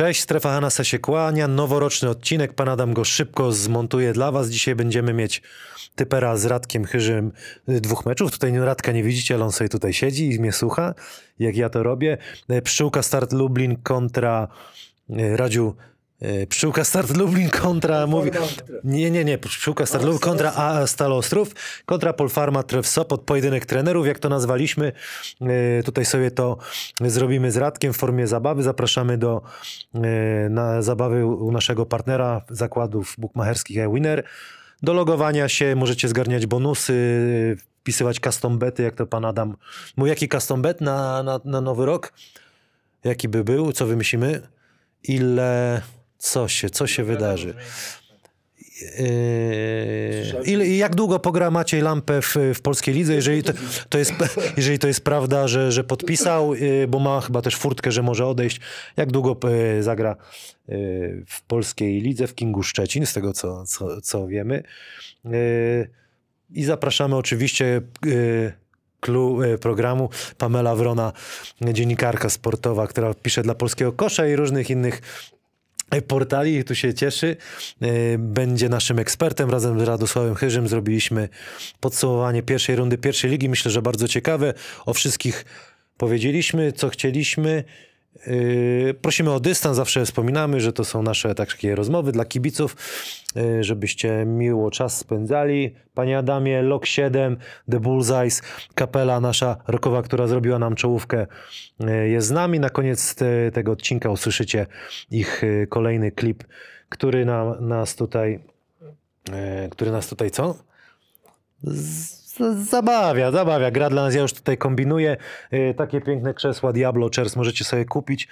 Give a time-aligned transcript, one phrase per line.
[0.00, 1.48] Cześć, Strefa Hanasa się kłania.
[1.48, 2.54] Noworoczny odcinek.
[2.54, 4.48] Pan Adam go szybko zmontuje dla was.
[4.48, 5.42] Dzisiaj będziemy mieć
[5.94, 7.32] typera z Radkiem Chyżym
[7.68, 8.32] y, dwóch meczów.
[8.32, 10.94] Tutaj Radka nie widzicie, ale on sobie tutaj siedzi i mnie słucha,
[11.38, 12.18] jak ja to robię.
[12.50, 14.48] Y, Pszczółka Start Lublin kontra
[15.10, 15.74] y, Radziu
[16.48, 18.30] Pszczółka Start Lublin kontra mówi.
[18.84, 19.38] Nie, nie, nie.
[19.38, 21.54] Pszczółka Start Lublin kontra A Stal Ostrów,
[21.86, 24.92] kontra Polfarma Tref Sopot, pojedynek trenerów, jak to nazwaliśmy.
[25.42, 26.58] Y, Tutaj sobie to
[27.00, 28.62] zrobimy z Radkiem w formie zabawy.
[28.62, 29.42] Zapraszamy do
[29.94, 29.98] y,
[30.50, 34.24] na zabawy u naszego partnera zakładów bukmacherskich eWinner.
[34.82, 39.56] Do logowania się możecie zgarniać bonusy, wpisywać custom bety, jak to pan Adam.
[39.96, 42.12] Mój jaki custom bet na, na, na nowy rok?
[43.04, 43.72] Jaki by był?
[43.72, 44.48] Co wymyślimy?
[45.02, 45.82] Ile...
[46.20, 47.54] Co się, co się wydarzy?
[48.82, 53.52] Yy, ile, i jak długo pogra Maciej Lampę w, w polskiej lidze, jeżeli to,
[53.88, 54.12] to jest,
[54.56, 58.26] jeżeli to jest prawda, że, że podpisał, yy, bo ma chyba też furtkę, że może
[58.26, 58.60] odejść.
[58.96, 60.16] Jak długo yy, zagra
[61.26, 64.62] w polskiej lidze, w Kingu Szczecin, z tego co, co, co wiemy.
[66.50, 67.80] I zapraszamy oczywiście
[69.00, 71.12] klu programu Pamela Wrona,
[71.72, 75.02] dziennikarka sportowa, która pisze dla Polskiego Kosza i różnych innych
[76.06, 77.36] portali, tu się cieszy.
[77.80, 77.88] Yy,
[78.18, 79.50] Będzie naszym ekspertem.
[79.50, 81.28] Razem z Radosławem Chyżym zrobiliśmy
[81.80, 83.48] podsumowanie pierwszej rundy pierwszej ligi.
[83.48, 84.54] Myślę, że bardzo ciekawe.
[84.86, 85.44] O wszystkich
[85.96, 87.64] powiedzieliśmy, co chcieliśmy.
[88.26, 92.76] Yy, Prosimy o dystans, zawsze wspominamy, że to są nasze takie rozmowy dla kibiców,
[93.34, 95.74] yy, żebyście miło czas spędzali.
[95.94, 97.36] Panie Adamie, Lok 7,
[97.70, 98.42] The Bullseyes,
[98.74, 101.26] kapela nasza rokowa, która zrobiła nam czołówkę,
[101.80, 102.60] yy, jest z nami.
[102.60, 104.66] Na koniec te, tego odcinka usłyszycie
[105.10, 106.44] ich kolejny klip,
[106.88, 108.40] który na, nas tutaj,
[109.70, 110.54] który nas tutaj co?
[111.62, 113.70] Z- Zabawia, zabawia.
[113.70, 115.16] Gra dla nas, ja już tutaj kombinuję.
[115.52, 118.28] Yy, takie piękne krzesła Diablo Chairs możecie sobie kupić.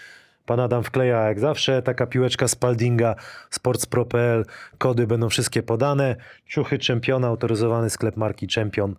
[0.47, 1.83] Pan Adam wkleja jak zawsze.
[1.83, 3.15] Taka piłeczka Spaldinga,
[3.51, 4.45] sportspro.pl.
[4.79, 6.17] Kody będą wszystkie podane.
[6.47, 8.95] Ciuchy Czempiona, autoryzowany sklep marki Czempion.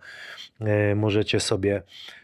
[0.59, 1.83] Yy, możecie sobie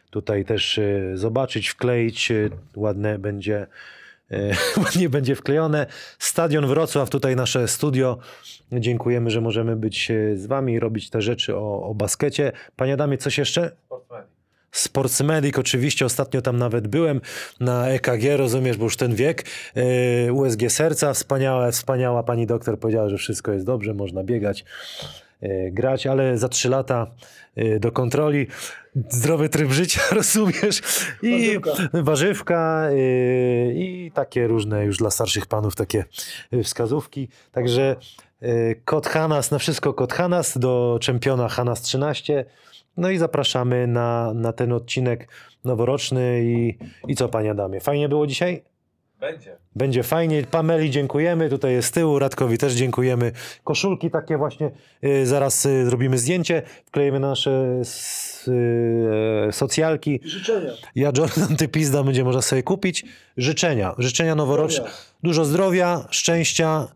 [0.10, 2.32] tutaj też yy, zobaczyć, wkleić.
[2.76, 3.68] Ładne będzie
[4.86, 5.86] ładnie będzie wklejone.
[6.20, 8.18] Stadion Wrocław, tutaj nasze studio.
[8.72, 12.52] Dziękujemy, że możemy być e, z wami i robić te rzeczy o, o baskecie.
[12.76, 13.72] Panie Adamie, coś jeszcze?
[14.76, 17.22] Sportsmedic, oczywiście, ostatnio tam nawet byłem
[17.60, 19.46] na EKG, rozumiesz, bo już ten wiek.
[19.76, 24.66] E, USG serca, wspaniała, wspaniała pani doktor powiedziała, że wszystko jest dobrze, można biegać,
[25.42, 27.12] e, grać, ale za trzy lata
[27.56, 28.48] e, do kontroli.
[29.10, 30.82] Zdrowy tryb życia, rozumiesz?
[31.22, 32.02] I Warzywka.
[32.04, 32.90] warzywka
[33.74, 36.06] i takie różne już dla starszych panów takie
[36.64, 37.28] wskazówki.
[37.52, 37.96] Także
[38.86, 42.46] kod Hanas, na wszystko kod Hanas do czempiona Hanas 13.
[42.98, 45.28] No i zapraszamy na, na ten odcinek
[45.64, 47.80] noworoczny i, i co panie Adamie?
[47.80, 48.64] Fajnie było dzisiaj?
[49.20, 49.58] Będzie.
[49.76, 50.44] Będzie fajnie.
[50.52, 53.32] Pameli dziękujemy, tutaj jest z tyłu, Radkowi też dziękujemy.
[53.64, 54.72] Koszulki takie właśnie,
[55.04, 58.48] y, zaraz y, zrobimy zdjęcie, wklejemy na nasze s,
[59.48, 60.20] y, socjalki.
[60.24, 60.72] Życzenia.
[60.96, 63.06] Ja Jordan Typizda będzie można sobie kupić.
[63.38, 64.84] Życzenia, życzenia noworoczne.
[64.84, 64.98] Zdrowia.
[65.24, 66.88] Dużo zdrowia, szczęścia,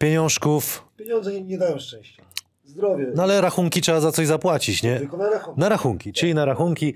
[0.00, 2.22] pieniążków, Pieniądze nie, nie dają szczęścia.
[2.64, 3.06] Zdrowie.
[3.14, 4.98] no ale rachunki trzeba za coś zapłacić, nie?
[4.98, 5.58] Tylko na rachunek.
[5.58, 6.94] Na rachunki, czyli na rachunki.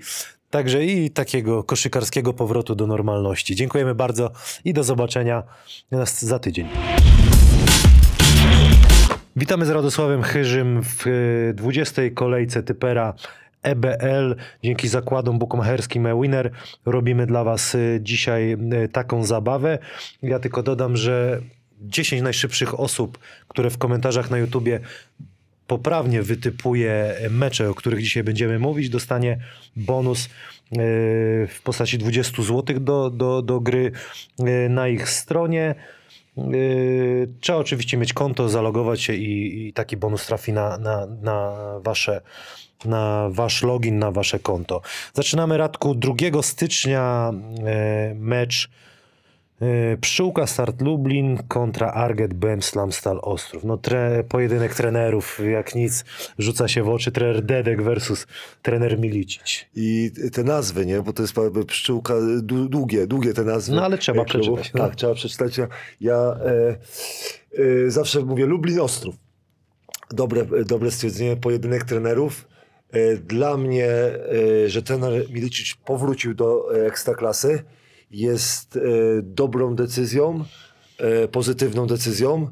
[0.49, 3.55] Także i takiego koszykarskiego powrotu do normalności.
[3.55, 4.31] Dziękujemy bardzo
[4.65, 5.43] i do zobaczenia
[5.91, 6.67] nas za tydzień.
[9.35, 12.01] Witamy z Radosławem Chyżym w e, 20.
[12.15, 13.13] kolejce typera
[13.61, 14.35] EBL.
[14.63, 16.51] Dzięki zakładom bukmacherskim eWinner
[16.85, 19.79] robimy dla Was e, dzisiaj e, taką zabawę.
[20.21, 21.41] Ja tylko dodam, że
[21.85, 24.79] 10 najszybszych osób, które w komentarzach na YouTubie
[25.67, 29.37] poprawnie wytypuje mecze, o których dzisiaj będziemy mówić, dostanie
[29.75, 30.29] bonus e,
[31.47, 33.91] w postaci 20 zł do, do, do gry
[34.39, 35.75] e, na ich stronie.
[36.37, 36.41] E,
[37.39, 42.21] Trzeba oczywiście mieć konto, zalogować się i, i taki bonus trafi na, na, na wasze
[42.85, 44.81] na wasz login, na wasze konto.
[45.13, 47.33] Zaczynamy Radku 2 stycznia
[48.15, 48.69] mecz
[50.01, 53.63] Pszczółka Start Lublin kontra Arget Bemslam Stal Ostrów.
[53.63, 56.05] No tre, pojedynek trenerów, jak nic,
[56.37, 58.27] rzuca się w oczy trener Dedek versus
[58.61, 59.65] trener Milicic.
[59.75, 61.01] I te nazwy, nie?
[61.01, 61.35] Bo to jest
[61.67, 63.75] pszczółka, dłu- długie, długie te nazwy.
[63.75, 64.83] No, ale trzeba e, przeczytać, no.
[64.83, 65.57] Tak, trzeba przeczytać.
[66.01, 66.75] Ja, e,
[67.85, 69.15] e, zawsze mówię Lublin Ostrów.
[70.11, 72.47] Dobre, dobre stwierdzenie, pojedynek trenerów.
[72.91, 77.63] E, dla mnie, e, że trener Milicic powrócił do e, Ekstraklasy
[78.11, 78.81] jest e,
[79.21, 80.45] dobrą decyzją,
[80.97, 82.51] e, pozytywną decyzją,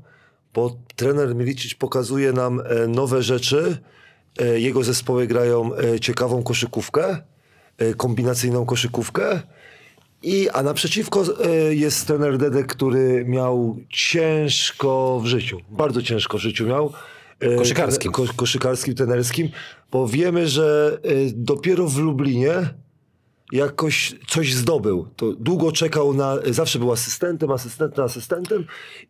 [0.53, 3.77] bo trener Milicic pokazuje nam e, nowe rzeczy.
[4.55, 5.71] Jego zespoły grają
[6.01, 7.17] ciekawą koszykówkę,
[7.97, 9.41] kombinacyjną koszykówkę
[10.23, 11.23] I, a naprzeciwko
[11.69, 15.57] jest trener Dedek, który miał ciężko w życiu.
[15.69, 16.93] Bardzo ciężko w życiu miał.
[17.57, 18.11] Koszykarskim.
[18.11, 19.49] Ko, koszykarskim, trenerskim.
[19.91, 20.97] Bo wiemy, że
[21.33, 22.73] dopiero w Lublinie
[23.53, 25.07] jakoś coś zdobył.
[25.15, 28.65] To długo czekał na, zawsze był asystentem, asystentem, asystentem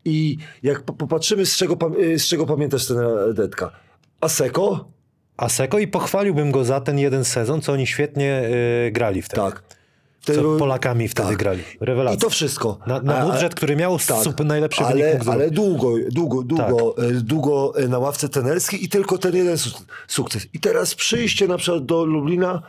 [0.06, 1.78] i jak po- popatrzymy z czego,
[2.18, 2.98] z czego pamiętasz ten
[3.34, 3.72] Detka?
[4.22, 4.86] Aseko?
[5.38, 8.50] Aseko i pochwaliłbym go za ten jeden sezon, co oni świetnie
[8.88, 9.42] y, grali wtedy.
[9.42, 9.64] Tak.
[10.22, 11.38] Co Polakami wtedy tak.
[11.38, 11.64] grali.
[11.82, 12.18] Rewelacja.
[12.18, 12.80] I to wszystko.
[12.88, 16.94] Na, na budżet, który miał tak, super najlepszy wynik ale, mógł ale długo, długo, długo,
[16.98, 17.06] Tak.
[17.06, 20.48] e, długo e, na ławce trenerskiej i tylko ten jeden su- sukces.
[20.54, 22.62] I teraz przyjście na przykład do Lublina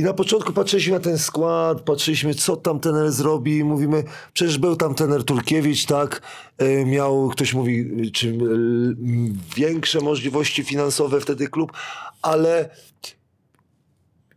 [0.00, 3.56] i na początku patrzyliśmy na ten skład, patrzyliśmy co tam trener zrobi.
[3.56, 6.22] I mówimy, przecież był tam trener Turkiewicz, tak,
[6.58, 8.38] e, miał, ktoś mówi, czy
[9.56, 11.72] większe możliwości finansowe wtedy klub,
[12.22, 12.70] ale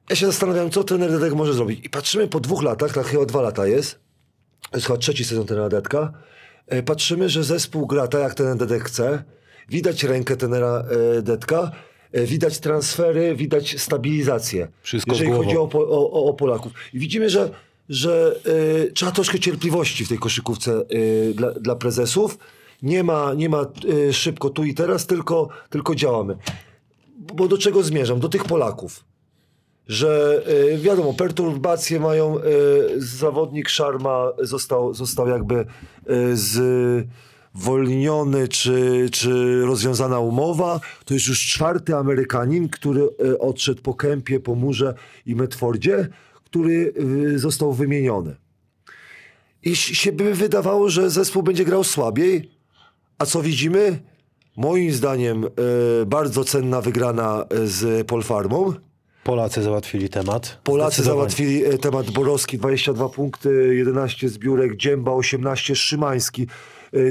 [0.10, 1.86] ja się zastanawiam, co trener Dedek może zrobić.
[1.86, 4.00] I patrzymy po dwóch latach, tak chyba dwa lata jest,
[4.72, 6.14] to jest chyba trzeci sezon trenera Dedka,
[6.68, 9.24] e, patrzymy, że zespół gra tak, jak ten Dedek chce.
[9.70, 10.84] Widać rękę trenera
[11.18, 11.72] e, Dedka,
[12.14, 14.68] widać transfery, widać stabilizację.
[14.82, 16.72] Wszystko jeżeli chodzi o, o, o, Polaków.
[16.94, 17.50] I widzimy, że,
[17.90, 18.36] że
[18.88, 22.38] e, trzeba troszkę cierpliwości w tej koszykówce e, dla, dla prezesów.
[22.82, 23.62] Nie ma, nie ma
[24.10, 26.38] e, szybko tu i teraz, tylko, tylko działamy.
[27.34, 28.20] Bo do czego zmierzam?
[28.20, 29.04] Do tych Polaków
[29.88, 30.42] że
[30.74, 32.42] y, wiadomo, perturbacje mają, y,
[32.98, 35.56] zawodnik Szarma został, został jakby
[36.10, 36.38] y,
[37.56, 40.80] zwolniony, czy, czy rozwiązana umowa.
[41.06, 44.94] To jest już czwarty Amerykanin, który y, odszedł po Kępie, po Murze
[45.26, 46.08] i Medfordzie,
[46.46, 46.94] który
[47.34, 48.36] y, został wymieniony.
[49.64, 52.52] I się by wydawało, że zespół będzie grał słabiej,
[53.18, 54.00] a co widzimy?
[54.58, 55.50] Moim zdaniem y,
[56.06, 58.74] bardzo cenna wygrana z Polfarmą.
[59.24, 60.60] Polacy załatwili temat.
[60.64, 66.48] Polacy załatwili e, temat Borowski, 22 punkty, 11 zbiórek, Dzięba 18, Szymański e,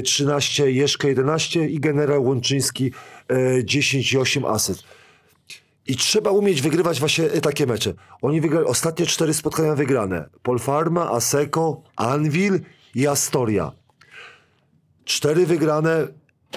[0.03, 2.91] 13, Jeszka 11 i generał Łączyński
[3.29, 4.83] e, 10 i 8 asyst.
[5.87, 7.93] I trzeba umieć wygrywać właśnie e, takie mecze.
[8.21, 10.29] Oni wygrali ostatnie cztery spotkania wygrane.
[10.43, 12.59] Polfarma, Aseko, Anvil
[12.95, 13.71] i Astoria.
[15.05, 16.07] Cztery wygrane,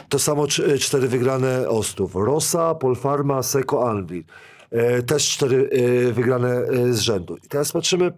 [0.08, 2.14] to samo e, cztery wygrane Ostów.
[2.14, 4.24] Rosa, Polfarma, Seko, Anvil.
[4.70, 5.70] E, też cztery
[6.08, 7.36] e, wygrane e, z rzędu.
[7.36, 8.12] I teraz patrzymy, e,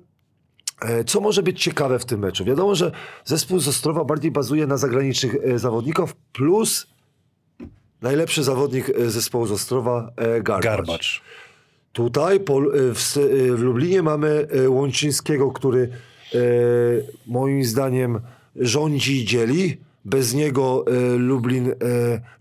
[1.06, 2.44] co może być ciekawe w tym meczu.
[2.44, 2.92] Wiadomo, że
[3.24, 6.86] zespół z Ostrowa bardziej bazuje na zagranicznych e, zawodnikach, plus
[8.02, 10.64] najlepszy zawodnik e, zespołu z Ostrowa, e, Garbacz.
[10.64, 11.22] Garbacz.
[11.92, 12.40] Tutaj e,
[12.94, 15.88] w, e, Lublinie mamy e, Łączyńskiego, który
[16.34, 16.38] e,
[17.26, 18.20] moim zdaniem
[18.56, 19.87] rządzi i dzieli.
[20.08, 21.74] Bez niego e, Lublin, e,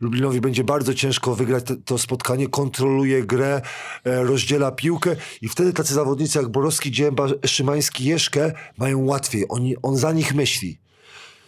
[0.02, 2.48] Lublinowi będzie bardzo ciężko wygrać te, to spotkanie.
[2.48, 3.62] Kontroluje grę,
[4.04, 9.46] e, rozdziela piłkę i wtedy tacy zawodnicy jak Borowski, Dzięba, Szymański, Jeszkę mają łatwiej.
[9.50, 10.80] Oni, on za nich myśli.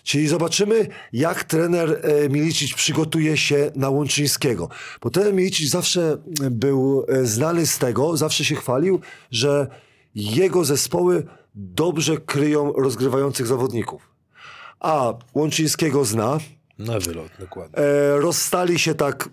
[0.03, 4.69] Czyli zobaczymy, jak trener e, Milicic przygotuje się na Łączyńskiego.
[5.01, 6.17] Bo trener Milicic zawsze
[6.51, 8.99] był e, znany z tego, zawsze się chwalił,
[9.31, 9.67] że
[10.15, 11.23] jego zespoły
[11.55, 14.08] dobrze kryją rozgrywających zawodników.
[14.79, 16.37] A Łączyńskiego zna,
[16.79, 17.77] Na wylot, dokładnie.
[17.79, 19.29] e, rozstali się tak.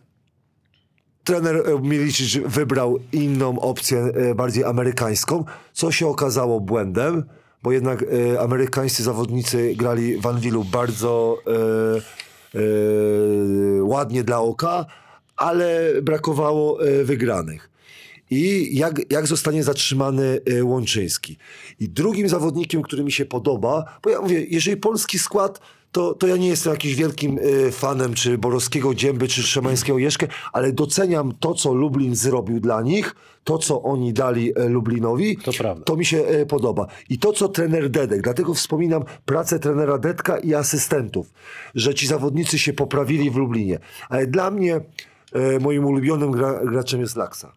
[1.24, 7.24] Trener e, Milicic wybrał inną opcję, e, bardziej amerykańską, co się okazało błędem,
[7.62, 12.62] bo jednak e, amerykańscy zawodnicy grali w Anwilu bardzo e, e,
[13.82, 14.86] ładnie dla oka,
[15.36, 17.70] ale brakowało wygranych.
[18.30, 21.36] I jak, jak zostanie zatrzymany e, Łączyński.
[21.80, 25.60] I drugim zawodnikiem, który mi się podoba, bo ja mówię, jeżeli polski skład,
[25.92, 30.26] to, to ja nie jestem jakimś wielkim e, fanem czy Borowskiego Dzięby, czy Szymańskiego Jeszkę,
[30.52, 33.14] ale doceniam to, co Lublin zrobił dla nich,
[33.44, 35.36] to, co oni dali e, Lublinowi.
[35.36, 35.84] To prawda.
[35.84, 36.86] To mi się podoba.
[37.08, 41.32] I to, co trener Dedek, dlatego wspominam pracę trenera Dedka i asystentów,
[41.74, 43.78] że ci zawodnicy się poprawili w Lublinie.
[44.08, 44.80] Ale dla mnie
[45.60, 47.52] moim ulubionym gra, graczem jest Laksa.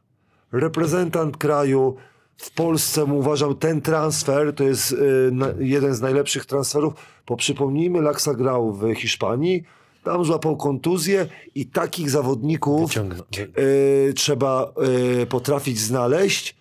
[0.52, 1.96] Reprezentant kraju,
[2.38, 4.96] w Polsce uważam ten transfer to jest
[5.32, 6.94] na, jeden z najlepszych transferów,
[7.28, 9.64] bo przypomnijmy, Laksa grał w Hiszpanii,
[10.04, 14.74] tam złapał kontuzję i takich zawodników e, trzeba
[15.22, 16.56] e, potrafić znaleźć.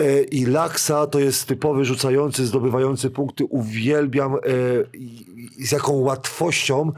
[0.00, 3.44] E, I Laksa to jest typowy rzucający, zdobywający punkty.
[3.44, 4.36] Uwielbiam
[5.58, 6.92] i z jaką łatwością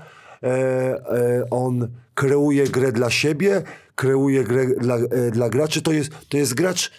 [1.51, 3.63] on kreuje grę dla siebie,
[3.95, 5.83] kreuje grę dla, e, dla graczy.
[5.83, 6.91] To jest, to jest gracz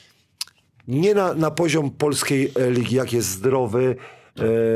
[0.87, 3.95] nie na, na poziom polskiej e, ligi, jak jest zdrowy.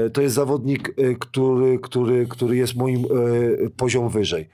[0.05, 3.05] E, to jest zawodnik, który, który, który jest moim
[3.77, 4.49] poziom wyżej.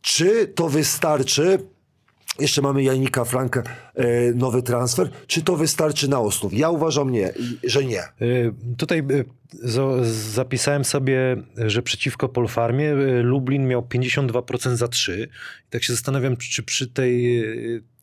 [0.00, 1.58] Czy to wystarczy,
[2.38, 3.62] Jeszcze mamy Janika Frankę,
[3.94, 5.10] e, nowy transfer.
[5.26, 6.54] Czy to wystarczy na Ostrów?
[6.54, 7.32] Ja uważam nie,
[7.64, 8.02] że nie.
[8.22, 9.02] Y, Tutaj
[9.64, 15.28] zo- zapisałem sobie, że przeciwko Polfarmie Lublin miał 52% za 3.
[15.66, 17.44] I tak się zastanawiam, czy przy tej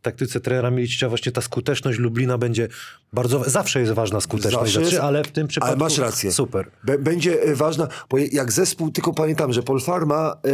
[0.06, 2.68] taktyce trenera Milicicza właśnie ta skuteczność Lublina będzie
[3.14, 3.50] bardzo...
[3.50, 5.80] Zawsze jest ważna skuteczność za 3, jest, ale w tym przypadku...
[5.80, 6.32] masz rację.
[6.32, 6.72] Super.
[7.00, 10.50] Będzie e, ważna, bo jak zespół, tylko pamiętam, że Polfarma e,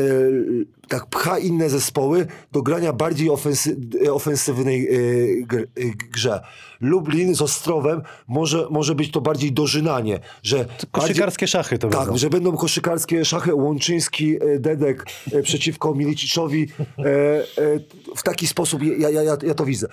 [0.91, 6.41] tak pcha inne zespoły do grania bardziej ofensy, e, ofensywnej e, e, grze.
[6.81, 11.99] Lublin z Ostrowem może, może być to bardziej dożynanie, że bardziej, Koszykarskie szachy to tak,
[11.99, 12.17] będą.
[12.17, 15.05] że będą koszykarskie szachy Łączyński, Dedek
[15.43, 16.67] przeciwko Miliciczowi
[18.15, 19.87] w taki sposób ja, ja, ja, ja to widzę.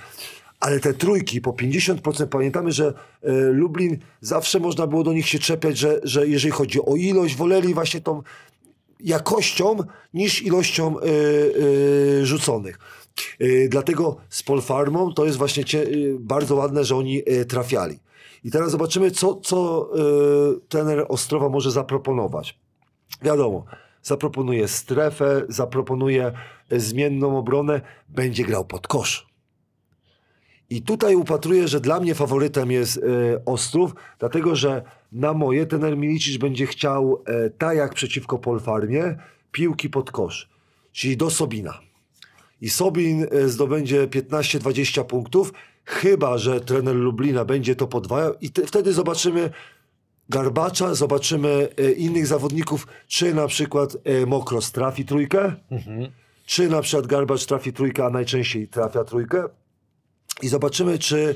[0.61, 2.95] Ale te trójki po 50% pamiętamy, że
[3.53, 7.75] Lublin zawsze można było do nich się czepiać, że, że jeżeli chodzi o ilość, woleli
[7.75, 8.23] właśnie tą
[9.01, 9.77] jakością
[10.15, 12.79] niż ilością e, e, rzuconych.
[13.41, 15.65] E, dlatego z Polfarmą to jest właśnie
[16.19, 17.99] bardzo ładne, że oni trafiali.
[18.45, 19.91] I teraz zobaczymy, co, co
[20.69, 22.59] trener Ostrowa może zaproponować.
[23.23, 23.65] Wiadomo,
[24.03, 26.33] zaproponuje strefę, zaproponuje
[26.71, 29.28] zmienną obronę, będzie grał pod kosz.
[30.71, 33.01] I tutaj upatruję, że dla mnie faworytem jest e,
[33.45, 34.83] Ostrów, dlatego że
[35.13, 39.17] na moje trener Milicic będzie chciał, e, tak jak przeciwko Polfarmie,
[39.53, 40.49] piłki pod kosz,
[40.93, 41.79] czyli do Sobina.
[42.61, 45.53] I Sobin e, zdobędzie 15-20 punktów,
[45.85, 49.51] chyba że trener Lublina będzie to podwajał i te, wtedy zobaczymy
[50.31, 53.97] Garbacza, zobaczymy innych zawodników, czy na przykład
[54.27, 55.53] Mokros trafi trójkę,
[56.47, 59.45] czy na przykład Garbacz trafi trójkę, a najczęściej trafia trójkę.
[60.43, 61.35] I zobaczymy, czy,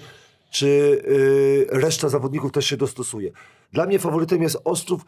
[0.50, 3.32] czy y, reszta zawodników też się dostosuje.
[3.72, 5.04] Dla mnie faworytem jest Ostrów,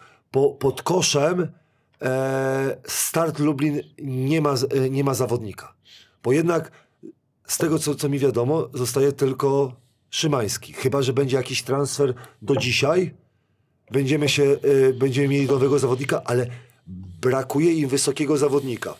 [0.59, 1.49] pod koszem
[2.03, 5.75] e, start Lublin nie ma, e, nie ma zawodnika.
[6.23, 6.73] Bo jednak
[7.47, 9.73] z tego, co, co mi wiadomo, zostaje tylko
[10.11, 10.73] Szymański.
[10.73, 13.15] Chyba, że będzie jakiś transfer do dzisiaj.
[13.91, 16.47] Będziemy, się, y, będziemy mieli nowego zawodnika, ale
[17.21, 18.95] brakuje im wysokiego zawodnika.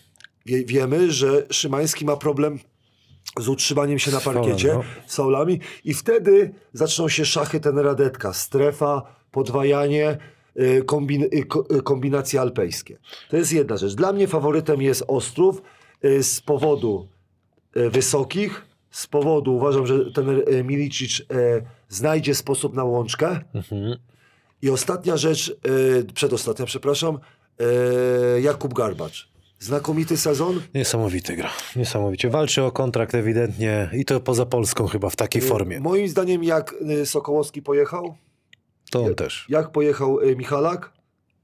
[0.47, 2.59] Wie, wiemy, że Szymański ma problem
[3.41, 4.85] z utrzymaniem się na parkiecie, no.
[5.07, 8.33] z faulami i wtedy zaczną się szachy tenera Detka.
[8.33, 10.19] Strefa, podwajanie,
[10.61, 11.29] y, kombin, y,
[11.77, 12.99] y, kombinacje alpejskie.
[13.31, 13.95] To jest jedna rzecz.
[13.95, 15.63] Dla mnie faworytem jest Ostrów
[16.23, 17.09] z powodu
[17.75, 21.23] wysokich, z powodu uważam, że ten Milicic
[21.89, 23.41] znajdzie sposób na łączkę.
[24.63, 25.57] I ostatnia rzecz,
[26.15, 27.19] przedostatnia, przepraszam,
[28.43, 29.34] Jakub Garbacz.
[29.59, 30.61] Znakomity sezon.
[30.75, 31.51] Niesamowity gra.
[31.77, 32.31] Niesamowicie.
[32.31, 35.81] Walczy o kontrakt ewidentnie i to poza Polską chyba w takiej formie.
[35.81, 38.15] Moim zdaniem, jak y, Sokołowski pojechał,
[38.91, 39.47] To on też.
[39.49, 40.93] jak pojechał y, Michalak,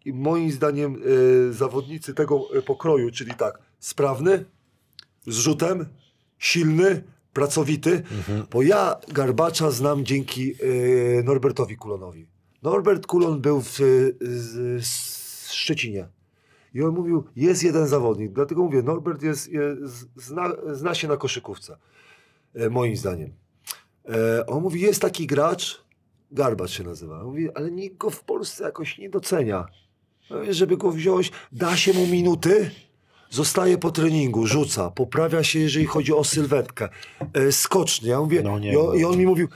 [0.04, 1.02] i moim zdaniem
[1.50, 4.44] y, zawodnicy tego y, pokroju, czyli tak, sprawny,
[5.26, 5.86] z rzutem,
[6.38, 7.02] silny,
[7.32, 8.02] pracowity,
[8.50, 12.26] bo ja Garbacza znam dzięki y, Norbertowi Kulonowi.
[12.62, 16.08] Norbert Kulon był w y, z, z Szczecinie.
[16.74, 18.32] I on mówił, jest jeden zawodnik.
[18.32, 21.76] Dlatego mówię, Norbert jest, jest, zna, zna się na koszykówce,
[22.54, 23.32] e, moim zdaniem.
[24.08, 25.84] E, on mówi, jest taki gracz,
[26.32, 27.24] Garbacz się nazywa.
[27.24, 29.66] Mówi, ale nikt go w Polsce jakoś nie docenia.
[30.30, 32.70] Mówię, Żeby go wziąć, da się mu minuty,
[33.30, 36.88] zostaje po treningu, rzuca, poprawia się, jeżeli chodzi o sylwetkę,
[37.32, 38.10] e, skocznie.
[38.10, 38.94] Ja mówię, No nie, i, on, no.
[38.94, 39.48] i on mi mówił,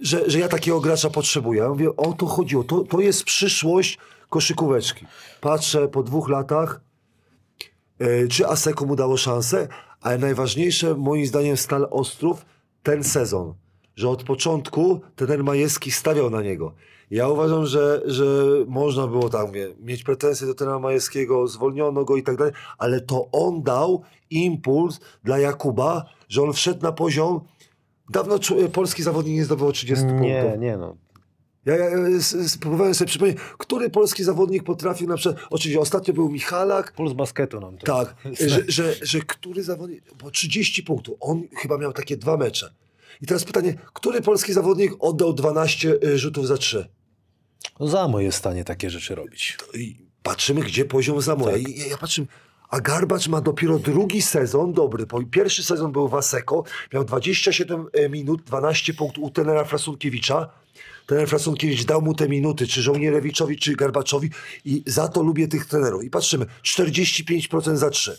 [0.00, 1.62] że, że ja takiego gracza potrzebuję.
[1.62, 3.98] Ja mówię, o to chodziło, to, to jest przyszłość
[4.34, 5.06] koszykóweczki.
[5.40, 6.80] Patrzę po dwóch latach,
[7.98, 9.68] e, czy Aseko mu dało szansę,
[10.00, 12.46] ale najważniejsze moim zdaniem Stal Ostrów
[12.82, 13.54] ten sezon,
[13.96, 16.74] że od początku ten Majewski stawiał na niego.
[17.10, 18.24] Ja uważam, że, że
[18.66, 23.00] można było tam mówię, mieć pretensje do trenera Majewskiego, zwolniono go i tak dalej, ale
[23.00, 27.40] to on dał impuls dla Jakuba, że on wszedł na poziom.
[28.10, 30.60] Dawno czu- polski zawodnik nie zdobywał 30 Nie, punktów.
[30.60, 30.96] nie no.
[31.66, 35.80] Ja, ja ja s- s- próbowałem sobie przypomnieć, który polski zawodnik potrafił na przykład, oczywiście
[35.80, 37.86] ostatnio był Michalak, Puls basketu nam to.
[37.86, 38.14] tak,
[38.48, 42.72] że, że, że który zawodnik, bo 30 punktów, on chyba miał takie dwa mecze.
[43.22, 46.88] I teraz pytanie, który polski zawodnik oddał 12 y, rzutów za 3?
[47.80, 49.58] No Zamo jest w stanie takie rzeczy robić.
[49.74, 51.56] I patrzymy, gdzie poziom zamoja.
[51.56, 52.24] I ja, ja patrzę,
[52.70, 57.86] a Garbacz ma dopiero drugi sezon dobry, bo pierwszy sezon był w Aseko, miał 27
[58.10, 60.50] minut, 12 punktów u tenera Frasunkiewicza.
[61.06, 64.30] Trener Frasunkiewicz dał mu te minuty, czy Żołnierewiczowi, czy Garbaczowi
[64.64, 66.04] i za to lubię tych trenerów.
[66.04, 68.16] I patrzymy, 45% za 3.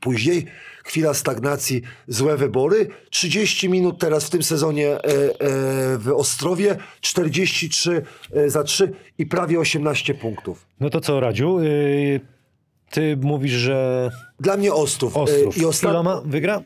[0.00, 0.46] Później
[0.84, 2.88] chwila stagnacji, złe wybory.
[3.10, 5.38] 30 minut teraz w tym sezonie e, e,
[5.98, 8.02] w Ostrowie, 43
[8.32, 10.66] e, za 3 i prawie 18 punktów.
[10.80, 11.60] No to co, Radziu?
[11.60, 12.20] Yy,
[12.90, 15.16] ty mówisz, że Dla mnie Ostrów.
[15.16, 15.58] E, Ostrów.
[15.58, 15.90] I ostat...
[15.90, 16.62] Iloma wygra?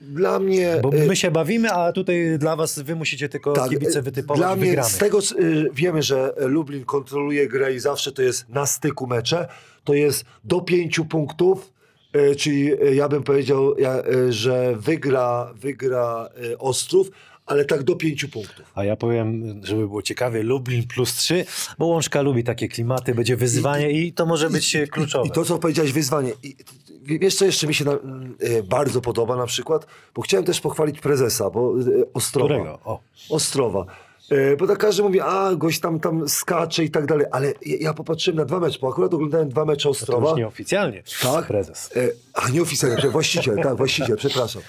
[0.00, 0.78] Dla mnie...
[0.82, 4.40] Bo my się bawimy, a tutaj dla was wy musicie tylko Tak, kibice e, wytypować
[4.40, 4.92] Dla mnie wygranych.
[4.92, 9.48] z tego y, wiemy, że Lublin kontroluje grę i zawsze to jest na styku mecze.
[9.84, 11.72] To jest do pięciu punktów,
[12.16, 17.10] y, czyli y, ja bym powiedział, y, że wygra, wygra y, Ostrów,
[17.46, 18.72] ale tak do pięciu punktów.
[18.74, 21.44] A ja powiem, żeby było ciekawie, Lublin plus 3,
[21.78, 25.28] bo Łączka lubi takie klimaty, będzie wyzwanie i, to może być e, kluczowe.
[25.28, 26.32] I to, co powiedziałeś, wyzwanie.
[26.42, 26.56] I,
[27.02, 29.86] wiesz, co jeszcze mi się na, y, bardzo podoba na przykład?
[30.14, 32.54] Bo chciałem też pochwalić prezesa, bo y, Ostrowa.
[32.54, 32.78] Którego?
[32.84, 33.00] O.
[33.30, 33.84] Ostrowa.
[34.30, 37.94] E, Bo tak każdy mówi, a gość tam, tam skacze i tak dalej, ale ja,
[37.94, 40.28] popatrzyłem na dwa mecze, bo akurat oglądałem dwa mecze To Ostrowa.
[40.30, 41.02] już nieoficjalnie.
[41.22, 41.46] Tak?
[41.46, 41.90] Prezes.
[41.96, 44.62] E, a nie oficjalnie, prze- właściciel, tak, właściciel, przepraszam.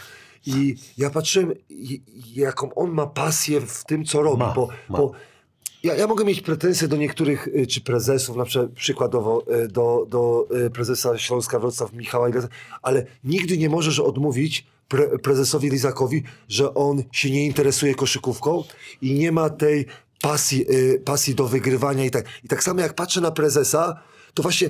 [0.46, 1.54] I ja patrzyłem,
[2.36, 4.98] jaką on ma pasję w tym, co robi, Ma, bo, ma.
[4.98, 5.12] bo
[5.84, 10.06] ja, ja mogę mieć pretensje do niektórych, y, czy prezesów, na przykład przykładowo y, do,
[10.10, 12.48] do y, prezesa Śląska Wrocław Michała Ilesa,
[12.82, 18.64] ale nigdy nie możesz odmówić pre, prezesowi Lizakowi, że on się nie interesuje koszykówką
[19.02, 19.86] i nie ma tej
[20.22, 20.66] pasji,
[21.06, 22.26] pasji do wygrywania i tak.
[22.44, 24.02] I tak samo jak patrzę na prezesa,
[24.34, 24.70] to właśnie,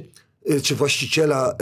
[0.64, 1.56] czy właściciela,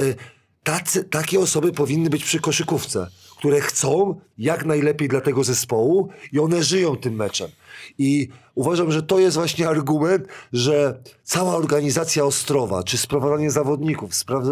[0.64, 6.40] tacy, takie osoby powinny być przy koszykówce, które chcą jak najlepiej dla tego zespołu i
[6.40, 7.50] one żyją tym meczem.
[7.98, 14.12] I uważam, że to jest właśnie argument, że cała organizacja Ostrowa, czy sprowadzanie zawodników,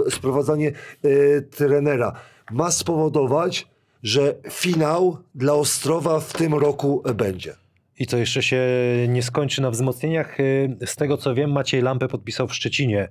[0.10, 0.72] sprowadzanie
[1.06, 2.13] y, trenera
[2.51, 3.67] ma spowodować,
[4.03, 7.56] że finał dla Ostrowa w tym roku będzie.
[8.00, 8.62] I to jeszcze się
[9.08, 10.39] nie skończy na wzmocnieniach.
[10.39, 13.08] Y, Z tego co wiem, Maciej Lampę podpisał w Szczecinie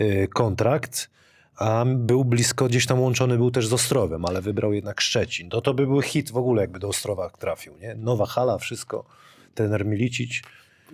[0.00, 1.10] y, kontrakt,
[1.56, 5.50] a był blisko, gdzieś tam łączony był też z Ostrowem, ale wybrał jednak Szczecin.
[5.50, 7.76] To to by był hit w ogóle, jakby do Ostrowa trafił.
[7.78, 7.94] Nie?
[7.94, 9.04] Nowa hala, wszystko.
[9.54, 10.42] Trener Milicic.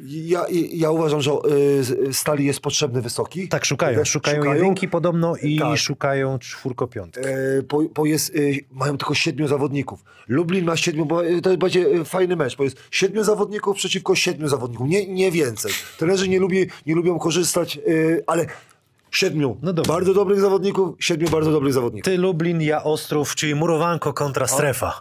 [0.06, 1.30] Ja, ja uważam, że
[2.08, 3.48] y, Stali jest potrzebny wysoki.
[3.48, 3.98] Tak, szukają.
[3.98, 5.78] Też Szukają, jedynki podobno i Tak.
[5.78, 7.20] szukają czwórkopiątki.
[7.20, 8.40] E, bo, bo jest, e,
[8.72, 10.04] mają tylko siedmiu zawodników.
[10.28, 14.48] Lublin ma siedmiu, bo e, to będzie fajny mecz, bo jest siedmiu zawodników przeciwko siedmiu
[14.48, 15.72] zawodników, nie, nie więcej.
[15.98, 17.80] Trenerzy nie, lubi, nie lubią korzystać, e,
[18.26, 18.46] ale
[19.10, 19.94] siedmiu No dobra.
[19.94, 22.04] bardzo dobrych zawodników, siedmiu bardzo dobrych zawodników.
[22.04, 25.00] Ty Lublin, ja Ostrów, czyli murowanko kontra strefa.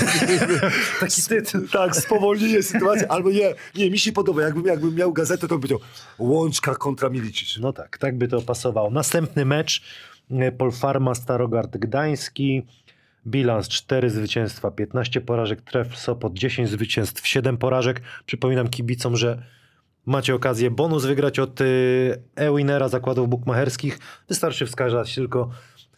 [1.00, 1.68] Taki tytuł.
[1.72, 5.60] Tak, spowolnienie sytuacji, albo nie, nie, mi się podoba, jakbym, jakbym miał gazetę, to bym
[5.60, 5.78] powiedział
[6.18, 7.58] Łączka kontra Milicic.
[7.60, 8.90] No tak, tak by to pasowało.
[8.90, 9.82] Następny mecz
[10.30, 12.62] e, Polfarma Starogard Gdański.
[13.26, 18.00] Bilans 4 zwycięstwa, 15 porażek, tref Sopot 10 zwycięstw, 7 porażek.
[18.26, 19.42] Przypominam kibicom, że
[20.06, 23.98] macie okazję bonus wygrać od y, e-winera zakładów bukmacherskich.
[24.28, 25.50] Wystarczy wskazać tylko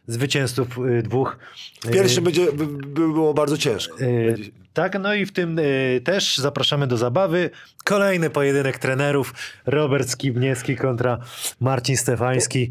[0.07, 1.38] zwycięzców y, dwóch.
[1.85, 4.01] W pierwszym będzie, by, by było bardzo ciężko.
[4.01, 4.37] Y,
[4.73, 7.51] tak, no i w tym y, też zapraszamy do zabawy.
[7.85, 9.35] Kolejny pojedynek trenerów.
[9.66, 11.19] Robert Skibniewski kontra
[11.61, 12.71] Marcin Stefański.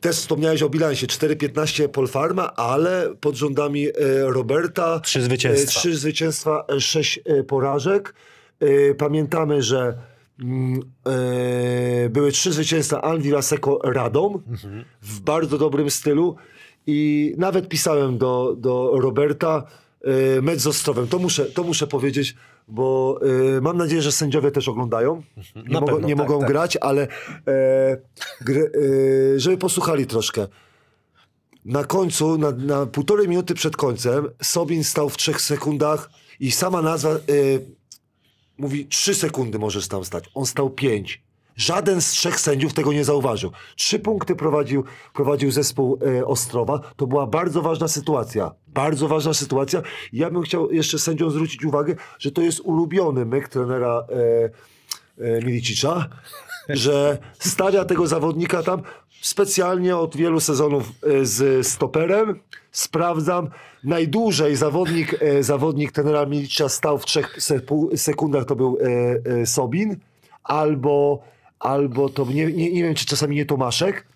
[0.00, 3.88] Też wspomniałeś o bilansie 4-15 Polfarma, ale pod rządami
[4.22, 5.80] Roberta Trzy zwycięstwa.
[5.80, 8.14] Trzy zwycięstwa, e, sześć e, porażek.
[8.98, 9.98] Pamiętamy, że
[11.06, 14.84] e, były trzy zwycięstwa Anvila Seko Radom Mhm.
[15.02, 16.36] w bardzo dobrym stylu
[16.86, 19.66] i nawet pisałem do, do Roberta
[20.36, 21.06] e, mecz z Ostrowem.
[21.08, 22.36] To muszę, to muszę powiedzieć,
[22.68, 23.20] bo
[23.56, 25.22] e, mam nadzieję, że sędziowie też oglądają.
[25.36, 25.66] Nie, Mhm.
[25.72, 26.48] Mogą, pewno, nie tak, mogą tak.
[26.48, 27.08] grać, ale
[28.40, 28.72] gry,
[29.36, 30.46] żeby posłuchali troszkę.
[31.64, 36.82] Na końcu, na, na półtorej minuty przed końcem, Sobin stał w trzech sekundach i sama
[36.82, 37.10] nazwa
[38.58, 40.24] mówi trzy sekundy możesz tam stać.
[40.34, 41.22] On stał pięć.
[41.56, 43.50] Żaden z trzech sędziów tego nie zauważył.
[43.76, 46.80] Trzy punkty prowadził, prowadził zespół e, Ostrowa.
[46.96, 48.50] To była bardzo ważna sytuacja.
[48.66, 49.82] Bardzo ważna sytuacja.
[50.12, 55.44] Ja bym chciał jeszcze sędziom zwrócić uwagę, że to jest ulubiony myk trenera e, e,
[55.44, 56.08] Milicicza,
[56.68, 58.82] że stawia tego zawodnika tam
[59.24, 62.40] specjalnie od wielu sezonów e, z stoperem.
[62.72, 63.50] Sprawdzam.
[63.84, 67.36] Najdłużej zawodnik, e, zawodnik trenera Milicicza stał w trzech
[67.96, 68.78] sekundach, to był
[69.24, 69.96] e, Sobin.
[70.44, 71.22] Albo,
[71.58, 74.06] albo to, nie, nie, nie wiem czy czasami nie Tomaszek.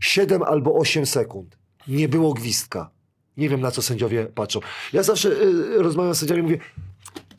[0.00, 1.58] 7 albo 8 sekund.
[1.88, 2.90] Nie było gwizdka.
[3.36, 4.60] Nie wiem na co sędziowie patrzą.
[4.92, 6.58] Ja zawsze e, rozmawiam z sędziami i mówię,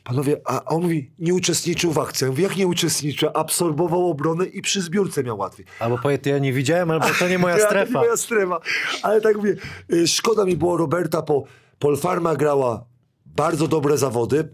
[0.04, 2.24] Panowie, a on mówi, nie uczestniczył w akcji.
[2.24, 3.30] Ja mówię, jak nie uczestniczył?
[3.34, 5.66] Absorbował obronę i przy zbiórce miał łatwiej.
[5.78, 7.92] Albo powie, to ja nie widziałem, albo to nie moja Ja, strefa.
[7.92, 8.60] To nie moja strefa.
[9.02, 9.56] Ale tak mówię,
[9.92, 11.44] y, szkoda mi było Roberta, bo
[11.78, 12.84] Polfarma grała
[13.26, 14.48] bardzo dobre zawody.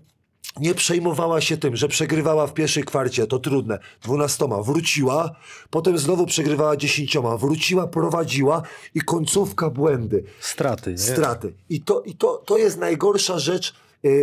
[0.61, 5.31] Nie przejmowała się tym, że przegrywała w pierwszej kwarcie, to trudne, dwunastoma, wróciła,
[5.71, 8.63] potem znowu przegrywała dziesięcioma, wróciła, prowadziła
[8.95, 10.99] i końcówka błędy Straty, nie?
[10.99, 11.55] straty.
[11.69, 13.75] I to, i to, to jest najgorsza rzecz,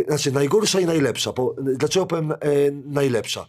[0.08, 1.30] znaczy najgorsza i najlepsza.
[1.30, 2.38] Y, dlaczego powiem e,
[2.86, 3.46] najlepsza?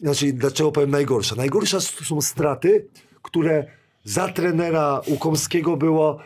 [0.00, 1.36] Znaczy, dlaczego powiem najgorsza?
[1.36, 2.86] Najgorsza są straty,
[3.22, 3.66] które
[4.04, 6.18] za trenera Łukomskiego było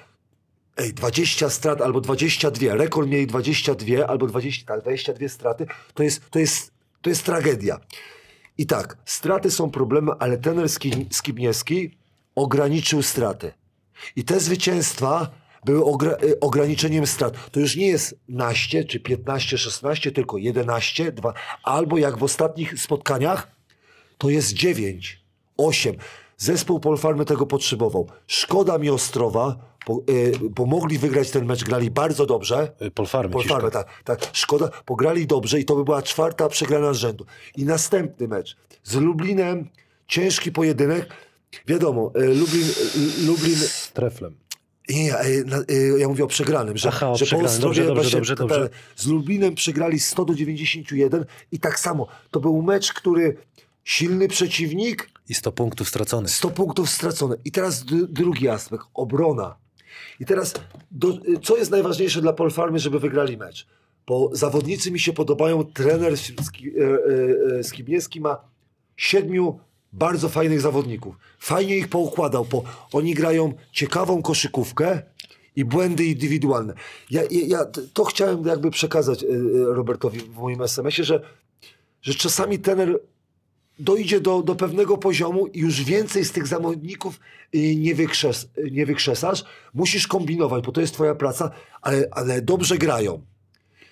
[0.77, 6.31] ej, 20 strat albo 22, rekord mieli 22 albo 20, tak, 22 straty, to jest,
[6.31, 7.81] to jest, to jest tragedia.
[8.59, 11.97] I tak, straty są problemem, ale trener Ski- Skibniewski
[12.35, 13.53] ograniczył straty.
[14.17, 15.31] I te zwycięstwa
[15.65, 17.51] były ogra- y, ograniczeniem strat.
[17.51, 22.81] To już nie jest naście, czy 15, 16, tylko 11, 2, albo jak w ostatnich
[22.81, 23.51] spotkaniach,
[24.19, 25.21] to jest 9,
[25.57, 25.97] 8.
[26.37, 28.09] Zespół Polfarmy tego potrzebował.
[28.27, 32.73] Szkoda mi Ostrowa, bo, y, bo mogli wygrać ten mecz, grali bardzo dobrze.
[32.83, 33.33] Y, Polfarmy.
[33.33, 33.85] Polfarmy, Ciszko.
[33.85, 34.31] tak, tak.
[34.33, 37.27] Szkoda, pograli dobrze i to by była czwarta przegrana z rzędu.
[37.57, 39.69] I następny mecz z Lublinem,
[40.09, 41.09] ciężki pojedynek.
[41.67, 42.69] Wiadomo, y, Lublin,
[43.23, 44.37] y, Lublin Z treflem.
[44.89, 47.61] Nie, e, ja mówię o przegranym, że, Aha, o że przegranym.
[47.61, 48.71] Dobrze, dobrze, dobrze, dobrze.
[48.97, 52.07] z Lublinem przegrali 100 do 91 i tak samo.
[52.31, 53.37] To był mecz, który
[53.85, 56.31] silny przeciwnik, I 100 punktów straconych.
[56.31, 57.37] 100 punktów stracone.
[57.45, 59.57] I teraz drugi aspekt, obrona.
[60.21, 60.55] I teraz,
[60.91, 63.67] do, co jest najważniejsze dla Polfarmy, żeby wygrali mecz?
[64.07, 68.39] Bo zawodnicy mi się podobają, trener e, e, e, Skibniewski ma
[68.97, 69.59] siedmiu
[69.93, 71.15] bardzo fajnych zawodników.
[71.39, 75.03] Fajnie ich poukładał, bo oni grają ciekawą koszykówkę
[75.57, 76.75] i błędy indywidualne.
[77.11, 79.31] Ja, ja, ja to chciałem jakby przekazać e, e,
[79.65, 81.23] Robertowi w moim SMS-ie, że,
[82.03, 82.99] że czasami trener
[83.79, 87.21] dojdzie do, do pewnego poziomu i już więcej z tych zawodników
[87.55, 89.45] y, nie, wykrzes, nie wykrzesasz.
[89.75, 91.51] Musisz kombinować, bo to jest twoja praca,
[91.83, 93.32] ale, ale dobrze grają.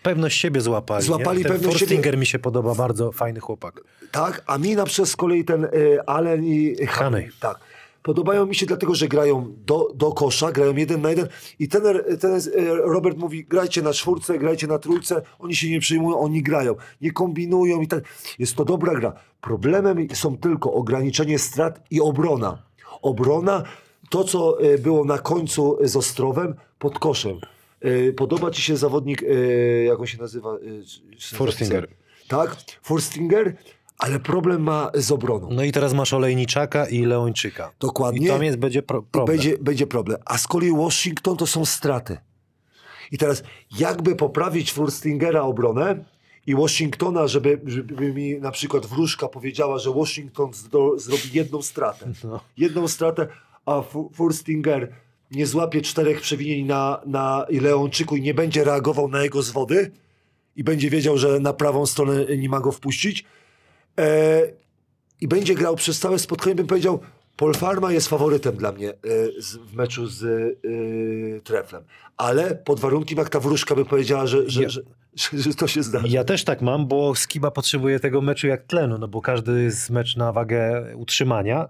[0.02, 1.04] Pewność siebie złapali.
[1.04, 1.42] Złapali?
[1.42, 2.18] Ten pewność Forstinger siebie.
[2.18, 3.80] mi się podoba, bardzo fajny chłopak.
[4.10, 7.30] Tak, a mi na przykład z kolei ten y, Allen i Haney.
[7.40, 7.60] Tak.
[8.02, 11.82] Podobają mi się dlatego, że grają do, do kosza, grają jeden na jeden i ten,
[12.20, 16.42] ten y, Robert mówi, grajcie na czwórce, grajcie na trójce, oni się nie przyjmują, oni
[16.42, 18.04] grają, nie kombinują i tak.
[18.38, 19.12] Jest to dobra gra.
[19.40, 22.62] Problemem są tylko ograniczenie strat i obrona.
[23.02, 23.62] Obrona,
[24.10, 27.40] to co y, było na końcu z Ostrowem, pod koszem.
[27.84, 30.56] Y, Podoba ci się zawodnik, y, jak on się nazywa?
[30.56, 31.88] Y, Forstinger.
[32.28, 33.56] Tak, Forstinger,
[33.98, 35.48] ale problem ma z obroną.
[35.50, 37.72] No i teraz masz Olejniczaka i Leończyka.
[37.80, 38.26] Dokładnie.
[38.26, 39.36] I tam jest, będzie pro, problem.
[39.36, 40.18] będzie, będzie problem.
[40.24, 42.18] A z kolei Washington to są straty.
[43.12, 43.42] I teraz
[43.78, 46.04] jakby poprawić Forstingera obronę
[46.46, 52.12] i Washingtona, żeby, żeby mi na przykład wróżka powiedziała, że Washington zdo, zrobi jedną stratę.
[52.24, 52.40] No.
[52.56, 53.28] Jedną stratę,
[53.66, 53.82] a
[54.14, 54.92] Forstinger
[55.30, 59.90] nie złapie czterech przewinień na, na Leonczyku i nie będzie reagował na jego zwody
[60.56, 63.24] i będzie wiedział, że na prawą stronę nie ma go wpuścić.
[63.98, 64.42] E,
[65.20, 67.00] i będzie grał przez całe spotkanie, bym powiedział,
[67.36, 68.94] Polfarma jest faworytem dla mnie e,
[69.38, 71.82] z, w meczu z e, Treflem.
[72.16, 74.80] Ale pod warunkiem, jak ta wróżka by powiedziała, że, że, Ja- że,
[75.14, 76.08] że, że to się zdarzy.
[76.08, 79.90] Ja też tak mam, bo Skiba potrzebuje tego meczu jak tlenu, no bo każdy jest
[79.90, 81.68] mecz na wagę utrzymania.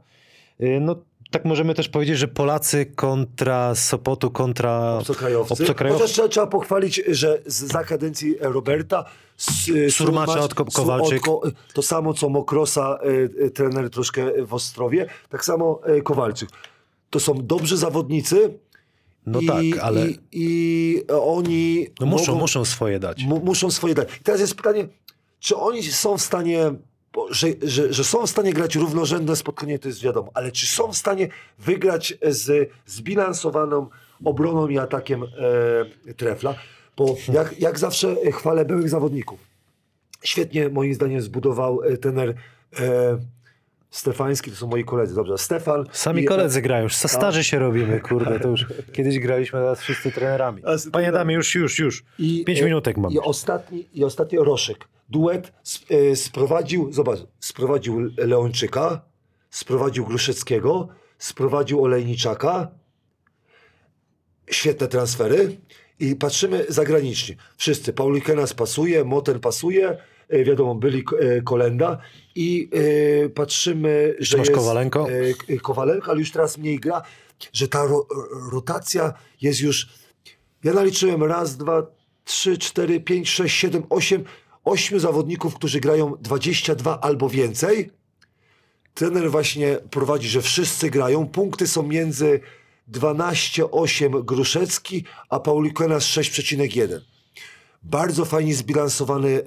[0.60, 0.96] Y, No
[1.30, 5.52] tak możemy też powiedzieć, że Polacy kontra Sopotu, kontra Obcokrajowcy.
[5.54, 6.02] obcokrajowcy.
[6.02, 9.04] Chociaż trzeba, trzeba pochwalić, że z, za kadencji Roberta
[9.38, 11.20] s- y, Surmacza Surmacz- od Kowalczyk.
[11.22, 11.42] Ko-
[11.74, 16.48] to samo co Mokrosa, y, y, trener troszkę w Ostrowie, tak samo y, Kowalczyk.
[17.10, 18.58] To są dobrzy zawodnicy.
[19.26, 23.24] No i, tak, ale I, i oni no muszą, mogą, muszą swoje dać.
[23.24, 24.08] mu, muszą swoje dać.
[24.20, 24.88] I teraz jest pytanie,
[25.40, 26.74] czy oni są w stanie,
[27.30, 30.92] że, że, że są w stanie grać równorzędne spotkanie, to jest wiadomo, ale czy są
[30.92, 31.28] w stanie
[31.59, 33.87] wygrać z zbilansowaną
[34.24, 35.22] obroną i atakiem
[36.09, 36.54] e, trefla?
[36.96, 39.40] Bo jak, jak zawsze chwalę byłych zawodników.
[40.22, 42.35] Świetnie moim zdaniem zbudował e, tener
[42.80, 43.18] e,
[43.90, 45.85] Stefański, to są moi koledzy, dobrze, Stefan.
[45.92, 49.80] Sami i- koledzy grają, już za starzy się robimy, kurde, to już kiedyś graliśmy, teraz
[49.80, 50.62] wszyscy trenerami.
[50.92, 52.04] Panie Damie, już, już, już.
[52.18, 53.12] I, Pięć e, minutek mam.
[53.12, 54.88] I ostatni, i ostatni Roszek.
[55.10, 55.52] Duet
[55.90, 59.02] e, sprowadził, zobacz, sprowadził Leonczyka,
[59.50, 62.68] sprowadził Gruszyckiego, sprowadził Olejniczaka.
[64.50, 65.56] Świetne transfery.
[66.00, 67.36] I patrzymy zagranicznie.
[67.56, 67.92] Wszyscy.
[67.92, 69.96] Paulikenas pasuje, Moten pasuje,
[70.28, 71.98] e, wiadomo, byli e, Kolenda.
[72.34, 72.70] I
[73.34, 75.06] patrzymy, że masz jest Kowalenko?
[75.62, 77.02] Kowalenko, ale już teraz mniej gra,
[77.52, 78.06] że ta ro,
[78.52, 79.88] rotacja jest już
[80.64, 81.86] ja naliczyłem raz, dwa,
[82.24, 84.24] trzy, cztery, pięć, sześć, siedem, osiem,
[84.64, 87.90] ośmiu zawodników, którzy grają 22 albo więcej.
[88.94, 91.26] Trener właśnie prowadzi, że wszyscy grają.
[91.26, 92.40] Punkty są między
[92.92, 97.00] 12,8 Gruszecki, a Paulikenas 6,1.
[97.82, 99.42] Bardzo fajnie zbilansowany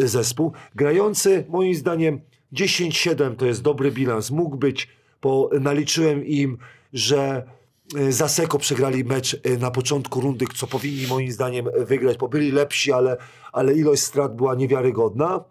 [0.00, 0.52] y, zespół.
[0.74, 2.20] Grający, moim zdaniem,
[2.52, 4.30] 10-7 to jest dobry bilans.
[4.30, 4.88] Mógł być,
[5.22, 6.58] bo naliczyłem im,
[6.92, 7.46] że
[8.08, 12.52] za Seko przegrali mecz y, na początku rundy, co powinni moim zdaniem wygrać, bo byli
[12.52, 13.16] lepsi, ale,
[13.52, 15.44] ale ilość strat była niewiarygodna.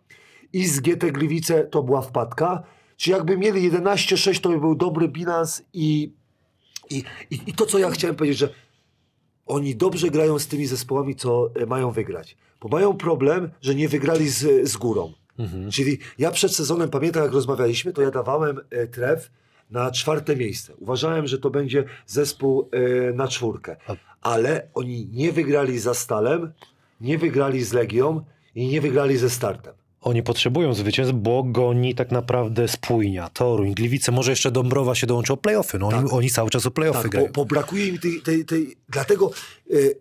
[0.53, 2.63] I z GT Gliwice to była wpadka.
[2.97, 6.13] Czy jakby mieli 11-6, to by był dobry bilans i,
[6.89, 8.49] i, i, i to, co ja chciałem powiedzieć, że
[9.45, 12.37] oni dobrze grają z tymi zespołami, co e, mają wygrać.
[12.61, 15.13] Bo mają problem, że nie wygrali z, z górą.
[15.71, 19.31] Czyli ja przed sezonem, pamiętam jak rozmawialiśmy, to ja dawałem e, tref
[19.71, 20.75] na czwarte miejsce.
[20.75, 23.75] Uważałem, że to będzie zespół e, na czwórkę.
[24.21, 26.53] Ale oni nie wygrali za Stalem,
[27.01, 28.21] nie wygrali z Legią
[28.55, 29.73] i nie wygrali ze Startem.
[30.01, 35.33] Oni potrzebują zwycięstw, bo goni tak naprawdę spójnia, Toruń, Gliwice, może jeszcze Dąbrowa się dołączy
[35.33, 35.79] o playoffy.
[35.79, 37.27] No, oni, oni cały czas o playoffy Tak, grają.
[37.27, 39.31] bo, bo brakuje mi tej, tej, tej dlatego
[39.71, 39.99] y,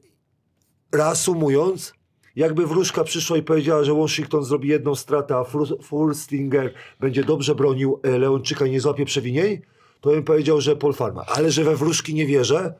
[0.92, 1.92] reasumując,
[2.36, 5.44] jakby wróżka przyszła i powiedziała, że Washington zrobi jedną stratę, a
[5.82, 9.60] Fulstinger będzie dobrze bronił e, Leonczyka i nie złapie przewinień,
[10.00, 11.24] to bym powiedział, że Paul Farma.
[11.26, 12.74] Ale że we wróżki nie wierzę,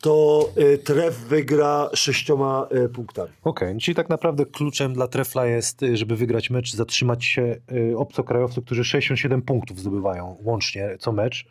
[0.00, 3.30] to y, Tref wygra sześcioma y, punktami.
[3.42, 7.56] Okej, czyli tak naprawdę kluczem dla Trefla jest, żeby wygrać mecz, zatrzymać się
[7.96, 11.46] obcokrajowców, którzy 67 punktów zdobywają łącznie co mecz.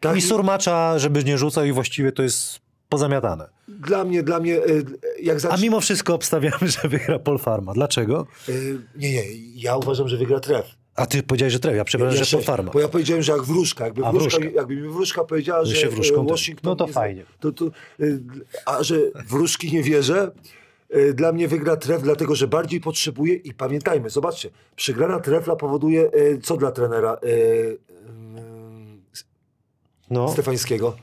[0.00, 3.48] Tak, I surmacza, żeby nie rzucał i właściwie to jest pozamiatane.
[3.68, 4.84] Dla mnie, dla mnie, y,
[5.22, 5.62] jak A zacznie...
[5.62, 7.72] mimo wszystko obstawiamy, że wygra Paul Farma.
[7.72, 8.26] Dlaczego?
[8.48, 9.22] Y, nie, nie,
[9.54, 10.66] ja uważam, że wygra Tref.
[10.96, 12.72] A ty powiedziałeś, że Tref, ja przepraszam, Ja że sześć, Paul Farma.
[12.72, 13.84] Bo ja powiedziałem, że jak wróżka.
[13.84, 14.56] Jakby, A, wróżka, wróżka.
[14.56, 16.70] jakby mi wróżka powiedziała, Że że się wróżką, to- Washington...
[16.70, 17.24] no to nie fajnie.
[17.40, 17.64] To, to,
[18.00, 18.20] y,
[18.66, 18.96] a że
[19.28, 20.30] wróżki nie wierzę,
[20.96, 26.10] y, dla mnie wygra tref, dlatego że bardziej potrzebuje i pamiętajmy, zobaczcie, przegrana trefla powoduje
[26.14, 27.78] y, co dla trenera y, y,
[30.10, 30.96] No, Stefańskiego?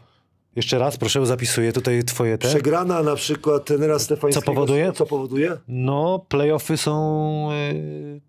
[0.55, 2.47] Jeszcze raz, proszę, zapisuję tutaj twoje te.
[2.47, 4.45] Przegrana na przykład trenera Stefańskiego.
[4.45, 4.91] Co powoduje?
[4.95, 5.57] Co powoduje?
[5.67, 8.21] No, playoffy są y,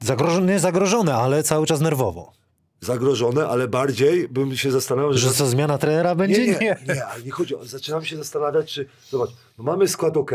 [0.00, 2.32] zagrożone, nie zagrożone, ale cały czas nerwowo.
[2.80, 6.46] Zagrożone, ale bardziej bym się zastanawiał, Że co, zmiana trenera będzie?
[6.46, 7.64] Nie, nie, nie, ale nie chodzi o...
[7.64, 8.86] Zaczynam się zastanawiać, czy...
[9.10, 10.30] Zobacz, no mamy skład ok,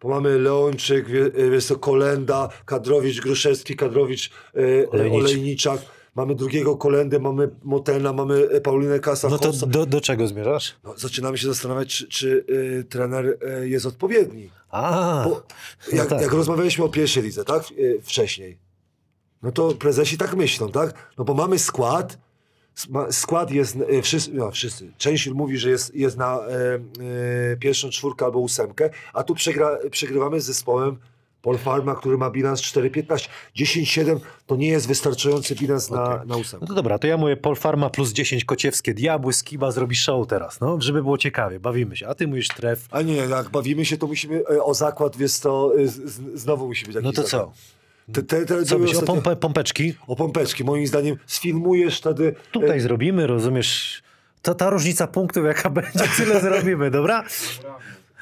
[0.00, 4.30] bo mamy Leonczyk, wie- wiesz co, Kolenda, Kadrowicz, Gruszewski, Kadrowicz.
[4.90, 5.20] Olejnicz.
[5.24, 5.80] Olejniczak.
[6.14, 9.28] Mamy drugiego Kolendę, mamy Motena, mamy e, Paulinę Kasa.
[9.28, 10.76] No to do, do czego zmierzasz?
[10.84, 12.44] no, zaczynamy się zastanawiać, czy, czy
[12.80, 14.50] e, trener e, jest odpowiedni.
[14.70, 15.42] A, Bo
[15.92, 16.22] jak, tak.
[16.22, 17.62] jak rozmawialiśmy o pierwszej lidze, tak?
[17.62, 18.58] E, wcześniej.
[19.42, 21.12] No to prezesi tak myślą, tak?
[21.18, 22.18] No bo mamy skład,
[23.10, 26.74] skład jest, wszyscy, no wszyscy, część mówi, że jest, jest na e,
[27.52, 30.96] e, pierwszą czwórkę albo ósemkę, a tu przegra, przegrywamy z zespołem
[31.42, 33.28] Paul Farma, który ma bilans 4,15.
[33.56, 36.66] 10,7 to nie jest wystarczający bilans na, na no ósemkę.
[36.66, 40.60] to dobra, to ja mówię Paul Farma plus 10 kociewskie diabły, Skiba zrobi show teraz,
[40.60, 42.08] no, żeby było ciekawie, bawimy się.
[42.08, 45.32] A ty mówisz tref, A nie, jak bawimy się, to musimy e, o zakład, wiesz
[45.32, 45.88] co, e,
[46.34, 47.54] znowu musi być jakiś no to zakład.
[47.54, 47.80] co?
[48.12, 49.94] Te, te, te, Co byś, o pompe, pompeczki?
[50.06, 50.64] o pompeczki.
[50.64, 52.34] Moim zdaniem sfilmujesz wtedy...
[52.52, 54.02] Tutaj zrobimy, rozumiesz?
[54.42, 57.24] To ta różnica punktów, jaka będzie, tyle zrobimy, dobra?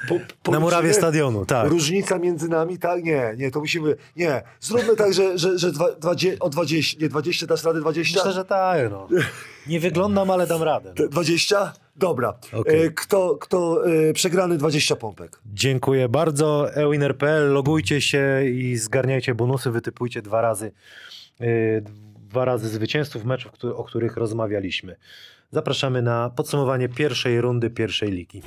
[0.07, 1.69] Po, Na policzymy murawie stadionu, tak.
[1.69, 3.03] Różnica między nami, tak?
[3.03, 3.95] Nie, nie, to musimy...
[4.15, 8.19] Nie, zróbmy tak, że, że, że dwa, dwadzie, o 20, nie 20, dasz radę 20?
[8.19, 9.07] Myślę, że tak, no.
[9.67, 10.93] Nie wyglądam, ale dam radę.
[10.93, 11.73] Te 20?
[11.95, 12.33] Dobra.
[12.53, 12.85] Okej.
[12.85, 15.39] E, kto, kto e, przegrany 20 pompek?
[15.45, 16.73] Dziękuję bardzo.
[16.73, 20.71] Ewiner.pl, logujcie się i zgarniajcie bonusy, wytypujcie dwa razy,
[21.39, 21.83] yy,
[22.29, 24.95] dwa razy zwycięzców meczów, o których rozmawialiśmy.
[25.51, 28.41] Zapraszamy na podsumowanie pierwszej rundy pierwszej ligi.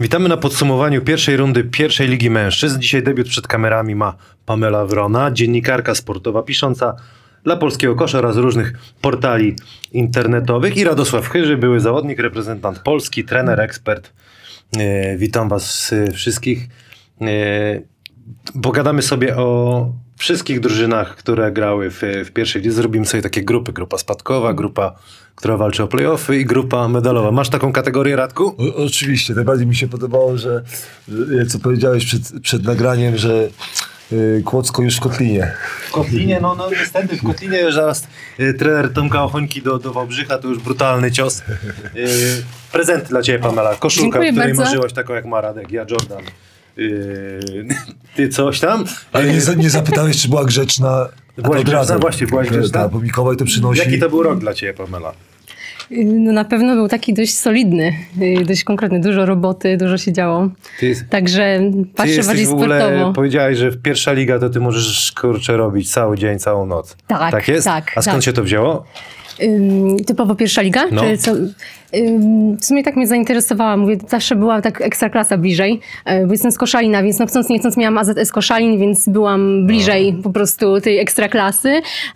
[0.00, 2.80] Witamy na podsumowaniu pierwszej rundy pierwszej Ligi Mężczyzn.
[2.80, 6.96] Dzisiaj debiut przed kamerami ma Pamela Wrona, dziennikarka sportowa pisząca
[7.44, 9.56] dla polskiego kosza oraz różnych portali
[9.92, 14.12] internetowych i Radosław Chyży, były zawodnik, reprezentant Polski, trener, ekspert.
[14.78, 16.68] E, witam was e, wszystkich.
[17.20, 17.26] E,
[18.62, 22.76] pogadamy sobie o wszystkich drużynach, które grały w, w pierwszej lidze.
[22.76, 23.72] Zrobimy sobie takie grupy.
[23.72, 24.94] Grupa spadkowa, grupa,
[25.34, 27.30] która walczy o playoffy i grupa medalowa.
[27.30, 28.56] Masz taką kategorię, Radku?
[28.58, 30.62] O, oczywiście, najbardziej mi się podobało, że,
[31.08, 33.48] że co powiedziałeś przed, przed nagraniem, że
[34.12, 35.52] y, Kłodzko już w Kotlinie.
[35.88, 38.06] W Kotlinie, no, no niestety w Kotlinie już zaraz
[38.40, 41.42] y, trener Tomka Ochońki do, do Wałbrzycha, to już brutalny cios.
[41.96, 43.76] Y, prezent dla Ciebie, Pamela.
[43.76, 44.62] Koszulka, Dziękuję której bardzo.
[44.62, 46.22] marzyłaś, taką jak ma Radek, ja Jordan.
[46.78, 47.40] Y,
[48.16, 48.84] ty coś tam?
[49.12, 51.08] Ale nie, nie zapytałeś, czy była grzeczna.
[51.38, 51.98] Byłaś grzeczna?
[51.98, 52.88] Właśnie, byłaś grzeczna?
[52.88, 53.78] Bo Mikołaj to przynosi.
[53.80, 55.12] Jaki to był rok dla Ciebie, Pamela?
[56.04, 60.48] No na pewno był taki dość solidny, y, dość konkretny, dużo roboty, dużo się działo.
[60.80, 63.12] Ty, Także ty patrzę jesteś bardziej w ogóle, sportowo.
[63.12, 66.96] powiedziałeś, że w pierwsza liga to Ty możesz, kurczę, robić cały dzień, całą noc.
[67.06, 67.66] Tak, Tak jest?
[67.66, 68.24] tak, A skąd tak.
[68.24, 68.84] się to wzięło?
[69.42, 70.84] Ym, typowo pierwsza liga?
[70.92, 71.02] No.
[71.02, 71.32] Czy co?
[72.60, 73.76] W sumie tak mnie zainteresowała.
[73.76, 77.58] Mówię, zawsze była tak ekstraklasa bliżej, e, bo jestem z Koszalina, więc no chcąc nie
[77.58, 81.68] chcąc miałam AZS Koszalin, więc byłam bliżej po prostu tej ekstraklasy.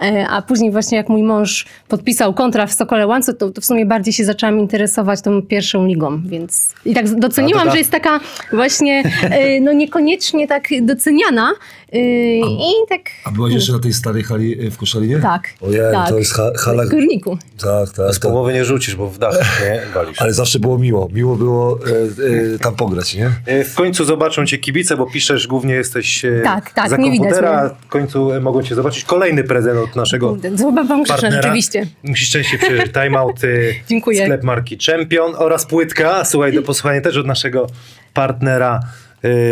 [0.03, 3.65] E, A później właśnie jak mój mąż podpisał kontrakt w Sokole Łancu, to, to w
[3.65, 8.21] sumie bardziej się zaczęłam interesować tą pierwszą ligą, więc i tak doceniłam, że jest taka
[8.53, 11.53] właśnie e, no niekoniecznie tak doceniana
[11.93, 15.19] i tak A byłaś jeszcze na tej starej hali w Koszalinie?
[15.19, 16.09] tak, Ojej, tak.
[16.09, 16.85] to jest ha- hala...
[16.85, 17.39] w Górniku.
[17.61, 18.15] Tak, tak.
[18.15, 18.31] Z tak.
[18.31, 20.21] połowy nie rzucisz, bo w dach się walisz.
[20.21, 21.09] Ale zawsze było miło.
[21.13, 23.31] Miło było e, e, tam pograć, nie?
[23.47, 27.11] E, W końcu zobaczą cię kibice, bo piszesz, głównie jesteś e, Tak, tak, za nie
[27.11, 27.71] widać komputera.
[27.81, 29.05] W końcu e, mogą cię zobaczyć.
[29.05, 31.43] Kolejny prezent od naszego Kurde, to chyba wam krzyczę, partnera.
[31.43, 31.87] rzeczywiście.
[32.03, 34.25] Musisz częściej przyjrzeć timeout, y, Dziękuję.
[34.25, 37.67] sklep marki Champion oraz płytka, słuchaj, do posłuchania też od naszego
[38.15, 38.81] partnera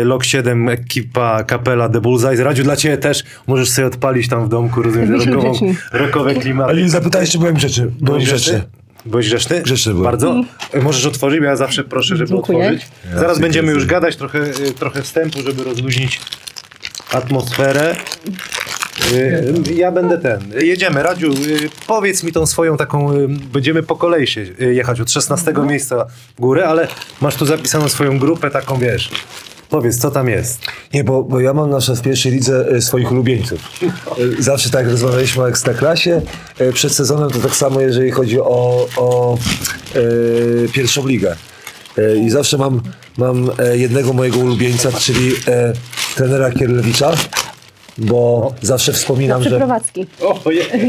[0.03, 2.43] Lok 7, ekipa kapela The Bullseye.
[2.43, 5.53] Radziu, dla ciebie też możesz sobie odpalić tam w domku, rozumiem, rokową,
[5.91, 6.69] rokowe klimaty.
[6.71, 7.91] Ale nie zapytałeś, czy byłem grzeczny.
[8.01, 8.61] Byłem grzeczny.
[9.05, 9.61] Byłeś grzeczny?
[9.61, 10.03] Grzeczny byłem.
[10.05, 10.41] Bardzo?
[10.81, 12.59] Możesz otworzyć, bo ja zawsze proszę, żeby Dziękuję.
[12.59, 12.87] otworzyć.
[13.15, 16.21] Zaraz będziemy już gadać, trochę, y, trochę wstępu, żeby rozluźnić
[17.11, 17.95] atmosferę.
[19.13, 20.41] Y, Ja będę ten.
[20.61, 21.03] Jedziemy.
[21.03, 23.11] Radziu, y, powiedz mi tą swoją taką.
[23.53, 26.05] Będziemy po kolei się jechać od 16 miejsca
[26.37, 26.87] w górę, ale
[27.21, 29.09] masz tu zapisaną swoją grupę taką, wiesz.
[29.73, 30.61] Powiedz, co tam jest.
[30.93, 33.59] Nie, bo, bo ja mam na przykład w pierwszej lidze e, swoich ulubieńców.
[34.39, 36.21] E, Zawsze tak rozmawialiśmy o Ekstraklasie.
[36.59, 39.37] E, Przed sezonem to tak samo, jeżeli chodzi o, o
[39.95, 39.99] e,
[40.71, 41.35] pierwszą ligę.
[41.97, 42.81] E, I zawsze mam,
[43.17, 45.73] mam jednego mojego ulubieńca, czyli e,
[46.15, 47.11] trenera Kierlewicza,
[47.97, 49.49] bo zawsze Na wspominam, że...
[49.49, 50.05] przeprowadzki.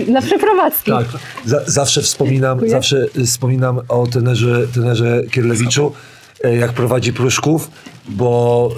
[0.09, 0.91] Na przeprowadzki.
[0.91, 1.07] Tak,
[1.45, 2.71] za, zawsze wspominam, Dziękuję.
[2.71, 5.93] zawsze wspominam o trenerze, trenerze Kierlewiczu,
[6.59, 7.71] jak prowadzi Pruszków,
[8.09, 8.71] bo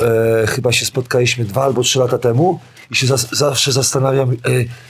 [0.42, 2.60] e, chyba się spotkaliśmy dwa albo trzy lata temu
[2.90, 4.34] i się zas, zawsze zastanawiam, e,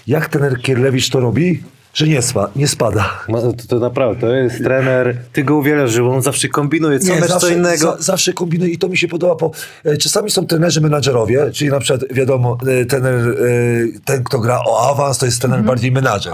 [0.06, 1.62] jak trener Kierlewicz to robi,
[1.96, 3.10] że nie, spa, nie spada.
[3.28, 5.16] No, to, to naprawdę, to jest trener.
[5.32, 7.96] Ty go uwielbiasz, że on zawsze kombinuje, co Nie, mecz, co zawsze, innego.
[7.96, 9.50] Za, zawsze kombinuję i to mi się podoba, bo
[9.84, 13.34] e, czasami są trenerzy menadżerowie, czyli na przykład wiadomo, e, trener, e,
[14.04, 16.32] ten kto gra o awans, to jest trener bardziej menadżer.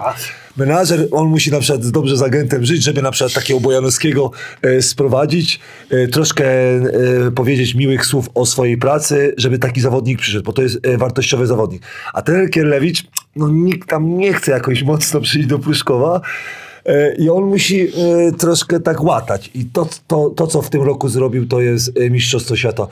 [0.57, 4.31] Menadżer, on musi na przykład dobrze z agentem żyć, żeby na przykład takiego Bojanowskiego
[4.63, 5.61] e, sprowadzić,
[5.91, 10.63] e, troszkę e, powiedzieć miłych słów o swojej pracy, żeby taki zawodnik przyszedł, bo to
[10.63, 11.83] jest e, wartościowy zawodnik.
[12.13, 13.05] A trener Kierlewicz,
[13.37, 16.21] no nikt tam nie chce jakoś mocno przyjść do Pruszkowa,
[16.85, 19.51] E, I on musi e, troszkę tak łatać.
[19.55, 22.87] I to, to, to, co w tym roku zrobił, to jest Mistrzostwo Świata.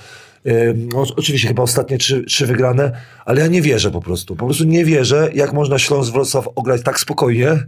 [0.47, 2.93] E, o, oczywiście chyba ostatnie trzy, trzy wygrane,
[3.25, 4.37] ale ja nie wierzę po prostu.
[4.37, 7.59] Po prostu nie wierzę, jak można Śląsk Wrocław ograć tak spokojnie,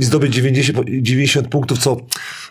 [0.00, 1.96] zdobyć 90, po- 90 punktów, co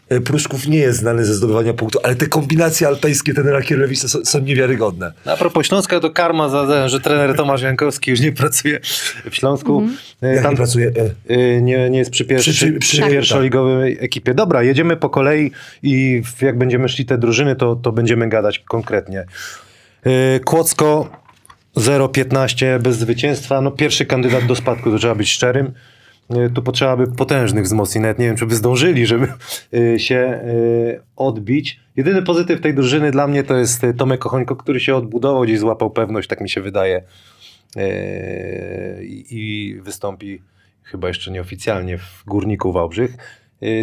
[0.09, 4.25] e, Pruszków nie jest znany ze zdobywania punktów, ale te kombinacje alpejskie tenera Kierlewicza są,
[4.25, 5.11] są niewiarygodne.
[5.25, 8.79] A propos Śląska, to karma za że trener Tomasz Jankowski już nie pracuje
[9.31, 9.83] w Śląsku.
[10.21, 10.91] E, Jak Tam nie pracuje?
[11.29, 13.09] E, e, nie, nie jest przy, pierwszy, Przy- przy, przy- tak.
[13.11, 14.33] pierwszoligowej ekipie.
[14.33, 15.51] Dobra, jedziemy po kolei
[15.83, 19.25] i w- jak będziemy szli te drużyny, to, to będziemy gadać konkretnie.
[20.05, 21.09] E, Kłodzko
[21.77, 23.61] 0-15 bez zwycięstwa.
[23.61, 25.71] No, pierwszy kandydat do spadku, to trzeba być szczerym.
[26.35, 28.01] E, Tu potrzeba by potężnych wzmocnień.
[28.01, 29.27] Nawet nie wiem, czy by zdążyli, żeby
[29.73, 30.41] e, się e,
[31.15, 31.79] odbić.
[31.95, 35.89] Jedyny pozytyw tej drużyny dla mnie to jest Tomek Kochońko, który się odbudował, gdzieś złapał
[35.89, 37.03] pewność, tak mi się wydaje.
[39.29, 40.41] I wystąpi
[40.83, 43.17] chyba jeszcze nieoficjalnie w Górniku Wałbrzych.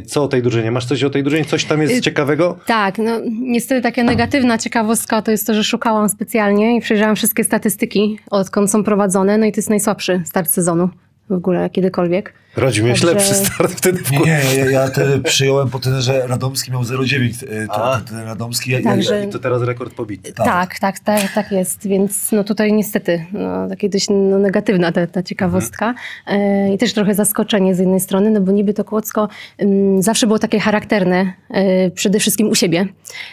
[0.07, 0.71] Co o tej drużynie?
[0.71, 1.45] Masz coś o tej drużynie?
[1.45, 2.59] Coś tam jest Y, ciekawego?
[2.67, 7.45] Tak, no niestety taka negatywna ciekawostka to jest to, że szukałam specjalnie i przejrzałam wszystkie
[7.45, 10.89] statystyki, odkąd są prowadzone, no i to jest najsłabszy start sezonu
[11.29, 12.35] w ogóle kiedykolwiek.
[12.59, 16.73] Rodzi miałeś Także- lepszy start wtedy w Nie, ja, ja te przyjąłem po trenerze Radomski,
[16.73, 17.97] miał 0,9 e, A.
[17.97, 18.71] ten, ten Radomski.
[18.71, 20.33] Ja, Także- ja, I to teraz rekord pobity.
[20.33, 20.47] Tak.
[20.47, 25.07] Tak, tak, tak, tak jest, więc no tutaj niestety no, takie dość no, negatywna ta,
[25.07, 25.94] ta ciekawostka
[26.27, 29.29] e, i też trochę zaskoczenie z jednej strony, no bo niby to Kłodzko
[29.62, 32.87] ym, zawsze było takie charakterne, e, przede wszystkim u siebie,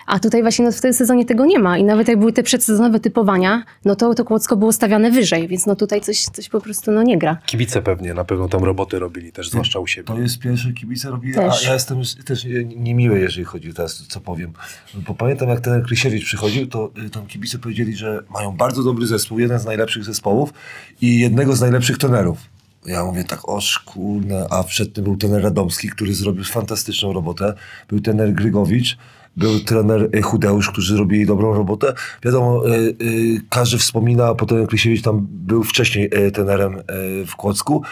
[0.07, 2.43] a tutaj właśnie no, w tym sezonie tego nie ma i nawet jak były te
[2.43, 6.61] przedsezonowe typowania, no to to Kłodzko było stawiane wyżej, więc no tutaj coś, coś po
[6.61, 7.38] prostu no nie gra.
[7.45, 10.08] Kibice pewnie na pewno tam roboty robili też, zwłaszcza u siebie.
[10.08, 11.63] To jest pierwszy kibice robi, Też.
[11.63, 14.54] a ja jestem też nie- niemiły, jeżeli chodzi teraz, co powiem.
[14.93, 19.08] Bo pamiętam, jak ten Krysiewicz przychodził, to y, tam kibice powiedzieli, że mają bardzo dobry
[19.08, 20.54] zespół, jeden z najlepszych zespołów
[21.01, 22.38] i jednego z najlepszych trenerów.
[22.86, 27.54] Ja mówię tak, o szkurne, a przed tym był trener Radomski, który zrobił fantastyczną robotę.
[27.89, 28.97] Był trener Grygowicz,
[29.38, 31.93] był trener y, Chudeusz, którzy robili dobrą robotę.
[32.23, 36.84] Wiadomo, y, y, każdy wspomina, a potem Krysiewicz tam był wcześniej y, trenerem y,
[37.26, 37.84] w Kłodzku,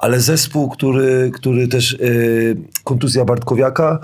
[0.00, 3.98] ale zespół, który, który też y, kontuzja Bartkowiaka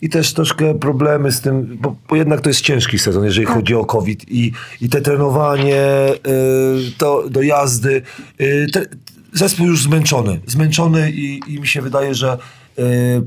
[0.00, 3.74] i też troszkę problemy z tym, bo, bo jednak to jest ciężki sezon, jeżeli chodzi
[3.74, 8.02] o COVID i, i te trenowanie, y, to do jazdy.
[8.40, 8.86] Y, te,
[9.32, 12.38] zespół już zmęczony, zmęczony i, i mi się wydaje, że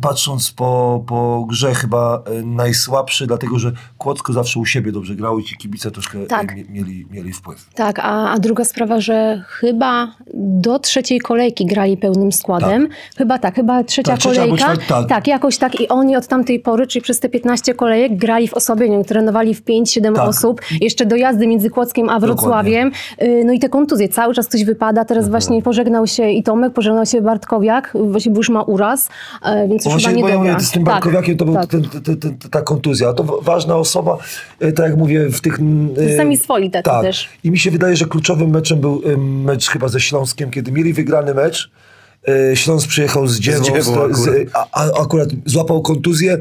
[0.02, 5.39] patrząc po, po grze chyba y, najsłabszy, dlatego że Kłodzko zawsze u siebie dobrze grało
[5.39, 6.52] i ci kibice troszkę Tak.
[6.52, 7.70] y, mie- mieli, mieli wpływ.
[7.76, 12.88] Tak, a, a druga sprawa, że chyba do trzeciej kolejki grali pełnym składem.
[13.18, 14.58] Chyba tak, chyba trzecia Tak, trzecia kolejka.
[14.78, 15.28] czwarta, tak.
[15.28, 15.82] jakoś tak.
[15.82, 19.64] I oni od tamtej pory, czyli przez te 15 kolejek, grali w osłabieniu, trenowali w
[19.64, 20.28] 5-7 Tak.
[20.30, 20.62] osób.
[20.82, 22.91] Jeszcze dojazdy między Kłodzkiem a Wrocławiem.
[23.22, 25.06] Y, No i te kontuzje, cały czas ktoś wypada.
[25.06, 25.32] Teraz Mhm.
[25.32, 29.10] właśnie pożegnał się i Tomek, pożegnał się Bartkowiak, właśnie już ma uraz.
[29.43, 30.53] E, więc już Właśnie, chyba bo nie ja dogra.
[30.53, 31.65] mówię, z tym Tak, Barkowiakiem to był tak.
[32.51, 33.13] ta kontuzja.
[33.13, 34.17] To wa- ważna osoba,
[34.59, 35.59] e, tak jak mówię, w tych...
[36.13, 37.01] e, Sami swoi tacy tak.
[37.01, 37.29] też.
[37.43, 41.33] I mi się wydaje, że kluczowym meczem był mecz chyba ze Śląskiem, kiedy mieli wygrany
[41.33, 41.71] mecz.
[42.53, 46.38] Śląsk przyjechał z Dziewą, Dziewą z, z, a, a, akurat złapał kontuzję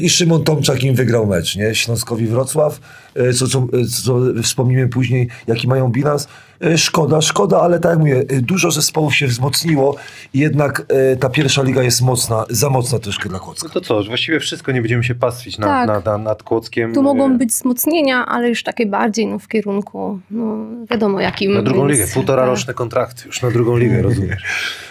[0.00, 1.74] i Szymon Tomczak im wygrał mecz, nie?
[1.74, 2.80] Śląskowi Wrocław,
[3.14, 3.66] e, co, co,
[4.04, 6.28] co wspomnimy później, jaki mają bilans.
[6.64, 9.96] E, Szkoda, szkoda, ale tak jak mówię, e, dużo zespołów się wzmocniło
[10.34, 13.68] i jednak e, ta pierwsza liga jest mocna, za mocna troszkę dla Kłodzka.
[13.68, 15.88] No to co, właściwie wszystko, nie będziemy się pastwić nad, Tak.
[15.88, 16.94] nad, nad, nad Kłodzkiem.
[16.94, 20.56] Tu mogą E, być wzmocnienia, ale już takie bardziej no, w kierunku, no
[20.90, 21.54] wiadomo jakim.
[21.54, 22.50] Na drugą więc- ligę, półtora tak.
[22.50, 24.42] roczne kontrakty już na drugą ligę, rozumiesz.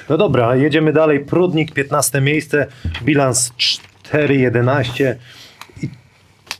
[0.09, 1.19] No dobra, jedziemy dalej.
[1.19, 2.67] Prudnik, 15 miejsce,
[3.03, 3.51] bilans
[4.13, 5.15] 4-11.
[5.83, 5.89] I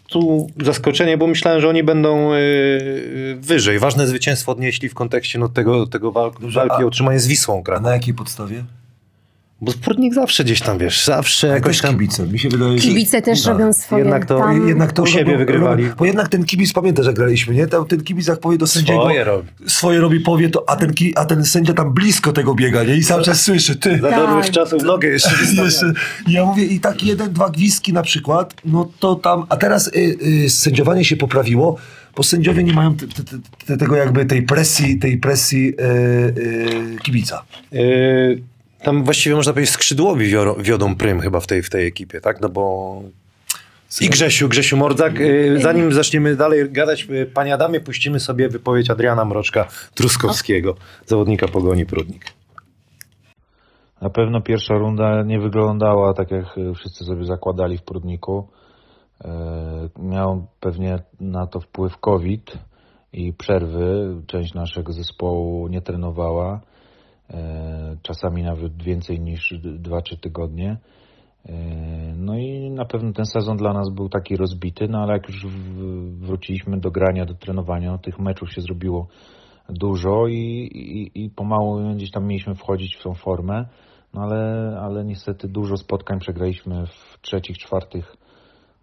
[0.10, 3.80] tu zaskoczenie, bo myślałem, że oni będą yy, wyżej.
[3.80, 7.60] Ważne zwycięstwo odnieśli w kontekście no, tego, tego walk, walki a- o utrzymanie z Wisłą.
[7.60, 7.86] A Kraków.
[7.86, 8.64] na jakiej podstawie?
[9.62, 11.92] Bo Prudnik zawsze gdzieś tam, wiesz, zawsze jakoś tam...
[11.92, 12.28] kibice.
[12.28, 12.88] Mi się wydaje, że...
[12.88, 13.54] Kibice też Tak.
[13.54, 14.04] robią swoje.
[14.04, 14.68] Jednak to- tam.
[14.68, 15.84] Jednak to U siebie robią- wygrywali.
[15.84, 17.68] robią- Bo jednak ten kibic, pamiętasz, że graliśmy, nie?
[17.68, 19.48] Ten, ten kibic jak powie do sędziego, Swoje robi.
[19.68, 22.96] swoje robi, powie to, a ten, ki, a ten sędzia tam blisko tego biega, nie?
[22.96, 24.00] I cały czas słyszy, ty.
[24.00, 24.20] Za Tak.
[24.20, 25.30] dobrych czasów nogę jeszcze
[25.64, 25.94] Jeszcze,
[26.28, 30.18] ja mówię, i tak jeden, dwa gwizdki na przykład, no to tam, a teraz y,
[30.46, 31.78] y, sędziowanie się poprawiło,
[32.16, 33.24] bo sędziowie nie mają te, te,
[33.66, 37.44] te, tego jakby tej presji, tej presji y, y, kibica.
[37.72, 38.42] Yy,
[38.84, 42.42] tam właściwie można powiedzieć skrzydłowi wiodą prym chyba w tej, w tej ekipie, tak?
[42.42, 43.02] No bo...
[44.02, 45.20] I Grzesiu, Grzesiu Mordzak.
[45.20, 50.74] Yy, zanim zaczniemy dalej gadać, panie Adamie, puścimy sobie wypowiedź Adriana Mroczka-Truskowskiego,
[51.06, 52.26] zawodnika Pogoni Prudnik.
[54.02, 58.48] Na pewno pierwsza runda nie wyglądała tak, jak wszyscy sobie zakładali w Prudniku.
[60.00, 62.52] Miał pewnie na to wpływ COVID
[63.14, 64.16] i przerwy.
[64.28, 66.62] Część naszego zespołu nie trenowała.
[67.34, 70.78] E, Czasami nawet więcej niż 2-3 tygodnie.
[71.46, 71.54] E,
[72.16, 75.48] No i na pewno ten sezon dla nas był taki rozbity, no ale jak już
[76.20, 79.08] wróciliśmy do grania, do trenowania, no tych meczów się zrobiło
[79.70, 83.66] dużo i, i, i pomału gdzieś tam mieliśmy wchodzić w tą formę,
[84.14, 88.16] no ale, ale niestety dużo spotkań przegraliśmy w trzecich, czwartych,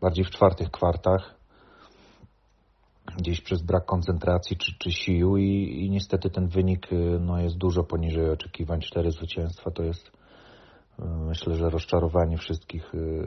[0.01, 1.34] bardziej w czwartych kwartach,
[3.17, 7.57] gdzieś przez brak koncentracji czy, czy sił i, i niestety ten wynik y, no, jest
[7.57, 8.81] dużo poniżej oczekiwań.
[8.81, 10.07] Cztery zwycięstwa to jest
[10.99, 13.25] y, myślę, że rozczarowanie wszystkich y,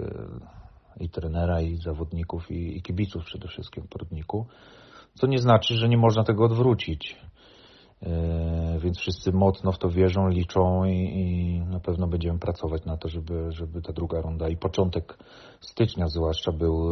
[1.00, 4.46] i trenera, i zawodników, i, i kibiców przede wszystkim w Prudniku.
[5.14, 7.18] Co nie znaczy, że nie można tego odwrócić.
[8.80, 13.10] Więc wszyscy mocno w to wierzą, liczą i, i na pewno będziemy pracować na to,
[13.10, 15.18] żeby, żeby ta druga runda i początek
[15.62, 16.88] stycznia zwłaszcza był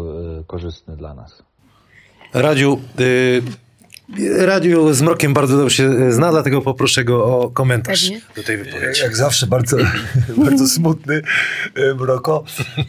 [0.48, 1.44] korzystny dla nas.
[2.34, 2.82] Radziu,
[4.38, 8.22] Radziu z Mrokiem bardzo dobrze się zna, dlatego poproszę go o komentarz Pewnie.
[8.36, 9.02] do tej wypowiedzi.
[9.02, 9.78] Jak zawsze bardzo,
[10.46, 11.22] bardzo smutny
[11.76, 12.44] e, Mroko.
[12.78, 12.84] E,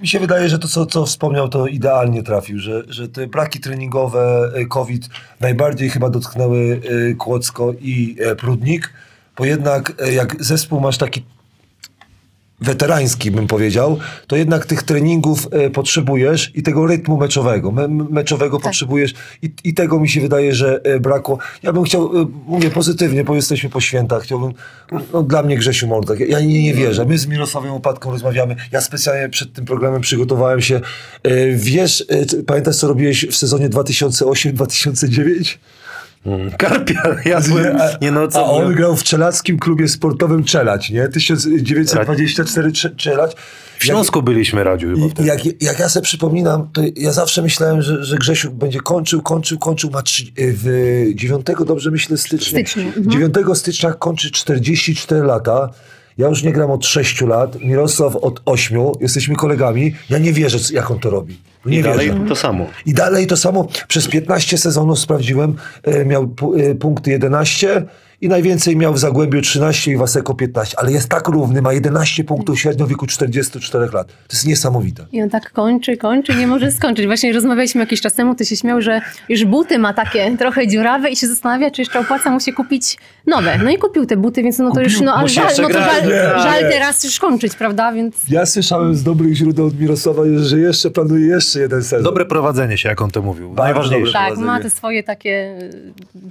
[0.00, 3.60] Mi się wydaje, że to, co, co wspomniał, to idealnie trafił, że, że te braki
[3.60, 5.08] treningowe, e, COVID
[5.40, 8.92] najbardziej chyba dotknęły e, Kłodzko i e, Prudnik,
[9.36, 11.24] bo jednak e, jak zespół masz taki
[12.60, 17.72] weterański, bym powiedział, to jednak tych treningów e, potrzebujesz i tego rytmu meczowego.
[17.72, 21.38] Me, meczowego potrzebujesz i, i tego mi się wydaje, że e, brakło.
[21.62, 24.52] Ja bym chciał, e, mówię pozytywnie, bo jesteśmy po świętach, chciałbym,
[25.12, 27.04] no dla mnie Grzesiu Mordak, ja nie, nie wierzę.
[27.04, 28.56] My z Mirosławem Opatką rozmawiamy.
[28.72, 30.80] Ja specjalnie przed tym programem przygotowałem się.
[31.54, 32.06] Wiesz,
[32.46, 35.58] pamiętasz co robiłeś w sezonie 2008-2009?
[36.58, 38.52] Karpia jadłem, nie no A co...
[38.52, 41.08] on grał w czeladźskim klubie sportowym Czelać, nie?
[41.08, 43.36] 1924 Cze- Czelać.
[43.78, 45.28] W Śląsku byliśmy, Radziu, chyba I, wtedy.
[45.28, 49.58] jak, jak ja sobie przypominam, to ja zawsze myślałem, że, że Grzesiu będzie kończył, kończył,
[49.58, 52.58] kończył, ma trzy, w 9, dobrze myślę, stycznia.
[52.58, 53.10] Stycznia, mhm.
[53.10, 55.70] 9 stycznia kończy 44 lata.
[56.18, 59.94] Ja już nie gram od 6 lat, Mirosław od 8, jesteśmy kolegami.
[60.10, 61.38] Ja nie wierzę, jak on to robi.
[61.66, 62.24] Nie I dalej wierzę.
[62.28, 62.66] to samo.
[62.86, 63.68] I dalej to samo.
[63.88, 67.82] Przez 15 sezonów sprawdziłem, e, miał e, punkty 11
[68.24, 70.78] i najwięcej miał w Zagłębiu 13 i Waseko 15.
[70.78, 74.06] Ale jest tak równy, ma 11 punktów średnio w wieku 44 lat.
[74.06, 75.06] To jest niesamowite.
[75.12, 77.06] I on tak kończy, kończy, nie może skończyć.
[77.06, 81.10] Właśnie rozmawialiśmy jakiś czas temu, ty się śmiał, że już buty ma takie trochę dziurawe
[81.10, 82.96] i się zastanawia, czy jeszcze opłaca mu się kupić
[83.26, 83.58] nowe.
[83.64, 86.02] No i kupił te buty, więc no to już, no ale żal, no to żal,
[86.02, 86.70] Nie, żal nie.
[86.70, 87.92] teraz już kończyć, prawda?
[87.92, 92.02] Więc Ja słyszałem z dobrych źródeł od Mirosława, że jeszcze planuje jeszcze jeden sezon.
[92.04, 93.54] Dobre prowadzenie się, jak on to mówił.
[93.54, 94.12] Najważniejsze.
[94.12, 95.58] tak, ma te swoje takie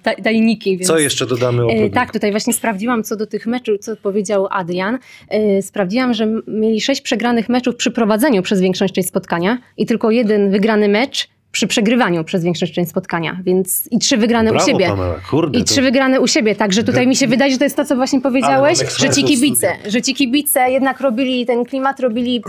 [0.04, 0.78] ta- tajniki.
[0.78, 0.88] Więc...
[0.88, 1.83] Co jeszcze dodamy o E?
[1.90, 5.00] Tak, tutaj właśnie sprawdziłam co do tych meczów, co powiedział Adrian.
[5.30, 10.12] E, Sprawdziłam, że mieli sześć przegranych meczów przy prowadzeniu przez większość tej spotkania i tylko
[10.12, 14.70] jeden wygrany mecz przy przegrywaniu przez większość część spotkania, więc i trzy wygrane Brawo, u
[14.70, 14.88] siebie.
[14.88, 17.64] Pamela, kurde, I to- trzy wygrane u siebie, także tutaj mi się wydaje, że to
[17.64, 22.00] jest to, co właśnie powiedziałeś, że ci kibice, że ci kibice jednak robili ten klimat,
[22.00, 22.42] robili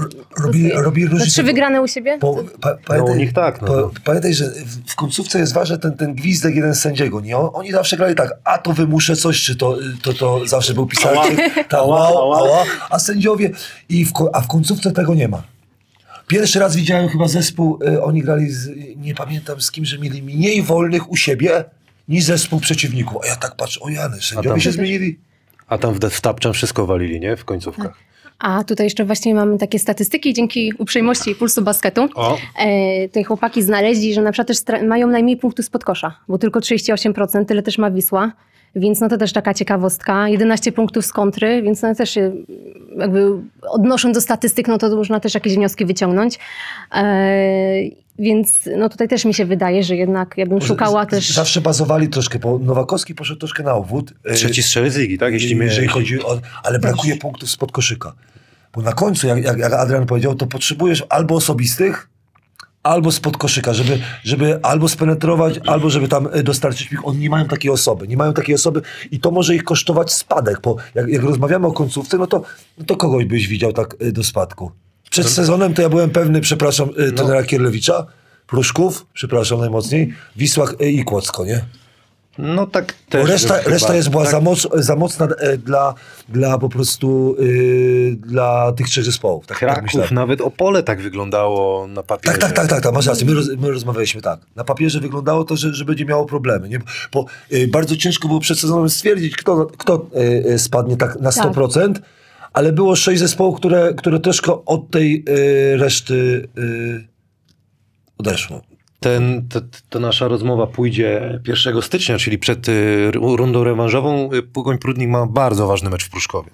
[0.45, 2.19] robi- robi te różnicę, trzy wygrane u siebie.
[2.21, 3.67] Bo, pa, pamiętaj, u nich tak, no.
[3.69, 4.45] pa, pamiętaj, że
[4.87, 7.21] w, końcówce jest ważny ten, ten gwizdek jeden sędziego.
[7.21, 7.37] Nie?
[7.39, 10.87] On, oni zawsze grali tak, a to wymuszę coś, czy to, to, to zawsze był
[10.87, 11.37] pisarczy,
[11.69, 13.51] ta wow, ała, a sędziowie,
[13.89, 15.43] i w, a w końcówce tego nie ma.
[16.27, 20.23] Pierwszy raz widziałem chyba zespół, y, oni grali, z, nie pamiętam z kim, że mieli
[20.23, 21.65] mniej wolnych u siebie
[22.09, 23.17] niż zespół przeciwników.
[23.25, 25.19] A ja tak patrzę, o Jany, sędziowie tam- się zmienili.
[25.69, 27.37] A tam w Death Tapczan wszystko walili, nie?
[27.37, 27.95] W końcówkach.
[28.39, 32.09] A tutaj jeszcze właśnie mamy takie statystyki dzięki uprzejmości Pulsu Basketu.
[32.15, 32.39] O.
[32.59, 36.39] E, tutaj chłopaki znaleźli, że na przykład też stra- mają najmniej punktów spod kosza, bo
[36.39, 38.33] tylko 38%, tyle też ma Wisła.
[38.77, 40.29] Więc no to też taka ciekawostka.
[40.29, 42.33] 11 punktów z kontry, więc no też się
[42.99, 43.31] jakby
[43.63, 46.39] odnosząc do statystyk, no to można też jakieś wnioski wyciągnąć.
[46.95, 47.35] E,
[48.19, 51.31] więc no tutaj też mi się wydaje, że jednak ja bym szukała Z- też...
[51.31, 54.13] Zawsze bazowali troszkę, bo Nowakowski poszedł troszkę na obwód.
[54.31, 55.33] Y, Trzeci strzelec ligi, tak?
[55.33, 55.65] Jeśli my...
[55.65, 56.41] jeżeli chodzi o...
[56.65, 58.13] Ale brakuje punktów spod koszyka.
[58.73, 62.09] Bo na końcu, jak, jak Adrian powiedział, to potrzebujesz albo osobistych,
[62.85, 67.07] albo spod koszyka, żeby, żeby albo spenetrować, albo żeby tam y, dostarczyć ich.
[67.07, 68.09] Oni nie mają takiej osoby.
[68.09, 71.73] Nie mają takiej osoby i to może ich kosztować spadek, bo jak, jak rozmawiamy o
[71.73, 72.43] końcówce, no to,
[72.79, 74.71] no to kogoś byś widział tak y, do spadku.
[75.11, 78.07] Przed sezonem to ja byłem pewny, przepraszam, y, trenera Kierlewicza,
[78.47, 81.65] Pruszków, przepraszam najmocniej, Wisłach i Kłodzko, nie?
[82.39, 83.29] No tak Bo też.
[83.31, 84.33] reszta, chyba, reszta jest była tak?
[84.33, 85.95] za, moc, za mocna e, dla,
[86.29, 89.47] dla po prostu y, dla tych trzech zespołów.
[89.47, 90.15] Tak, tak Kraków, myślałem.
[90.15, 92.39] nawet Opole tak wyglądało na papierze.
[92.39, 93.27] Tak, tak, tak, tak, tak, masz rację.
[93.27, 94.41] My, roz, my rozmawialiśmy tak.
[94.57, 96.69] Na papierze wyglądało to, że, że będzie miało problemy.
[96.69, 96.79] Nie?
[97.13, 100.07] Bo y, bardzo ciężko było przed sezonem stwierdzić, kto, kto
[100.55, 101.53] y, spadnie tak na Tak.
[101.53, 101.95] 100%,
[102.53, 107.07] ale było sześć zespołów, które, które troszkę od tej y, reszty y,
[108.19, 108.61] odeszło.
[109.05, 114.33] Ten, to, to nasza rozmowa pójdzie 1 stycznia, czyli przed y, rundą rewanżową.
[114.33, 116.51] Y, Pogoń Prudnik ma bardzo ważny mecz w Pruszkowie.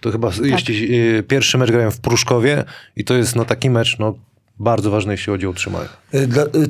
[0.00, 2.64] To chyba, jeśli y, pierwszy mecz grają w Pruszkowie
[2.96, 4.14] i to jest no, taki mecz no,
[4.58, 5.88] bardzo ważny, jeśli chodzi o utrzymanie.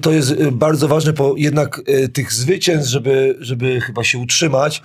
[0.03, 1.81] To jest bardzo ważne, bo jednak
[2.13, 4.83] tych zwycięstw, żeby, żeby chyba się utrzymać,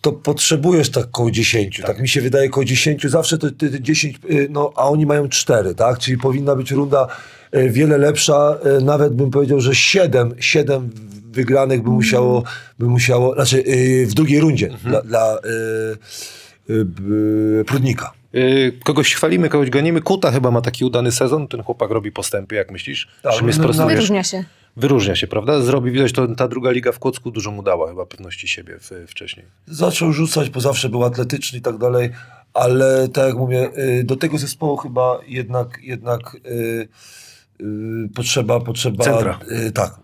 [0.00, 1.82] to potrzebujesz tak koło 10.
[1.86, 3.02] Tak, mi się wydaje, koło 10.
[3.06, 5.98] Zawsze to, to, to 10, y, no, a oni mają 4, tak?
[5.98, 7.06] Czyli powinna być runda
[7.52, 8.58] wiele lepsza.
[8.78, 10.90] y, Nawet bym powiedział, że 7, 7
[11.32, 12.42] wygranych by musiało,
[12.78, 15.38] by musiało znaczy y, w drugiej rundzie dla, dla
[16.68, 18.12] b- Prudnika.
[18.84, 20.00] Kogoś chwalimy, kogoś gonimy.
[20.02, 21.48] Kuta chyba ma taki udany sezon.
[21.48, 23.08] Ten chłopak robi postępy, jak myślisz?
[23.22, 23.86] Tak, Czy mnie no, no?
[23.86, 24.44] Wyróżnia się.
[24.76, 25.60] Wyróżnia się, prawda?
[25.62, 28.90] Zrobi, widać, to ta druga liga w Kłodzku dużo mu dała chyba pewności siebie w,
[29.10, 29.46] wcześniej.
[29.66, 32.10] zaczął rzucać, bo zawsze był atletyczny i tak dalej,
[32.54, 33.70] ale tak jak mówię,
[34.04, 36.88] do tego zespołu chyba jednak, jednak y, y,
[38.14, 39.38] potrzeba, potrzeba Centra.
[39.50, 40.00] y, tak,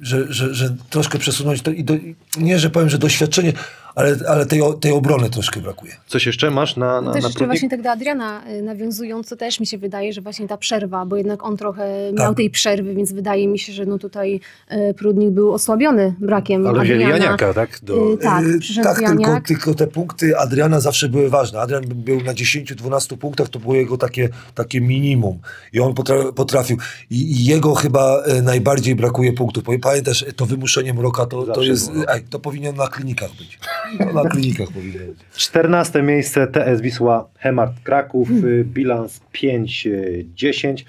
[0.00, 1.94] że, że, że troszkę przesunąć to i do,
[2.38, 3.52] nie, że powiem, że doświadczenie,
[3.94, 5.92] ale, ale tej, tej obrony troszkę brakuje.
[6.06, 9.36] Coś jeszcze masz na, na, Też na jeszcze właśnie tak do Adriana y, nawiązując, to
[9.36, 12.24] też mi się wydaje, że właśnie ta przerwa, bo jednak on trochę Tak.
[12.24, 14.40] miał tej przerwy, więc wydaje mi się, że no tutaj
[14.72, 17.24] y, Prudnik był osłabiony brakiem Ale wzięli Adriana.
[17.24, 17.80] Janiaka, tak?
[17.82, 18.12] Do...
[18.12, 21.60] Y, tak, Y, przyszedł tak tylko, tylko te punkty Adriana zawsze były ważne.
[21.60, 25.38] Adrian był na 10-12 punktach, to było jego takie, takie minimum.
[25.72, 26.78] I on potra- potrafił.
[27.10, 29.64] I, I jego chyba e, najbardziej brakuje punktów.
[29.64, 31.90] Bo Pamiętasz, to wymuszenie mroka to, to jest.
[32.08, 33.58] Ej, to powinien na klinikach być.
[33.98, 35.18] To na klinikach powinien być.
[35.36, 40.84] 14 miejsce TS Wisła Hemart Kraków, y, bilans 5-10.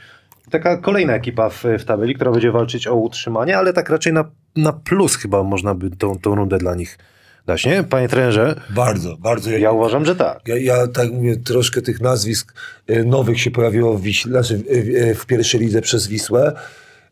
[0.51, 4.25] Taka kolejna ekipa w, w tabeli, która będzie walczyć o utrzymanie, ale tak raczej na,
[4.55, 6.97] na plus chyba można by tą, tą rundę dla nich
[7.45, 7.83] dać, nie?
[7.83, 9.51] Panie trenerze, Bardzo, bardzo.
[9.51, 10.39] ja uważam, że tak.
[10.47, 12.53] Ja, ja tak mówię, troszkę tych nazwisk
[12.87, 16.53] e, nowych się pojawiło w, znaczy, w, w, w pierwszej lidze przez Wisłę.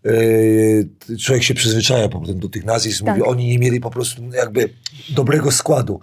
[0.05, 3.03] E, Człowiek się przyzwyczaja potem do tych nazwisk.
[3.05, 3.17] Tak.
[3.17, 4.69] Mówi, oni nie mieli po prostu jakby
[5.09, 5.99] dobrego składu.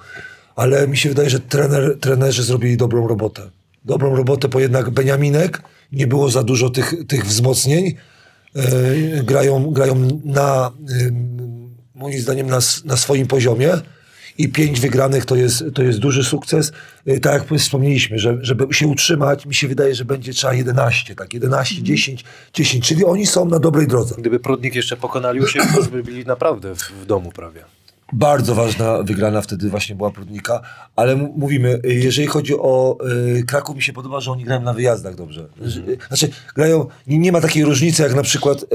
[0.56, 3.50] Ale mi się wydaje, że trener, trenerzy zrobili dobrą robotę.
[3.84, 7.94] Dobrą robotę, bo jednak Beniaminek, nie było za dużo tych, tych wzmocnień.
[8.56, 8.62] E,
[9.24, 10.70] grają, grają na,
[11.00, 13.72] ym, moim zdaniem, na, na swoim poziomie
[14.40, 16.72] i pięć wygranych to jest, to jest duży sukces.
[17.06, 21.14] E, Tak jak wspomnieliśmy, że, żeby się utrzymać, mi się wydaje, że będzie trzeba 11,
[21.14, 22.24] tak, 11, 10,
[22.54, 24.14] 10, czyli oni są na dobrej drodze.
[24.18, 27.64] Gdyby Prudnik jeszcze pokonali u siebie, to by byli naprawdę w, w domu prawie.
[28.12, 30.60] Bardzo ważna wygrana wtedy właśnie była Prudnika,
[30.96, 32.98] ale mówimy, y, jeżeli chodzi o
[33.38, 35.46] y, Kraków, mi się podoba, że oni grają na wyjazdach dobrze.
[35.62, 38.66] Że- Znaczy, grają, nie, nie ma takiej różnicy jak na przykład y,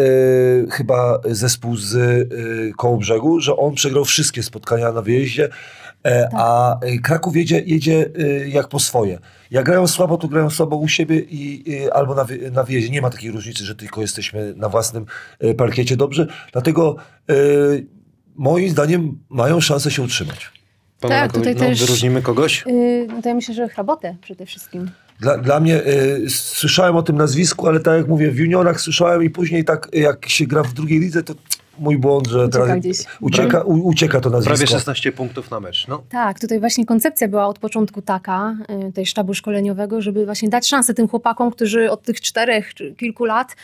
[0.71, 5.49] chyba zespół z y, Kołobrzegu, że on przegrał wszystkie spotkania na wyjeździe
[6.05, 9.19] E, A e, Kraków jedzie, jedzie e, jak po swoje.
[9.51, 11.63] Jak grają słabo, to grają słabo u siebie i,
[11.93, 12.89] albo na, wy- na wyjeździe.
[12.89, 15.05] Nie ma takiej różnicy, że tylko jesteśmy na własnym
[15.57, 16.27] parkiecie dobrze.
[16.51, 16.95] Dlatego
[18.35, 20.51] moim zdaniem mają szansę się utrzymać.
[20.99, 22.63] Pamela, Tak, tutaj no, też- wyróżnimy kogoś?
[22.67, 24.91] Yy, no to ja myślę, że hrabotę przede wszystkim.
[25.19, 29.23] Dla, dla mnie y, słyszałem o tym nazwisku, ale tak jak mówię, w juniorach słyszałem
[29.23, 31.33] i później tak jak się gra w drugiej lidze, to
[31.79, 32.97] mój błąd, że Ucieka teraz gdzieś.
[33.21, 34.55] ucieka, u, ucieka to nazwisko.
[34.57, 35.87] Prawie 16 punktów na mecz.
[35.87, 36.03] No.
[36.09, 38.55] Tak, tutaj właśnie koncepcja była od początku taka,
[38.89, 42.95] y, tej sztabu szkoleniowego, żeby właśnie dać szansę tym chłopakom, którzy od tych czterech czy
[42.95, 43.55] kilku lat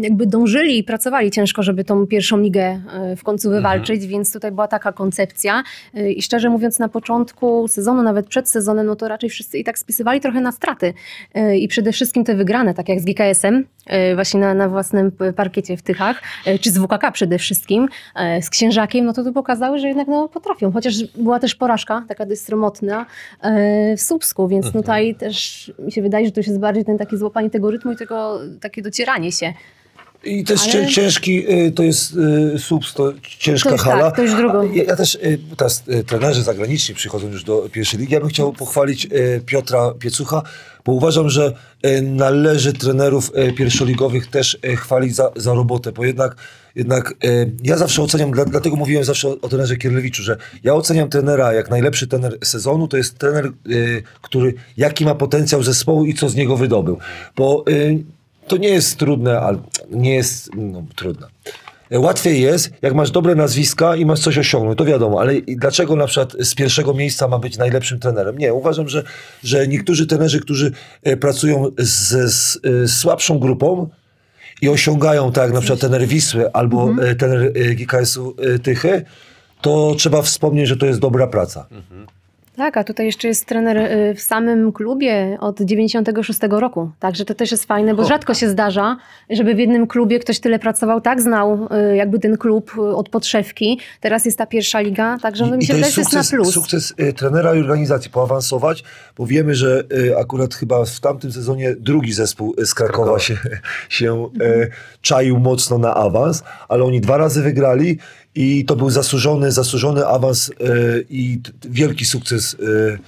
[0.00, 4.52] jakby dążyli i pracowali ciężko, żeby tą pierwszą ligę y, w końcu wywalczyć, więc tutaj
[4.52, 5.62] była taka koncepcja
[5.96, 9.64] Y, i szczerze mówiąc na początku sezonu, nawet przed sezonem, no to raczej wszyscy i
[9.64, 10.94] tak spisywali trochę na straty
[11.58, 13.64] i przede wszystkim te wygrane, tak jak z GKS-em,
[14.14, 16.22] właśnie na, na własnym parkiecie w Tychach,
[16.60, 17.88] czy z WKK przede wszystkim,
[18.38, 20.72] y, z Księżakiem, no to to pokazały, że jednak no, potrafią.
[20.72, 23.06] Chociaż była też porażka, taka dość sromotna
[23.92, 24.82] y, w Słupsku, więc Mhm.
[24.84, 27.92] tutaj też mi się wydaje, że to już jest bardziej ten takie złapanie tego rytmu
[27.92, 29.52] i tego takie docieranie się.
[30.24, 32.16] I też Ale- cię- ciężki y, to jest
[32.54, 34.02] y, subs, to ciężka To już hala.
[34.04, 34.72] tak, to już drugą.
[34.72, 38.14] Ja, ja też, y, teraz trenerzy zagraniczni przychodzą już do pierwszej ligi.
[38.14, 39.08] Ja bym chciał pochwalić
[39.46, 40.42] Piotra Piecucha,
[40.84, 41.52] bo uważam, że
[42.02, 46.36] należy trenerów pierwszoligowych też chwalić za, za robotę, bo jednak,
[46.74, 50.74] jednak y, ja zawsze oceniam, dla, dlatego mówiłem zawsze o, o trenerze Kierlewiczu, że ja
[50.74, 56.04] oceniam trenera jak najlepszy trener sezonu, to jest trener, y, który jaki ma potencjał zespołu
[56.04, 56.98] i co z niego wydobył.
[57.36, 58.04] Bo y,
[58.46, 59.58] to nie jest trudne, ale
[59.90, 61.26] nie jest no, trudne.
[61.98, 66.06] Łatwiej jest, jak masz dobre nazwiska i masz coś osiągnąć, to wiadomo, ale dlaczego na
[66.06, 68.38] przykład z pierwszego miejsca ma być najlepszym trenerem?
[68.38, 69.04] Nie, uważam, że,
[69.44, 73.88] że niektórzy trenerzy, którzy e, pracują z, z, e, słabszą grupą
[74.60, 76.88] i osiągają, tak jak na przykład trener Wisły albo
[77.18, 79.04] trener e, GKS-u e, Tychy,
[79.60, 81.66] to trzeba wspomnieć, że to jest dobra praca.
[82.56, 86.90] Tak, a tutaj jeszcze jest trener y, w samym klubie od 96 roku.
[86.98, 88.96] Także to też jest fajne, bo rzadko się zdarza,
[89.30, 93.08] żeby w jednym klubie ktoś tyle pracował, tak znał y, jakby ten klub y, od
[93.08, 93.78] podszewki.
[94.00, 96.54] Teraz jest ta pierwsza liga, także no, mi się że to jest na plus.
[96.54, 98.84] sukces trenera i organizacji poawansować,
[99.16, 99.84] bo wiemy, że
[100.18, 103.36] akurat chyba w tamtym sezonie drugi zespół z Krakowa się,
[103.88, 104.70] się y,
[105.00, 107.98] czaił mocno na awans, ale oni dwa razy wygrali
[108.34, 112.98] i to był zasłużony, zasłużony awans y, i wielki sukces y,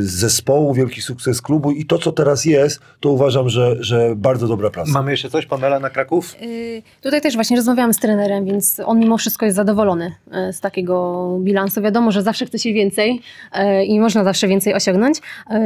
[0.00, 4.70] zespołu, wielki sukces klubu i to, co teraz jest, to uważam, że, że bardzo dobra
[4.70, 4.90] praca.
[4.92, 6.36] Mamy jeszcze coś, Pamela, na Kraków?
[6.42, 10.12] Y, Tutaj też właśnie rozmawiałam z trenerem, więc on mimo wszystko jest zadowolony
[10.48, 11.82] y, z takiego bilansu.
[11.82, 13.20] Wiadomo, że zawsze chce się więcej
[13.80, 15.18] y, i można zawsze więcej osiągnąć.
[15.18, 15.22] Y,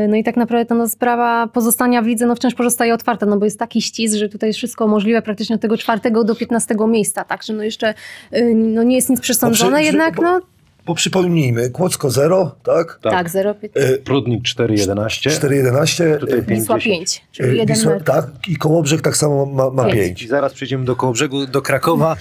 [0.08, 3.36] No i tak naprawdę ta no, sprawa pozostania w lidze no, wciąż pozostaje otwarta, no
[3.36, 6.74] bo jest taki ścisk, że tutaj jest wszystko możliwe praktycznie od tego czwartego do 15
[6.88, 7.24] miejsca.
[7.24, 7.94] Także no jeszcze
[8.36, 10.40] y, no, nie jest nic przesądzone, przy- jednak bo- no
[10.87, 12.99] Bo przypomnijmy, Kłodzko 0, tak?
[13.03, 13.12] Tak.
[13.12, 15.30] tak, 0, Y, Prudnik 4,11.
[15.30, 16.18] 4,11.
[16.20, 16.82] Tutaj y, Wisła 50.
[16.85, 18.05] 5, czyli y, jeden Wisła- metr.
[18.05, 19.95] Tak, i Kołobrzeg tak samo ma, ma Pięć.
[19.97, 20.22] 5.
[20.22, 22.16] I zaraz przejdziemy do Kołobrzegu, do Krakowa.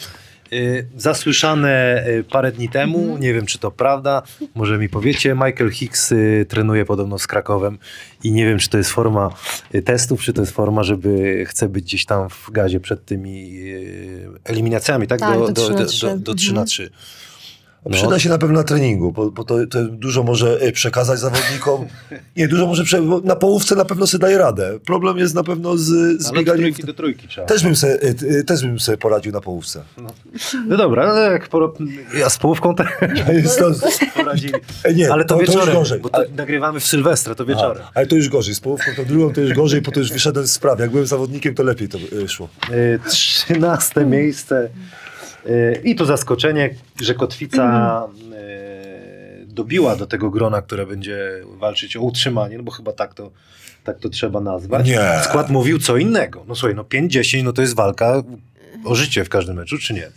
[0.53, 4.21] Y, Zasłyszane parę dni temu, nie wiem czy to prawda,
[4.55, 6.13] może mi powiecie, Michael Hicks
[6.47, 7.77] trenuje podobno z Krakowem
[8.23, 9.29] i nie wiem czy to jest forma
[9.85, 13.59] testów, czy to jest forma, żeby chce być gdzieś tam w gazie przed tymi
[14.43, 15.19] eliminacjami, tak?
[15.19, 16.05] Tak, do, do do, 3 na do, 3.
[16.07, 16.89] do, do 3 na 3.
[17.85, 17.91] No.
[17.91, 21.85] Przyda się na pewno na treningu, bo, bo to, to dużo może e, przekazać zawodnikom.
[22.37, 23.01] Nie, dużo może prze...
[23.23, 24.79] na połówce na pewno sobie daje radę.
[24.85, 25.83] Problem jest na pewno z,
[26.21, 26.61] z Ale bieganiem.
[26.61, 27.47] trójki do trójki trzeba.
[27.47, 29.83] Też bym, se, e, t- też bym sobie poradził na połówce.
[30.67, 31.73] No dobra, ale jak poro...
[32.17, 32.87] ja z połówką też
[33.43, 33.71] Jest to,
[34.15, 34.53] poradzili.
[34.83, 35.99] e, nie, Ale to, to, to już wieczorem, gorzej.
[35.99, 37.83] bo to nagrywamy w Sylwestrę, to wieczorem.
[37.83, 38.55] A, ale to już gorzej.
[38.55, 40.81] Z połówką tą drugą to już gorzej, bo to już wyszedłem z sprawy.
[40.81, 42.49] Jak byłem zawodnikiem, to lepiej to e, szło.
[43.09, 44.69] Trzynaste miejsce.
[45.83, 47.63] I to zaskoczenie, że Kotwica
[48.05, 48.33] mhm.
[48.33, 53.31] e, dobiła do tego grona, które będzie walczyć o utrzymanie, no bo chyba tak to,
[53.83, 54.87] tak to trzeba nazwać.
[54.87, 55.19] Nie.
[55.23, 56.45] Skład mówił co innego.
[56.47, 58.23] No słuchaj, no 5-10 no to jest walka
[58.85, 60.07] o życie w każdym meczu, czy nie?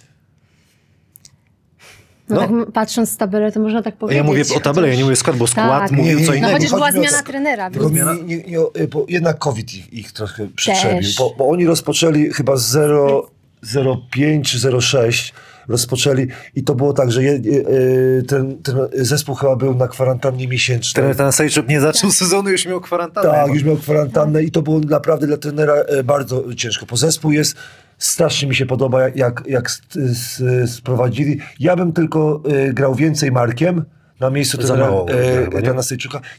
[2.29, 2.65] No, no.
[2.65, 4.17] Tak, patrząc z tabelę, to można tak powiedzieć.
[4.17, 5.93] Ja mówię o tabelę, ja nie mówię skład, bo skład tak.
[5.93, 6.53] mówił co innego.
[6.53, 7.69] No chociaż była zmiana trenera.
[7.69, 12.57] Nie, nie, nie, bo jednak COVID ich, ich trochę przetrzebił, bo, bo, oni rozpoczęli chyba
[12.57, 13.31] z 0
[13.75, 15.33] 05-06
[15.69, 20.49] rozpoczęli i to było tak, że je, e, ten, ten, zespół chyba był na kwarantannie
[20.49, 21.07] miesięcznej.
[21.07, 22.19] Ten, ten Sejczuk nie zaczął tak.
[22.19, 23.31] sezonu, już miał kwarantannę.
[23.31, 27.33] Tak, już miał kwarantannę i to było naprawdę dla trenera e, bardzo ciężko, bo zespół
[27.33, 27.57] jest
[27.99, 29.71] strasznie mi się podoba, jak, jak, jak
[30.67, 31.41] sprowadzili.
[31.61, 33.85] Ja bym tylko e, grał więcej Markiem,
[34.21, 35.67] na miejscu Za trenera, mało, e, chyba, nie?
[35.67, 35.83] Dana.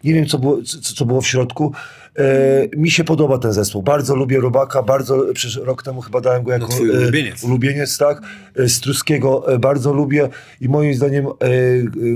[0.04, 1.74] Nie wiem, co było, co, co było w środku.
[2.16, 3.84] E, mi się podoba ten zespół.
[3.84, 7.44] Bardzo lubię Robaka, bardzo, przecież rok temu chyba dałem go jako No, twój ulubieniec.
[7.44, 8.22] E, ulubieniec, tak.
[8.56, 10.30] E, Struskiego e, bardzo lubię
[10.62, 11.32] i moim zdaniem e,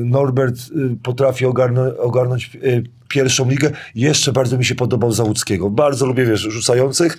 [0.05, 3.71] Norbert e, potrafi ogarnąć, ogarnąć e, pierwszą ligę.
[3.95, 5.69] Jeszcze bardzo mi się podobał Załuckiego.
[5.69, 7.17] Bardzo lubię, wiesz, rzucających.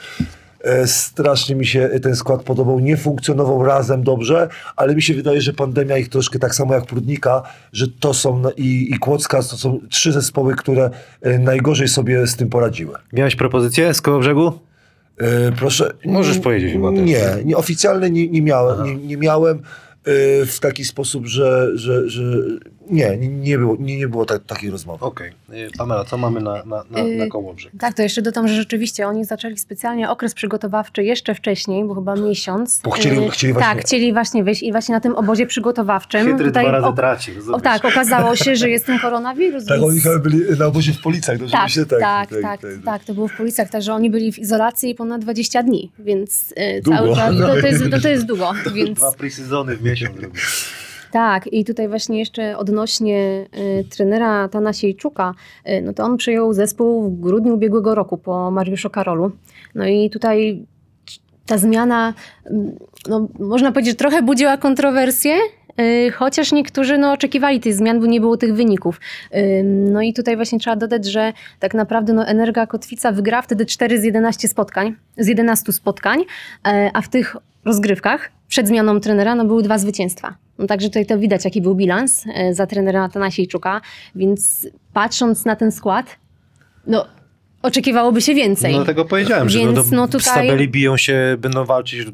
[0.62, 2.80] E, Strasznie mi się ten skład podobał.
[2.80, 6.86] Nie funkcjonował razem dobrze, ale mi się wydaje, że pandemia ich troszkę tak samo jak
[6.86, 7.42] Prudnika,
[7.72, 10.90] że to są i, i Kłodzka, to są trzy zespoły, które
[11.20, 12.94] e, najgorzej sobie z tym poradziły.
[13.12, 14.52] Miałeś propozycję z Kołobrzegu?
[15.18, 15.92] E, proszę.
[16.04, 17.00] Możesz powiedzieć chyba też.
[17.00, 18.84] Nie, nie oficjalnie nie, nie miałem.
[18.84, 19.60] Nie, nie miałem e,
[20.46, 22.22] w taki sposób, że, że, że
[22.90, 25.04] nie, nie, było, nie, nie było tak, takiej rozmowy.
[25.04, 25.32] Okej.
[25.52, 27.72] Y, Pamela, co mamy na, na, na, Y, na Kołobrzeg?
[27.78, 32.14] Tak, to jeszcze dodam, że rzeczywiście oni zaczęli specjalnie okres przygotowawczy jeszcze wcześniej, bo chyba
[32.16, 32.80] miesiąc.
[32.84, 36.36] Bo chcieli- Y, chcieli właśnie- Tak, chcieli właśnie wyjść i właśnie na tym obozie przygotowawczym.
[36.84, 37.32] o- traci.
[37.52, 39.64] o, tak, okazało się, że jest ten koronawirus.
[39.66, 39.90] Tak, więc...
[39.90, 41.84] oni chyba byli na obozie w Policach, dobrze Tak, myślę?
[41.86, 45.92] tak, tak, tak, to było w Policach, także oni byli w izolacji ponad 20 dni,
[45.98, 46.98] więc y, Długo.
[46.98, 50.30] cały czas, to, to, jest, to, to jest długo, więc Dwa pre-sezony w miesiąc robił.
[51.12, 53.46] Tak i tutaj właśnie jeszcze odnośnie
[53.80, 55.34] y, trenera Tanasiejczuka,
[55.68, 59.30] y, no to on przyjął zespół w grudniu ubiegłego roku po Mariuszu Karolu,
[59.74, 60.66] no i tutaj
[61.46, 62.14] ta zmiana,
[63.08, 65.34] no, można powiedzieć, trochę budziła kontrowersje,
[65.80, 69.00] y, chociaż niektórzy no, oczekiwali tych zmian, bo nie było tych wyników.
[69.36, 73.66] Ym, No i tutaj właśnie trzeba dodać, że tak naprawdę no, Energa Kotwica wygrała wtedy
[73.66, 76.24] 4 z 11 spotkań, z 11 spotkań,
[76.66, 80.34] e, a w tych rozgrywkach przed zmianą trenera no, były dwa zwycięstwa.
[80.58, 83.80] No, także tutaj to widać, jaki był bilans e, za trenera Tanasiejczuka,
[84.14, 86.06] więc patrząc na ten skład,
[86.86, 87.06] no
[87.62, 88.72] oczekiwałoby się więcej.
[88.72, 92.06] No dlatego powiedziałem, że Więc no, to no tutaj- tabeli biją się, będą walczyć,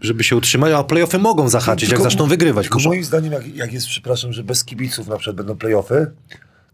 [0.00, 2.68] żeby się utrzymać, a playoffy mogą zahaczyć, jak Tylko- zaczną wygrywać.
[2.68, 6.12] Tylko moim zdaniem, jak, jak jest, przepraszam, że bez kibiców na przykład będą playoffy,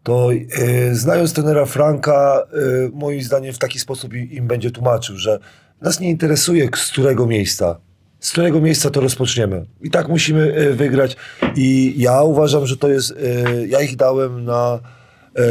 [0.03, 5.17] to e, znając trenera Franka, e, moim zdaniem w taki sposób im, im będzie tłumaczył,
[5.17, 5.39] że
[5.81, 7.86] nas nie interesuje z którego miejsca.
[8.21, 9.65] Z którego miejsca to rozpoczniemy.
[9.83, 11.17] I tak musimy e, wygrać.
[11.57, 13.11] I ja uważam, że to jest.
[13.11, 14.81] E, ja ich dałem na.
[15.37, 15.43] E,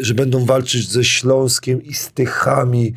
[0.00, 2.94] że będą walczyć ze Śląskiem i z Tychami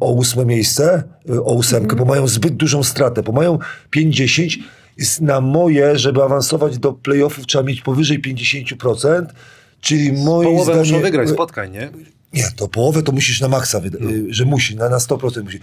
[0.00, 3.58] o ósme miejsce, o ósemkę, bo mają zbyt dużą stratę, bo mają
[3.90, 4.52] 50.
[4.98, 9.26] Jest na moje, żeby awansować do playoffów, trzeba mieć powyżej 50%,
[9.80, 10.80] czyli moim Połowę zdaniem...
[10.80, 11.90] muszą wygrać spotkań, nie?
[12.34, 15.60] Nie, to połowę to musisz na maksa, wyda- y, że musi, na, na 100% musi.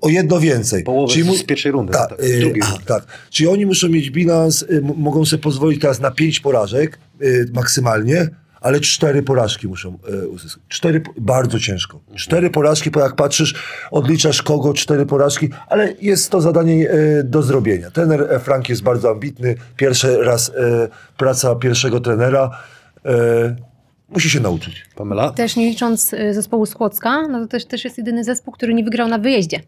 [0.00, 0.84] O jedno więcej.
[0.84, 3.04] Połowę Czyli mu- z pierwszej rundy, Tak, tak, z y, drugiej a, tak.
[3.30, 8.28] Czyli oni muszą mieć bilans, y, mogą sobie pozwolić teraz na 5 porażek y, maksymalnie,
[8.60, 10.62] ale cztery porażki muszą y, uzyskać.
[10.68, 12.00] Cztery, bardzo ciężko.
[12.16, 13.54] Cztery porażki, bo jak patrzysz,
[13.90, 17.90] odliczasz kogo, cztery porażki, ale jest to zadanie y, do zrobienia.
[17.90, 19.54] Trener e, Frank jest bardzo ambitny.
[19.76, 20.52] Pierwszy raz y,
[21.16, 22.50] praca pierwszego trenera.
[24.10, 24.82] Musi się nauczyć.
[24.96, 25.30] Pamela?
[25.30, 28.74] Też nie licząc y, zespołu z Kłodzka, no to też, też jest jedyny zespół, który
[28.74, 29.60] nie wygrał na wyjeździe.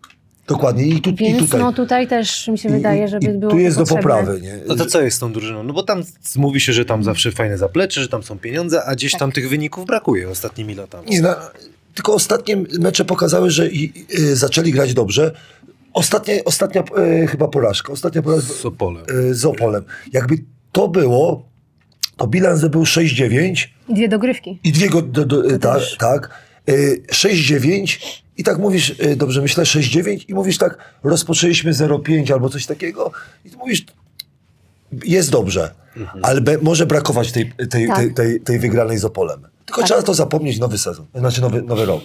[0.47, 0.87] Dokładnie.
[0.87, 1.61] I, tu, i Więc tutaj.
[1.61, 4.03] no tutaj też mi się I- wydaje, i- żeby i było Tu jest do potrzebne.
[4.03, 4.41] poprawy.
[4.41, 4.59] Nie?
[4.67, 5.63] No to co jest z tą drużyną?
[5.63, 6.03] No bo tam
[6.37, 9.19] mówi się, że tam zawsze fajne zaplecze, że tam są pieniądze, a gdzieś Tak.
[9.21, 11.07] tam tych wyników brakuje ostatnimi latami.
[11.11, 11.37] Nie, na,
[11.95, 15.35] tylko ostatnie mecze pokazały, że i, y, zaczęli grać dobrze.
[15.93, 16.85] Ostatnie, ostatnia
[17.23, 17.93] y, chyba porażka.
[17.93, 19.05] Ostatnia porażka Z Opolem.
[19.11, 19.85] y, z Opolem.
[20.13, 20.35] Jakby
[20.73, 21.49] to było,
[22.17, 24.61] to bilans by był 6-9 I dwie dogrywki.
[24.65, 26.31] i dwie go, do, do, y, tak, tak.
[26.69, 27.99] Y, 6-9
[28.37, 33.11] i tak mówisz, y, dobrze myślę, 6-9 i mówisz tak, rozpoczęliśmy 0-5 albo coś takiego
[33.45, 33.85] i ty mówisz,
[35.05, 35.71] jest dobrze,
[36.23, 37.97] ale be, może brakować tej, tej, Tak.
[37.99, 39.41] tej, tej, tej wygranej z Opolem.
[39.67, 39.89] Tylko Tak.
[39.89, 42.03] trzeba to zapomnieć nowy sezon, znaczy nowy, nowy rok.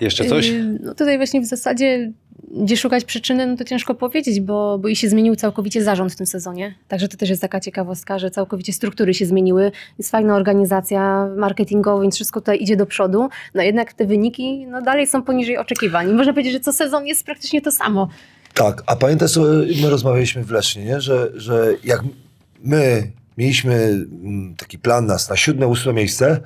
[0.00, 0.46] Jeszcze coś?
[0.48, 2.12] Yy, No tutaj właśnie w zasadzie,
[2.50, 6.16] gdzie szukać przyczyny, no to ciężko powiedzieć, bo, bo i się zmienił całkowicie zarząd w
[6.16, 6.74] tym sezonie.
[6.88, 9.72] Także to też jest taka ciekawostka, że całkowicie struktury się zmieniły.
[9.98, 13.28] Jest fajna organizacja marketingowa, więc wszystko tutaj idzie do przodu.
[13.54, 16.12] No jednak te wyniki no dalej są poniżej oczekiwań.
[16.12, 18.08] Można powiedzieć, że co sezon jest praktycznie to samo.
[18.54, 19.36] Tak, a pamiętasz,
[19.82, 21.00] my rozmawialiśmy w Lesznie, nie?
[21.00, 22.02] Że, że jak
[22.62, 26.40] my mieliśmy mm, taki plan nas na siódme, ósme miejsce,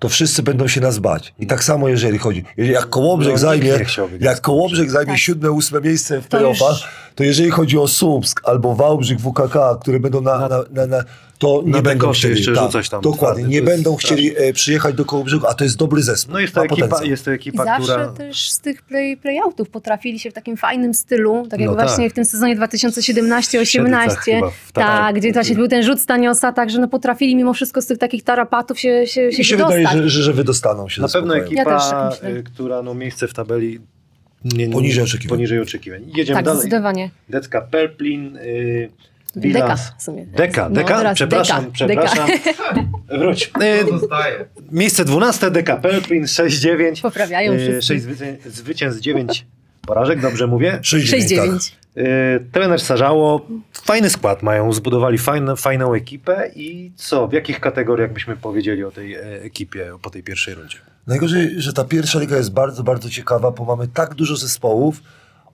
[0.00, 1.34] to wszyscy będą się nas bać.
[1.38, 3.78] I tak samo jeżeli chodzi, jeżeli jak Kołobrzeg No, zajmie,
[4.20, 5.20] jak Kołobrzeg zajmie Tak.
[5.20, 6.78] siódme, ósme miejsce w playoffach,
[7.20, 11.04] to jeżeli chodzi o Słupsk albo Wałbrzych, WKK, które będą na, na, na, na
[11.38, 12.36] to nie będą chcieli.
[12.36, 15.64] jeszcze tak, rzucać tam Dokładnie, twardy, nie będą chcieli e, przyjechać do Kołobrzegu, a to
[15.64, 16.32] jest dobry zespół.
[16.32, 17.10] No jest to ekipa, potencjał.
[17.10, 18.06] jest to I ekipa, zawsze która...
[18.12, 22.04] też z tych play, playoutów potrafili się w takim fajnym stylu, tak jak No właśnie
[22.04, 22.12] tak.
[22.12, 26.78] w tym sezonie 2017-18, Siedlcach chyba w tak, gdzie właśnie był ten rzut Staniosa, także
[26.78, 29.78] no potrafili mimo wszystko z tych takich tarapatów się, się, Mi się, się wydostać.
[29.78, 31.46] wydaje, że, że, że wydostaną się Na pewno spokojem.
[31.46, 33.80] ekipa, Ja tak y, która no, miejsce w tabeli
[34.44, 35.36] nie, nie, Poniżej oczekiwań.
[35.38, 36.00] Poniżej oczekiwań.
[36.16, 36.60] Jedziemy Tak, dalej.
[36.60, 37.10] zdecydowanie.
[37.28, 38.36] Decka Perplin.
[38.36, 38.90] Y,
[39.36, 39.80] Bilans.
[39.80, 40.26] Deka w sumie.
[40.26, 40.98] Deka, No, deka?
[40.98, 42.28] teraz przepraszam, deka, przepraszam.
[42.28, 43.18] Deka.
[43.18, 43.50] Wróć.
[43.62, 43.84] E,
[44.72, 47.02] Miejsce 12, Deka Pelplin 6-9.
[47.02, 47.82] Poprawiają E, wszyscy.
[47.82, 49.46] 6 zwycię- zwycięstw, 9
[49.86, 50.78] porażek, dobrze mówię.
[50.82, 51.36] 6-9.
[51.36, 51.46] Tak.
[51.48, 51.72] 6-9.
[51.72, 51.79] E,
[52.52, 58.36] Trener Sarzało, fajny skład mają, zbudowali fajne, fajną ekipę i co, w jakich kategoriach byśmy
[58.36, 60.78] powiedzieli o tej e, ekipie po tej pierwszej rundzie?
[61.06, 65.02] Najgorzej, że ta pierwsza liga jest bardzo, bardzo ciekawa, bo mamy tak dużo zespołów,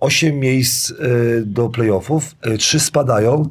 [0.00, 3.48] 8 miejsc y, do playoffów, y, 3 spadają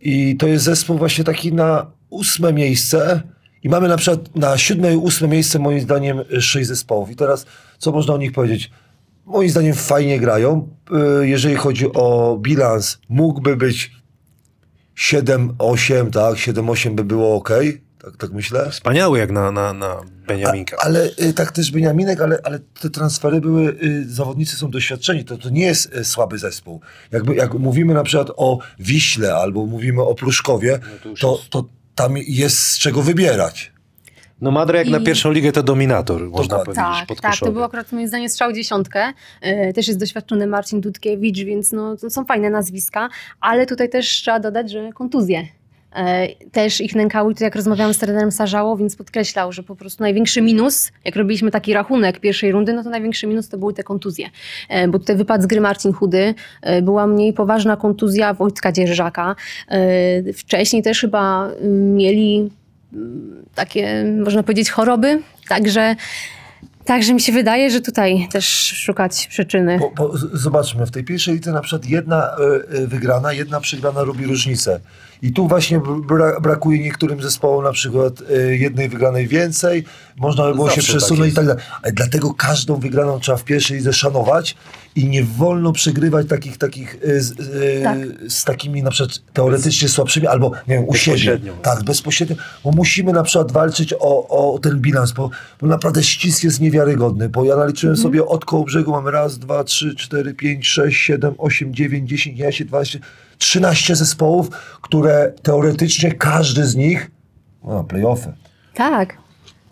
[0.00, 3.22] i to jest zespół właśnie taki na ósme miejsce
[3.62, 7.10] i mamy na przykład na siódme i ósme miejsce moim zdaniem 6 zespołów.
[7.10, 7.46] I teraz
[7.78, 8.70] co można o nich powiedzieć?
[9.28, 10.68] Moim zdaniem fajnie grają.
[11.22, 13.90] Y, Jeżeli chodzi o bilans, mógłby być
[14.96, 16.34] 7-8, tak?
[16.34, 17.48] 7-8 by było ok,
[18.02, 18.70] tak, tak myślę.
[18.70, 20.76] Wspaniały jak na, na, na Beniaminka.
[20.80, 25.24] A, ale y, tak też Beniaminek, ale, ale te transfery były, y, zawodnicy są doświadczeni,
[25.24, 26.80] to, to nie jest słaby zespół.
[27.12, 31.68] Jakby, jak mówimy na przykład o Wiśle albo mówimy o Pruszkowie, No to to, to
[31.94, 33.72] tam jest z czego wybierać.
[34.40, 36.64] No Madre jak na I- pierwszą ligę to dominator, można Dokładnie.
[36.84, 39.12] powiedzieć, Tak, tak, to był akurat moim zdaniem strzał dziesiątkę.
[39.42, 43.08] E, Też jest doświadczony Marcin Dudkiewicz, więc no, to są fajne nazwiska,
[43.40, 45.46] ale tutaj też trzeba dodać, że kontuzje.
[45.96, 50.02] e, Też ich nękały, tu jak rozmawiałam z trenerem Sarzało, więc podkreślał, że po prostu
[50.02, 53.82] największy minus, jak robiliśmy taki rachunek pierwszej rundy, no to największy minus to były te
[53.82, 54.30] kontuzje.
[54.68, 56.34] E, Bo tutaj wypadł z gry Marcin Chudy,
[56.82, 59.36] była mniej poważna kontuzja Wojtka Dzierżaka.
[60.36, 62.50] Wcześniej też chyba mm, mieli
[63.54, 65.96] takie, można powiedzieć, choroby, także
[66.88, 69.78] Także mi się wydaje, że tutaj też szukać przyczyny.
[69.78, 72.36] Bo, bo zobaczmy, w tej pierwszej lidze na przykład jedna
[72.72, 74.80] y, y, wygrana, jedna przegrana robi różnicę.
[75.22, 79.84] I tu właśnie bra brakuje niektórym zespołom na przykład y, jednej wygranej więcej,
[80.16, 81.36] można by było się Zawsze tak przesunąć i jest.
[81.36, 81.62] tak dalej.
[81.82, 84.56] Ale dlatego każdą wygraną trzeba w pierwszej lidze szanować
[84.96, 87.98] i nie wolno przegrywać takich, takich y, z, y, Tak.
[88.28, 91.16] z takimi na przykład teoretycznie słabszymi, albo nie wiem, u siebie.
[91.16, 91.52] Bezpośrednio.
[91.62, 96.44] Tak, bezpośrednio, bo musimy na przykład walczyć o, o ten bilans, bo, bo naprawdę ścisk
[96.44, 100.68] jest niewiarygodny, bo ja naliczyłem sobie od koło brzegu, mamy raz, dwa, trzy, cztery, pięć,
[100.68, 102.98] sześć, siedem, osiem, dziewięć, dziesięć, jedenaście, dwanaście,
[103.38, 104.50] trzynaście zespołów,
[104.82, 107.10] które teoretycznie każdy z nich,
[107.64, 108.32] no, playoffy.
[108.74, 109.16] Tak.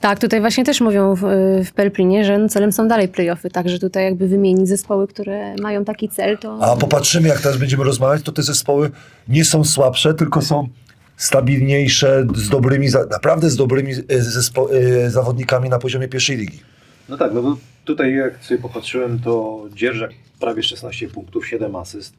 [0.01, 1.23] Tak, tutaj właśnie też mówią w,
[1.67, 5.85] w Pelplinie, że no celem są dalej playoffy, także tutaj jakby wymienić zespoły, które mają
[5.85, 6.59] taki cel, to...
[6.61, 8.91] A popatrzymy, jak teraz będziemy rozmawiać, to te zespoły
[9.29, 10.69] nie są słabsze, tylko są
[11.17, 16.61] stabilniejsze, z dobrymi, naprawdę z dobrymi e, zespo- e, zawodnikami na poziomie pierwszej ligi.
[17.09, 20.11] No tak, no bo tutaj jak sobie popatrzyłem, to Dzierżak
[20.41, 22.14] prawie 16 punktów, 7 asyst.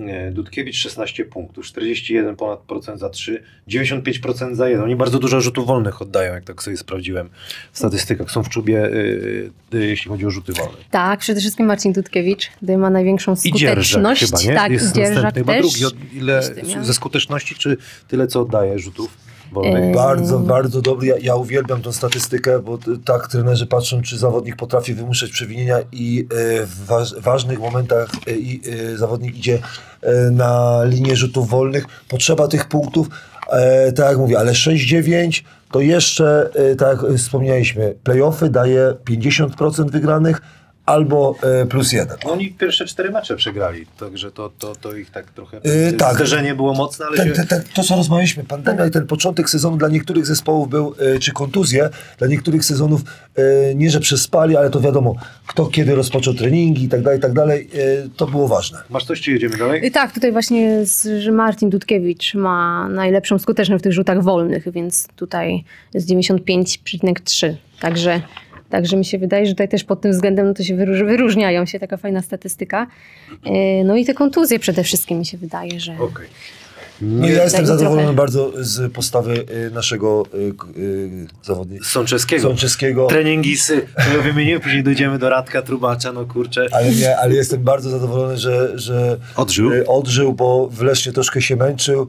[0.00, 4.84] Nie, Dudkiewicz 16 punktów, 41 ponad procent za 3, 95% za 1.
[4.84, 7.28] Oni bardzo dużo rzutów wolnych oddają, jak tak sobie sprawdziłem
[7.72, 8.30] w statystykach.
[8.30, 10.78] Są w czubie, yy, yy, jeśli chodzi o rzuty wolne.
[10.90, 14.24] Tak, przede wszystkim Marcin Dudkiewicz, tutaj ma największą I Dzierżak skuteczność.
[14.24, 14.54] chyba, nie?
[14.54, 15.84] Tak, Jest i Dzierżak następny, chyba drugi.
[15.84, 16.42] Od ile
[16.82, 17.76] ze skuteczności, czy
[18.08, 19.29] tyle, co oddaje rzutów
[19.94, 21.06] Bardzo, bardzo dobry.
[21.06, 26.26] Ja, ja uwielbiam tą statystykę, bo tak trenerzy patrzą, czy zawodnik potrafi wymuszać przewinienia i
[26.30, 28.60] e, w waż, ważnych momentach e, i,
[28.92, 29.58] e, zawodnik idzie
[30.30, 31.84] na linię rzutów wolnych.
[32.08, 33.08] Potrzeba tych punktów,
[33.50, 35.42] e, tak jak mówię, ale 6-9
[35.72, 40.40] to jeszcze, tak jak wspomnieliśmy, playoffy daje 50% wygranych
[40.90, 42.16] albo e, plus jeden.
[42.24, 46.14] No oni pierwsze cztery mecze przegrali, także to, to, to ich tak trochę Yy, tak.
[46.14, 47.34] zderzenie było mocne, ale Ten, się...
[47.34, 51.18] ten, ten, to, co rozmawialiśmy, pandemia i ten początek sezonu dla niektórych zespołów był, e,
[51.18, 51.88] czy kontuzje,
[52.18, 53.00] dla niektórych sezonów
[53.36, 55.14] e, nie, że przespali, ale to wiadomo,
[55.46, 58.78] kto kiedy rozpoczął treningi i tak dalej, i tak dalej, e, to było ważne.
[58.90, 59.86] Masz coś, czy jedziemy dalej?
[59.86, 64.72] I tak, tutaj właśnie, z, że Martin Dudkiewicz ma najlepszą skuteczność w tych rzutach wolnych,
[64.72, 65.64] więc tutaj
[65.94, 67.54] jest 95,3.
[67.80, 68.22] Także,
[68.70, 71.66] także mi się wydaje, że tutaj też pod tym względem no to się wyróż, wyróżniają
[71.66, 72.86] się, taka fajna statystyka.
[73.46, 75.92] E, No i te kontuzje przede wszystkim mi się wydaje, że...
[75.92, 76.26] Okej.
[77.00, 78.16] No Nie, ja jestem zadowolony trochę.
[78.16, 80.22] bardzo z postawy e, naszego
[80.58, 82.42] k- e, zawodnika Sączeskiego.
[82.42, 83.66] Sączeskiego, Treningi z,
[84.16, 86.66] to wymieniłem, później dojdziemy do Radka Trubacza, no kurczę.
[86.72, 89.70] ale, nie, ale jestem bardzo zadowolony, że, że Odżył?
[89.86, 92.06] odżył, bo w Lesznie troszkę się męczył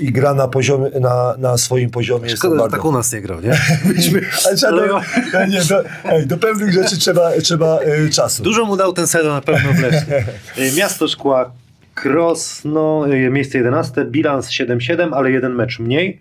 [0.00, 2.28] i gra na, poziomie, na, na swoim poziomie.
[2.36, 3.50] Szkoda, że bardzo tak u nas nie grał, nie?
[4.46, 5.00] Ale trzeba do,
[5.48, 7.78] nie, do, ej, do pewnych rzeczy trzeba, trzeba
[8.12, 8.42] czasu.
[8.42, 10.24] Dużo mu dał ten sezon na pewno w Lesznie.
[10.58, 11.52] Y, Miasto Szkła,
[11.94, 16.18] Krosno, y, miejsce 11, bilans 7-7, ale jeden mecz mniej.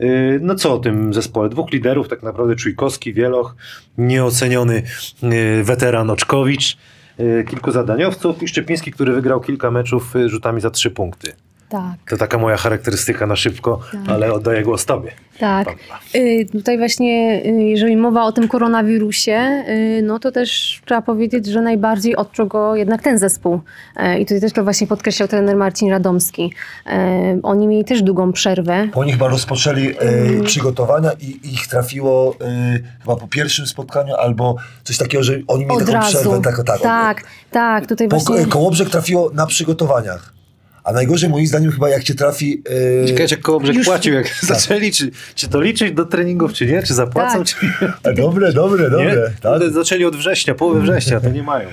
[0.00, 1.48] Y, No co o tym zespole?
[1.48, 3.56] Dwóch liderów, tak naprawdę Czujkowski, Wieloch,
[3.98, 4.82] nieoceniony
[5.22, 6.76] y, weteran Oczkowicz,
[7.50, 11.32] kilku zadaniowców i Szczepiński, który wygrał kilka meczów rzutami za trzy punkty.
[11.68, 11.94] Tak.
[12.10, 14.00] To taka moja charakterystyka na szybko, Tak.
[14.08, 15.10] ale oddaję głos tobie.
[15.38, 15.68] Tak.
[16.14, 21.46] Y, Tutaj właśnie, y, jeżeli mowa o tym koronawirusie, y, no to też trzeba powiedzieć,
[21.46, 23.60] że najbardziej odczuł go jednak ten zespół.
[23.96, 26.52] E, I tutaj też to właśnie podkreślał trener Marcin Radomski.
[26.86, 28.88] E, Oni mieli też długą przerwę.
[28.94, 29.94] Oni chyba rozpoczęli
[30.44, 32.34] przygotowania i ich trafiło
[33.02, 36.18] chyba po pierwszym spotkaniu albo coś takiego, że oni mieli Od taką razu.
[36.18, 36.40] przerwę.
[36.42, 38.46] Tak, tak, tak, tak, tutaj Po, właśnie...
[38.46, 40.37] Kołobrzeg trafiło na przygotowaniach.
[40.84, 42.62] A najgorzej moim zdaniem chyba jak cię trafi...
[43.02, 46.66] E, Ciekawe, jak Kołobrzeg Już- płacił, jak zaczęli, czy, czy to liczyć do treningów, czy
[46.66, 47.46] nie, czy zapłacą, Tak.
[47.46, 47.92] czy nie.
[48.10, 49.30] e, dobre, dobre, dobre.
[49.42, 49.52] Tak?
[49.52, 51.68] Ale Zaczęli od września, połowy września, to nie mają.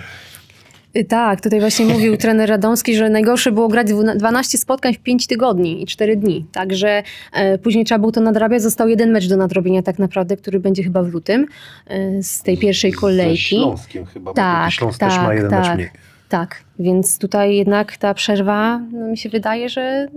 [0.97, 4.99] Y, Tak, tutaj właśnie mówił trener Radomski, że najgorsze było grać dwu- 12 spotkań w
[4.99, 6.45] 5 tygodni i 4 dni.
[6.51, 7.03] Także
[7.33, 8.61] e, później trzeba było to nadrabiać.
[8.61, 11.45] Został jeden mecz do nadrobienia tak naprawdę, który będzie chyba w lutym
[11.87, 13.37] e, z tej pierwszej Ze kolejki.
[13.55, 15.75] Śląskiem chyba, Tak, bo Śląsk tak, też ma jeden mecz tak.
[15.75, 15.89] mniej.
[16.29, 20.07] Tak, więc tutaj jednak ta przerwa, no mi się wydaje, że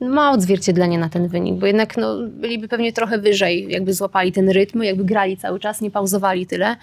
[0.00, 4.48] ma odzwierciedlenie na ten wynik, bo jednak no, byliby pewnie trochę wyżej, jakby złapali ten
[4.48, 6.76] rytm, jakby grali cały czas, nie pauzowali tyle.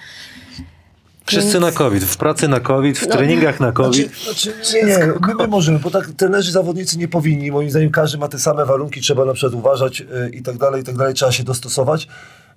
[1.26, 3.16] Wszyscy na COVID, w pracy na COVID, w No.
[3.16, 4.16] treningach na COVID.
[4.24, 7.52] Znaczy, znaczy, nie, nie, my, my możemy, bo tak trenerzy, zawodnicy nie powinni.
[7.52, 10.82] Moim zdaniem każdy ma te same warunki, trzeba na przykład uważać y, i tak dalej,
[10.82, 12.08] i tak dalej, trzeba się dostosować.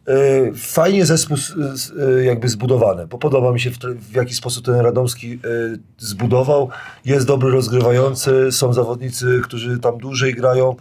[0.09, 4.75] Y, Fajnie zespół y, jakby zbudowany, bo podoba mi się w, w jaki sposób ten
[4.75, 5.39] Radomski y,
[5.99, 6.71] zbudował.
[7.05, 10.77] Jest dobry rozgrywający, są zawodnicy, którzy tam dłużej grają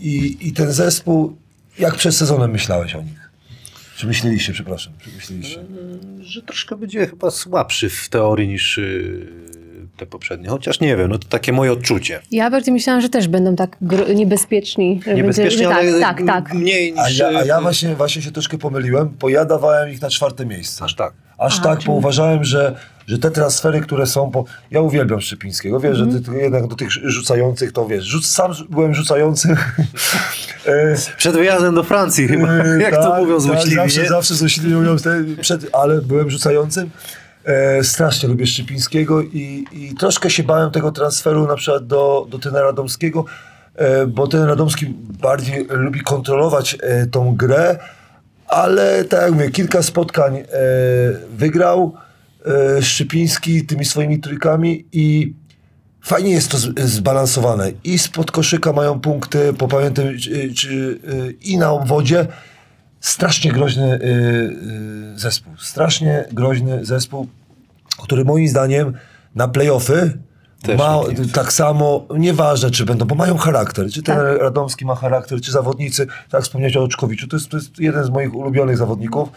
[0.00, 1.36] i, i ten zespół,
[1.78, 3.30] jak przed sezonem myślałeś o nich?
[3.96, 5.64] Czy myśleliście, przepraszam, czy myśleliście?
[6.20, 8.80] że troszkę będzie chyba słabszy w teorii niż
[10.02, 10.48] te poprzednie.
[10.48, 12.20] Chociaż nie wiem, no to takie moje odczucie.
[12.30, 13.76] Ja bardziej myślałam, że też będą tak
[14.14, 15.00] niebezpieczni.
[15.04, 16.54] Że Niebezpiecznie, będzie, ale tak, tak, tak.
[16.54, 17.18] mniej A niż...
[17.18, 20.46] ja, a ja yy, właśnie, właśnie się troszkę pomyliłem, bo ja dawałem ich na czwarte
[20.46, 20.84] miejsce.
[20.84, 21.12] Aż tak.
[21.38, 22.76] Aż A, tak, czyli- bo uważałem, że,
[23.06, 26.10] że te transfery, które są, bo ja uwielbiam Szczepińskiego, wiesz, Mhm.
[26.12, 29.48] że ty, ty jednak do tych rzucających to wiesz, rzuc, sam byłem rzucający.
[30.66, 34.08] E, Przed wyjazdem do Francji chyba, e, jak to tak, mówią tak, złośliwi, Zawsze, nie?
[34.08, 34.96] zawsze złośliwi mówią,
[35.40, 36.90] przed, ale byłem rzucającym.
[37.44, 42.38] E, strasznie lubię Szczepińskiego i, i troszkę się bałem tego transferu na przykład do, do
[42.38, 43.24] trenera Radomskiego,
[43.74, 44.86] e, bo ten Radomski
[45.22, 47.78] bardziej lubi kontrolować e, tą grę,
[48.46, 50.44] ale tak jak mówię, kilka spotkań e,
[51.36, 51.94] wygrał
[52.46, 55.34] e, Szczypiński tymi swoimi trójkami i
[56.02, 57.72] fajnie jest to z, zbalansowane.
[57.84, 62.26] I spod koszyka mają punkty, po pamiętam, czy, czy, e, i na obwodzie.
[63.02, 65.52] Strasznie groźny e, e, zespół.
[65.58, 67.26] Strasznie groźny zespół,
[68.02, 68.92] który moim zdaniem
[69.34, 70.18] na playoffy
[70.62, 73.90] Też ma tak tak samo, nieważne czy będą, bo mają charakter.
[73.90, 74.38] Czy ten Tak.
[74.38, 78.10] Radomski ma charakter, czy zawodnicy, tak wspomniałeś o Oczkowiczu, to jest, to jest jeden z
[78.10, 79.28] moich ulubionych zawodników,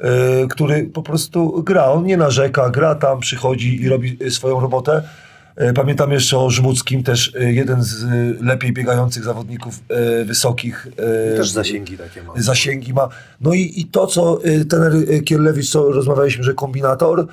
[0.00, 0.08] yy,
[0.50, 5.02] który po prostu gra, on nie narzeka, gra tam, przychodzi i robi y, swoją robotę.
[5.58, 9.80] Yy, Pamiętam jeszcze o Żmudzkim, też y, jeden z y, lepiej biegających zawodników
[10.24, 10.86] wysokich.
[11.36, 12.32] Też zasięgi takie ma.
[12.36, 13.08] zasięgi ma.
[13.40, 14.40] No i, i to, co
[14.70, 14.92] trener
[15.24, 17.26] Kierlewicz, co rozmawialiśmy, że kombinator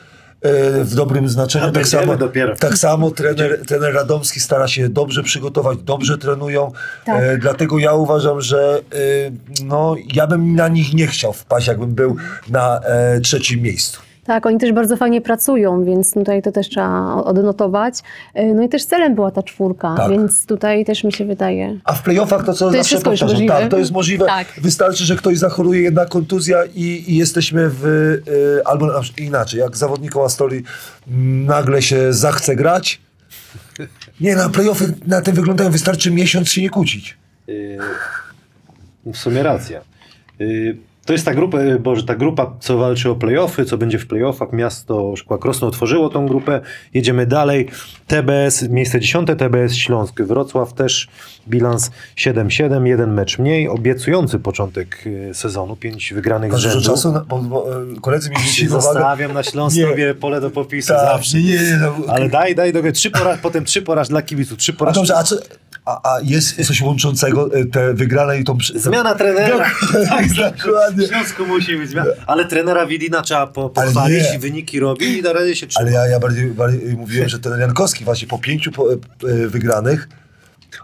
[0.84, 1.66] w dobrym znaczeniu.
[1.66, 2.56] A Tak samo, dopiero.
[2.56, 6.72] tak samo trener, trener Radomski stara się dobrze przygotować, dobrze trenują.
[7.06, 7.24] Tak.
[7.24, 9.32] E, dlatego ja uważam, że y,
[9.64, 12.16] no, ja bym na nich nie chciał wpaść, jakbym był
[12.50, 14.02] na e, trzecim miejscu.
[14.26, 17.94] Tak, oni też bardzo fajnie pracują, więc tutaj to też trzeba odnotować.
[18.34, 20.12] E, No i też celem była ta czwórka, Tak.
[20.12, 21.78] więc tutaj też mi się wydaje.
[21.84, 23.54] A w playoffach to co To zawsze powtarzam, możliwe.
[23.54, 24.26] tak, to jest możliwe.
[24.26, 24.48] Tak.
[24.62, 28.22] Wystarczy, że ktoś zachoruje, jedna kontuzja i, i jesteśmy w, y,
[28.66, 30.64] albo inaczej, jak zawodnikom Astoli
[31.46, 33.02] nagle się zachce grać.
[34.22, 37.18] Nie, na playoffy na tym wyglądają, wystarczy miesiąc się nie kłócić.
[37.48, 37.78] Yy,
[39.06, 39.82] w sumie racja.
[40.40, 40.78] Yy,
[41.12, 44.08] to jest ta grupa, yy, Boże, ta grupa, co walczy o playoffy, co będzie w
[44.08, 44.54] playoffach.
[44.54, 46.62] Miasto Szkła Krosno otworzyło tą grupę.
[46.94, 47.68] Jedziemy dalej.
[48.08, 50.22] TBS, miejsce dziesiąte, TBS Śląsk.
[50.22, 51.08] Wrocław też
[51.48, 53.68] bilans 7-7, jeden mecz mniej.
[53.68, 56.86] Obiecujący początek yy, sezonu, pięć wygranych dużo rzędu.
[56.90, 58.82] czasu, na, bo, bo e, koledzy mi uwagę.
[58.82, 61.38] Zostawiam na Śląskowie pole do popisu Tak, zawsze.
[61.38, 64.72] nie, nie, no, Ale daj, daj, do trzy pora, potem trzy poraż dla kibiców, trzy
[64.72, 64.96] A poraż.
[64.96, 65.36] dobrze, a, co,
[65.86, 68.58] a, a jest coś łączącego e, te wygrane i tą...
[68.76, 69.66] Zmiana trenera.
[70.10, 71.01] Tak, dokładnie.
[71.06, 72.12] W związku musi być zmiana.
[72.28, 75.82] Ale trenera Widina trzeba po, pochwalić i wyniki robi i na razie się trzyma.
[75.82, 79.48] Ale ja, ja bardziej, bardziej mówiłem, że ten Jankowski właśnie po pięciu po, e, e,
[79.48, 80.08] wygranych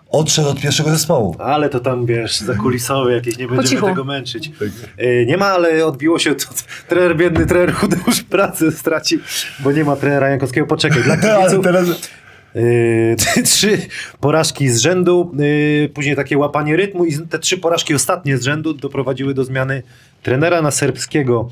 [0.09, 1.35] odszedł od pierwszego zespołu.
[1.39, 4.51] Ale to tam, wiesz, zakulisowe jakieś, nie będziemy tego męczyć.
[4.97, 6.45] E, Nie ma, ale odbiło się to.
[6.87, 9.19] Trener, biedny trener chudy już pracę stracił,
[9.59, 10.67] bo nie ma trenera Jankowskiego.
[10.67, 11.87] Poczekaj, dla kibiców teraz...
[12.57, 13.77] e, trzy
[14.19, 15.31] porażki z rzędu,
[15.85, 19.83] e, później takie łapanie rytmu i te trzy porażki ostatnie z rzędu doprowadziły do zmiany
[20.23, 21.49] trenera na serbskiego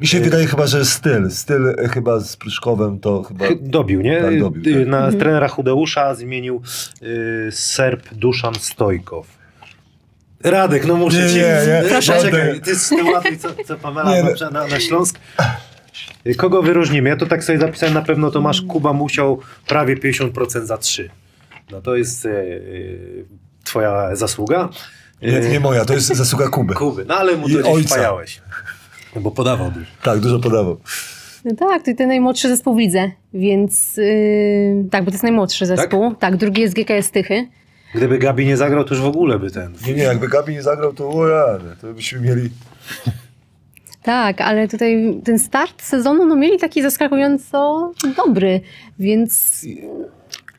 [0.00, 3.46] Mi się wydaje chyba, że styl, styl chyba z Pryszkowem to chyba...
[3.46, 4.20] Chy- Dobił, nie?
[4.20, 4.88] Tak, dobił, Y, tak.
[4.88, 6.62] Na trenera Chudeusza zmienił
[7.02, 9.38] y, Serb Duszan Stojkow.
[10.44, 11.34] Radek, no muszę Nie, ci...
[11.34, 11.42] nie,
[11.82, 11.82] nie.
[11.88, 14.50] Proszę, czekaj, ty z tym łatwiej, co, co Pamela Nie, ma no.
[14.50, 15.18] na, na Śląsk.
[16.36, 17.08] Kogo wyróżnimy?
[17.08, 21.10] Ja to tak sobie zapisałem, na pewno Tomasz Kuba musiał prawie 50% za 3.
[21.70, 23.24] No to jest y, y,
[23.64, 24.68] twoja zasługa.
[25.22, 26.74] Nie, Y, nie moja, to jest zasługa Kuby.
[26.74, 27.88] Kuby, no ale mu to gdzieś ojca.
[27.94, 28.40] wpajałeś.
[29.16, 29.86] No Bo podawał dużo.
[30.02, 30.80] Tak, dużo podawał.
[31.44, 35.66] No tak, to ten najmłodszy zespół w lidze, więc yy, tak, bo to jest najmłodszy
[35.66, 36.14] zespół.
[36.14, 37.48] Tak, drugi jest GKS Tychy.
[37.94, 39.72] Gdyby Gabi nie zagrał, to już w ogóle by ten...
[39.86, 41.44] Nie, nie, jakby Gabi nie zagrał, to o ja,
[41.80, 42.50] to byśmy mieli...
[44.02, 48.60] Tak, ale tutaj ten start sezonu no, mieli taki zaskakująco dobry,
[48.98, 49.64] więc...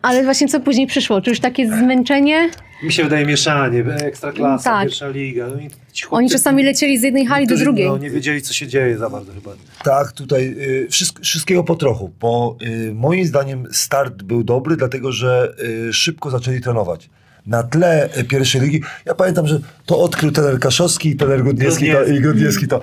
[0.02, 1.22] Ale właśnie co później przyszło?
[1.22, 2.50] Czy już takie zmęczenie?
[2.84, 4.84] Mi się wydaje mieszanie, ekstraklasa, Tak.
[4.84, 5.48] pierwsza liga.
[5.48, 7.88] No i ci chłopcy- Oni czasami lecieli z jednej hali do drugiej.
[7.88, 9.52] No, nie wiedzieli, co się dzieje za bardzo chyba.
[9.84, 15.12] Tak, tutaj y, wszystk- wszystkiego po trochu, bo y, moim zdaniem start był dobry, dlatego
[15.12, 15.54] że
[15.90, 17.10] y, szybko zaczęli trenować.
[17.46, 21.88] Na tle y, pierwszej ligi, ja pamiętam, że to odkrył trener Kaszowski i trener Godniewski,
[21.88, 22.18] to, Godniewski.
[22.20, 22.82] i Godniewski to.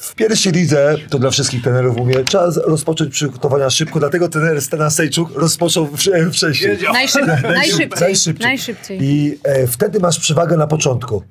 [0.00, 4.90] W pierwszej lidze, to dla wszystkich trenerów mówię, trzeba rozpocząć przygotowania szybko, dlatego trener Stana
[4.90, 6.78] Sejczuk rozpoczął wcze- wcześniej.
[6.92, 8.00] Najszyb, najszybciej.
[8.00, 8.46] Najszybciej.
[8.46, 8.98] najszybciej.
[9.02, 11.22] I e, wtedy masz przewagę na początku.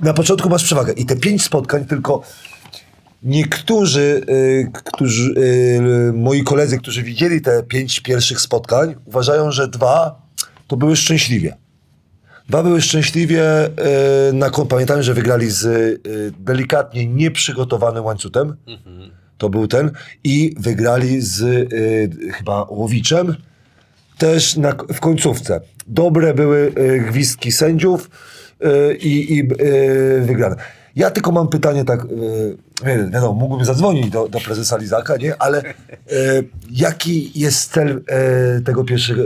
[0.00, 0.92] Na początku masz przewagę.
[0.92, 2.22] I te pięć spotkań tylko
[3.22, 10.22] niektórzy, y, którzy, y, moi koledzy, którzy widzieli te pięć pierwszych spotkań, uważają, że dwa
[10.66, 11.56] to były szczęśliwie.
[12.48, 13.66] Dwa były szczęśliwie.
[13.66, 16.00] Y, na, kon- pamiętam, że wygrali z y,
[16.38, 18.56] delikatnie nieprzygotowanym łańcutem.
[19.38, 19.90] To był ten.
[20.24, 23.36] I wygrali z y, chyba Łowiczem
[24.18, 25.60] też na, w końcówce.
[25.86, 26.72] Dobre były
[27.08, 28.10] gwizdki sędziów
[29.00, 29.48] i, i
[30.26, 30.56] wygrane.
[30.96, 32.06] Ja tylko mam pytanie tak,
[33.12, 35.42] wiadomo, mógłbym zadzwonić do, do prezesa Lizaka, nie?
[35.42, 35.62] Ale
[36.70, 38.04] jaki jest cel
[38.64, 39.22] tego pierwszego,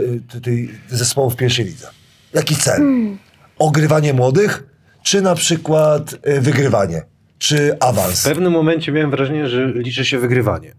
[0.89, 1.87] zespołu w pierwszej lidze?
[2.37, 2.81] Jaki cel?
[3.59, 4.63] Ogrywanie młodych,
[5.03, 7.01] czy na przykład y, wygrywanie?
[7.37, 8.23] Czy W awans?
[8.23, 10.73] pewnym momencie miałem wrażenie, że liczy się wygrywanie.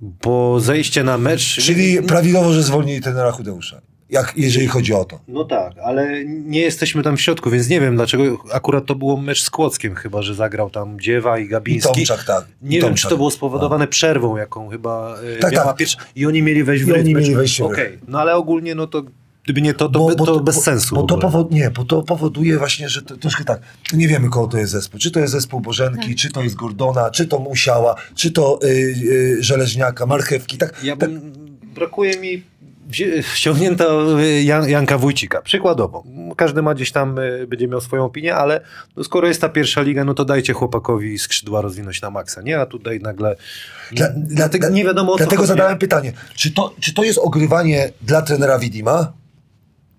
[0.00, 1.42] Bo zejście na mecz...
[1.60, 3.80] Czyli prawidłowo, że zwolnili trenera Chudeusza.
[4.10, 5.20] Jak, jeżeli chodzi o to.
[5.28, 9.16] No tak, ale nie jesteśmy tam w środku, więc nie wiem dlaczego akurat to było
[9.16, 11.94] mecz z Kłockiem chyba, że zagrał tam Dziewa i I Gabiński.
[12.06, 12.44] Tomczak, tak.
[12.62, 13.02] I Nie wiem, Tomczak.
[13.02, 15.76] czy to było spowodowane przerwą, jaką chyba e, Tak, miała tak.
[15.76, 15.98] pierwsza.
[16.16, 17.18] I oni mieli wejść w I oni rytm.
[17.20, 17.72] mieli wejść w rytm.
[17.72, 19.02] Okej, no ale ogólnie no to
[19.48, 20.94] gdyby nie to, to, be, to bez sensu.
[20.94, 23.60] Bo to, powod, nie, bo to powoduje właśnie, że to, troszkę tak,
[23.92, 25.00] nie wiemy kogo to jest zespół.
[25.00, 28.66] Czy to jest zespół Bożenki, czy to jest Gordona, czy to Musiała, czy to y,
[28.68, 30.58] y, Żeleźniaka, Marchewki.
[30.58, 31.32] Tak, Ja tak, bym,
[31.74, 32.42] brakuje mi
[33.34, 35.42] ściągnięto y, Jan, Janka Wójcika.
[35.42, 36.04] Przykładowo.
[36.36, 38.60] Każdy ma gdzieś tam, y, będzie miał swoją opinię, ale
[38.96, 42.60] no skoro jest ta pierwsza liga, no to dajcie chłopakowi skrzydła rozwinąć na maksa, nie?
[42.60, 43.36] A tutaj nagle...
[43.92, 45.48] Dla- dlatego dla- nie wiadomo o co Dlatego chodzi.
[45.48, 49.12] zadałem pytanie, czy to, czy to jest ogrywanie dla trenera Widima,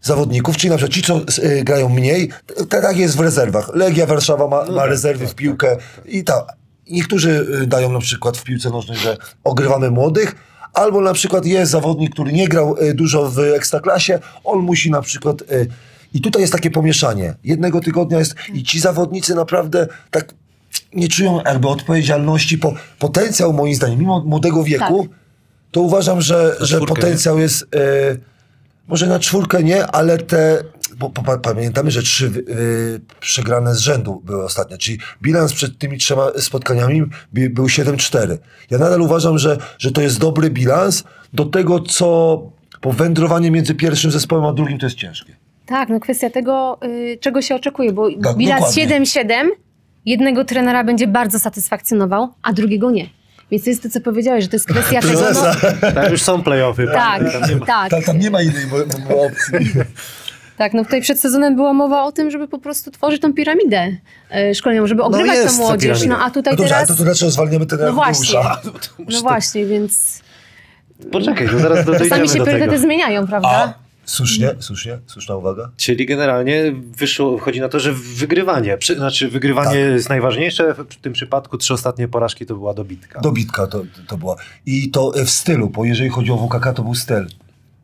[0.02, 2.30] zawodników, czyli na przykład ci, co y, grają mniej,
[2.70, 3.76] tak jest w rezerwach.
[3.76, 6.46] Legia Warszawa ma, ma tak, rezerwy tak, w piłkę i tak.
[6.90, 10.36] Niektórzy y, dają na przykład w piłce nożnej, że ogrywamy młodych,
[10.74, 15.02] albo na przykład jest zawodnik, który nie grał y, dużo w ekstraklasie, on musi na
[15.02, 15.42] przykład...
[15.42, 15.68] Y,
[16.14, 17.36] I tutaj jest takie pomieszanie.
[17.44, 20.34] Jednego tygodnia jest i ci zawodnicy naprawdę tak
[20.94, 25.08] nie czują jakby odpowiedzialności, po, potencjał moim zdaniem, mimo młodego wieku,
[25.72, 27.78] to uważam, że, że potencjał jest e,
[28.90, 30.64] może na czwórkę nie, ale te,
[30.98, 35.98] bo, pa- pamiętamy, że trzy y, przegrane z rzędu były ostatnio, czyli bilans przed tymi
[35.98, 37.02] trzema spotkaniami
[37.34, 38.38] bi- był 7-4.
[38.70, 42.42] Ja nadal uważam, że, że to jest dobry bilans do tego, co
[42.82, 45.36] bo wędrowanie między pierwszym zespołem a drugim to jest ciężkie.
[45.66, 49.02] Tak, no kwestia tego, y, czego się oczekuje, bo Tak, bilans dokładnie.
[49.06, 49.48] 7-7
[50.06, 53.10] jednego trenera będzie bardzo satysfakcjonował, a drugiego nie.
[53.52, 55.92] Więc to jest to, co powiedziałeś, że to jest kwestia tego, no.
[55.94, 56.88] Tak, już są playoffy.
[56.94, 58.64] tak, Tam nie ma- tak, Tam, tam nie ma innej
[59.28, 59.72] opcji.
[60.58, 60.74] tak.
[60.74, 63.88] No tutaj przed sezonem była mowa o tym, żeby po prostu tworzyć tą piramidę
[64.52, 66.06] y, szkoleniową, żeby ogrywać jest tą młodzież.
[66.06, 66.88] No a tutaj No dobrze, teraz...
[66.88, 68.40] to, to dlaczego zwalniamy trenera No właśnie.
[69.10, 70.22] No właśnie, więc
[71.12, 73.74] Poczekaj, to zaraz do- dojdziemy czasami się do priorytety zmieniają, A, prawda?
[74.10, 75.72] Słusznie, słusznie, słuszna uwaga.
[75.78, 79.94] Czyli generalnie wyszło, chodzi na to, że wygrywanie, przy, znaczy wygrywanie Tak.
[79.94, 83.22] jest najważniejsze, w tym przypadku trzy ostatnie porażki to była dobitka.
[83.22, 84.36] Dobitka to, to była.
[84.66, 87.28] I to w stylu, bo jeżeli chodzi o WKK, to był styl.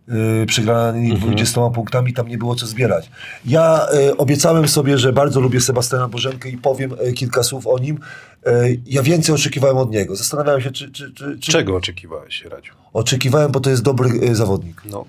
[0.08, 1.32] Yy, przegrani Mhm.
[1.32, 3.10] 20 punktami, tam nie było co zbierać.
[3.46, 7.80] Ja y, obiecałem sobie, że bardzo lubię Sebastiana Bożenkę i powiem y, kilka słów o
[7.80, 8.00] nim.
[8.48, 10.16] Y, ja więcej oczekiwałem od niego.
[10.16, 10.92] Zastanawiałem się, czy...
[10.92, 11.52] czy, czy, czy...
[11.52, 12.74] Czego oczekiwałeś, Radziu?
[12.94, 14.82] Oczekiwałem, bo to jest dobry zawodnik.
[14.86, 15.06] No,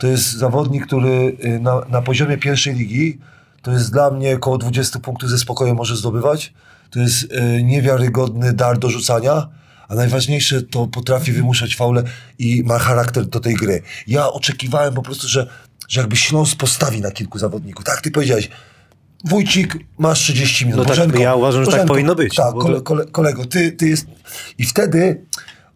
[0.00, 3.18] To jest zawodnik, który y, na, na poziomie pierwszej ligi
[3.62, 6.52] to jest dla mnie około 20 punktów ze spokojem może zdobywać.
[6.90, 9.48] to jest e, niewiarygodny dar do rzucania,
[9.88, 12.02] a najważniejsze to potrafi wymuszać faule
[12.38, 13.82] i ma charakter do tej gry.
[14.06, 15.46] Ja oczekiwałem po prostu, że,
[15.88, 17.84] że jakby Śląsk postawi na kilku zawodników.
[17.84, 18.50] Tak, ty powiedziałeś,
[19.24, 20.78] Wójcik, masz 30 minut.
[20.78, 23.88] No tak, Bożenko, ja uważam, że tak powinno być, Tak, kole, kole, kolego, ty, ty
[23.88, 24.06] jest...
[24.58, 25.24] I wtedy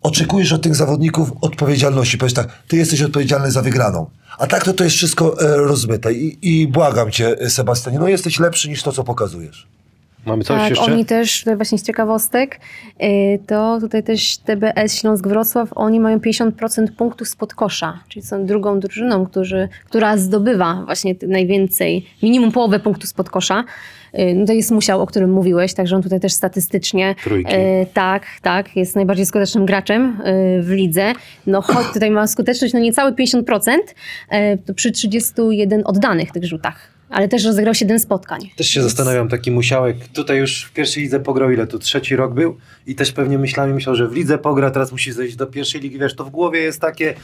[0.04, 2.18] oczekujesz od tych zawodników odpowiedzialności.
[2.18, 4.06] Powiesz tak, ty jesteś odpowiedzialny za wygraną.
[4.38, 6.12] A tak to to jest wszystko e, rozmyte.
[6.12, 9.66] I, I błagam cię, e, Sebastianie, no jesteś lepszy niż to, co pokazujesz.
[10.26, 10.92] Mamy coś tak, jeszcze?
[10.92, 12.60] oni też, tutaj właśnie z ciekawostek,
[13.02, 16.50] y, to tutaj też TBS Śląsk Wrocław, oni mają 50%
[16.96, 23.08] punktów spod kosza, czyli są drugą drużyną, którzy, która zdobywa właśnie najwięcej, minimum połowę punktów
[23.08, 23.64] spod kosza.
[24.18, 27.54] Y, No to jest Musiał, o którym mówiłeś, także on tutaj też statystycznie Trójki.
[27.54, 31.12] y, tak, tak, jest najbardziej skutecznym graczem y, w lidze.
[31.46, 33.42] No choć tutaj ma skuteczność no niecałe 50%
[34.32, 38.40] y, to przy 31 oddanych tych rzutach, ale też rozegrał 7 spotkań.
[38.56, 39.96] Też się zastanawiam, taki musiałek.
[40.08, 43.74] Tutaj już w pierwszej lidze pograł, ile tu trzeci rok był i też pewnie myślałem,
[43.74, 46.60] myślał, że w lidze pogra, teraz musi zejść do pierwszej ligi, wiesz, to w głowie
[46.60, 47.14] jest takie,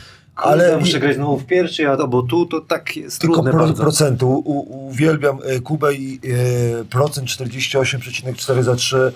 [0.42, 3.60] ale muszę grać znowu w pierwszej, a bo tu to tak jest Tylko trudne pro,
[3.60, 3.82] bardzo.
[3.82, 4.26] procenty.
[4.26, 6.20] U, u, uwielbiam e, Kubę i
[6.80, 9.12] e, procent 48,4 za 3.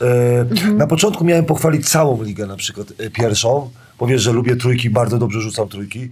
[0.00, 3.70] E, Na początku miałem pochwalić całą ligę, na przykład e, pierwszą.
[3.98, 6.08] Bo wiesz, że lubię trójki, bardzo dobrze rzucam trójki.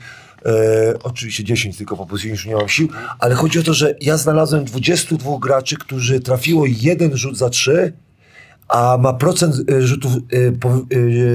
[0.46, 2.88] E, oczywiście 10 tylko po prostu już nie mam sił.
[3.18, 7.92] Ale chodzi o to, że ja znalazłem 22 graczy, którzy trafiło jeden rzut za 3,
[8.68, 10.68] a ma procent e, rzutów e, po,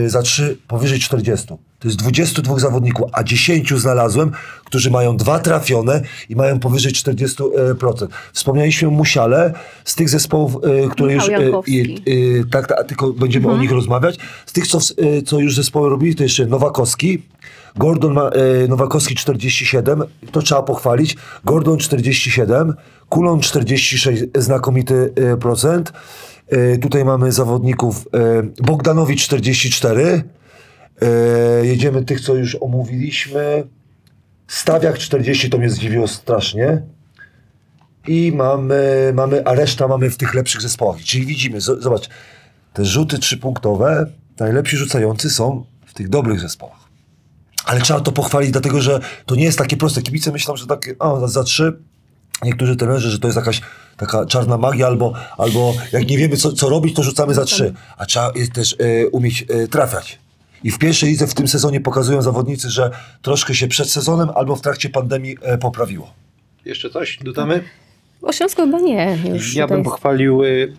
[0.06, 1.48] e, za 3 powyżej 40.
[1.86, 4.32] To jest 22 zawodników, a 10 znalazłem,
[4.64, 8.08] którzy mają dwa trafione i mają powyżej 40%.
[8.34, 9.54] Wspomnieliśmy o Musiale
[9.84, 11.28] z tych zespołów, e, które już...
[11.28, 12.04] Michał e, Jankowski.
[12.42, 14.18] e, tak, tak, tylko będziemy o nich rozmawiać.
[14.46, 17.22] Z tych, co, e, co już zespoły robili, to jeszcze Nowakowski.
[17.76, 21.16] Gordon ma, e, Nowakowski 47, to trzeba pochwalić.
[21.44, 22.74] Gordon 47,
[23.10, 25.94] Kulon 46, znakomity e, procent.
[26.50, 30.24] E, tutaj mamy zawodników e, Bogdanowicz 44.
[31.02, 33.64] E, jedziemy tych, co już omówiliśmy.
[34.48, 36.82] Stawiak 40, to mnie zdziwiło strasznie.
[38.08, 40.98] I mamy, mamy, a reszta mamy w tych lepszych zespołach.
[41.04, 42.10] Czyli widzimy, zobacz,
[42.74, 46.86] te rzuty trzypunktowe, najlepsi rzucający są w tych dobrych zespołach.
[47.66, 50.02] Ale trzeba to pochwalić, dlatego że to nie jest takie proste.
[50.02, 51.80] Kibice myślą, że takie, o, za, za trzy,
[52.44, 53.62] niektórzy trenerzy, że to jest jakaś
[53.98, 57.74] taka czarna magia, albo, albo jak nie wiemy, co, co robić, to rzucamy za trzy.
[57.98, 60.20] A trzeba też e, umieć e, trafiać.
[60.64, 62.92] I w pierwszej lidze w tym sezonie pokazują zawodnicy, że
[63.22, 66.14] troszkę się przed sezonem albo w trakcie pandemii e, poprawiło.
[66.66, 67.64] Jeszcze coś dodamy?
[68.22, 69.18] O Śląsku chyba nie.
[69.34, 70.74] Już Ja bym pochwalił, y,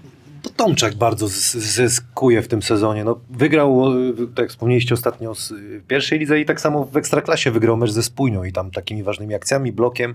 [0.44, 3.04] bo Tomczak bardzo zyskuje w tym sezonie.
[3.04, 6.84] No, wygrał, y, tak jak wspomnieliście ostatnio, z, y, w pierwszej lidze i tak samo
[6.84, 10.14] w Ekstraklasie wygrał mecz ze Spójnią i tam takimi ważnymi akcjami, blokiem.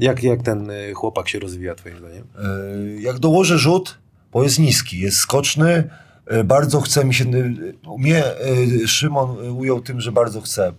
[0.00, 2.24] Jak, jak ten y, chłopak się rozwija twoim zdaniem?
[2.38, 3.98] E, jak dołożę rzut,
[4.32, 5.90] bo jest niski, jest skoczny,
[6.44, 7.28] bardzo chce mi się, e,
[7.98, 10.68] mnie e, Szymon e, ujął tym, że bardzo chce.
[10.68, 10.72] E,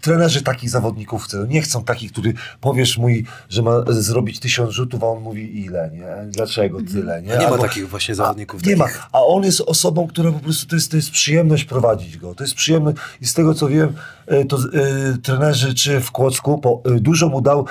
[0.00, 3.06] Trenerzy takich zawodników chcą, nie chcą takich, który powiesz mu,
[3.48, 6.30] że ma zrobić tysiąc rzutów, a on mówi ile, nie?
[6.30, 7.28] Dlaczego tyle, nie?
[7.28, 8.64] Nie ma Albo- takich właśnie zawodników.
[8.66, 8.84] nie ma.
[8.84, 9.02] takich.
[9.12, 12.34] A on jest osobą, która po prostu to jest, to jest przyjemność prowadzić go.
[12.34, 13.92] To jest przyjemność i z tego co wiem,
[14.26, 17.66] e, to e, trenerzy czy w Kłodzku po, e, dużo mu dał,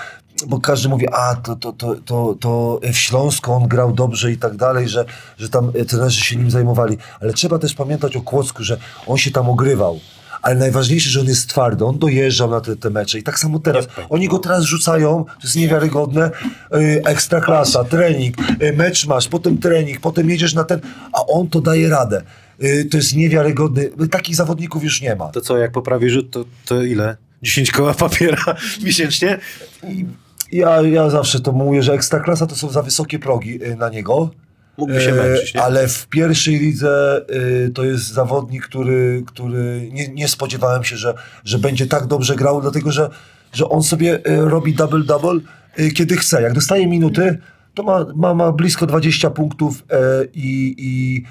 [0.47, 4.37] bo każdy mówi, a to, to, to, to, to w Śląsku on grał dobrze i
[4.37, 5.05] tak dalej, że,
[5.37, 6.97] że tam trenerzy się nim zajmowali.
[7.21, 8.77] Ale trzeba też pamiętać o Kłodzku, że
[9.07, 9.99] on się tam ogrywał.
[10.41, 13.59] Ale najważniejsze, że on jest twardy, on dojeżdżał na te, te mecze i tak samo
[13.59, 13.87] teraz.
[14.09, 16.31] Oni go teraz rzucają, to jest niewiarygodne,
[16.71, 20.79] yy, ekstra klasa, trening, yy, mecz masz, potem trening, potem jedziesz na ten,
[21.13, 22.21] a on to daje radę.
[22.59, 25.27] Yy, to jest niewiarygodne, takich zawodników już nie ma.
[25.27, 27.17] To co, jak poprawi rzut, to, to ile?
[27.41, 29.38] 10 koła papiera miesięcznie?
[30.51, 33.89] Ja, ja zawsze to mówię, że ekstra klasa to są za wysokie progi yy, na
[33.89, 34.30] niego.
[34.77, 35.63] Mógłby się E, męczyć, nie?
[35.63, 37.22] Ale w pierwszej lidze
[37.65, 41.13] y, to jest zawodnik, który, który nie, nie spodziewałem się, że,
[41.45, 43.09] że będzie tak dobrze grał, dlatego że,
[43.53, 45.39] że on sobie y, robi double-double
[45.80, 46.41] y, kiedy chce.
[46.41, 47.38] Jak dostaje minuty,
[47.73, 49.84] to ma, ma, ma blisko 20 punktów
[50.34, 51.23] i, i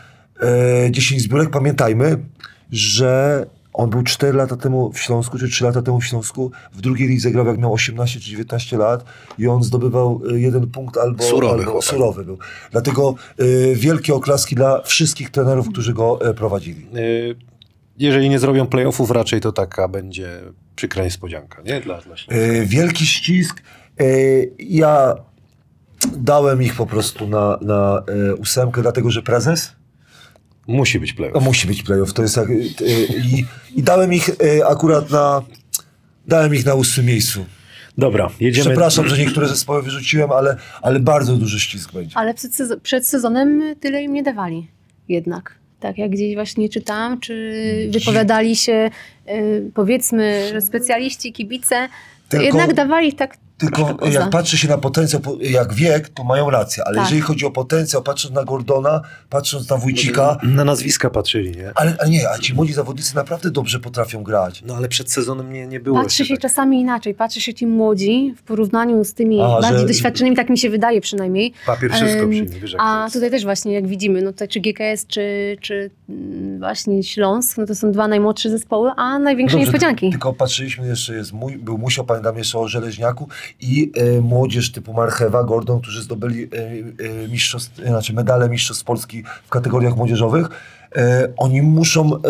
[0.87, 1.51] e, 10 zbiórek.
[1.51, 2.17] Pamiętajmy,
[2.73, 3.47] że
[3.81, 6.51] on był 4 lata temu w Śląsku, czy 3 lata temu w Śląsku.
[6.73, 9.05] W drugiej lidze grał jak miał 18 czy 19 lat
[9.39, 12.39] i on zdobywał y, jeden punkt albo Surowy albo surowy był.
[12.71, 16.87] Dlatego y, wielkie oklaski dla wszystkich trenerów, którzy go y, prowadzili.
[16.97, 17.37] Y,
[17.99, 20.41] Jeżeli nie zrobią playoffów, raczej to taka będzie
[20.77, 21.81] przykra niespodzianka, nie?
[21.81, 22.35] Dla, dla Śląska.
[22.37, 23.63] Y, wielki ścisk.
[24.01, 25.15] Y, ja
[26.17, 29.80] dałem ich po prostu na, na y, ósemkę, dlatego że prezes
[30.71, 31.45] Musi być playoff.
[31.45, 32.13] Musi być playoff.
[32.13, 33.45] To jest jak, y, y, i,
[33.77, 35.43] I dałem ich y, akurat na.
[36.27, 37.45] Dałem ich na ósmym miejscu.
[37.99, 38.67] Dobra, jedziemy.
[38.71, 42.17] Przepraszam, że niektóre zespoły wyrzuciłem, ale, ale bardzo duży ścisk będzie.
[42.17, 44.67] Ale przed, sezo- przed sezonem tyle im nie dawali
[45.09, 45.55] jednak.
[45.81, 47.53] Tak jak gdzieś właśnie czytałam, czy
[47.93, 48.91] wypowiadali się
[49.29, 54.79] y, powiedzmy, że specjaliści, kibice, to Tylko- jednak dawali tak Tylko jak patrzy się na
[54.79, 57.05] potencjał, po- jak wiek, to mają rację, ale Tak.
[57.05, 59.01] jeżeli chodzi o potencjał, patrząc na Gordona,
[59.31, 61.73] patrząc na Wójcika, Na nazwiska patrzyli, nie?
[61.75, 64.63] ale, ale nie, a ci młodzi zawodnicy naprawdę dobrze potrafią grać.
[64.67, 66.43] No ale przed sezonem nie, nie było Patrzy się tak.
[66.43, 70.51] czasami inaczej, patrzy się ci młodzi w porównaniu z tymi A, bardziej że- doświadczonymi, tak
[70.51, 71.53] mi się wydaje przynajmniej.
[71.67, 73.15] Papier wszystko Em, przyjmie, wiesz jak to A jest.
[73.15, 77.67] tutaj też właśnie jak widzimy, no to czy GKS, czy, czy mm, właśnie Śląsk, no
[77.67, 80.11] to są dwa najmłodsze zespoły, a największe Dobrze, niespodzianki.
[80.11, 83.29] Tylko patrzyliśmy, jeszcze jest mój, był Musio, pamiętam jeszcze o Żeleźniaku
[83.61, 89.49] i e, młodzież typu Marchewa, Gordon, którzy zdobyli e, mistrzostw, znaczy medale mistrzostw Polski w
[89.49, 90.49] kategoriach młodzieżowych.
[90.97, 92.21] E, oni muszą e,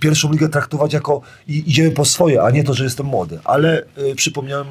[0.00, 3.38] pierwszą ligę traktować jako i, idziemy po swoje, a nie to, że jestem młody.
[3.44, 4.66] Ale e, przypomniałem,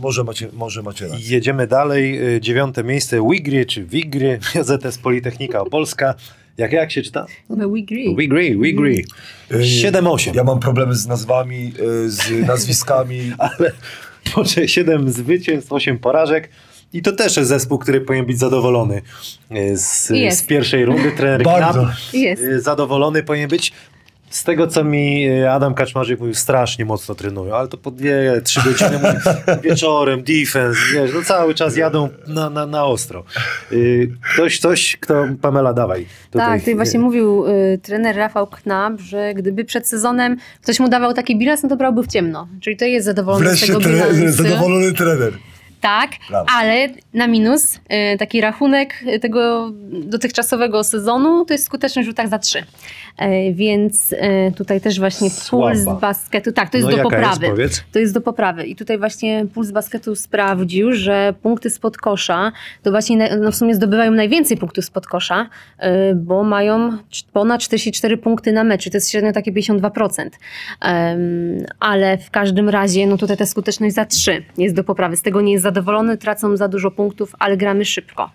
[0.00, 1.26] może macie, może macie rację.
[1.28, 2.34] Jedziemy dalej.
[2.36, 6.14] y, Dziewiąte miejsce Wigry czy Wigry, ZS Politechnika Opolska.
[6.58, 7.26] Jak, jak się czyta?
[7.50, 8.16] We agree.
[8.16, 9.04] Wigry, Wigry.
[9.50, 10.34] E, 7-8.
[10.34, 11.72] Ja mam problemy z nazwami,
[12.04, 13.32] e, z nazwiskami.
[13.38, 13.72] ale
[14.66, 16.50] 7 zwycięstw, 8 porażek.
[16.92, 19.02] I to też jest zespół, który powinien być zadowolony
[19.50, 21.12] e, z, z pierwszej rundy.
[21.12, 21.80] Trener Bardzo.
[21.80, 22.42] Knap Jest.
[22.42, 23.72] e, zadowolony powinien być.
[24.34, 28.40] Z tego, co mi e, Adam Kaczmarzyk mówił, strasznie mocno trenują, ale to po dwie,
[28.44, 29.00] trzy godziny
[29.64, 33.24] wieczorem, defense, wiesz, no cały czas jadą na, na, na ostro.
[33.72, 36.06] Y, Ktoś, coś, kto, Pamela, dawaj.
[36.30, 40.88] Tutaj, Tak, tutaj właśnie mówił y, trener Rafał Knap, że gdyby przed sezonem ktoś mu
[40.88, 42.48] dawał taki bilans, no to brałby w ciemno.
[42.60, 45.32] Czyli to jest zadowolony z Wreszcie tego tre, zadowolony trener.
[45.84, 46.46] Tak, Brawo.
[46.50, 49.70] ale na minus y, taki rachunek tego
[50.04, 52.64] dotychczasowego sezonu to jest skuteczność w rzutach za trzy.
[53.16, 54.16] E, Więc y,
[54.56, 56.00] tutaj też właśnie puls Słaba.
[56.00, 57.46] basketu, tak, to jest no do poprawy.
[57.58, 57.84] Jest?
[57.92, 58.64] To jest do poprawy.
[58.64, 63.74] I tutaj właśnie Puls Basketu sprawdził, że punkty spod kosza to właśnie no w sumie
[63.74, 65.48] zdobywają najwięcej punktów spod kosza,
[65.82, 66.98] yy, bo mają
[67.32, 68.90] ponad 44 punkty na mecz.
[68.90, 70.30] To jest średnio takie 52%.
[70.80, 71.18] Em,
[71.80, 75.16] ale w każdym razie, no tutaj ta skuteczność za 3 jest do poprawy.
[75.16, 78.30] Z tego nie jest zadowolony, tracą za dużo punktów, ale gramy szybko.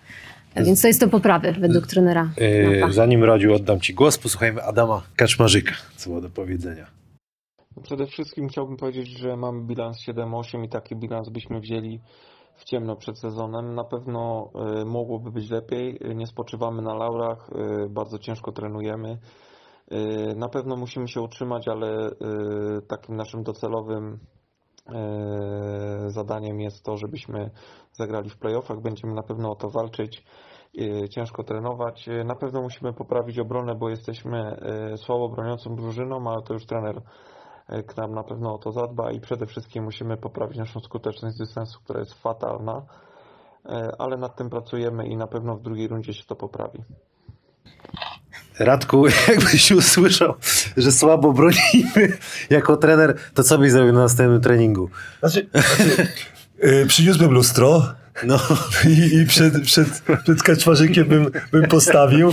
[0.56, 2.30] Więc to jest do poprawy według trenera.
[2.36, 2.92] E, Knapa.
[2.92, 6.86] Zanim Rodziu oddam Ci głos, posłuchajmy Adama Kaczmarzyka, co było do powiedzenia.
[7.82, 12.00] Przede wszystkim chciałbym powiedzieć, że mamy bilans 7-8 i taki bilans byśmy wzięli
[12.56, 13.74] w ciemno przed sezonem.
[13.74, 14.50] Na pewno
[14.82, 15.98] y, mogłoby być lepiej.
[16.14, 17.50] Nie spoczywamy na laurach,
[17.84, 19.18] y, bardzo ciężko trenujemy.
[20.36, 22.10] Na pewno musimy się utrzymać, ale
[22.88, 24.18] takim naszym docelowym
[26.06, 27.50] zadaniem jest to, żebyśmy
[27.92, 28.80] zagrali w playoffach.
[28.80, 30.24] Będziemy na pewno o to walczyć.
[30.80, 32.08] y, Ciężko trenować.
[32.08, 34.56] Y, Na pewno musimy poprawić obronę, bo jesteśmy
[34.96, 37.02] słabo broniącą drużyną, ale to już trener
[37.68, 41.80] e, Knap na pewno o to zadba i przede wszystkim musimy poprawić naszą skuteczność dystansu,
[41.84, 42.82] która jest fatalna,
[43.98, 46.78] ale nad tym pracujemy i na pewno w drugiej rundzie się to poprawi.
[48.60, 50.34] Radku, jakbyś usłyszał,
[50.76, 52.18] że słabo bronimy
[52.50, 54.90] jako trener, to co byś zrobił na następnym treningu?
[55.20, 56.06] Znaczy, znaczy
[56.64, 58.40] y, przyniósłbym lustro No,
[58.88, 62.32] i, i przed, przed, przed kaczmarzykiem bym, bym postawił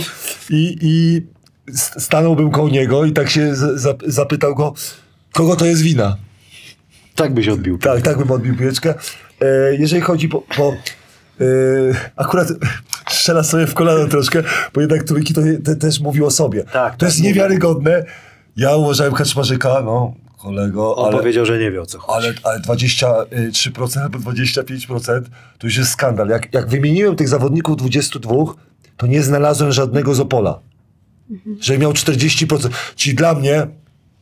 [0.50, 1.22] i, i
[1.74, 4.74] stanąłbym koło niego i tak się z, zap- zapytał go,
[5.32, 6.16] kogo to jest wina?
[7.14, 7.78] tak byś odbił.
[7.78, 8.94] Tak, tak bym odbił piłeczkę.
[9.40, 10.40] E, jeżeli chodzi po...
[10.40, 10.74] po
[11.40, 11.44] e,
[12.16, 12.48] akurat
[13.12, 14.42] strzela sobie w kolano troszkę,
[14.74, 16.64] bo jednak trójki to te, też mówił o sobie.
[16.64, 17.34] Tak, to tak, jest mówił.
[17.34, 18.04] niewiarygodne.
[18.56, 21.18] Ja uważałem Kaczmarzyka, no kolego, On ale...
[21.18, 22.26] powiedział, że nie wie o co chodzi.
[22.26, 25.22] Ale, ale 23% albo 25%
[25.58, 26.28] to już jest skandal.
[26.28, 28.34] Jak, jak wymieniłem tych zawodników 22,
[28.96, 30.60] to nie znalazłem żadnego z Opola.
[31.60, 32.68] Że miał 40%.
[32.96, 33.66] Czyli dla mnie,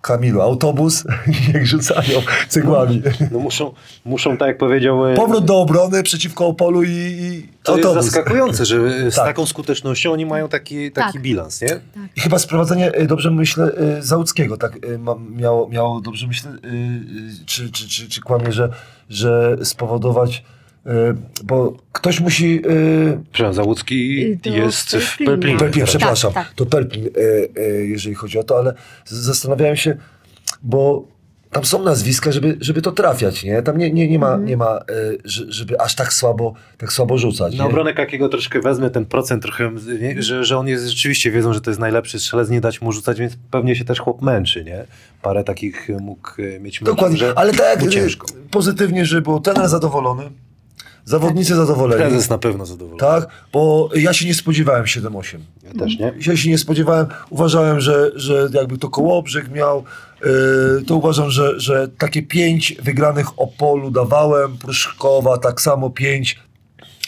[0.06, 1.04] Kamilu, autobus,
[1.54, 3.02] niech rzucają cegłami.
[3.30, 3.72] No muszą,
[4.04, 5.06] muszą, tak jak powiedział...
[5.06, 8.04] e, Powrót do obrony przeciwko Opolu i, i To jest autobus.
[8.04, 8.76] zaskakujące, że
[9.10, 9.24] z Tak.
[9.24, 11.22] taką skutecznością oni mają taki, taki Tak.
[11.22, 11.80] bilans, nie?
[12.16, 14.78] I chyba sprowadzenie, e, dobrze myślę, e, Załuckiego, tak
[15.30, 16.50] miało, miało, dobrze myślę,
[17.46, 18.68] czy, czy, czy, czy kłamie, że,
[19.10, 20.44] że spowodować,
[21.44, 22.62] bo ktoś musi...
[22.68, 25.26] e, Przepraszam, Załucki jest w Pelplinie.
[25.26, 25.58] Pelplinie.
[25.58, 25.88] Pelplin, teraz.
[25.90, 26.54] przepraszam, Tak, tak.
[26.54, 29.96] to Pelplin, e, e, jeżeli chodzi o to, ale zastanawiałem się,
[30.62, 31.06] bo
[31.50, 33.62] tam są nazwiska, żeby, żeby to trafiać, nie?
[33.62, 34.82] Tam nie, nie, nie ma, nie ma e,
[35.24, 37.56] że, żeby aż tak słabo, tak słabo rzucać.
[37.56, 40.22] Na obronę Kakiego troszkę wezmę ten procent trochę, nie?
[40.22, 43.18] Że, że on jest rzeczywiście, wiedzą, że to jest najlepszy strzelec, nie dać mu rzucać,
[43.18, 44.84] więc pewnie się też chłop męczy, nie?
[45.22, 47.86] Parę takich mógł e, mieć meczów, Dokładnie, ale tak e,
[48.50, 50.22] pozytywnie, że był trener zadowolony,
[51.06, 52.02] Zawodnicy zadowoleni.
[52.02, 53.00] Prezes na pewno zadowolony.
[53.00, 55.38] Tak, bo ja się nie spodziewałem 7-8.
[55.62, 56.12] Ja też nie.
[56.26, 57.06] Ja się nie spodziewałem.
[57.30, 59.84] Uważałem, że, że jakby to Kołobrzeg miał,
[60.24, 66.38] yy, to uważam, że, że takie pięć wygranych Opolu dawałem, Pruszkowa tak samo pięć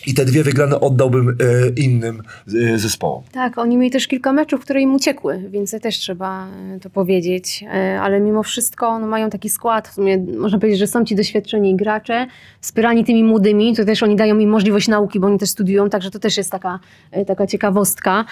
[0.08, 3.22] i te dwie wygrane oddałbym yy, innym yy, zespołom.
[3.32, 7.64] Tak, oni mieli też kilka meczów, które im uciekły, więc też trzeba e, to powiedzieć.
[7.74, 11.14] E, Ale mimo wszystko no, mają taki skład, w sumie można powiedzieć, że są ci
[11.14, 12.26] doświadczeni gracze,
[12.60, 16.10] wspierani tymi młodymi, to też oni dają im możliwość nauki, bo oni też studiują, także
[16.10, 16.78] to też jest taka,
[17.10, 18.24] e, taka ciekawostka.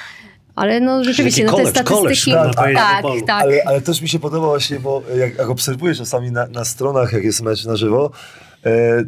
[0.54, 2.36] Ale no rzeczywiście, no, te college, college, statystyki...
[2.36, 3.20] można powiedzieć, tak, na polu.
[3.26, 3.42] tak.
[3.42, 7.12] Ale, ale też mi się podoba właśnie, bo jak, jak obserwuję czasami na, na stronach,
[7.12, 8.55] jak jest mecz na żywo, e,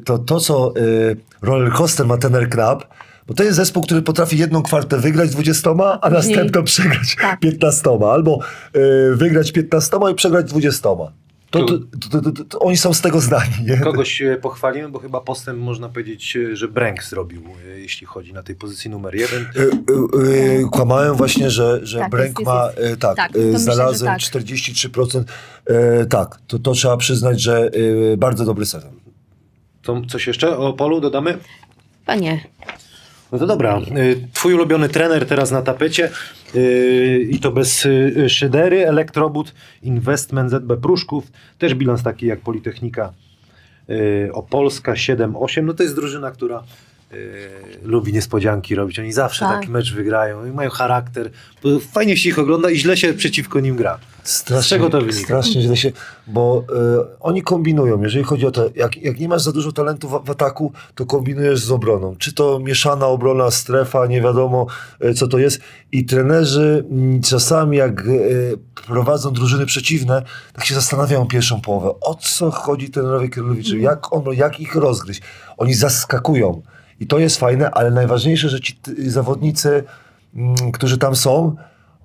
[0.05, 0.80] to to, co e,
[1.43, 2.85] rollercoaster ma Tener Knab,
[3.26, 5.70] bo to jest zespół, który potrafi jedną kwartę wygrać 20,
[6.01, 7.40] a następną przegrać Tak.
[7.40, 8.39] 15, albo
[8.72, 8.80] e,
[9.14, 10.89] wygrać 15 i przegrać 20.
[11.51, 11.78] To, to,
[12.10, 13.52] to, to, to, to oni są z tego zdani.
[13.66, 13.76] Nie?
[13.76, 17.43] Kogoś e, pochwalimy, bo chyba postęp można powiedzieć, e, że Bręk zrobił,
[17.74, 19.43] e, jeśli chodzi na tej pozycji numer jeden.
[19.43, 23.36] E, e, e, Kłamałem właśnie, że, że Tak, Bręk jest, ma, jest, e, tak, Tak,
[23.36, 24.20] e, myślę, znalazłem tak.
[24.20, 25.24] 43%.
[25.66, 27.70] E, tak, to, to trzeba przyznać, że
[28.12, 29.07] e, bardzo dobry sezon.
[29.89, 31.39] To coś jeszcze o polu dodamy?
[32.06, 32.40] Panie,
[33.32, 33.81] No to dobra.
[33.97, 36.10] Y, Twój ulubiony trener teraz na tapecie
[36.55, 41.24] y, i to bez y, szydery, Elektrobud, Investment ZB Pruszków,
[41.59, 43.12] też bilans taki jak Politechnika
[44.32, 46.62] Opolska 7-8, no to jest drużyna, która
[47.82, 48.98] lubi niespodzianki robić.
[48.98, 49.60] Oni zawsze Tak.
[49.60, 51.31] taki mecz wygrają i mają charakter.
[51.93, 53.98] Fajnie się ich ogląda i źle się przeciwko nim gra.
[54.29, 55.21] Strasznie, Z czego to wynika?
[55.21, 55.93] Strasznie źle się,
[56.27, 60.09] bo e, oni kombinują, jeżeli chodzi o to, jak, jak nie masz za dużo talentu
[60.09, 62.17] w, w ataku, to kombinujesz z obroną.
[62.17, 64.67] Czy to mieszana obrona, strefa, nie wiadomo
[65.01, 65.61] e, co to jest.
[65.93, 68.05] I trenerzy mm, czasami jak e,
[68.87, 70.23] prowadzą drużyny przeciwne,
[70.53, 75.23] tak się zastanawiają pierwszą połowę, o co chodzi trenerowi Kierowiczowi, jak, on, jak ich rozgryźć.
[75.57, 76.63] Oni zaskakują.
[77.01, 79.85] I to jest fajne, ale najważniejsze, że ci zawodnicy,
[80.35, 81.57] mm, którzy tam są,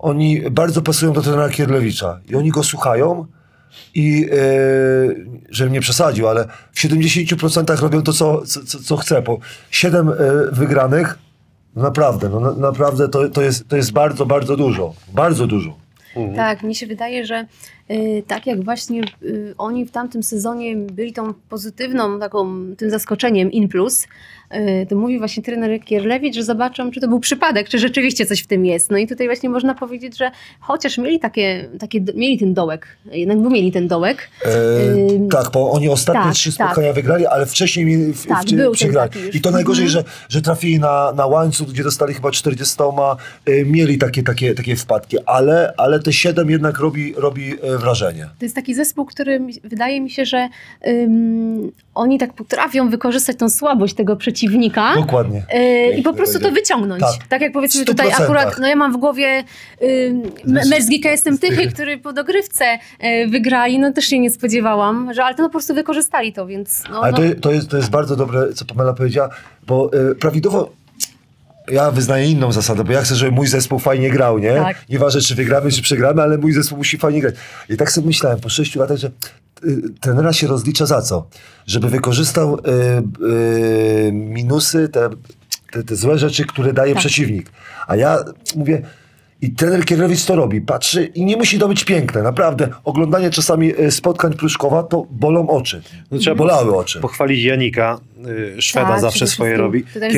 [0.04, 3.26] oni bardzo pasują do trenera Kierlewicza i oni go słuchają
[3.96, 4.38] i e,
[5.50, 9.22] żebym nie przesadził, ale w 70% robią to, co, co, co chce.
[9.22, 9.38] Po
[9.72, 10.14] 7 e,
[10.52, 11.18] wygranych,
[11.76, 14.94] no naprawdę, no, na, naprawdę to, to, jest, to jest bardzo, bardzo dużo.
[15.14, 15.78] Bardzo dużo.
[16.36, 17.48] Tak, mnie się wydaje, że
[18.28, 23.68] tak jak właśnie y, oni w tamtym sezonie byli tą pozytywną, taką, tym zaskoczeniem in
[23.68, 28.26] plus, y, to mówi właśnie trener Kierlewicz, że zobaczą, czy to był przypadek, czy rzeczywiście
[28.26, 28.92] coś w tym jest.
[28.92, 33.40] No i tutaj właśnie można powiedzieć, że chociaż mieli takie, takie mieli ten dołek, jednak
[33.40, 36.68] by mieli ten dołek, E, Ym, tak, bo oni ostatnie tak, trzy tak.
[36.68, 39.12] spotkania wygrali, ale wcześniej mieli w, Tak, w, przegrali.
[39.34, 40.06] I to najgorzej, Mhm.
[40.06, 42.78] że, że trafili na, na łańcuch, gdzie dostali chyba 40,
[43.46, 48.30] e, mieli takie, takie, takie wpadki, ale, ale te 7 jednak robi, robi e, wrażenie.
[48.40, 50.50] To jest taki zespół, który wydaje mi się, że
[50.88, 54.96] ym, oni tak potrafią wykorzystać tą słabość tego przeciwnika.
[54.96, 55.44] Dokładnie.
[55.54, 57.02] Yy, I po prostu to wyciągnąć.
[57.02, 57.28] Tak.
[57.28, 58.24] Tak, jak powiedzmy tutaj 100%.
[58.24, 59.44] akurat, no ja mam w głowie
[60.46, 62.66] mecz z GKS-em Tychy, który po dogrywce
[63.02, 66.48] yy, wygrali, no też się nie spodziewałam, że ale to no, po prostu wykorzystali to,
[66.48, 69.30] więc no, Ale no, to, to, jest, to jest bardzo dobre, co Pamela powiedziała,
[69.68, 70.72] bo e, prawidłowo
[71.72, 74.54] ja wyznaję inną zasadę, bo ja chcę, żeby mój zespół fajnie grał, nie?
[74.56, 74.78] Tak.
[74.90, 77.36] Nieważne, czy wygramy, czy przegramy, ale mój zespół musi fajnie grać.
[77.70, 79.12] I tak sobie myślałem po sześciu latach, że
[79.66, 81.28] y, trenera się rozlicza za co?
[81.66, 82.60] Żeby wykorzystał y,
[84.08, 85.10] y, minusy, te,
[85.72, 87.00] te, te złe rzeczy, które daje Tak.
[87.00, 87.52] przeciwnik.
[87.88, 88.18] A ja
[88.56, 88.82] mówię,
[89.44, 90.62] i trener Kierowicz to robi.
[90.62, 92.22] Patrzy i nie musi to być piękne.
[92.22, 92.70] Naprawdę.
[92.84, 95.82] Oglądanie czasami y, spotkań Pruszkowa to bolą oczy.
[96.12, 97.00] No, trzeba Bolały oczy.
[97.00, 98.00] Pochwalić Janika,
[98.58, 99.84] y, Szweda Tak, zawsze swoje robi.
[99.84, 100.10] Przede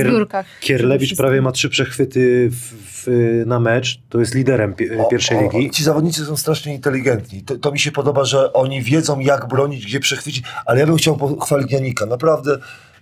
[0.59, 5.37] Kierlewicz prawie ma trzy przechwyty w, w, na mecz, to jest liderem pi- O, pierwszej
[5.37, 5.71] o, ligi.
[5.71, 7.41] Ci zawodnicy są strasznie inteligentni.
[7.41, 10.95] To, to mi się podoba, że oni wiedzą, jak bronić, gdzie przechwycić, ale ja bym
[10.95, 12.05] chciał pochwalić Janika.
[12.05, 12.57] Naprawdę,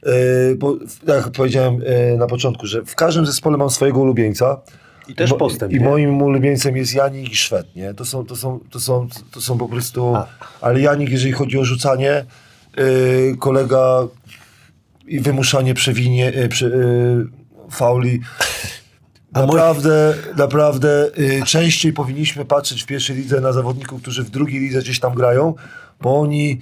[0.05, 0.11] yy,
[0.57, 0.75] bo
[1.07, 4.61] jak powiedziałem yy, na początku, że w każdym zespole mam swojego ulubieńca.
[5.07, 5.73] I też postęp.
[5.73, 5.85] I nie?
[5.85, 7.93] moim ulubieńcem jest Janik i Szwed, nie?
[7.93, 10.13] To są, to są, to są, to są po prostu...
[10.61, 12.25] Ale Janik, jeżeli chodzi o rzucanie,
[12.77, 14.07] yy, kolega
[15.07, 17.27] i wymuszanie przewinie, yy, prze, yy,
[17.71, 18.19] fauli...
[19.33, 24.79] Naprawdę, naprawdę y, częściej powinniśmy patrzeć w pierwszej lidze na zawodników, którzy w drugiej lidze
[24.79, 25.53] gdzieś tam grają,
[26.01, 26.59] bo oni,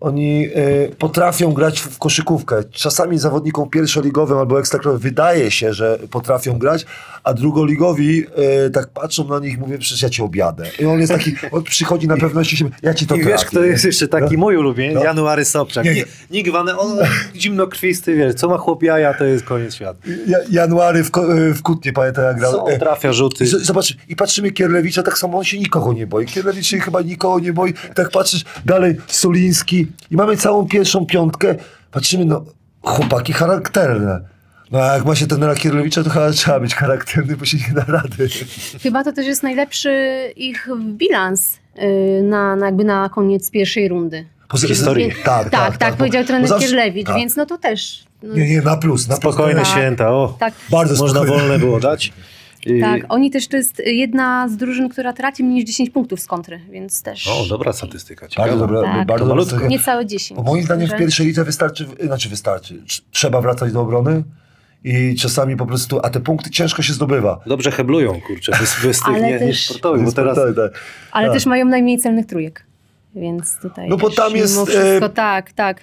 [0.00, 2.64] oni y, potrafią grać w, w koszykówkę.
[2.70, 6.86] Czasami zawodnikom pierwszoligowym albo ekstraklasowym wydaje się, że potrafią grać,
[7.24, 8.24] a drugoligowi
[8.66, 10.64] y, tak patrzą na nich i mówią, przecież ja cię objadę.
[10.78, 13.64] I on jest taki, on przychodzi na pewności siebie, ja ci to I wiesz, kto
[13.64, 14.40] jest jeszcze taki No.
[14.40, 14.94] mój ulubieniec?
[14.94, 15.04] No.
[15.04, 15.84] January Sobczak.
[15.84, 16.04] Nie, Nie.
[16.30, 16.98] Nick Van, on
[17.36, 19.98] zimnokrwisty, wiesz, co ma chłop jaja, to jest koniec świata.
[20.26, 22.52] Ja, January w, y, w Kutnie, pamiętam jak grał.
[22.52, 23.44] Co E, on trafia rzuty.
[23.44, 26.26] I Zobacz, i patrzymy Kierlewicza, tak samo on się nikogo nie boi.
[26.26, 27.72] Kierlewicz się chyba nikogo nie boi.
[27.94, 31.54] Tak patrzysz, dalej Soliński i mamy całą pierwszą piątkę.
[31.90, 32.44] Patrzymy, no
[32.82, 34.33] chłopaki charakterne.
[34.70, 37.74] No a jak ma się trenera Kierlewicza, to chyba trzeba być charakterny, bo się nie
[37.74, 38.28] da rady.
[38.82, 39.90] Chyba to też jest najlepszy
[40.36, 44.26] ich bilans y, na, na, jakby na koniec pierwszej rundy.
[44.48, 45.12] Poza- historii.
[45.24, 47.16] Tak, Tak, tak, bo- powiedział bo trener zawsze- Kierlewicz, tak.
[47.16, 48.04] więc no to też.
[48.22, 49.08] No, Nie, nie, na plus.
[49.08, 49.34] Na plus.
[49.34, 49.66] Spokojne Tak.
[49.70, 50.36] święta, o.
[50.40, 51.42] tak, Bardzo Można spokojne.
[51.42, 52.12] wolne było dać.
[52.66, 56.20] I- tak, oni też to jest jedna z drużyn, która traci mniej niż 10 punktów
[56.20, 58.28] z kontry, więc też O, dobra statystyka.
[58.28, 58.48] Ciekawe.
[58.48, 59.06] Bardzo dobra, Tak.
[59.06, 59.66] bardzo malutko.
[59.66, 60.36] niecałe 10.
[60.36, 64.22] Bo moim zdaniem w pierwszej lidze wystarczy, znaczy wystarczy, Trz- trzeba wracać do obrony
[64.84, 67.40] i czasami po prostu, a te punkty ciężko się zdobywa.
[67.46, 70.72] Dobrze heblują, kurczę, bez, bez tych nie, nie też- sportowych, bo teraz Tak, tak.
[71.12, 71.36] Ale tak.
[71.36, 72.66] też mają najmniej celnych trójek.
[73.14, 73.88] Więc tutaj.
[73.88, 75.80] No bo tam jest, Wszystko, e, tak, tak.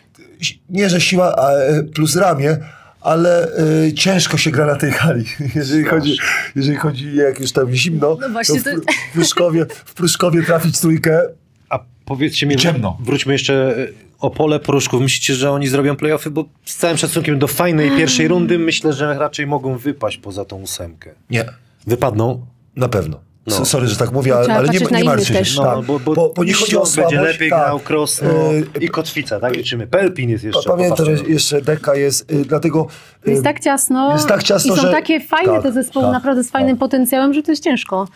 [0.69, 2.57] Nie, że siła a, e, plus ramię,
[3.02, 3.48] ale
[3.88, 5.26] e, ciężko się gra na tej hali.
[5.56, 6.18] Jeżeli chodzi,
[6.56, 10.44] jeżeli chodzi jak już tam zimno, No właśnie, to w, to- w, Pruszkowie, w Pruszkowie
[10.44, 11.22] trafić trójkę.
[11.69, 12.98] A powiedzcie mi, Ciemno.
[13.03, 13.88] wróćmy jeszcze e,
[14.22, 15.02] o pole poruszków.
[15.02, 16.31] Myślicie, że oni zrobią playoffy?
[16.31, 20.61] Bo z całym szacunkiem do fajnej pierwszej rundy myślę, że raczej mogą wypaść poza tą
[20.61, 21.11] ósemkę.
[21.30, 21.45] Nie,
[21.88, 22.45] Wypadną?
[22.76, 23.19] na pewno.
[23.48, 23.65] No.
[23.65, 25.49] Sorry, że tak mówię, To ale, ale nie, nie martwcie też.
[25.49, 25.61] się.
[25.61, 25.85] No, tak.
[25.85, 27.15] bo, bo, bo, bo nie chodzi o słabość.
[27.15, 27.60] będzie lepiej tak.
[27.60, 29.56] grał, Krosno Yy, i Kotwica, tak?
[29.56, 29.88] Liczymy.
[29.88, 30.69] Pelpin jest jeszcze.
[30.69, 32.88] Pa- Pamiętam, że jeszcze deka jest, y, dlatego...
[33.27, 34.14] y, Jest tak ciasno.
[34.14, 36.76] jest tak ciasno, I są że- takie fajne tak, te zespoły, tak, naprawdę z fajnym
[36.76, 36.80] tak.
[36.80, 38.07] potencjałem, że to jest ciężko.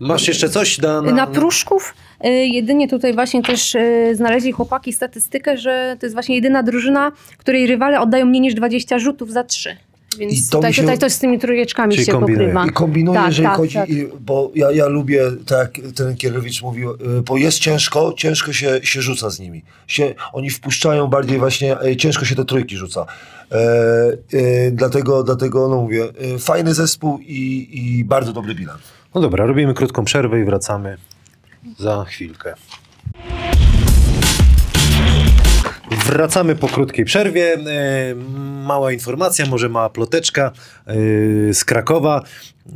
[0.00, 1.02] Masz jeszcze coś na...
[1.02, 1.94] Na, Pruszków
[2.24, 7.12] y, jedynie tutaj właśnie też y, znaleźli chłopaki statystykę, że to jest właśnie jedyna drużyna,
[7.38, 9.76] której rywale oddają mniej niż 20 rzutów za 3.
[10.16, 12.38] I Więc to tutaj, się- tutaj to z tymi trójeczkami się kombinuje.
[12.48, 12.66] pokrywa.
[12.66, 13.88] I kombinuję, Tak, jeżeli tak, chodzi, tak.
[13.88, 18.52] i- bo ja, ja lubię, tak jak ten Kierowicz mówił, y, bo jest ciężko, ciężko
[18.52, 19.62] się, się rzuca z nimi.
[19.86, 23.06] Się, oni wpuszczają bardziej właśnie, ciężko się do trójki rzuca.
[23.52, 23.56] E,
[24.34, 26.04] y, dlatego, dlatego, no mówię,
[26.38, 28.80] fajny zespół i, i bardzo dobry bilans.
[29.18, 30.96] No dobra, robimy krótką przerwę i wracamy
[31.78, 32.54] za chwilkę.
[36.06, 37.54] Wracamy po krótkiej przerwie.
[37.54, 38.14] E,
[38.64, 40.52] Mała informacja, może mała ploteczka
[40.86, 40.94] e,
[41.54, 42.22] z Krakowa.
[42.68, 42.72] E,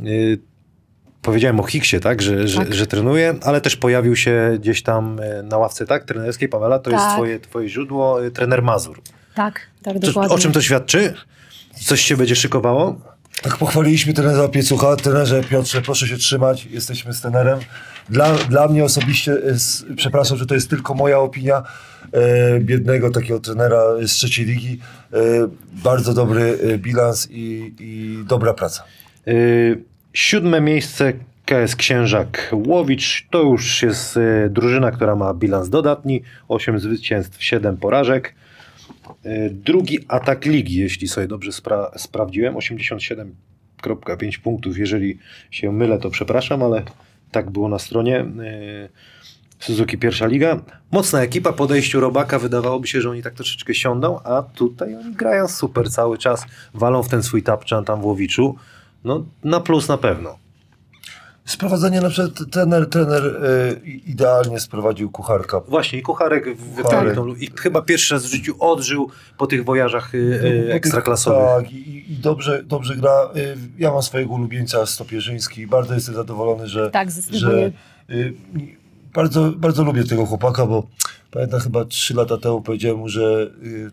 [1.21, 2.73] Powiedziałem o Hicksie, tak, że, że, Tak.
[2.73, 6.49] że trenuje, ale też pojawił się gdzieś tam na ławce, tak, trenerskiej.
[6.49, 7.13] Pawela, to jest Tak.
[7.13, 9.01] twoje, twoje źródło, trener Mazur.
[9.35, 10.35] Tak, tak, dokładnie.
[10.35, 11.13] o czym to świadczy?
[11.85, 13.12] Coś się będzie szykowało?
[13.41, 14.95] Tak pochwaliliśmy trenera Piecucha.
[14.95, 17.59] Trenerze Piotrze, proszę się trzymać, jesteśmy z trenerem.
[18.09, 21.63] Dla, dla mnie osobiście, jest, przepraszam, że to jest tylko moja opinia,
[22.11, 24.79] e, biednego takiego trenera z trzeciej ligi.
[25.13, 25.17] E,
[25.83, 28.83] bardzo dobry e, bilans i, i dobra praca.
[29.27, 29.83] Y,
[30.13, 31.13] Siódme miejsce
[31.45, 33.27] KS Księżak Łowicz.
[33.31, 34.19] To już jest
[34.49, 36.23] drużyna, która ma bilans dodatni.
[36.47, 38.33] 8 zwycięstw, 7 porażek.
[39.25, 42.55] Y, Drugi atak ligi, jeśli sobie dobrze spra- sprawdziłem.
[42.55, 44.77] 87,5 punktów.
[44.77, 45.19] Jeżeli
[45.51, 46.83] się mylę, to przepraszam, ale
[47.31, 48.21] tak było na stronie.
[48.21, 48.89] Y,
[49.59, 50.61] Suzuki pierwsza liga.
[50.91, 52.39] Mocna ekipa po odejściu Robaka.
[52.39, 56.45] Wydawałoby się, że oni tak troszeczkę siądą, a tutaj oni grają super cały czas.
[56.73, 58.55] Walą w ten swój tapczan tam w Łowiczu.
[59.03, 60.37] No na plus na pewno.
[61.45, 65.59] Sprowadzenie na przykład trener, trener e, idealnie sprowadził kucharka.
[65.59, 70.15] Właśnie i Kucharek wypełnił tą, i chyba pierwszy raz w życiu odżył po tych wojażach
[70.15, 71.63] y, y, ekstraklasowych.
[71.63, 73.29] Tak, i, i dobrze, dobrze gra.
[73.35, 77.71] Y, Ja mam swojego ulubieńca Stopierzyński i bardzo jestem zadowolony, że, Tak, że
[78.09, 78.33] y,
[79.13, 80.87] bardzo, bardzo lubię tego chłopaka, bo
[81.31, 83.91] pamiętam chyba trzy lata temu powiedziałem mu, że y,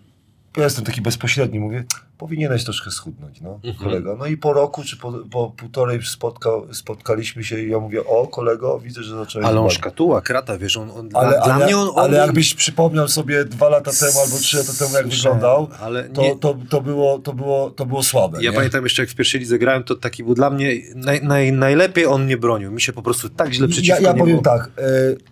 [0.57, 1.85] ja jestem taki bezpośredni, mówię,
[2.21, 3.75] powinieneś troszkę schudnąć, no, Mhm.
[3.75, 4.17] kolega.
[4.19, 8.27] No i po roku, czy po, po półtorej spotka, spotkaliśmy się i ja mówię, o
[8.27, 11.65] kolego, widzę, że zacząłeś Ale on szkatuła, krata, wiesz, on, on ale, dla, dla ale,
[11.67, 11.89] mnie on...
[11.89, 16.05] on ale jakbyś przypomniał sobie dwa lata temu albo trzy lata temu, jak wyglądał, ale
[16.09, 18.39] to, nie- to, to, było, to, było, to było słabe.
[18.43, 18.57] Ja nie?
[18.57, 22.07] pamiętam jeszcze, jak w pierwszej lidze grałem, to taki był dla mnie naj, naj, najlepiej
[22.07, 22.73] on nie bronił.
[22.73, 24.83] Mi się po prostu tak źle Ja, przeciwko ja niemu- powiem tak, e,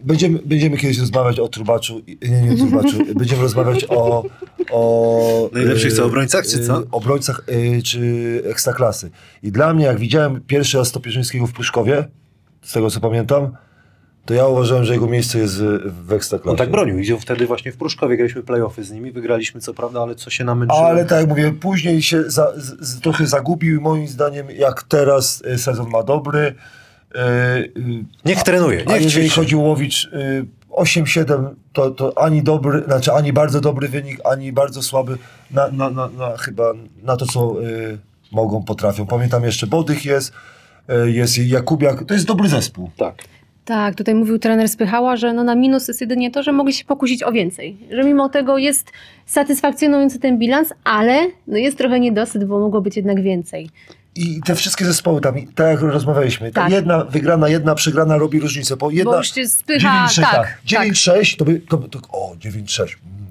[0.01, 4.25] będziemy, będziemy kiedyś rozmawiać o Trubaczu, i- nie, nie Trubaczu, będziemy rozmawiać o...
[4.71, 6.78] o Najlepszych co, obrońcach, czy co?
[6.91, 9.11] Obrońcach e, czy ekstraklasy.
[9.43, 12.09] I dla mnie, jak widziałem pierwszy raz Stopierzyńskiego w Pruszkowie,
[12.63, 13.57] z tego co pamiętam,
[14.25, 16.51] to ja uważałem, że jego miejsce jest w, ekstraklasie.
[16.51, 16.99] On tak bronił.
[16.99, 20.45] I wtedy właśnie w Pruszkowie graliśmy playoffy z nimi, wygraliśmy co prawda, ale co się
[20.45, 20.87] namęczyło.
[20.87, 24.83] Ale tak jak mówię, później się za, z, z, trochę zagubił i moim zdaniem jak
[24.83, 26.55] teraz e, sezon ma dobry.
[27.15, 27.65] E,
[28.25, 29.41] Niech trenuje, A niech jeżeli ćwiczy.
[29.41, 30.47] chodzi o Łowicz, y,
[30.79, 35.19] 8-7 to, to ani dobry, znaczy ani bardzo dobry wynik, ani bardzo słaby
[35.51, 36.73] na, na, na, na chyba
[37.03, 37.99] na to, co y,
[38.33, 39.07] mogą, potrafią.
[39.07, 40.33] Pamiętam jeszcze Bodych jest,
[41.07, 42.91] y, jest Jakubiak, to jest dobry zespół.
[42.97, 43.15] Tak.
[43.65, 46.85] Tak, tutaj mówił trener Spychała, że no na minus jest jedynie to, że mogli się
[46.85, 47.77] pokusić o więcej.
[47.91, 48.93] Że mimo tego jest
[49.27, 53.71] satysfakcjonujący ten bilans, ale no jest trochę niedosyt, bo mogło być jednak więcej.
[54.19, 56.73] I te wszystkie zespoły tam, i tak jak rozmawialiśmy, ta Tak.
[56.73, 59.13] jedna wygrana, jedna przegrana robi różnicę, bo jedna...
[59.13, 60.59] Bo już się spycha, 9-6, tak, tak.
[60.67, 62.81] 9-6 to by, to by, to, o 9-6.
[62.83, 63.27] Mm.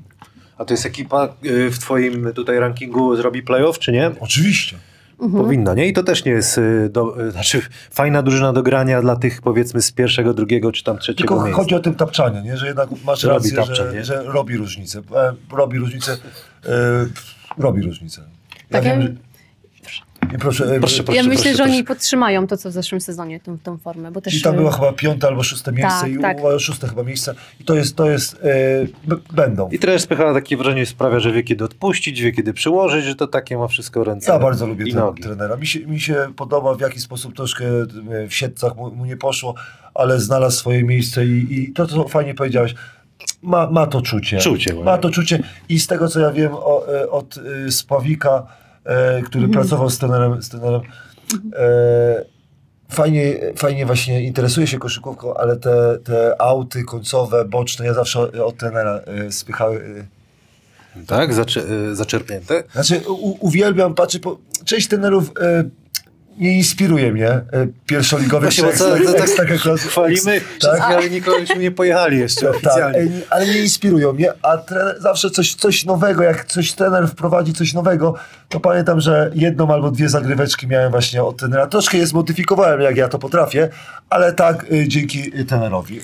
[0.58, 4.12] A to jest ekipa y, w twoim tutaj rankingu zrobi playoff, czy nie?
[4.20, 4.78] Oczywiście.
[5.18, 5.88] Powinna, nie?
[5.88, 7.62] I to też nie jest y, do, y, znaczy
[7.92, 11.62] fajna drużyna do grania dla tych powiedzmy z pierwszego, drugiego czy tam trzeciego Tylko miejsca.
[11.64, 12.58] chodzi o tym tapczanie, nie?
[12.58, 15.02] że jednak masz Robi rację, tapczan, że, że robi różnicę.
[15.16, 16.18] E, robi różnicę.
[16.66, 16.70] E,
[17.58, 18.22] robi różnicę.
[18.70, 19.18] Ja Tak, wiem,
[20.40, 21.18] proszę, e, Proszę, proszę.
[21.22, 21.72] ja myślę, że proszę.
[21.72, 24.34] oni podtrzymają to, co w zeszłym sezonie, tą, tą formę, bo też...
[24.36, 26.38] I tam e, była chyba piąte albo szóste miejsce Tak, i tak.
[26.60, 27.36] szóste chyba miejsce.
[27.60, 28.42] I to jest, to jest,
[29.08, 29.70] b- będą.
[29.70, 33.28] I trener Spychala takie wrażenie sprawia, że wie kiedy odpuścić, wie kiedy przyłożyć, że to
[33.28, 35.24] takie ma wszystko ręce Ja bardzo lubię nogi.
[35.24, 35.56] trenera.
[35.58, 37.66] Mi się, mi się podoba, w jaki sposób troszkę
[38.30, 39.56] w siedcach mu, mu nie poszło,
[39.94, 42.76] ale znalazł swoje miejsce i, i to, co fajnie powiedziałeś,
[43.42, 44.38] ma, ma to czucie.
[44.38, 45.40] Czucie, Ma to czucie
[45.70, 47.36] i z tego, co ja wiem o, od
[47.70, 48.48] Spawika,
[49.26, 49.52] który Mhm.
[49.52, 50.82] pracował z trenerem, z trenerem
[51.56, 52.26] e,
[52.90, 58.58] fajnie, fajnie właśnie interesuje się koszykówką, ale te, te auty końcowe, boczne, ja zawsze od
[58.58, 60.06] trenera e, spychały...
[60.96, 61.34] E, Tak?
[61.34, 61.62] Zacze,
[61.92, 62.64] y, zaczerpnięte?
[62.74, 65.64] znaczy, u, uwielbiam, patrzę, po, część trenerów e,
[66.38, 67.44] nie inspiruje mnie, e,
[67.86, 70.82] pierwszoligowych Właśnie, bo czy co, ekstra- to tak ekstraklasy- chwalimy, tak?
[70.82, 73.06] ale nikogośmy nie pojechali jeszcze Tak, oficjalnie.
[73.06, 77.54] nie- ale nie inspirują mnie, a trener, zawsze coś, coś nowego, jak coś trener wprowadzi
[77.54, 78.14] coś nowego,
[78.50, 81.68] to pamiętam, że jedną albo dwie zagryweczki miałem właśnie od trenera.
[81.68, 83.70] Troszkę je zmodyfikowałem, jak ja to potrafię,
[84.10, 86.00] ale tak e, dzięki trenerowi.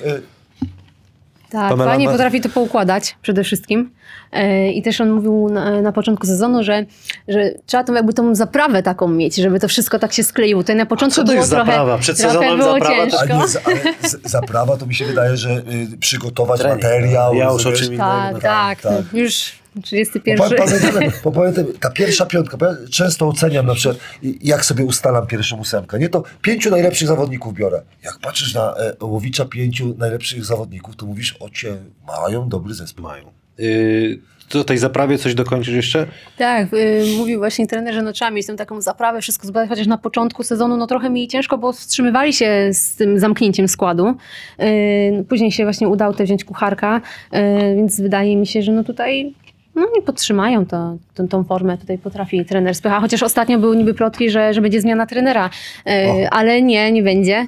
[1.54, 3.90] Tak, Pamela fajnie ma- potrafi to poukładać przede wszystkim.
[4.32, 6.84] E, I też on mówił na, na początku sezonu, że,
[7.28, 10.64] że trzeba tą jakby tą zaprawę taką mieć, żeby to wszystko tak się skleiło.
[10.64, 11.98] To na początku co to było jest trochę, zaprawa?
[11.98, 13.36] Przed trochę sezonem było zaprawa to- A ciężko.
[13.42, 13.76] nie, z- ale
[14.08, 16.82] z, zaprawa to mi się wydaje, że y, przygotować Trening.
[16.82, 17.34] materiał.
[17.34, 17.96] Ja już o czym.
[17.98, 18.92] Tak, tak, tak.
[19.12, 19.52] no, już
[19.82, 20.38] 31.
[20.38, 25.26] pa- Pamiętam, pamiętam, ta pierwsza piątka, bo ja często oceniam na przykład, jak sobie ustalam
[25.26, 25.98] pierwszą ósemkę.
[25.98, 27.82] Nie to pięciu najlepszych zawodników biorę.
[28.04, 31.76] Jak patrzysz na e, Łowicza pięciu najlepszych zawodników, to mówisz, ocie,
[32.06, 33.04] mają dobry zespół.
[33.04, 33.24] Mają.
[33.60, 34.18] Y,
[34.50, 36.06] do tej zaprawie coś dokończysz jeszcze?
[36.38, 39.86] Tak, y, mówił właśnie trener, że no trzeba mieć tą taką zaprawę, wszystko zbadać, chociaż
[39.86, 44.14] na początku sezonu no trochę mi ciężko, bo wstrzymywali się z tym zamknięciem składu.
[44.60, 47.00] Y, później się właśnie udało też wziąć kucharka,
[47.34, 47.38] y,
[47.76, 49.34] więc wydaje mi się, że no tutaj
[49.74, 53.94] no nie podtrzymają to, tą, tą formę, tutaj potrafi trener Spycha, chociaż ostatnio były niby
[53.94, 55.50] plotki, że, że będzie zmiana trenera,
[55.86, 55.90] O.
[56.30, 57.46] ale nie, nie będzie.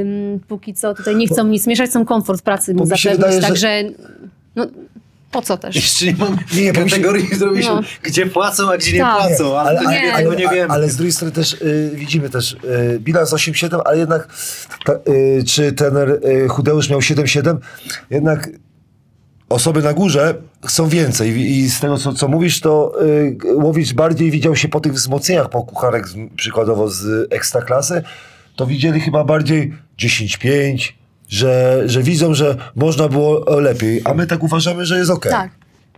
[0.00, 3.42] Ym, póki co tutaj nie chcą nic mieszać, chcą komfort pracy mu Bo się zapewnić,
[3.42, 3.82] także
[4.56, 4.66] no
[5.30, 5.76] po co też?
[5.76, 7.80] Jeszcze nie mamy Nie, bo się- kategorii zrobiliśmy, No.
[8.02, 9.18] gdzie płacą, a gdzie nie Tak.
[9.26, 10.74] płacą, ale, to nie, nie, tego nie ale, wiemy.
[10.74, 14.28] ale z drugiej strony też y, widzimy też y, bilans 8-7, ale jednak
[14.84, 17.56] ta, y, czy trener y, Chudeusz miał 7-7,
[18.10, 18.48] jednak
[19.52, 20.34] osoby na górze
[20.64, 24.80] chcą więcej I, z tego co, co mówisz, to y, Łowicz bardziej widział się po
[24.80, 28.02] tych wzmocnieniach, po kucharek z, przykładowo z Ekstraklasy,
[28.56, 30.92] to widzieli chyba bardziej 10-5,
[31.28, 35.32] że, że widzą, że można było lepiej, a my tak uważamy, że jest okej.
[35.32, 35.50] Tak.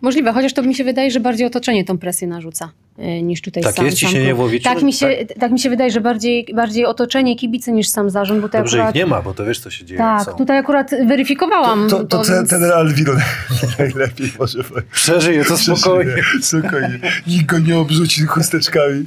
[0.02, 3.74] Możliwe, chociaż to mi się wydaje, że bardziej otoczenie tą presję narzuca niż tutaj Tak
[3.74, 3.98] sam jest?
[3.98, 4.34] sam Ciśnienie?
[4.64, 5.08] Tak mi, się,
[5.40, 8.76] tak mi się wydaje, że bardziej, bardziej otoczenie kibice niż sam zarząd, bo to Dobrze
[8.78, 8.94] akurat...
[8.94, 9.98] ich nie ma, bo to wiesz, co się dzieje.
[9.98, 13.12] Tak, tutaj akurat weryfikowałam To, to, to więc- ten, ten Alvino
[13.78, 14.58] najlepiej może.
[14.92, 16.12] Przeżyje to spokojnie.
[16.42, 16.98] Spokojnie.
[17.26, 19.06] Nikt go nie obrzuci chusteczkami.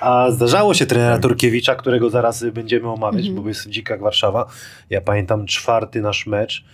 [0.00, 4.46] A zdarzało się trenera Turkiewicza, którego zaraz będziemy omawiać, bo jest dzika jak Warszawa.
[4.90, 6.64] Ja pamiętam czwarty nasz mecz,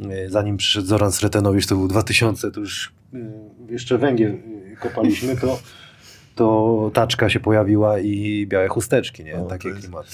[0.00, 3.18] y, zanim przyszedł Zoran Sretenowicz, to był 2000, to już y,
[3.70, 4.40] jeszcze węgiel y,
[4.82, 5.58] kopaliśmy, to,
[6.34, 9.34] to taczka się pojawiła i białe chusteczki, nie?
[9.36, 10.08] O, to Takie jest- klimaty.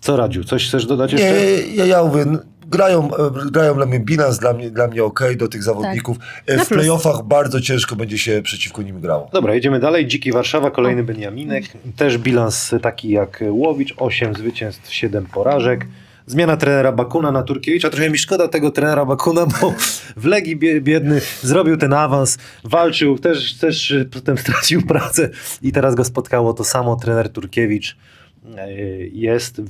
[0.00, 1.66] Co Radziu, coś chcesz dodać Nie, jeszcze?
[1.74, 2.24] ja, ja mówię,
[2.66, 6.16] grają, e, grają dla mnie bilans, dla mnie, dla mnie okej do tych zawodników.
[6.46, 9.30] E, Na W playoffach bardzo ciężko będzie się przeciwko nim grało.
[9.32, 10.06] Dobra, jedziemy dalej.
[10.06, 11.64] Dziki Warszawa, kolejny Beniaminek.
[11.96, 15.86] Też bilans taki jak Łowicz, 8 zwycięstw, 7 porażek.
[16.26, 17.90] Zmiana trenera Bakuna na Turkiewicza.
[17.90, 19.74] Trochę mi szkoda tego trenera Bakuna, bo
[20.16, 25.30] w Legii bie- biedny zrobił ten awans, walczył, też, też y, potem stracił pracę
[25.62, 26.96] i teraz go spotkało to samo.
[26.96, 27.96] Trener Turkiewicz
[28.44, 29.60] y, jest,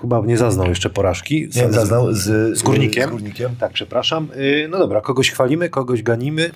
[0.00, 1.48] chyba nie zaznał jeszcze porażki.
[1.56, 3.08] Nie zaznał z, Z Górnikiem?
[3.08, 3.56] Z górnikiem.
[3.56, 4.28] Tak, przepraszam.
[4.36, 6.50] Y, No dobra, kogoś chwalimy, kogoś ganimy,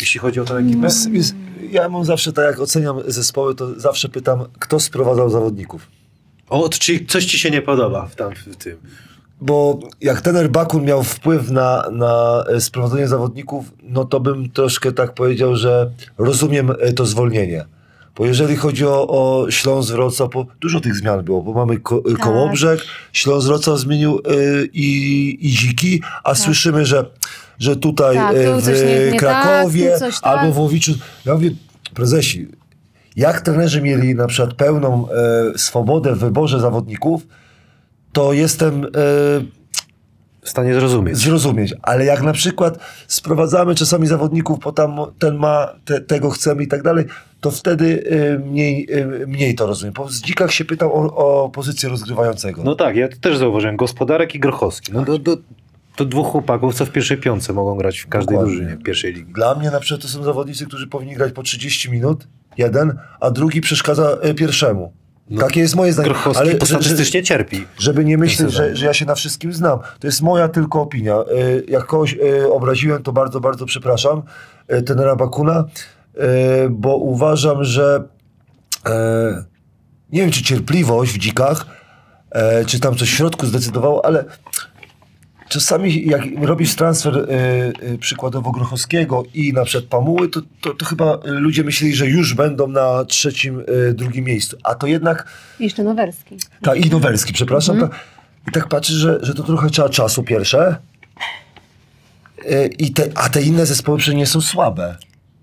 [0.00, 0.88] jeśli chodzi o tę ekipę.
[1.12, 1.34] Jest-
[1.70, 5.86] Ja mam zawsze tak, jak oceniam zespoły, to zawsze pytam, kto sprowadzał zawodników.
[6.52, 8.76] O, czyli coś ci się nie podoba w, tam, w tym.
[9.40, 14.92] Bo jak tener Bakun miał wpływ na, na e, sprowadzenie zawodników, no to bym troszkę
[14.92, 17.64] tak powiedział, że rozumiem e, to zwolnienie.
[18.16, 22.00] Bo jeżeli chodzi o, o Śląsk Wrocław, bo dużo tych zmian było, bo mamy ko,
[22.10, 22.18] Tak.
[22.20, 22.80] Kołobrzeg,
[23.12, 27.04] Śląsk Wrocław zmienił y, i, i Dziki, a słyszymy, że,
[27.58, 30.20] że tutaj Tak, e, w nie- nie Krakowie tak, tak.
[30.22, 30.92] albo w Łowiczu.
[31.26, 31.50] Ja mówię,
[31.94, 32.48] prezesi,
[33.16, 37.26] jak trenerzy mieli na przykład pełną e, swobodę w wyborze zawodników,
[38.12, 38.88] to jestem, e,
[40.42, 41.16] w stanie zrozumieć.
[41.16, 41.74] zrozumieć.
[41.82, 46.68] Ale jak na przykład sprowadzamy czasami zawodników, bo tam ten ma, te, tego chcemy i
[46.68, 47.04] tak dalej,
[47.40, 48.86] to wtedy y, mniej,
[49.22, 49.94] y, mniej to rozumiem.
[49.94, 52.62] Po dzikach się pytał o, o pozycję rozgrywającego.
[52.64, 53.76] No tak, ja też zauważyłem.
[53.76, 54.92] Gospodarek i Grochowski.
[54.92, 55.36] No to, to,
[55.96, 58.56] to dwóch chłopaków, co w pierwszej piątce mogą grać w każdej Dokładnie.
[58.56, 59.32] drużynie pierwszej ligi.
[59.32, 62.26] Dla mnie na przykład to są zawodnicy, którzy powinni grać po 30 minut,
[62.58, 64.92] jeden, a drugi przeszkadza y, pierwszemu.
[65.40, 66.08] Takie jest moje zdanie.
[66.08, 67.66] No, Grochowski Ale Ale, że- statystycznie cierpi.
[67.78, 69.78] Żeby nie myśleć, że, że ja się na wszystkim znam.
[70.00, 71.16] To jest moja tylko opinia.
[71.20, 74.22] Y, Jak kogoś y, obraziłem, to bardzo, bardzo przepraszam
[74.72, 75.64] y, tenera Bakuna,
[76.70, 78.04] bo uważam, że
[78.86, 79.44] e,
[80.12, 81.66] nie wiem, czy cierpliwość w dzikach,
[82.30, 84.24] e, czy tam coś w środku zdecydowało, ale
[85.52, 90.84] czasami jak robisz transfer y, y, przykładowo Grochowskiego i na przykład Pamuły, to, to, to
[90.84, 94.56] chyba ludzie myśleli, że już będą na trzecim, y, drugim miejscu.
[94.64, 95.26] A to jednak
[95.60, 96.36] Jeszcze Nowerski.
[96.62, 97.76] tak, i Nowerski, przepraszam.
[97.76, 97.90] Mhm.
[97.92, 98.00] tak.
[98.48, 100.76] I tak patrzysz, że, że to trochę trzeba czasu pierwsze.
[102.48, 104.96] E, I te, a te inne zespoły przecież nie są słabe.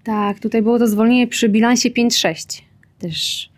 [0.04, 2.62] Tak, tutaj było to zwolnienie przy bilansie 5-6
[3.00, 3.49] też.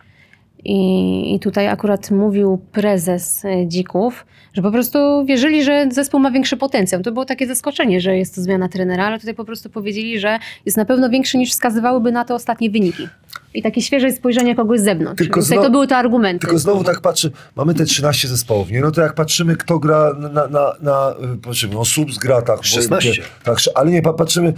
[0.66, 6.32] I, I tutaj akurat mówił prezes e, Dzików, że po prostu wierzyli, że zespół ma
[6.32, 7.02] większy potencjał.
[7.02, 10.40] To było takie zaskoczenie, że jest to zmiana trenera, ale tutaj po prostu powiedzieli, że
[10.66, 13.08] jest na pewno większy niż wskazywałyby na to ostatnie wyniki.
[13.54, 15.18] I takie świeże spojrzenie kogoś z zewnątrz.
[15.24, 16.40] Tylko znowu- to były te argumenty.
[16.48, 18.82] Tylko znowu tak patrzy, mamy te 13 zespołów, nie?
[18.82, 22.42] No to jak patrzymy, kto gra na, na, na, na y, patrzymy, no Subs gra
[22.42, 22.58] tak.
[22.58, 23.22] bo- 16.
[23.44, 24.54] Tak, ale nie, pa- patrzymy,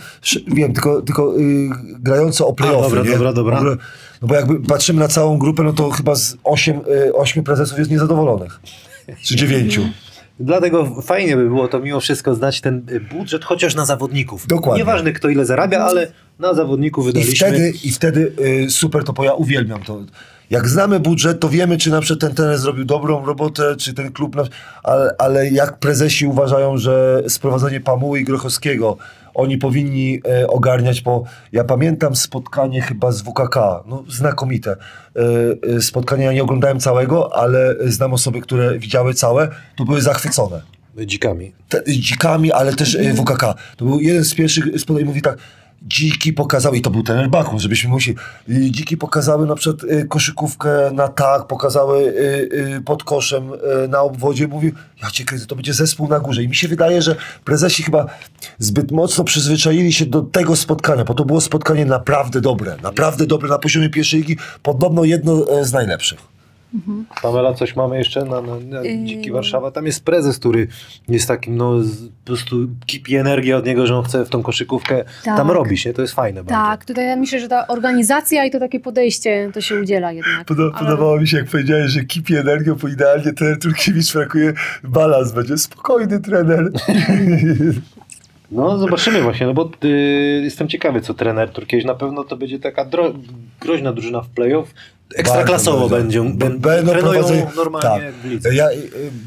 [0.48, 1.70] wiem, tylko, tylko y,
[2.00, 3.18] grająco o playoffy, dobra, nie?
[3.18, 3.62] dobra, dobra.
[4.24, 7.80] No bo jakby patrzymy na całą grupę, no to chyba z 8, y, 8 prezesów
[7.80, 8.60] jest niezadowolonych.
[9.24, 9.80] Czy 9.
[10.40, 14.48] Dlatego fajnie by było to mimo wszystko znać ten y, budżet, chociaż na zawodników.
[14.48, 14.80] Dokładnie.
[14.80, 17.48] Nieważne kto ile zarabia, ale na zawodników I wydaliśmy.
[17.48, 18.34] wtedy, I wtedy
[18.66, 20.02] y, super to, bo ja uwielbiam to.
[20.50, 24.12] Jak znamy budżet, to wiemy, czy na przykład ten trener zrobił dobrą robotę, czy ten
[24.12, 24.36] klub,
[24.84, 28.98] ale, ale jak prezesi uważają, że sprowadzenie Pamuły i Grochowskiego
[29.34, 34.72] oni powinni e, ogarniać, bo ja pamiętam spotkanie chyba z WKK, no znakomite.
[34.72, 40.02] E, e, spotkanie, ja nie oglądałem całego, ale znam osoby, które widziały całe, to były
[40.02, 40.62] zachwycone
[40.98, 41.54] dzikami.
[41.70, 43.56] te, dzikami, ale też e, WKK.
[43.78, 45.38] To był jeden z pierwszych spotkań, mówi tak,
[45.84, 48.18] dziki pokazały, i to był ten Bakun, żebyśmy musieli,
[48.50, 53.52] dziki pokazały na przykład y, koszykówkę na tak, pokazały y, y, pod koszem
[53.90, 54.72] na obwodzie, mówi,
[55.04, 56.44] ja cię kręcę, to będzie zespół na górze.
[56.44, 57.16] I mi się wydaje, że
[57.46, 58.06] prezesi chyba
[58.60, 63.50] zbyt mocno przyzwyczaili się do tego spotkania, bo to było spotkanie naprawdę dobre, naprawdę dobre
[63.50, 66.33] na poziomie pierwszej ligi, podobno jedno e, z najlepszych.
[67.22, 69.72] Pamela, coś mamy jeszcze na, na, na Dziki Warszawa?
[69.72, 70.68] Tam jest prezes, który
[71.10, 72.56] jest takim, no z, po prostu
[72.86, 75.38] kipi energię od niego, że on chce w tą koszykówkę Tak.
[75.38, 75.94] tam robić, nie?
[75.94, 76.64] To jest fajne bardzo.
[76.70, 80.46] Tak, tutaj ja myślę, że ta organizacja i to takie podejście to się udziela jednak.
[80.48, 84.54] Poda- Ale- Podobało mi się, jak powiedziałeś, że kipi energią, bo idealnie trener Turkiewicz brakuje
[84.84, 86.72] balans, będzie spokojny trener.
[88.54, 89.88] No zobaczymy właśnie, no bo y,
[90.44, 93.14] jestem ciekawy, co trener Turkiewicz, na pewno to będzie taka dro-
[93.62, 94.74] groźna drużyna w playoff,
[95.16, 98.12] ekstraklasowo będzie, będą, Będą prowadzeni- normalnie
[98.44, 98.54] tak.
[98.54, 98.76] Ja, y,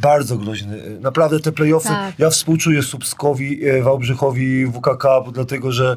[0.03, 0.79] bardzo groźny.
[1.01, 2.19] Naprawdę te playoffy, Tak.
[2.19, 5.97] ja współczuję Subskowi, y, Wałbrzychowi, WKK, bo dlatego, że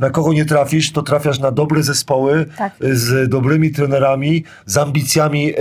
[0.00, 2.72] na kogo nie trafisz, to trafiasz na dobre zespoły, Tak.
[2.84, 5.54] y, z dobrymi trenerami, z ambicjami y,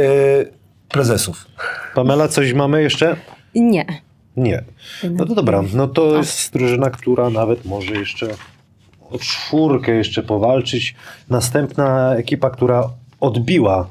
[0.90, 1.46] prezesów.
[1.96, 3.16] Pamela, coś mamy jeszcze?
[3.56, 3.86] Nie.
[4.38, 4.64] Nie.
[5.12, 8.28] No to dobra, no to jest drużyna, która nawet może jeszcze
[9.12, 10.96] o czwórkę jeszcze powalczyć.
[11.30, 12.90] Następna ekipa, która
[13.20, 13.90] odbiła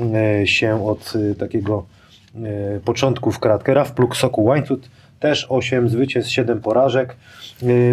[0.00, 1.86] e, się od e, takiego
[2.34, 3.74] e, początku w kratkę.
[3.74, 4.88] Raf Pluk Soku Łańcut
[5.20, 7.16] też 8 zwycięstw, 7 porażek.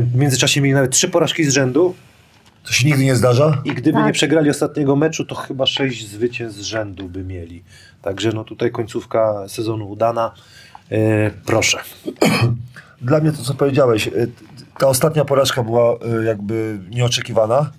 [0.02, 1.96] W międzyczasie mieli nawet 3 porażki z rzędu
[2.66, 3.62] To się nigdy nie zdarza.
[3.66, 4.06] i gdyby Tak.
[4.08, 7.64] nie przegrali ostatniego meczu, to chyba 6 zwycięstw z rzędu by mieli.
[8.02, 10.32] Także no tutaj końcówka sezonu udana.
[10.94, 11.78] E, Proszę.
[13.02, 14.32] Dla mnie to, co powiedziałeś, y,
[14.80, 17.72] ta ostatnia porażka była y, jakby nieoczekiwana.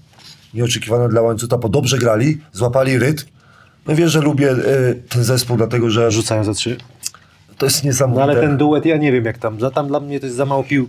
[0.55, 3.25] Nieoczekiwana dla łańcucha, bo dobrze grali, złapali rytm.
[3.87, 4.55] No wiesz, że lubię
[5.09, 6.77] ten zespół, dlatego że Rzucają za trzy.
[7.59, 8.23] to jest No niesamowite.
[8.23, 9.61] ale ten duet, ja nie wiem jak tam.
[9.61, 10.89] Za tam dla mnie to jest za mało pił.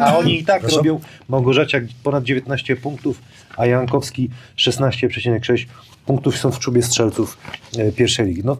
[0.00, 0.76] A oni i tak Proszę?
[0.76, 1.00] robią.
[1.28, 3.20] Małgorzaciak ponad 19 punktów,
[3.56, 5.66] a Jankowski 16,6
[6.06, 7.38] punktów są w czubie strzelców
[7.78, 8.42] e, pierwszej ligi.
[8.44, 8.56] No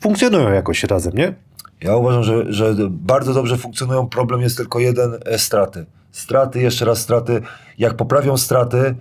[0.00, 1.34] funkcjonują jakoś razem, nie?
[1.82, 4.08] Ja uważam, że, że bardzo dobrze funkcjonują.
[4.08, 5.86] Problem jest tylko jeden, e, straty.
[6.12, 7.42] Straty, jeszcze raz straty.
[7.78, 8.94] Jak poprawią straty,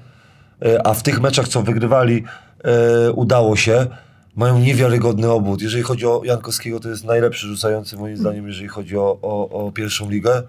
[0.61, 2.23] e, a w tych meczach, co wygrywali,
[2.63, 3.87] e, udało się,
[4.35, 5.61] mają niewiarygodny obwód.
[5.61, 9.71] Jeżeli chodzi o Jankowskiego, to jest najlepszy rzucający moim zdaniem, jeżeli chodzi o, o, o
[9.71, 10.43] pierwszą ligę,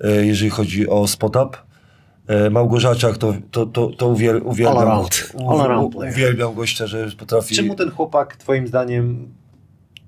[0.00, 1.56] jeżeli chodzi o spot-up.
[2.28, 5.32] E, Małgorzaciak to, to, to, to uwiel, uwielbiam, All around.
[5.48, 7.56] All around uwielbiam go szczerze, potrafi...
[7.56, 9.28] Czemu ten chłopak twoim zdaniem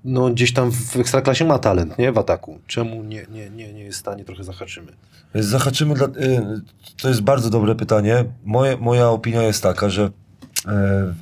[0.04, 2.12] no, gdzieś tam w Ekstraklasie ma talent, nie?
[2.12, 2.58] W ataku.
[2.66, 4.92] Czemu nie, nie, nie, nie jest w stanie, trochę zahaczymy.
[5.34, 6.10] Zahaczymy, dla, y,
[7.02, 8.24] to jest bardzo dobre pytanie.
[8.44, 10.10] Moje, moja opinia jest taka, że
[10.66, 11.14] e,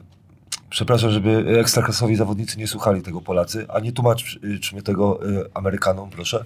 [0.71, 6.45] przepraszam, żeby ekstraklasowi zawodnicy nie słuchali tego Polacy, a nie tłumaczmy tego y, Amerykanom, proszę.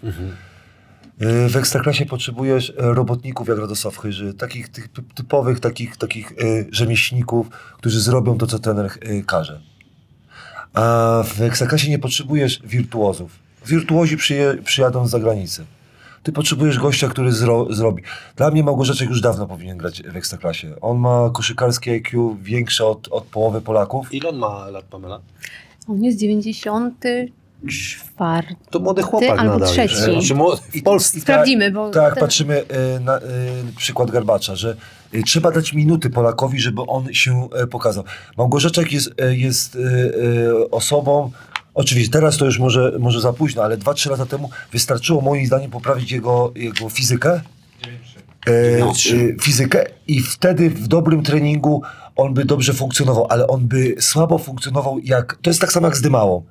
[1.23, 4.69] Y, W Ekstraklasie potrzebujesz e, robotników jak Radosław Chyży, takich
[5.15, 6.33] typowych takich, takich
[6.71, 7.49] rzemieślników,
[7.79, 8.91] którzy zrobią to, co trener
[9.27, 9.72] każe.
[10.75, 13.39] A w Ekstraklasie nie potrzebujesz wirtuozów.
[13.67, 15.65] Wirtuozi przyje, przyjadą z zagranicy.
[16.23, 18.03] Ty potrzebujesz gościa, który zro, zrobi.
[18.37, 20.75] Dla mnie Małgorzeczek już dawno powinien grać w Ekstraklasie.
[20.81, 24.15] On ma koszykarskie IQ większe od, od połowy Polaków.
[24.15, 25.21] Ile on ma lat, Pamela?
[25.89, 27.33] On jest 94.
[28.71, 29.69] To młody chłopak albo nadal.
[29.69, 29.97] trzeci.
[29.97, 31.21] Znaczy, młody, w Polsce.
[31.21, 31.91] Sprawdzimy, bo...
[31.91, 33.21] Tak, ten- patrzymy e, na e,
[33.77, 34.77] przykład Garbacza, że e,
[35.27, 38.05] trzeba dać minuty Polakowi, żeby on się e, pokazał.
[38.39, 41.31] Małgorzeczek jest, e, jest e, osobą,
[41.75, 45.71] oczywiście teraz to już może, może za późno, ale 2-3 lata temu wystarczyło moim zdaniem
[45.71, 47.41] poprawić jego, jego fizykę.
[48.49, 48.93] E, e,
[49.41, 51.83] fizykę i wtedy w dobrym treningu
[52.17, 55.97] on by dobrze funkcjonował, ale on by słabo funkcjonował jak, to jest tak samo jak
[55.97, 56.43] z Dymałą.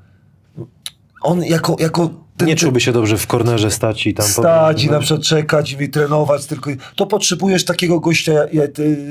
[1.22, 2.10] On jako, jako
[2.46, 4.26] Nie czułby się dobrze w kornerze stać i tam...
[4.26, 8.68] stać i na przykład czekać i trenować, tylko to potrzebujesz takiego gościa, ja, ja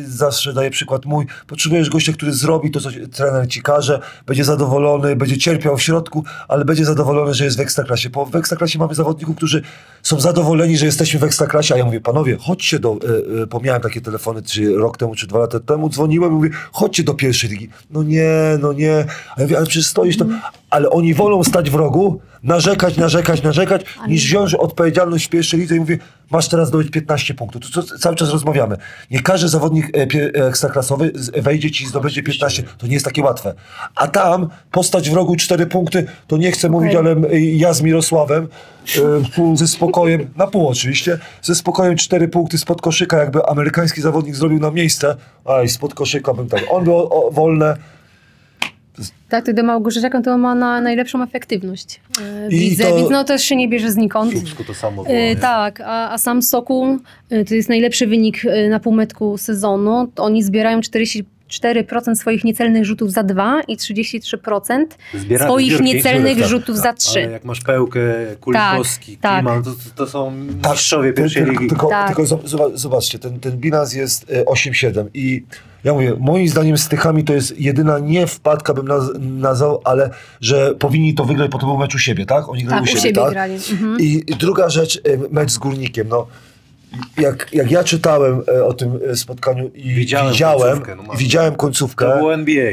[0.06, 5.16] zawsze daję przykład mój, potrzebujesz gościa, który zrobi to, co trener ci każe, będzie zadowolony,
[5.16, 8.94] będzie cierpiał w środku, ale będzie zadowolony, że jest w Ekstraklasie, bo w Ekstraklasie mamy
[8.94, 9.62] zawodników, którzy
[10.02, 12.98] są zadowoleni, że jesteśmy w Ekstraklasie, a ja mówię, panowie, chodźcie do,
[13.62, 17.02] e, e, takie telefony, czy rok temu, czy dwa lata temu, dzwoniłem i mówię, chodźcie
[17.02, 17.68] do pierwszej ligi.
[17.90, 18.94] No nie, no nie,
[19.36, 20.40] a ja mówię, ale przecież stoisz tam,
[20.70, 25.76] ale oni wolą stać w rogu, narzekać, narzekać, narzekać, niż wziąć odpowiedzialność w pierwszej lidze
[25.76, 25.98] i mówię,
[26.30, 27.62] masz teraz zdobyć 15 punktów.
[27.70, 28.76] To, co cały czas rozmawiamy.
[29.10, 30.00] Nie każdy zawodnik e,
[30.42, 32.62] e, ekstraklasowy z- wejdzie ci i zdobędzie 15.
[32.78, 33.54] To nie jest takie łatwe.
[33.94, 37.16] A tam postać w rogu 4 punkty, to nie chcę mówić, ale
[37.52, 38.48] ja z Mirosławem
[39.38, 44.34] e, ze spokojem, na pół oczywiście, ze spokojem 4 punkty spod koszyka, jakby amerykański zawodnik
[44.36, 46.62] zrobił na miejsce, aj, spod koszyka bym tak.
[46.70, 47.76] On był o, wolne,
[49.28, 52.00] Tak, ty do Małgorzeczaka to ma na najlepszą efektywność.
[52.22, 54.34] E, I Widzę, to- więc no też się nie bierze znikąd.
[54.34, 55.16] W to samo było.
[55.16, 55.36] E, nie?
[55.36, 56.98] tak, a, a sam Sokół
[57.30, 60.08] e, to jest najlepszy wynik na półmetku sezonu.
[60.14, 66.38] To Oni zbierają 44% swoich niecelnych rzutów za dwa i 33% Zbiera- swoich zbiórki, niecelnych
[66.38, 66.48] tak.
[66.48, 67.20] rzutów za Ale trzy.
[67.20, 68.00] jak masz Pełkę,
[68.40, 69.44] Kulikowski, tak.
[69.44, 70.32] Kliman, to, to są
[70.62, 71.68] Tak, mistrzowie pierwszej ligi.
[71.68, 72.06] Tylko, Tak.
[72.06, 75.42] tylko zob- zoba- zobaczcie, ten, ten bilans jest e, 8-7 i
[75.84, 80.10] ja mówię, moim zdaniem z Tychami to jest jedyna nie wpadka bym naz- nazwał, ale
[80.40, 82.48] że powinni to wygrać po tym meczu siebie, tak?
[82.48, 83.30] Oni grają Tak, u siebie, siebie tak?
[83.30, 83.54] grali.
[83.54, 83.96] Mhm.
[84.00, 85.00] I i druga rzecz, e,
[85.30, 86.26] mecz z Górnikiem, no.
[87.18, 91.54] Jak, jak ja czytałem e, o tym e, spotkaniu i Widziałem widziałem, końcówkę, no widziałem
[91.54, 92.72] końcówkę, To było NBA.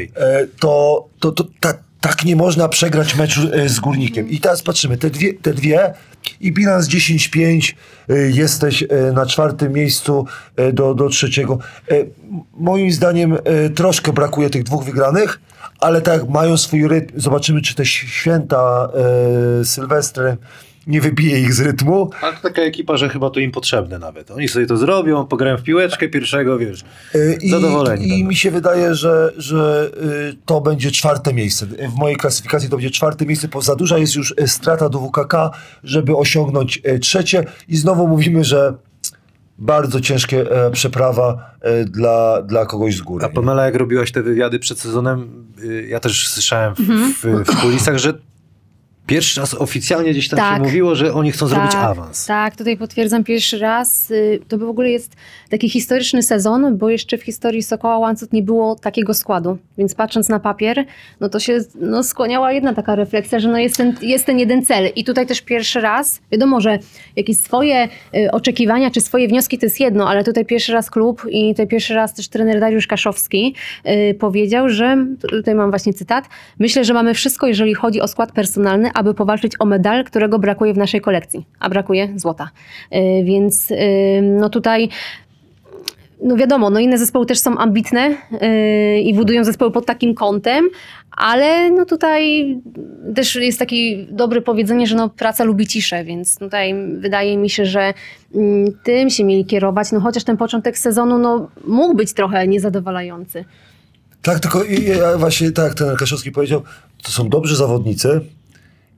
[0.60, 4.28] to, to, to ta, tak nie można przegrać meczu z Górnikiem.
[4.30, 5.92] I teraz patrzymy, te dwie, te dwie
[6.40, 7.74] i bilans 10-5,
[8.08, 10.26] e, jesteś e, na czwartym miejscu
[10.56, 11.58] e, do, do trzeciego.
[12.54, 13.38] Moim zdaniem
[13.74, 15.40] troszkę brakuje tych dwóch wygranych,
[15.80, 17.20] ale tak mają swój rytm.
[17.20, 18.88] Zobaczymy, czy te święta
[19.64, 20.36] Sylwestry
[20.88, 22.10] nie wybije ich z rytmu.
[22.22, 24.30] Ale to taka ekipa, że chyba to im potrzebne nawet.
[24.30, 26.84] Oni sobie to zrobią, pograją w piłeczkę pierwszego, wiesz.
[27.14, 28.28] E, I, Zadowoleni I będą.
[28.28, 29.90] mi się wydaje, że, że
[30.32, 31.66] y, to będzie czwarte miejsce.
[31.66, 34.98] W mojej klasyfikacji to będzie czwarte miejsce, bo za duża jest już e, strata do
[35.00, 35.34] WKK,
[35.84, 37.44] żeby osiągnąć trzecie.
[37.68, 38.74] I znowu mówimy, że
[39.58, 43.24] bardzo ciężkie e, przeprawa e, dla, dla kogoś z góry.
[43.26, 47.14] A Pamela, jak robiłaś te wywiady przed sezonem, y, ja też słyszałem w, Mhm.
[47.14, 48.14] w, w kulisach, że
[49.08, 50.56] pierwszy raz oficjalnie gdzieś tam Tak.
[50.56, 52.26] się mówiło, że oni chcą zrobić tak, awans.
[52.26, 54.10] Tak, tutaj potwierdzam pierwszy raz.
[54.10, 55.16] Y, To w ogóle jest
[55.50, 59.58] taki historyczny sezon, bo jeszcze w historii Sokoła Łańcut nie było takiego składu.
[59.78, 60.84] Więc patrząc na papier,
[61.20, 64.64] no to się no, skłaniała jedna taka refleksja, że no jest, ten, jest ten jeden
[64.64, 64.88] cel.
[64.96, 66.78] I tutaj też pierwszy raz, wiadomo, że
[67.16, 71.22] jakieś swoje y, oczekiwania czy swoje wnioski to jest jedno, ale tutaj pierwszy raz klub
[71.30, 73.54] i tutaj pierwszy raz też trener Dariusz Kaszowski
[73.86, 76.24] y, powiedział, że, tutaj mam właśnie cytat,
[76.58, 80.74] myślę, że mamy wszystko, jeżeli chodzi o skład personalny, aby powalczyć o medal, którego brakuje
[80.74, 82.50] w naszej kolekcji, a brakuje złota.
[82.94, 83.72] Y, Więc
[84.22, 84.88] no tutaj
[86.22, 90.68] no wiadomo, no inne zespoły też są ambitne yy, i budują zespoły pod takim kątem,
[91.10, 92.54] ale no tutaj
[93.14, 97.66] też jest takie dobre powiedzenie, że no praca lubi ciszę, więc tutaj wydaje mi się,
[97.66, 97.94] że
[98.34, 103.44] mm, tym się mieli kierować, no chociaż ten początek sezonu no mógł być trochę niezadowalający.
[104.22, 106.62] Tak, tylko ja właśnie tak, ten Kaszowski powiedział,
[107.02, 108.20] to są dobrzy zawodnicy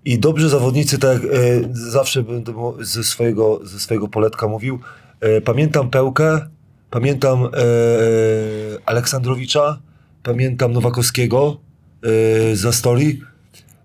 [0.05, 1.27] i dobrzy zawodnicy, tak e,
[1.73, 4.79] zawsze będę ze swojego, ze swojego poletka mówił,
[5.21, 6.41] e, pamiętam Pełkę,
[6.91, 7.49] pamiętam e,
[8.87, 9.79] Aleksandrowicza,
[10.23, 11.61] pamiętam Nowakowskiego
[12.53, 13.21] e, za Stori.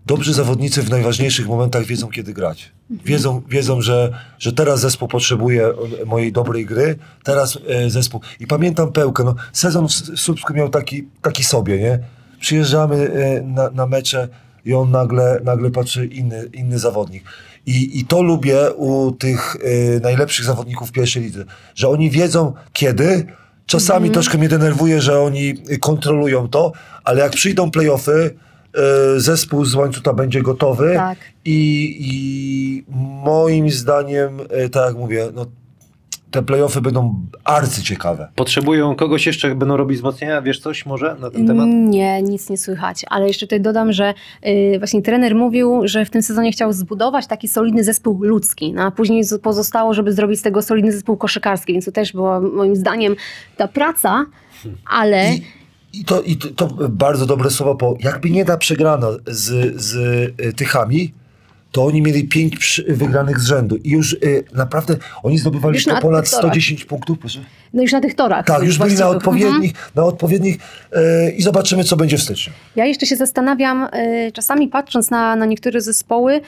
[0.05, 2.71] dobrzy zawodnicy w najważniejszych momentach wiedzą, kiedy grać.
[3.05, 8.21] Wiedzą, wiedzą że, że teraz zespół potrzebuje e, mojej dobrej gry, teraz e, zespół...
[8.39, 11.99] I pamiętam Pełkę, no, sezon w Słupsku miał taki, taki sobie, nie?
[12.39, 14.27] Przyjeżdżamy e, na, na mecze
[14.65, 17.23] i on nagle, nagle patrzy inny, inny zawodnik.
[17.65, 23.25] I, I to lubię u tych e, najlepszych zawodników pierwszej lidze, że oni wiedzą kiedy,
[23.65, 26.71] Czasami troszkę mnie denerwuje, że oni kontrolują to,
[27.03, 28.35] ale jak przyjdą playoffy,
[28.73, 31.17] e, zespół z łańcucha będzie gotowy Tak.
[31.45, 32.83] i, i
[33.23, 35.45] moim zdaniem, e, tak jak mówię, no,
[36.31, 38.27] te playoffy będą arcyciekawe.
[38.35, 41.65] Potrzebują kogoś jeszcze, będą robić wzmocnienia, wiesz coś może na ten temat?
[41.65, 43.05] Mm, Nie, nic nie słychać.
[43.09, 44.13] Ale jeszcze tutaj dodam, że
[44.47, 48.83] y, właśnie trener mówił, że w tym sezonie chciał zbudować taki solidny zespół ludzki, no,
[48.83, 52.75] a później pozostało, żeby zrobić z tego solidny zespół koszykarski, więc to też była moim
[52.75, 53.15] zdaniem
[53.57, 54.25] ta praca,
[54.89, 55.43] ale I,
[55.93, 59.95] i, to, I to, to bardzo dobre słowo, bo jakby nie da przegrana z, z
[60.39, 61.13] e, Tychami,
[61.75, 64.17] to oni mieli pięć wygranych z rzędu i już e,
[64.53, 66.45] naprawdę oni zdobywali Już po na ponad tych torach.
[66.51, 67.19] 110 punktów.
[67.19, 67.39] Proszę.
[67.73, 68.45] no już na tych torach.
[68.45, 69.91] Tak, już byli na odpowiednich, Mhm.
[69.95, 70.57] na odpowiednich
[70.91, 72.53] e, i zobaczymy, co będzie w styczniu.
[72.75, 73.83] Ja jeszcze się zastanawiam,
[74.27, 76.41] y, czasami patrząc na, na niektóre zespoły,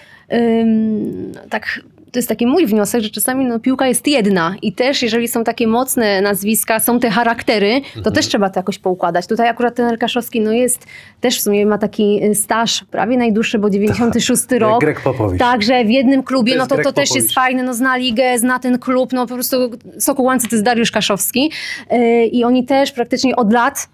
[1.50, 1.80] tak,
[2.18, 5.44] to jest taki mój wniosek, że czasami no, piłka jest jedna i też jeżeli są
[5.44, 8.16] takie mocne nazwiska, są te charaktery, to Mhm.
[8.16, 9.28] też trzeba to jakoś poukładać.
[9.28, 10.86] Tutaj akurat ten Kaszowski no jest,
[11.22, 14.82] też w sumie ma taki y, staż prawie najdłuższy, bo 96 rok.
[14.82, 15.40] Greg Popowicz.
[15.40, 17.24] Także w jednym klubie, To no to, Greg to też Popowicz.
[17.24, 19.58] jest fajne, no zna ligę, zna ten klub, no po prostu
[20.00, 21.52] Sokół Łęce to jest Dariusz Kaszowski
[21.92, 23.88] yy, i oni też praktycznie od lat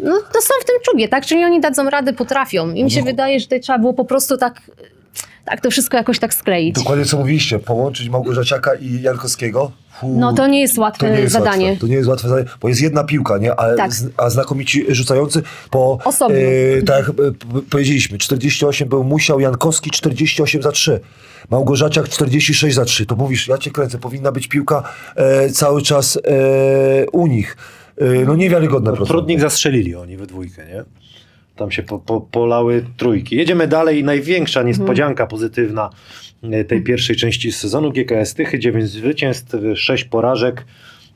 [0.00, 1.26] no to są w tym czubie, tak?
[1.26, 2.70] Czyli oni dadzą radę, potrafią.
[2.70, 2.90] Im No.
[2.90, 4.60] się wydaje, że tutaj trzeba było po prostu tak,
[5.44, 6.74] tak to wszystko jakoś tak skleić.
[6.74, 9.72] Dokładnie co mówiliście, połączyć Małgorzaciaka i Jankowskiego.
[10.02, 11.66] No to nie jest łatwe to nie jest zadanie.
[11.66, 11.80] Łatwe.
[11.80, 13.54] To nie jest łatwe zadanie, bo jest jedna piłka, nie?
[13.54, 13.92] A, Tak.
[13.94, 15.98] z, a znakomici rzucający po...
[16.04, 16.36] Osobno.
[16.78, 17.16] e, tak jak
[17.70, 21.00] powiedzieliśmy, 48 był Musiał, Jankowski 48 za 3.
[21.50, 23.06] Małgorzaciak 46 za 3.
[23.06, 24.82] To mówisz, ja cię kręcę, powinna być piłka
[25.16, 27.56] e, cały czas e, u nich.
[27.96, 29.12] E, no niewiarygodne procenty.
[29.12, 30.84] Trudnik zastrzelili oni we dwójkę, nie?
[31.58, 33.36] Tam się po, po, polały trójki.
[33.36, 34.04] Jedziemy dalej.
[34.04, 35.90] Największa niespodzianka pozytywna
[36.42, 38.58] e, tej pierwszej części sezonu GKS Tychy.
[38.58, 40.64] 9 zwycięstw, 6 porażek.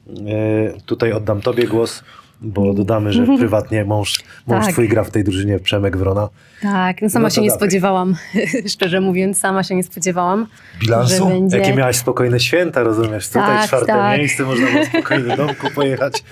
[0.09, 2.05] E, Tutaj oddam tobie głos,
[2.43, 4.73] bo dodamy, że prywatnie mąż, mąż Tak.
[4.73, 6.29] twój gra w tej drużynie, Przemek Wrona.
[6.63, 7.59] Tak, no sama No się nie dawaj.
[7.61, 8.15] spodziewałam,
[8.75, 10.47] szczerze mówiąc, sama się nie spodziewałam,
[10.81, 11.27] Bilansu?
[11.29, 11.59] będzie...
[11.59, 13.29] Jakie miałaś spokojne święta, rozumiesz?
[13.29, 14.19] Tutaj Tak, czwarte tak.
[14.19, 16.25] miejsce, można było spokojnie do domku pojechać.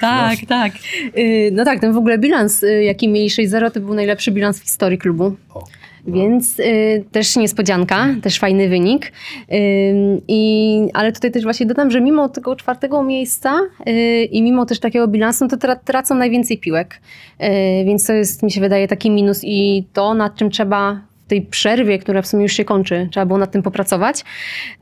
[0.00, 0.72] Tak, tak.
[1.18, 4.58] Y, No tak, ten w ogóle bilans, y, jaki mieli 6-0, to był najlepszy bilans
[4.60, 5.36] w historii klubu.
[5.54, 5.64] O.
[6.06, 9.12] Więc y, też niespodzianka, też fajny wynik.
[9.52, 14.66] Ym, i, ale tutaj też właśnie dodam, że mimo tego czwartego miejsca y, i mimo
[14.66, 17.00] też takiego bilansu, no to tra- tracą najwięcej piłek.
[17.40, 21.28] Y, więc to jest, mi się wydaje, taki minus i to, nad czym trzeba w
[21.28, 24.24] tej przerwie, która w sumie już się kończy, trzeba było nad tym popracować.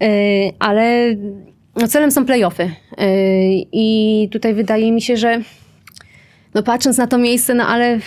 [0.02, 0.04] Y,
[0.58, 1.16] ale
[1.76, 2.62] no, celem są playoffy.
[2.62, 2.70] Y,
[3.72, 5.40] I tutaj wydaje mi się, że
[6.54, 8.02] no patrząc na to miejsce, no ale no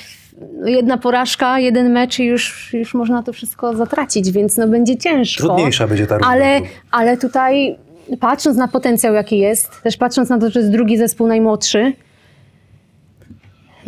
[0.66, 5.44] jedna porażka, jeden mecz i już, już można to wszystko zatracić, więc no będzie ciężko.
[5.44, 6.28] Trudniejsza będzie ta runda.
[6.30, 7.78] Ale, ale tutaj
[8.20, 11.94] patrząc na potencjał jaki jest, też patrząc na to, że jest drugi zespół najmłodszy,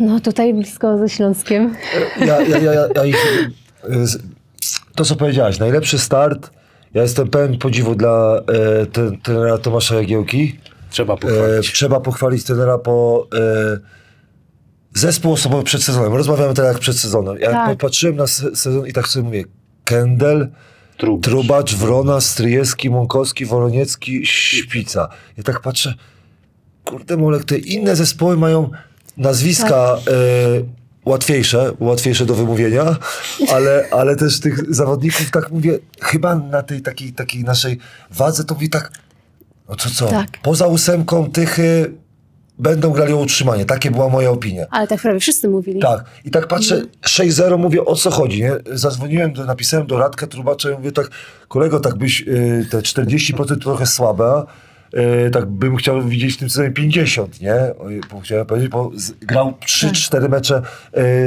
[0.00, 1.74] no tutaj blisko ze Śląskiem.
[2.20, 3.16] ja, ja, ja, ja, ja ich,
[3.84, 3.88] e,
[4.96, 6.50] to, co powiedziałaś, najlepszy start.
[6.94, 8.40] Ja jestem pełen podziwu dla
[8.82, 10.58] e, ten, trenera Tomasza Jagiełki.
[10.90, 11.72] Trzeba E, pochwalić.
[11.72, 13.38] trzeba pochwalić trenera po e,
[14.98, 16.14] zespół osobowy przed sezonem.
[16.14, 17.38] Rozmawiamy teraz jak przed sezonem.
[17.40, 17.78] Ja Tak.
[17.78, 19.44] patrzyłem na se, sezon i tak sobie mówię,
[19.84, 20.48] Kendel,
[20.96, 21.22] Trub.
[21.22, 25.08] Trubacz, Wrona, Stryjewski, Mąkowski, Woloniecki, Śpica.
[25.36, 25.94] Ja tak patrzę,
[26.84, 28.70] kurde Molek, te inne zespoły mają
[29.16, 29.68] nazwiska
[30.04, 30.14] Tak.
[30.14, 30.18] e,
[31.04, 32.96] łatwiejsze, łatwiejsze do wymówienia,
[33.52, 37.78] ale, ale też tych zawodników, tak mówię, chyba na tej takiej, takiej naszej
[38.10, 38.92] wadze to mówi tak,
[39.68, 40.28] no to co, Tak.
[40.42, 41.92] poza ósemką Tychy
[42.58, 43.64] będą grali o utrzymanie.
[43.64, 44.66] Takie była moja opinia.
[44.70, 45.80] Ale tak prawie wszyscy mówili.
[45.80, 46.04] Tak.
[46.24, 48.52] I tak patrzę, 6-0, mówię, o co chodzi, nie?
[48.72, 51.10] Zadzwoniłem, do, napisałem do Radka Trubacza i mówię tak,
[51.48, 54.44] kolego, tak byś, y, te 40% trochę słabe,
[55.26, 57.56] y, tak bym chciał widzieć w tym sezonie 50, nie?
[58.10, 60.62] Bo chciałem powiedzieć, bo z, grał 3-4 mecze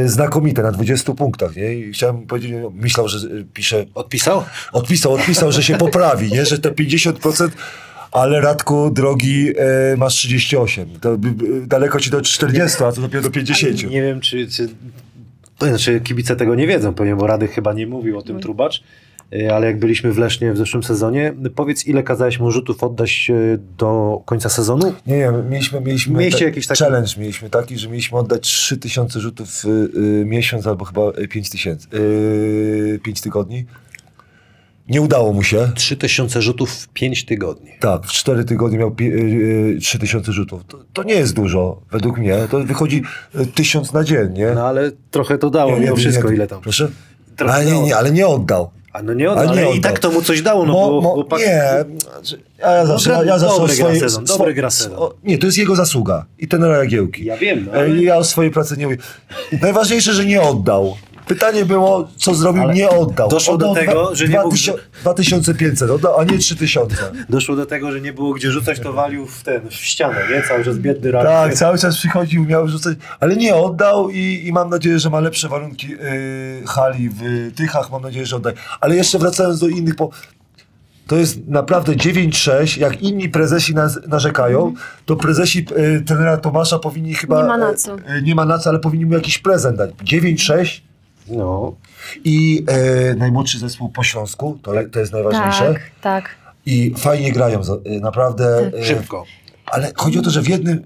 [0.04, 1.74] y, znakomite, na 20 punktach, nie?
[1.74, 4.44] I chciałem powiedzieć, no, myślał, że y, pisze, Odpisał?
[4.72, 6.46] odpisał, odpisał, że się poprawi, nie?
[6.46, 7.50] Że te 50%,
[8.12, 10.90] ale Radku, drogi, e, masz 38.
[11.02, 13.84] To by, by, daleko ci do 40, a to dopiero do 50.
[13.90, 14.70] Nie wiem, czy, czy,
[15.58, 18.84] to znaczy kibice tego nie wiedzą, pewnie, bo Rady chyba nie mówił o tym Trubacz,
[19.34, 23.28] y, ale jak byliśmy w Lesznie w zeszłym sezonie, powiedz ile kazałeś mu rzutów oddać
[23.30, 24.94] y, do końca sezonu?
[25.08, 29.20] Nie, nie, mieliśmy, mieliśmy Mieliście te- jakiś taki- challenge, mieliśmy taki, że mieliśmy oddać 3000
[29.20, 33.66] rzutów w y, miesiąc albo chyba 5000, y, 5 tygodni.
[34.92, 35.72] Nie udało mu się.
[35.76, 37.72] 3000 rzutów w 5 tygodni.
[37.80, 40.62] Tak, w 4 tygodnie miał pi- y, y, 3000 rzutów.
[40.68, 42.38] To, to nie jest dużo, według mnie.
[42.52, 43.04] To wychodzi
[43.36, 44.52] y, 1000 na dzień, nie?
[44.56, 46.62] No ale trochę to dało, mimo wszystko, ile tam.
[46.62, 46.88] Proszę?
[47.36, 48.70] Trochę Ale nie, nie, ale nie oddał.
[48.94, 49.92] A no nie oddał, Ale ale, nie i oddał.
[49.92, 51.40] tak to mu coś dało, no Mo- bo mo- chłopak...
[51.40, 51.64] Nie,
[52.14, 54.94] znaczy, ja, ja zawsze, ja, ja zawsze dobry o gra sezon, dobry gra sezon.
[54.96, 56.26] o- Nie, to jest jego zasługa.
[56.40, 57.26] I tenera Jagiełki.
[57.26, 58.98] Ja wiem, no, E, ale- Ja o swojej pracy nie mówię.
[59.62, 60.96] Najważniejsze, że nie oddał.
[61.28, 63.30] Pytanie było, co zrobił, Ale nie oddał.
[63.30, 66.96] doszło do Oddał tego, dwa- że nie mógł- tysio- 2500, oddał, a nie 3000.
[67.30, 70.44] Doszło do tego, że nie było gdzie rzucać, to walił w ten, w ścianę, nie?
[70.48, 71.24] Cały czas biedny rak.
[71.26, 75.20] Tak, cały czas przychodził, miał rzucać, ale nie oddał i, i mam nadzieję, że ma
[75.20, 75.98] lepsze warunki yy,
[76.68, 78.56] hali w Tychach, mam nadzieję, że oddaje.
[78.82, 80.10] Ale jeszcze wracając do innych, bo
[81.08, 84.74] to jest naprawdę 9-6, jak inni prezesi nas, narzekają,
[85.06, 87.42] to prezesi yy, trenera Tomasza powinni chyba...
[87.42, 87.96] Nie ma na co.
[87.96, 89.90] e, nie ma na co, ale powinni mu jakiś prezent dać.
[90.04, 90.82] 9-6
[91.32, 91.76] No,
[92.24, 95.74] i e, najmłodszy zespół po Śląsku, to, to jest najważniejsze.
[95.74, 96.36] Tak, tak.
[96.66, 98.72] I fajnie grają, za- e, naprawdę.
[98.80, 99.26] e, szybko.
[99.66, 100.84] ale chodzi o to, że w jednym,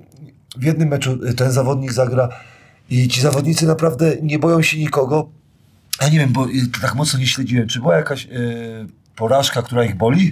[0.57, 2.29] w jednym meczu ten zawodnik zagra
[2.89, 5.29] i ci zawodnicy naprawdę nie boją się nikogo.
[6.01, 6.51] Ja nie wiem, bo y,
[6.81, 7.67] tak mocno nie śledziłem.
[7.67, 8.29] Czy była jakaś y,
[9.15, 10.31] porażka, która ich boli?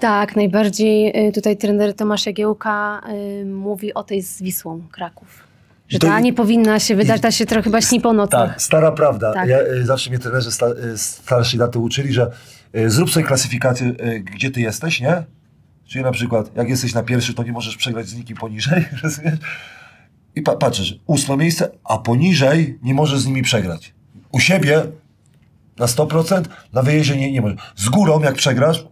[0.00, 3.00] Tak, najbardziej y, tutaj trener Tomasz Jagiełka
[3.42, 5.47] y, mówi o tej z Wisłą Kraków.
[5.88, 8.48] Że To ta nie powinna się wydać, ta się trochę chyba śni po nocach.
[8.50, 9.32] Tak, stara prawda.
[9.32, 9.48] Tak.
[9.48, 12.30] Ja, y, zawsze mnie trenerzy sta, y, starszej daty uczyli, że
[12.76, 13.94] y, zrób sobie klasyfikację,
[14.34, 15.24] gdzie ty jesteś, nie?
[15.86, 19.38] Czyli na przykład, jak jesteś na pierwszy, to nie możesz przegrać z nikim poniżej, rozumiesz?
[20.34, 23.94] I pa, patrzysz, ósme miejsce, a poniżej nie możesz z nimi przegrać.
[24.32, 24.82] U siebie
[25.78, 26.42] na 100%,
[26.72, 27.56] na wyjeździe nie, nie możesz.
[27.76, 28.86] Z górą, jak przegrasz,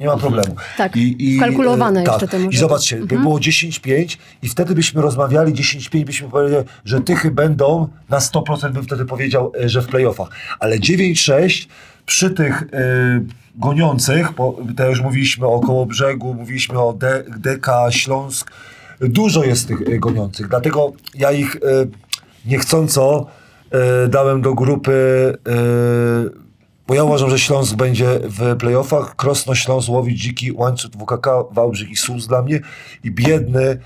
[0.00, 0.56] nie ma problemu.
[0.76, 0.92] Tak,
[1.36, 6.04] wkalkulowane e, jeszcze to może I zobaczcie, by było 10-5 i wtedy byśmy rozmawiali 10-5,
[6.04, 10.28] byśmy powiedzieli, że Tychy będą, na 100% bym wtedy powiedział, e, że w playoffach.
[10.60, 11.66] Ale 9-6
[12.06, 12.66] przy tych e,
[13.54, 18.52] goniących, bo tutaj już mówiliśmy o Kołobrzegu, mówiliśmy o D, DK, Śląsk,
[19.00, 21.58] dużo jest tych goniących, dlatego ja ich e,
[22.46, 23.26] niechcąco
[23.70, 24.92] e, dałem do grupy
[25.48, 26.45] e,
[26.86, 29.16] bo ja uważam, że Śląsk będzie w playoffach.
[29.16, 32.60] Krosno, Śląsk, Łowicz, Dziki, Łańcut, WKK, Wałbrzych i Sus dla mnie.
[33.04, 33.78] I biedny,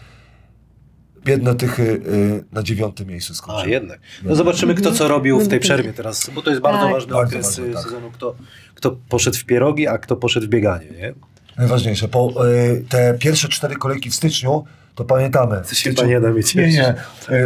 [1.24, 3.70] biedne Tychy y, na dziewiątym miejscu A, skończyły.
[3.70, 4.00] jednak.
[4.22, 6.92] No zobaczymy, kto co robił w tej przerwie teraz, bo to jest bardzo Tak.
[6.92, 7.82] ważny Bardzo okres ważny, y, tak.
[7.82, 8.34] sezonu, kto,
[8.74, 11.14] kto poszedł w pierogi, a kto poszedł w bieganie, nie?
[11.56, 12.08] Najważniejsze.
[12.08, 14.64] Po, y, te pierwsze cztery kolejki w styczniu,
[15.00, 15.62] to pamiętamy.
[15.68, 16.54] To się chyba nie da mieć.
[16.54, 16.94] Nie, nie.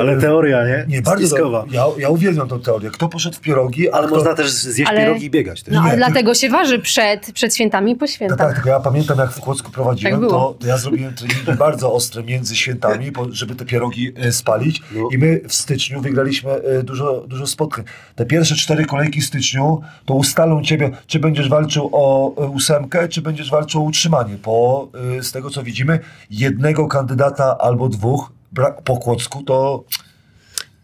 [0.01, 0.85] Ale teoria, nie?
[0.89, 1.64] Nie, bardzo Spiskowa.
[1.70, 2.90] ja, ja uwielbiam tą teorię.
[2.90, 4.16] Kto poszedł w pierogi, Ale kto...
[4.16, 5.74] można też zjeść Ale- pierogi i biegać też.
[5.74, 8.39] No ale Nie, dlatego się waży przed, przed świętami i po No świętach.
[8.39, 11.93] tak, tylko ja pamiętam jak w Kłodzku prowadziłem, Tak to, to ja zrobiłem treningi bardzo
[11.93, 15.09] ostre między świętami, po, żeby te pierogi e, spalić No.
[15.12, 17.85] i my w styczniu wygraliśmy e, dużo, dużo spotkań.
[18.14, 23.09] Te pierwsze cztery kolejki w styczniu to ustalą ciebie, czy będziesz walczył o e, ósemkę,
[23.09, 25.98] czy będziesz walczył o utrzymanie, bo e, z tego co widzimy,
[26.31, 29.84] jednego kandydata albo dwóch brak po Kłodzku to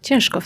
[0.02, 0.38] Ciężko.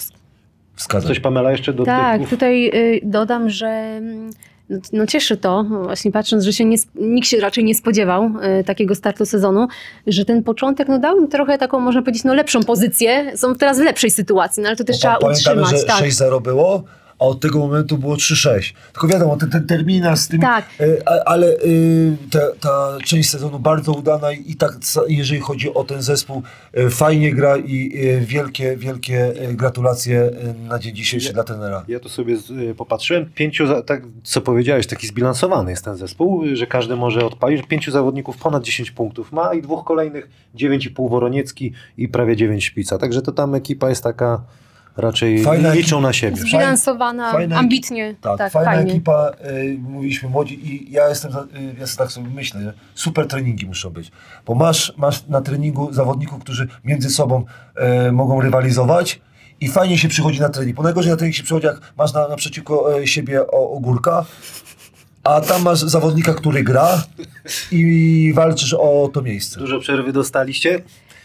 [0.76, 1.08] wskazać.
[1.08, 4.30] Coś Pamela jeszcze do Tak, tych- tutaj y, dodam, że mm,
[4.68, 8.30] no, no cieszy to, właśnie patrząc, że się nie, nikt się raczej nie spodziewał
[8.60, 9.66] y, takiego startu sezonu,
[10.06, 13.32] że ten początek no, dał im trochę taką, można powiedzieć, no lepszą pozycję.
[13.38, 15.80] Są teraz w lepszej sytuacji, no ale to też Bo trzeba pa- Pamiętamy, utrzymać.
[15.82, 16.04] że Tak.
[16.04, 16.82] 6-0 było,
[17.18, 18.74] a od tego momentu było 3-6.
[18.92, 20.42] Tylko wiadomo, ten, ten terminarz z tymi...
[20.42, 20.64] Tak.
[20.80, 24.72] e, ale y, ta, ta część sezonu bardzo udana i, i tak,
[25.08, 26.42] jeżeli chodzi o ten zespół,
[26.72, 30.30] e, fajnie gra i e, wielkie, wielkie gratulacje
[30.68, 31.84] na dzień dzisiejszy dla tenera.
[31.88, 33.30] Ja tu sobie z- popatrzyłem.
[33.34, 37.66] Pięciu, tak co powiedziałeś, taki zbilansowany jest ten zespół, że każdy może odpalić.
[37.66, 42.98] Pięciu zawodników ponad 10 punktów ma i dwóch kolejnych 9,5 Woroniecki i prawie 9 Szpica.
[42.98, 44.42] Także to tam ekipa jest taka
[44.96, 46.36] raczej Fajna liczą na siebie.
[46.36, 48.92] Zbilansowana, Fajna- ambitnie, Tak, tak, fajna fajnie.
[48.92, 51.36] ekipa, y, mówiliśmy młodzi i ja jestem, y,
[51.80, 54.10] ja sobie tak sobie myślę, że super treningi muszą być,
[54.46, 57.44] bo masz, masz na treningu zawodników, którzy między sobą
[58.08, 59.20] y, mogą rywalizować
[59.60, 62.28] i fajnie się przychodzi na trening, bo najgorzej na trening się przychodzi, jak masz na,
[62.28, 64.24] naprzeciwko y, siebie o, ogórka,
[65.24, 67.02] a tam masz zawodnika, który gra
[67.72, 69.60] i walczysz o to miejsce.
[69.60, 70.82] Dużo przerwy dostaliście?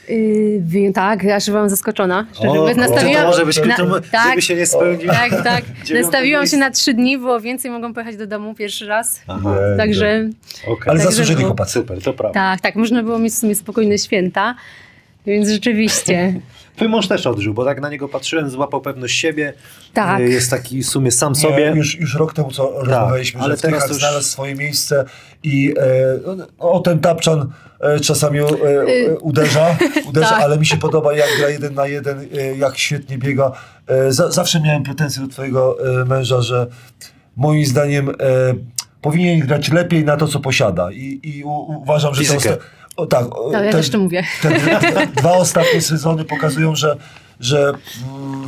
[0.10, 2.26] Yy, tak, aż byłam zaskoczona.
[2.34, 3.76] Szczerze O, mówiąc, nastawiłam, to może być na-
[4.12, 5.14] tak, żeby się nie spełniło.
[5.14, 5.64] tak, tak.
[6.02, 6.58] Nastawiłam miejsce.
[6.58, 9.22] się na trzy dni, było więcej, mogą pojechać do domu pierwszy raz.
[9.28, 10.30] Aha, Także
[10.64, 10.76] okej.
[10.86, 11.74] Ale Także zasłużyli było- chłopacy.
[11.74, 12.34] Super, to prawda.
[12.40, 14.56] tak, tak, można było mieć w sumie spokojne święta.
[15.26, 16.34] więc rzeczywiście.
[16.80, 19.54] Twój mąż też odżył, bo tak na niego patrzyłem, złapał pewność siebie.
[19.94, 20.20] Tak.
[20.20, 21.74] Y, Jest taki w sumie sam Nie, sobie.
[21.76, 25.06] już, już rok temu co rozmawialiśmy, ale że w teraz to już- znalazł swoje miejsce
[25.44, 29.78] i e, o ten tapczan e, czasami e, e, uderza,
[30.10, 30.42] uderza tak.
[30.44, 33.52] ale mi się podoba jak gra jeden na jeden, e, jak świetnie biega.
[33.88, 36.68] E, za, zawsze miałem pretensje do twojego e, męża, że
[37.36, 38.14] moim zdaniem e,
[39.02, 41.52] powinien grać lepiej na to, co posiada i, i u,
[41.82, 42.50] uważam, że Fizykę.
[42.50, 42.58] osta-
[43.00, 44.24] o, tak, o, No, ja te- też to mówię.
[44.42, 46.96] te dwa- dwa ostatnie sezony pokazują, że,
[47.40, 48.48] że mm,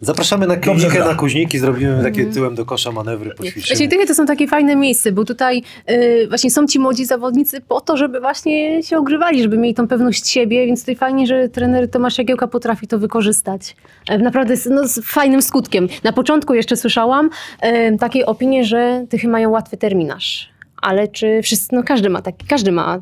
[0.00, 3.88] Zapraszamy na klinikę, na kuźniki, zrobimy takie tyłem do kosza manewry, Właśnie poćwiczymy.
[3.88, 7.80] tychy to są takie fajne miejsca, bo tutaj y, właśnie są ci młodzi zawodnicy po
[7.80, 11.90] to, żeby właśnie się ogrywali, żeby mieli tą pewność siebie, więc tutaj fajnie, że trener
[11.90, 13.76] Tomasz Jagiełka potrafi to wykorzystać.
[14.08, 15.88] E, Naprawdę z, no, z fajnym skutkiem.
[16.04, 17.30] Na początku jeszcze słyszałam
[17.60, 20.48] e, takie opinie, że tychy mają łatwy terminarz.
[20.82, 23.00] Ale czy wszyscy, no każdy ma taki, każdy ma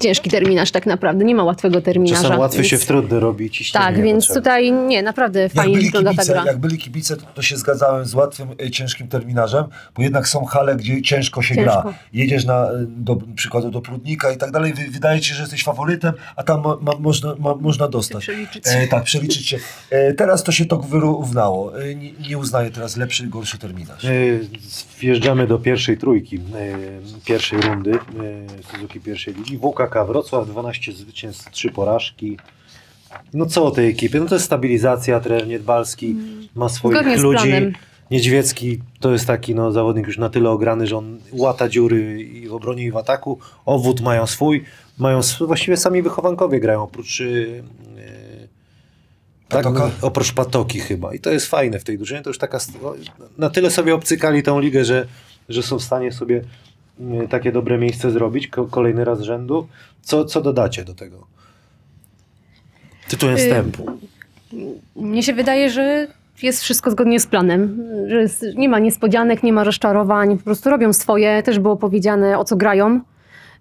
[0.00, 2.22] ciężki terminarz tak naprawdę, nie ma łatwego terminarza.
[2.22, 4.40] Czasem łatwo więc- się w trudny robi, ciśnienie Tak, więc potrzebne.
[4.40, 6.44] tutaj nie, naprawdę Jak fajnie byli, wygląda ta kibice, gra.
[6.46, 9.64] jak byli kibice, to, to się zgadzałem z łatwym, e, ciężkim terminarzem,
[9.94, 11.82] bo jednak są hale, gdzie ciężko się Ciężko.
[11.82, 11.94] gra.
[12.12, 15.40] Jedziesz na, e, do przykładu do Prudnika i tak dalej, wy- wydaje ci się, że
[15.42, 18.22] jesteś faworytem, a tam ma, ma, można, ma, można dostać.
[18.22, 18.64] Przeliczyć.
[18.66, 19.58] E, tak, przeliczyć się.
[19.90, 21.80] E, teraz to się to wyrównało.
[21.82, 24.04] E, nie, nie uznaję teraz lepszy, gorszy terminarz.
[24.04, 24.08] E,
[25.00, 26.40] Wjeżdżamy do pierwszej trójki, e,
[27.24, 27.98] pierwszej rundy e,
[28.72, 29.58] Suzuki pierwszej ligi.
[30.04, 32.36] Wrocław, 12 zwycięstw, 3 porażki.
[33.34, 34.20] No co o tej ekipie?
[34.20, 36.16] No to jest stabilizacja, trener Niedbalski
[36.54, 37.52] ma swoich Zgodnie ludzi.
[38.10, 42.48] Niedźwiecki to jest taki no, zawodnik już na tyle ograny, że on łata dziury i
[42.48, 43.38] w obronie i w ataku.
[43.66, 44.64] Owód mają swój,
[44.98, 47.62] mają sw- właściwie sami wychowankowie grają, oprócz yy,
[49.48, 49.90] tak, Patoka?
[50.02, 51.14] oprócz Patoki chyba.
[51.14, 52.22] I to jest fajne w tej drużynie.
[52.22, 52.94] To już taka st- no,
[53.38, 55.06] na tyle sobie obcykali tą ligę, że,
[55.48, 56.44] że są w stanie sobie
[57.30, 59.66] takie dobre miejsce zrobić ko- kolejny raz z rzędu.
[60.02, 61.26] Co, co dodacie do tego?
[63.08, 63.86] Tytułem Y, wstępu.
[64.96, 66.06] Mnie się wydaje, że
[66.42, 70.70] jest wszystko zgodnie z planem, że jest, nie ma niespodzianek, nie ma rozczarowań, po prostu
[70.70, 73.00] robią swoje, też było powiedziane o co grają,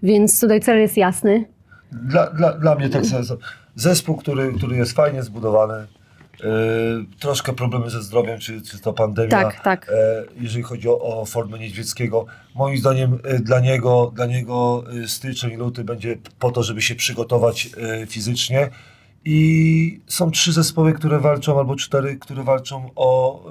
[0.03, 1.45] więc tutaj cel jest jasny.
[1.91, 3.23] Dla, dla, dla mnie tak samo.
[3.75, 5.73] Zespół, który, który jest fajnie zbudowany,
[7.19, 9.29] troszkę problemy ze zdrowiem, czy, czy to pandemia.
[9.29, 9.89] Tak, tak.
[9.89, 12.25] E, jeżeli chodzi o, o formę Niedźwieckiego.
[12.55, 16.95] Moim zdaniem e, dla niego, dla niego e, styczeń luty będzie po to, żeby się
[16.95, 18.69] przygotować e, fizycznie.
[19.25, 23.41] I są trzy zespoły, które walczą, albo cztery, które walczą o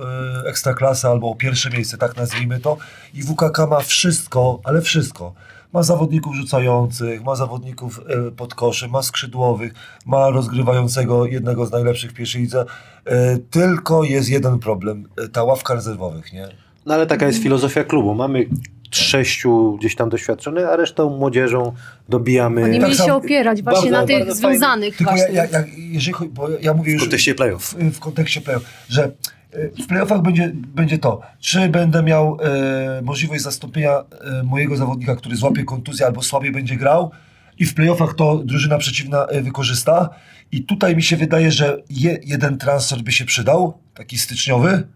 [0.45, 2.77] e, ekstraklasę, albo o pierwsze miejsce, tak nazwijmy to.
[3.15, 5.35] I WKK ma wszystko, ale wszystko.
[5.73, 9.75] Ma zawodników rzucających, ma zawodników e, pod koszem, ma skrzydłowych,
[10.07, 12.65] ma rozgrywającego jednego z najlepszych w pierwszej lidze.
[13.05, 16.49] E, tylko jest jeden problem, e, ta ławka rezerwowych, nie?
[16.87, 18.15] No ale taka jest filozofia klubu.
[18.15, 18.47] Mamy
[18.91, 21.73] sześciu gdzieś tam doświadczonych, a resztą młodzieżą
[22.09, 25.29] dobijamy Oni Tak mieli się samo- opierać właśnie bardzo, na tych bardzo związanych Tylko ja,
[25.29, 27.63] ja, ja, jeżeli bo ja mówię w już kontekście playoff.
[27.65, 29.13] w, w kontekście playoff, że
[29.53, 35.37] w playoffach będzie, będzie to, czy będę miał e, możliwość zastąpienia e, mojego zawodnika, który
[35.37, 37.11] złapie kontuzję albo słabiej będzie grał
[37.59, 40.09] i w playoffach to drużyna przeciwna e, wykorzysta.
[40.53, 44.87] I tutaj mi się wydaje, że je, jeden transfer by się przydał, taki styczniowy,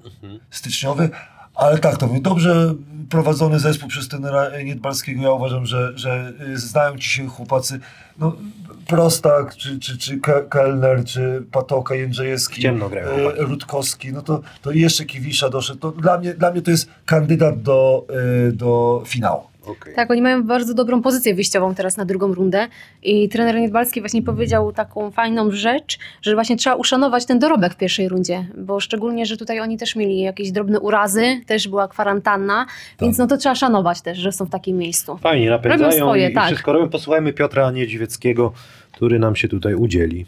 [0.50, 1.10] styczniowy,
[1.54, 2.74] ale tak, to mówię, dobrze
[3.08, 7.80] prowadzony zespół przez tenera Niedbalskiego, ja uważam, że, że y, znają ci się chłopacy,
[8.18, 8.36] no
[8.86, 13.42] Prostak, czy, czy, czy Ke- Kellner, czy Patoka Jędrzejewski, Ciemno grają chłopaki.
[13.42, 17.62] Rutkowski, no to, to jeszcze Kiwisza doszedł, to dla mnie, dla mnie to jest kandydat
[17.62, 18.06] do,
[18.48, 19.42] y, do finału.
[19.66, 19.94] Okej.
[19.94, 22.68] Tak, oni mają bardzo dobrą pozycję wyjściową teraz na drugą rundę
[23.02, 27.76] i trener Niedbalski właśnie powiedział taką fajną rzecz, że właśnie trzeba uszanować ten dorobek w
[27.76, 32.66] pierwszej rundzie, bo szczególnie, że tutaj oni też mieli jakieś drobne urazy, też była kwarantanna,
[33.00, 35.16] więc no to trzeba szanować też, że są w takim miejscu.
[35.16, 36.44] Fajnie, napędzają Robią swoje, i, tak.
[36.44, 36.88] i wszystko robią.
[36.88, 38.52] Posłuchajmy Piotra Niedźwieckiego,
[38.92, 40.26] który nam się tutaj udzieli.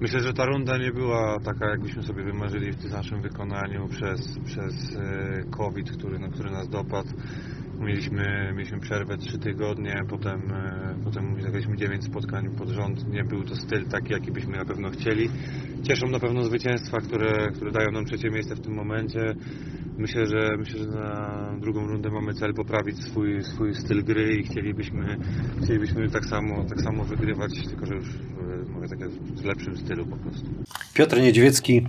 [0.00, 4.38] Myślę, że ta runda nie była taka, jakbyśmy sobie wymarzyli w tym naszym wykonaniu przez,
[4.44, 7.08] przez e, COVID, który, no, który nas dopadł.
[7.80, 13.08] Mieliśmy, mieliśmy przerwę trzy tygodnie, potem, e, potem zagraliśmy 9 spotkań pod rząd.
[13.12, 15.30] Nie był to styl taki, jaki byśmy na pewno chcieli.
[15.82, 19.34] Cieszą na pewno zwycięstwa, które, które dają nam trzecie miejsce w tym momencie.
[19.98, 24.42] Myślę, że myślę, że na drugą rundę mamy cel poprawić swój, swój styl gry i
[24.42, 25.16] chcielibyśmy,
[25.62, 30.06] chcielibyśmy tak samo, tak samo wygrywać, tylko że już e, mówię tak w lepszym stylu
[30.06, 30.46] po prostu.
[30.94, 31.86] Piotr Niedźwiecki.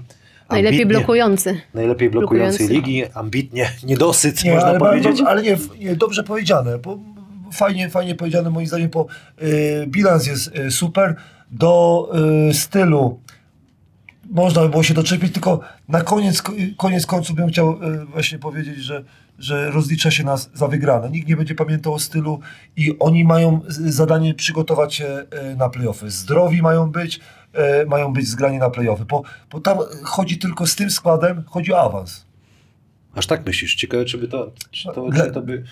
[0.49, 1.61] Najlepiej blokujący.
[1.73, 2.89] Najlepiej blokujący blokujący.
[2.89, 5.21] ligi, ambitnie, niedosyt, Nie, można ale, powiedzieć.
[5.27, 6.99] Ale nie, nie, dobrze powiedziane, bo
[7.53, 9.07] fajnie, fajnie powiedziane moim zdaniem, bo
[9.41, 11.15] y, bilans jest y, super,
[11.51, 12.09] do
[12.49, 13.19] y, stylu
[14.29, 16.43] można by było się doczepić, tylko na koniec,
[16.77, 19.03] koniec końców bym chciał e, właśnie powiedzieć, że,
[19.39, 21.09] że rozlicza się nas za wygrane.
[21.09, 22.39] Nikt nie będzie pamiętał o stylu
[22.77, 26.09] i oni mają zadanie przygotować się e, na playoffy.
[26.09, 27.19] Zdrowi mają być,
[27.53, 31.73] e, mają być zgrani na playoffy, bo, bo tam chodzi tylko z tym składem, chodzi
[31.73, 32.25] o awans.
[33.15, 33.75] Aż tak myślisz?
[33.75, 35.63] Ciekawe, czy by to, czy to, Dla- czy to by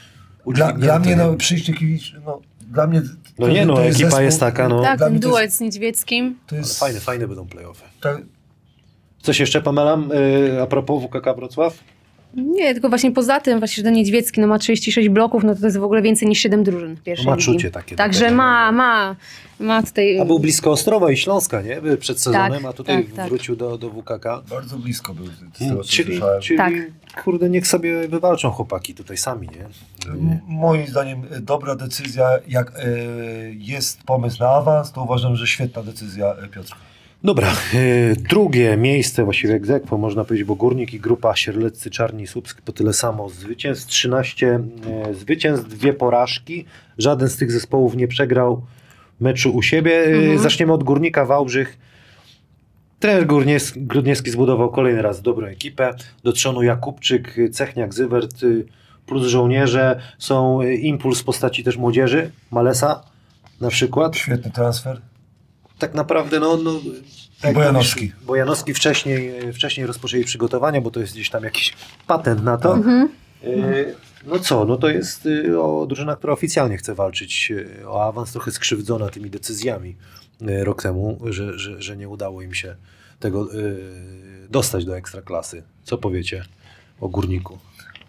[0.48, 3.02] Dla, dla mnie ten- no, przyjście Kiewicz, no, dla mnie...
[3.40, 4.82] No to- nie no, to ekipa zespół- jest taka, no.
[4.84, 6.40] tak, dla ten duet jest- z Niedźwieckim.
[6.48, 7.84] To jest, fajne, fajne będą playoffy.
[8.02, 8.18] tak,
[9.22, 11.78] Coś jeszcze, Pamela, yy, a propos WKK Wrocław?
[12.38, 15.60] Nie, tylko właśnie poza tym, właśnie, że ten Niedźwiecki no, ma 36 bloków, no to,
[15.60, 17.46] to jest w ogóle więcej niż 7 drużyn pierwszej No ma ligi.
[17.46, 19.16] czucie takie Także ma, ma,
[19.60, 20.20] ma tutaj...
[20.20, 21.82] A był blisko Ostrowa i Śląska, nie?
[22.00, 23.28] Przed sezonem, a tutaj tak, tak.
[23.30, 24.26] wrócił do, do WKK.
[24.50, 26.42] bardzo blisko był, z tego co Czyli, słyszałem.
[26.42, 26.74] czyli Tak.
[27.24, 29.66] kurde, niech sobie wywalczą chłopaki tutaj sami, nie?
[30.14, 35.48] M- Moim zdaniem y, dobra decyzja, jak y, jest pomysł na awans, to uważam, że
[35.48, 36.76] świetna decyzja y, Piotra.
[37.24, 42.28] Dobra, yy, drugie miejsce, właściwie egzekwo, można powiedzieć, bo Górnik i grupa Sierleccy, Czarni i
[42.28, 44.60] Słupsk po tyle samo zwycięstw, 13
[45.08, 46.66] yy, zwycięstw, dwie porażki.
[46.98, 48.62] Żaden z tych zespołów nie przegrał
[49.20, 49.92] meczu u siebie.
[49.92, 50.40] Yy, Mhm.
[50.40, 51.78] Zaczniemy od Górnika Wałbrzych.
[53.00, 55.94] Trener Górnies- Grudniewski zbudował kolejny raz dobrą ekipę.
[56.24, 58.66] Do trzonu Jakubczyk, Cechniak, Zywert y,
[59.06, 60.02] plus żołnierze.
[60.18, 63.04] Są y, impuls w postaci też młodzieży, Malesa
[63.62, 64.16] na przykład.
[64.18, 65.02] Świetny transfer.
[65.80, 66.58] Tak naprawdę, no.
[66.58, 66.80] no
[67.42, 68.02] tak Bojanowski.
[68.06, 71.74] mówisz, Bojanowski wcześniej, wcześniej rozpoczęli przygotowania, bo to jest gdzieś tam jakiś
[72.08, 72.74] patent na to.
[72.74, 73.10] Mhm.
[73.44, 73.48] E,
[74.26, 77.52] No co, no to jest e, o, drużyna, która oficjalnie chce walczyć
[77.82, 79.96] e, o awans, trochę skrzywdzona tymi decyzjami
[80.42, 82.76] e, rok temu, że, że, że nie udało im się
[83.20, 83.56] tego e,
[84.50, 85.64] dostać do ekstraklasy.
[85.84, 86.46] Co powiecie
[87.00, 87.58] o górniku?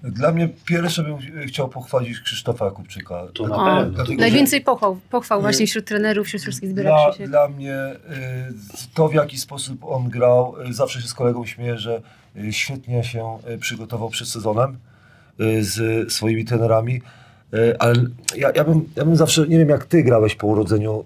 [0.03, 3.23] Dla mnie pierwsze bym y, chciał pochwalić Krzysztofa Jakubczyka.
[3.35, 3.91] To na O, pewno.
[3.95, 5.43] dlatego, Najwięcej pochwał, pochwał Nie.
[5.43, 7.27] właśnie wśród trenerów, wśród wszystkich Dla, zbieraczy się.
[7.29, 7.95] dla mnie y,
[8.95, 12.01] to, w jaki sposób on grał, y, zawsze się z kolegą śmieję, że
[12.37, 14.79] y, świetnie się y, przygotował przed sezonem
[15.41, 17.01] y, z swoimi trenerami.
[17.55, 17.95] Y, Ale
[18.37, 21.05] ja, ja, bym, ja bym zawsze, nie wiem jak ty grałeś po urodzeniu,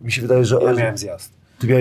[0.00, 1.32] y, mi się wydaje, że Ja on- miałem zjazd.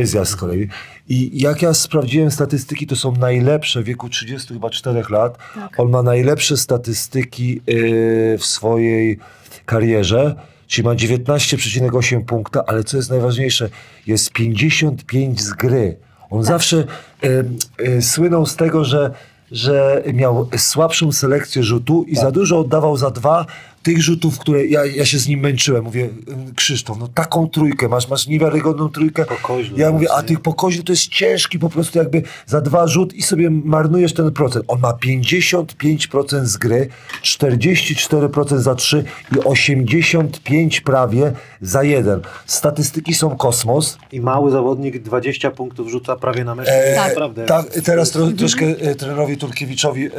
[0.05, 0.67] Zjazd z kolei.
[1.09, 5.37] I jak ja sprawdziłem statystyki, to są najlepsze w wieku 30 chyba 4 lat.
[5.55, 5.79] Tak.
[5.79, 9.19] On ma najlepsze statystyki yy, w swojej
[9.65, 10.35] karierze,
[10.67, 13.69] czyli ma 19,8 punkta, ale co jest najważniejsze,
[14.07, 15.97] jest 55 z gry.
[16.29, 16.83] On zawsze
[17.23, 17.45] yy,
[17.79, 19.11] yy, słynął z tego, że,
[19.51, 23.45] że miał słabszą selekcję rzutu i za dużo oddawał za dwa
[23.83, 25.83] tych rzutów, które ja, ja się z nim męczyłem.
[25.83, 26.09] Mówię,
[26.55, 29.25] Krzysztof, no taką trójkę, masz, masz niewiarygodną trójkę.
[29.25, 33.13] Pokoźny Ja mówię, a tych pokoźnych to jest ciężki po prostu jakby za dwa rzut
[33.13, 34.65] i sobie marnujesz ten procent.
[34.67, 36.87] On ma 55% z gry,
[37.23, 39.03] 44% za trzy
[39.35, 41.31] i 85 prawie
[41.61, 42.21] za jeden.
[42.45, 43.97] Statystyki są kosmos.
[44.11, 46.67] I mały zawodnik 20 punktów rzuca prawie na mecz.
[46.69, 47.07] E, Tak.
[47.09, 47.45] Naprawdę.
[47.45, 50.09] Tak, teraz tro, troszkę e, trenerowi Turkiewiczowi, e,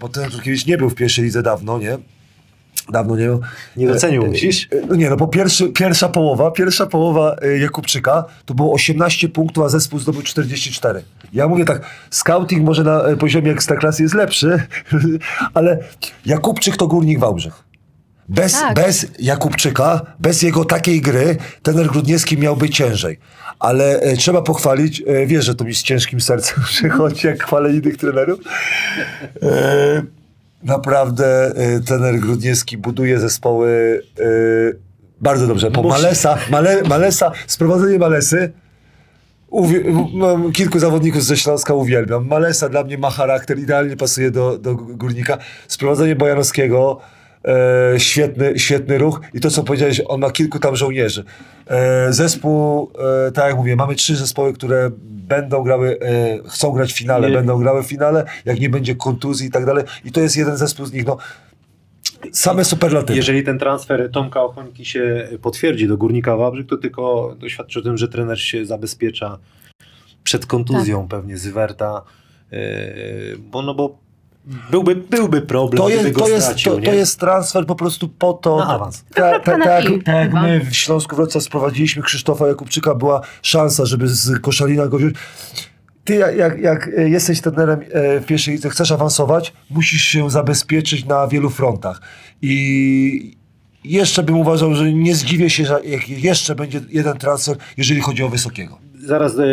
[0.00, 1.98] bo ten Turkiewicz nie był w pierwszej lidze dawno, nie?
[2.88, 3.40] Dawno nie był.
[3.76, 4.68] Nie docenił, E, myślisz?
[4.72, 9.28] e, No nie, no bo pierwszy, pierwsza połowa, pierwsza połowa e, Jakubczyka to było 18
[9.28, 11.02] punktów, a zespół zdobył 44.
[11.32, 14.62] Ja mówię tak, scouting może na e, poziomie ekstraklasy jest lepszy,
[15.54, 15.78] ale
[16.26, 17.52] Jakubczyk to górnik Wałbrzych.
[18.28, 18.74] Bez, Tak.
[18.76, 23.18] bez Jakubczyka, bez jego takiej gry, tener Grudniewski miałby ciężej.
[23.58, 27.70] Ale e, trzeba pochwalić, e, wiesz, że to mi z ciężkim sercem przychodzi, jak chwalę
[27.72, 28.40] innych trenerów.
[29.42, 30.02] E,
[30.64, 34.24] naprawdę e, trener Grudniewski buduje zespoły e,
[35.20, 35.70] bardzo dobrze.
[35.70, 35.82] Po.
[35.82, 38.52] Malesa, Male, Malesa, sprowadzenie Malesy,
[40.14, 42.26] mam kilku zawodników ze Śląska uwielbiam.
[42.26, 45.38] Malesa dla mnie ma charakter, idealnie pasuje do, do górnika.
[45.68, 47.00] Sprowadzenie Bojanowskiego,
[47.44, 49.20] e, świetny, świetny ruch.
[49.34, 51.24] I to, co powiedziałeś, on ma kilku tam żołnierzy.
[51.66, 52.90] E, zespół,
[53.28, 57.28] e, tak jak mówię, mamy trzy zespoły, które będą grały, e, chcą grać w finale,
[57.28, 57.34] Nie.
[57.34, 59.84] będą grały w finale, jak nie będzie kontuzji i tak dalej.
[60.04, 61.06] I to jest jeden zespół z nich.
[61.06, 61.16] No,
[62.32, 63.16] same superlatywy.
[63.16, 67.96] Jeżeli ten transfer Tomka Ochońki się potwierdzi do Górnika Wałbrzych, to tylko świadczy o tym,
[67.96, 69.38] że trener się zabezpiecza
[70.24, 71.10] przed kontuzją Tak.
[71.20, 72.02] pewnie Zywerta,
[72.52, 72.58] yy,
[73.38, 73.98] bo no bo
[74.70, 76.86] byłby, byłby problem, To gdyby jest, go to, jest, stracił, to, nie?
[76.86, 78.56] to jest transfer po prostu po to.
[78.56, 79.04] Na awans.
[79.14, 82.94] Ta, kropka ta, na tak, i, tak jak my w Śląsku Wrocław sprowadziliśmy Krzysztofa Jakubczyka,
[82.94, 85.14] była szansa, żeby z Koszalina go wziąć.
[86.04, 91.04] Ty jak, jak, e, jesteś trenerem e, w pierwszej lidze, chcesz awansować, musisz się zabezpieczyć
[91.04, 92.00] na wielu frontach.
[92.42, 93.36] I
[93.84, 98.28] jeszcze bym uważał, że nie zdziwię się, że jeszcze będzie jeden transfer, jeżeli chodzi o
[98.28, 98.78] Wysokiego.
[99.04, 99.44] Zaraz e,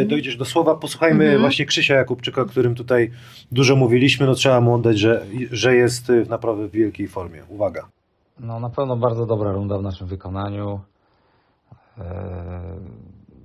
[0.00, 0.74] e, dojdziesz do słowa.
[0.74, 1.40] Posłuchajmy Mhm.
[1.40, 3.10] właśnie Krzysia Jakubczyka, o którym tutaj
[3.52, 4.26] dużo mówiliśmy.
[4.26, 7.44] No trzeba mu oddać, że, że jest e, naprawdę w wielkiej formie.
[7.48, 7.88] Uwaga.
[8.40, 10.80] No na pewno bardzo dobra runda w naszym wykonaniu.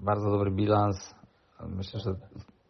[0.02, 1.15] Bardzo dobry bilans.
[1.77, 2.15] Myślę, że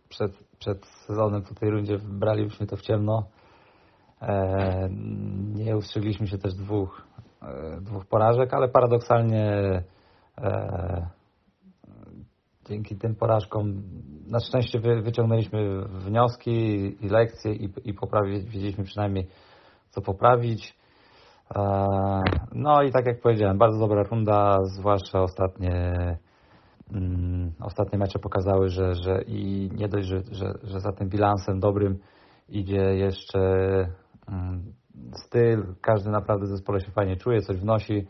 [0.10, 3.24] przed, przed sezonem w tej rundzie bralibyśmy to w ciemno.
[5.56, 7.02] Nie ustrzegliśmy się też dwóch,
[7.42, 9.44] e, dwóch porażek, ale paradoksalnie
[10.38, 11.08] e,
[12.70, 13.84] dzięki tym porażkom
[14.28, 16.52] na szczęście wy, wyciągnęliśmy wnioski
[17.06, 19.28] i lekcje i, i poprawi, wiedzieliśmy przynajmniej
[19.90, 20.76] co poprawić.
[21.56, 21.88] E,
[22.52, 25.94] No i tak jak powiedziałem, bardzo dobra runda, zwłaszcza ostatnie,
[26.92, 31.60] mm, ostatnie mecze pokazały, że, że i nie dość, że, że, że za tym bilansem
[31.60, 32.00] dobrym
[32.50, 33.40] idzie jeszcze
[34.28, 34.74] mm,
[35.26, 38.08] styl, każdy naprawdę w zespole się fajnie czuje, coś wnosi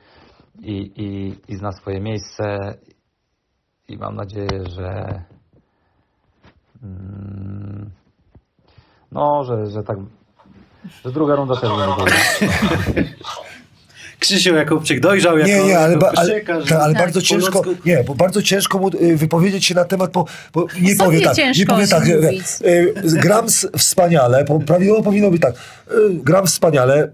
[0.60, 2.58] i, i, i zna swoje miejsce
[3.88, 5.22] i mam nadzieję, że
[6.84, 7.90] mm,
[9.12, 9.98] no, że, że tak
[11.06, 12.14] że druga runda też będzie dobra.
[14.20, 17.04] Krzysiu Jakubczyk dojrzał jako, Nie, nie, ale, ba, ale, ta, ale Tak.
[17.04, 20.68] bardzo ciężko, ludzku- nie, bo bardzo ciężko mu y, wypowiedzieć się na temat, bo, bo
[20.82, 23.46] nie Sobie powie tak, nie ciężko powie tak, y, gram
[23.78, 25.60] wspaniale, prawidłowo powinno być tak, y,
[26.24, 27.12] gram wspaniale,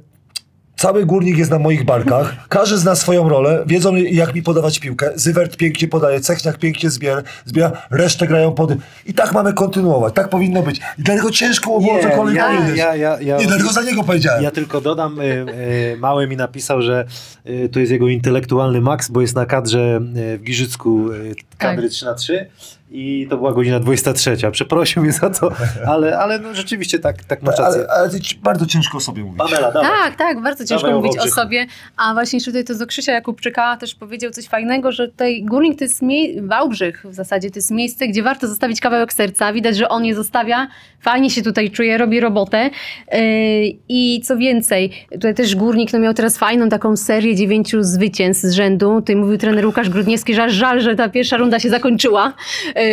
[0.80, 5.12] cały górnik jest na moich barkach, każdy zna swoją rolę, wiedzą jak mi podawać piłkę,
[5.16, 8.72] Zywert pięknie podaje, Cechniak pięknie zbiera, zbiera resztę grają pod...
[9.06, 10.78] I tak mamy kontynuować, tak powinno być.
[10.98, 12.78] I dlatego ciężko było Nie, cokolwiek ja- powiedzieć.
[12.78, 14.44] ja- ja- ja- nie, dlatego za niego powiedziałem.
[14.44, 15.24] Ja tylko dodam, y,
[15.94, 17.06] y, Mały mi napisał, że
[17.48, 20.00] y, to jest jego intelektualny maks, bo jest na kadrze
[20.34, 21.92] y, w Giżycku y, kadry Tak.
[21.92, 22.50] 3 na 3
[22.92, 24.38] i to była godzina 23.
[24.52, 25.52] Przeprosił mnie za to,
[25.88, 27.86] ale, ale no, rzeczywiście tak, tak masz rację.
[27.90, 28.10] ale, ale
[28.44, 29.38] bardzo ciężko o sobie mówić.
[29.38, 29.90] Pamela, dawaj.
[29.90, 31.66] Tak, tak, bardzo ciężko Dawaj, mówić o sobie.
[31.98, 35.84] A właśnie tutaj to do Krzysia Jakubczyka też powiedział coś fajnego, że tutaj Górnik to
[35.84, 39.54] jest mie- Wałbrzych w zasadzie, to jest miejsce, gdzie warto zostawić kawałek serca.
[39.54, 40.68] Widać, że on je zostawia,
[41.02, 42.70] fajnie się tutaj czuje, robi robotę.
[43.12, 43.20] Yy,
[43.90, 48.54] I co więcej, tutaj też Górnik no, miał teraz fajną taką serię dziewięciu zwycięstw z
[48.54, 48.96] rzędu.
[48.96, 52.34] Tutaj mówił trener Łukasz Grudniewski, że aż żal, że ta pierwsza runda się zakończyła,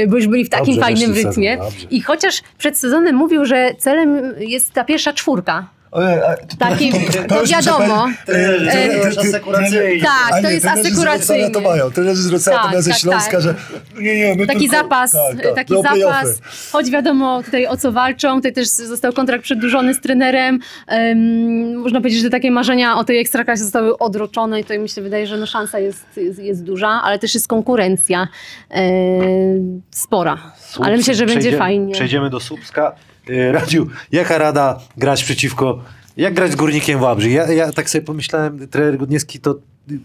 [0.08, 1.56] bo już byli w takim Dobrze fajnym rytmie.
[1.56, 1.72] sezon.
[1.90, 7.28] I chociaż przed sezonem mówił, że celem jest ta pierwsza czwórka, Ojej, a to- to-
[7.28, 8.08] to, to wiadomo.
[8.28, 10.02] E, ty- asekuracyjni.
[10.02, 11.50] Tak, to jest asekuracyjny.
[11.50, 11.90] to mają.
[11.90, 13.40] Trenerzy z Wrocławia Tak, to ze tak, Śląska, tak.
[13.40, 13.54] że
[13.98, 16.40] nie, nie, my Taki tylko, zapas, tak, tak, taki no, zapas,
[16.72, 22.00] choć wiadomo tutaj o co walczą, tutaj też został kontrakt przedłużony z trenerem, Em, można
[22.00, 25.36] powiedzieć, że takie marzenia o tej ekstraklasie zostały odroczone i tutaj mi się wydaje, że
[25.38, 28.28] no szansa jest, jest, jest duża, ale też jest konkurencja
[28.70, 30.86] em, spora, Słupsk.
[30.88, 31.92] ale myślę, że będzie Przejdziemy- fajnie.
[31.92, 32.92] Przejdziemy do Słupska.
[33.30, 35.84] Y, Radziu, jaka rada grać przeciwko,
[36.16, 37.32] jak grać z Górnikiem Wałbrzych?
[37.32, 39.54] Ja, ja tak sobie pomyślałem, trener Gudniewski to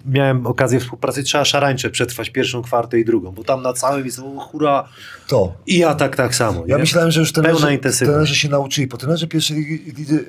[0.06, 4.20] miałem okazję współpracy, trzeba szarańcze przetrwać pierwszą kwartę i drugą, bo tam na całym jest
[4.20, 4.90] o, hura
[5.28, 5.54] To.
[5.68, 6.64] i ja tak tak samo.
[6.68, 6.82] Ja nie?
[6.82, 9.58] myślałem, że już trenerzy, trenerzy się nauczyli, bo trenerzy pierwszej
[9.98, 10.20] lidze, e,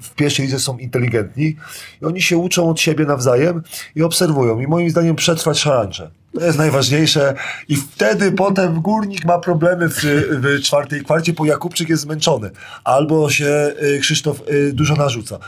[0.00, 1.56] w pierwszej lidze są inteligentni
[2.02, 3.62] i oni się uczą od siebie nawzajem
[3.94, 4.60] i obserwują.
[4.60, 6.10] I moim zdaniem przetrwać szarańcze.
[6.34, 7.34] To jest najważniejsze.
[7.68, 10.00] I wtedy potem górnik ma problemy w,
[10.30, 12.50] w czwartej kwarcie, bo Jakubczyk jest zmęczony.
[12.84, 15.38] Albo się e, Krzysztof e, dużo narzuca.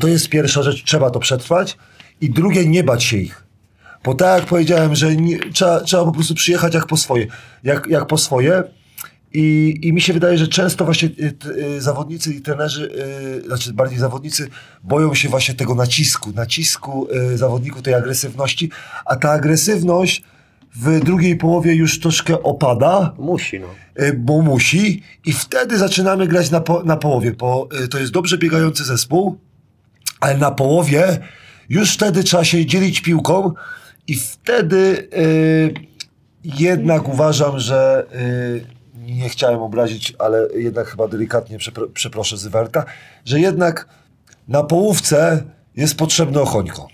[0.00, 1.76] To jest pierwsza rzecz, trzeba to przetrwać.
[2.22, 3.44] I drugie, nie bać się ich.
[4.04, 7.26] Bo tak jak powiedziałem, że nie, trzeba, trzeba po prostu przyjechać jak po swoje.
[7.64, 8.62] Jak, jak po swoje.
[9.34, 11.34] I, I mi się wydaje, że często właśnie y,
[11.76, 12.90] y, zawodnicy i trenerzy,
[13.44, 14.48] y, znaczy bardziej zawodnicy,
[14.84, 18.70] boją się właśnie tego nacisku, nacisku y, zawodników, tej agresywności,
[19.04, 20.22] a ta agresywność
[20.76, 23.66] w drugiej połowie już troszkę opada, Musi, no.
[24.04, 28.12] y, bo musi i wtedy zaczynamy grać na, po, na połowie, bo y, to jest
[28.12, 29.38] dobrze biegający zespół,
[30.20, 31.18] ale na połowie
[31.68, 33.52] już wtedy trzeba się dzielić piłką
[34.06, 35.74] i wtedy y,
[36.44, 38.64] jednak uważam, że y,
[39.12, 42.84] nie chciałem obrazić, ale jednak chyba delikatnie przepro, przeproszę Zywerta,
[43.24, 43.88] że jednak
[44.48, 45.42] na połówce
[45.76, 46.88] jest potrzebny Ochońko.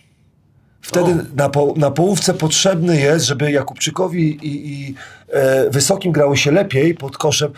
[0.80, 4.94] Wtedy na, po, na połówce potrzebny jest, żeby Jakubczykowi i, i
[5.28, 7.52] e, Wysokim grało się lepiej pod koszem.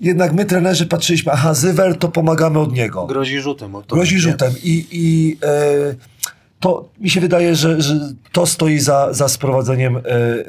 [0.00, 3.74] Jednak my trenerzy patrzyliśmy, aha, Zywer, to pomagamy od niego Grozi rzutem.
[3.74, 4.20] o to grozi nie?
[4.20, 5.94] rzutem i, i e,
[6.60, 7.94] to mi się wydaje, że, że
[8.32, 9.96] to stoi za, za sprowadzeniem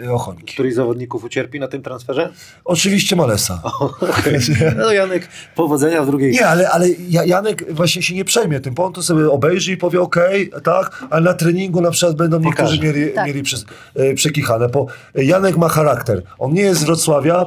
[0.07, 0.53] e, Ochonki.
[0.53, 2.29] Któryś z zawodników ucierpi na tym transferze?
[2.65, 3.61] Oczywiście Malesa.
[4.01, 4.39] Okej.
[4.77, 6.31] No Janek, powodzenia w drugiej.
[6.31, 9.71] Nie, ale, ale Ja- Janek właśnie się nie przejmie tym, bo on to sobie obejrzy
[9.71, 12.93] i powie okej, tak, ale na treningu na przykład będą niektórzy Pokaże.
[12.93, 13.27] mieli, Tak.
[13.27, 13.65] mieli przez,
[13.95, 16.21] e, przekichane, bo Janek ma charakter.
[16.39, 17.45] On nie jest z Wrocławia,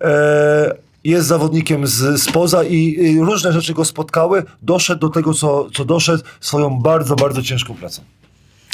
[0.00, 0.74] e,
[1.04, 6.24] jest zawodnikiem z, spoza i, różne rzeczy go spotkały, doszedł do tego, co, co doszedł
[6.40, 8.02] swoją bardzo, bardzo ciężką pracą.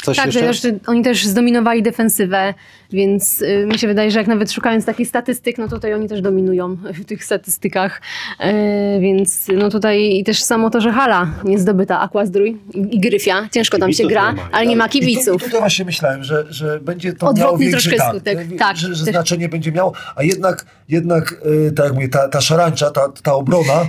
[0.07, 0.71] Coś tak, jeszcze?
[0.71, 2.53] też, oni też zdominowali defensywę,
[2.91, 6.21] więc y, mi się wydaje, że jak nawet szukając takich statystyk, no tutaj oni też
[6.21, 8.01] dominują w tych statystykach.
[8.39, 12.99] Y, więc no tutaj i też samo to, że hala nie zdobyta, Aquazdrój i, i
[12.99, 15.43] Gryfia, ciężko tam się Kibiców gra, ma, ale nie ma I tu, I kibiców.
[15.43, 18.77] tutaj właśnie myślałem, że, że będzie to Odwrotny miało większy troszkę tak, skutek, że- tak,
[18.77, 22.91] że, że znaczenie będzie miało, a jednak, jednak y, tak jak mówię, ta, ta szarańcza,
[22.91, 23.81] ta, ta obrona,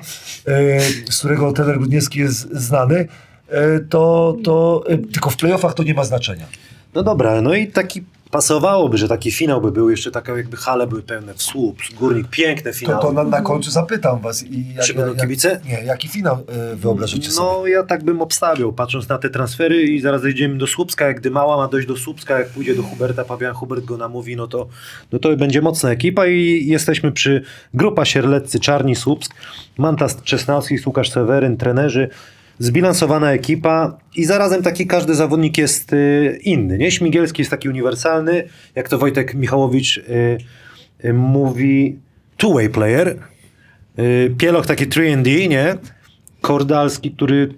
[0.49, 0.81] y,
[1.13, 3.09] z którego trener Grudniewski jest znany,
[3.91, 6.47] to, to y, tylko w playoffach to nie ma znaczenia.
[6.95, 10.87] No dobra, no i taki pasowałoby, że taki finał by był, jeszcze taka jakby hale
[10.87, 13.03] były pełne w słup, górnik, piękne To, finały.
[13.03, 14.43] to na, na końcu zapytam was.
[14.45, 15.61] I jak, Czy będą jak- kibice?
[15.65, 16.39] Nie, jaki finał
[16.73, 17.49] y, wyobrażacie sobie?
[17.49, 21.21] No ja tak bym obstawiał, patrząc na te transfery i zaraz zejdziemy do Słupska, jak
[21.21, 24.47] gdy Mała ma dojść do Słupska, jak pójdzie do Huberta, Pawian Hubert go namówi, no
[24.49, 24.69] to,
[25.13, 27.43] no to będzie mocna ekipa i jesteśmy przy
[27.75, 29.35] grupa Sierleccy, Czarni, Słupsk,
[29.79, 32.09] Mantas Czesnawski, Łukasz Seweryn, trenerzy,
[32.59, 36.91] zbilansowana ekipa i zarazem taki każdy zawodnik jest y, inny, nie?
[36.91, 38.45] Śmigielski jest taki uniwersalny,
[38.75, 40.39] jak to Wojtek Michałowicz y,
[41.05, 41.99] y, mówi,
[42.37, 43.19] two-way player,
[44.39, 45.77] Pieloch taki 3D, nie?
[46.41, 47.55] Kordalski, który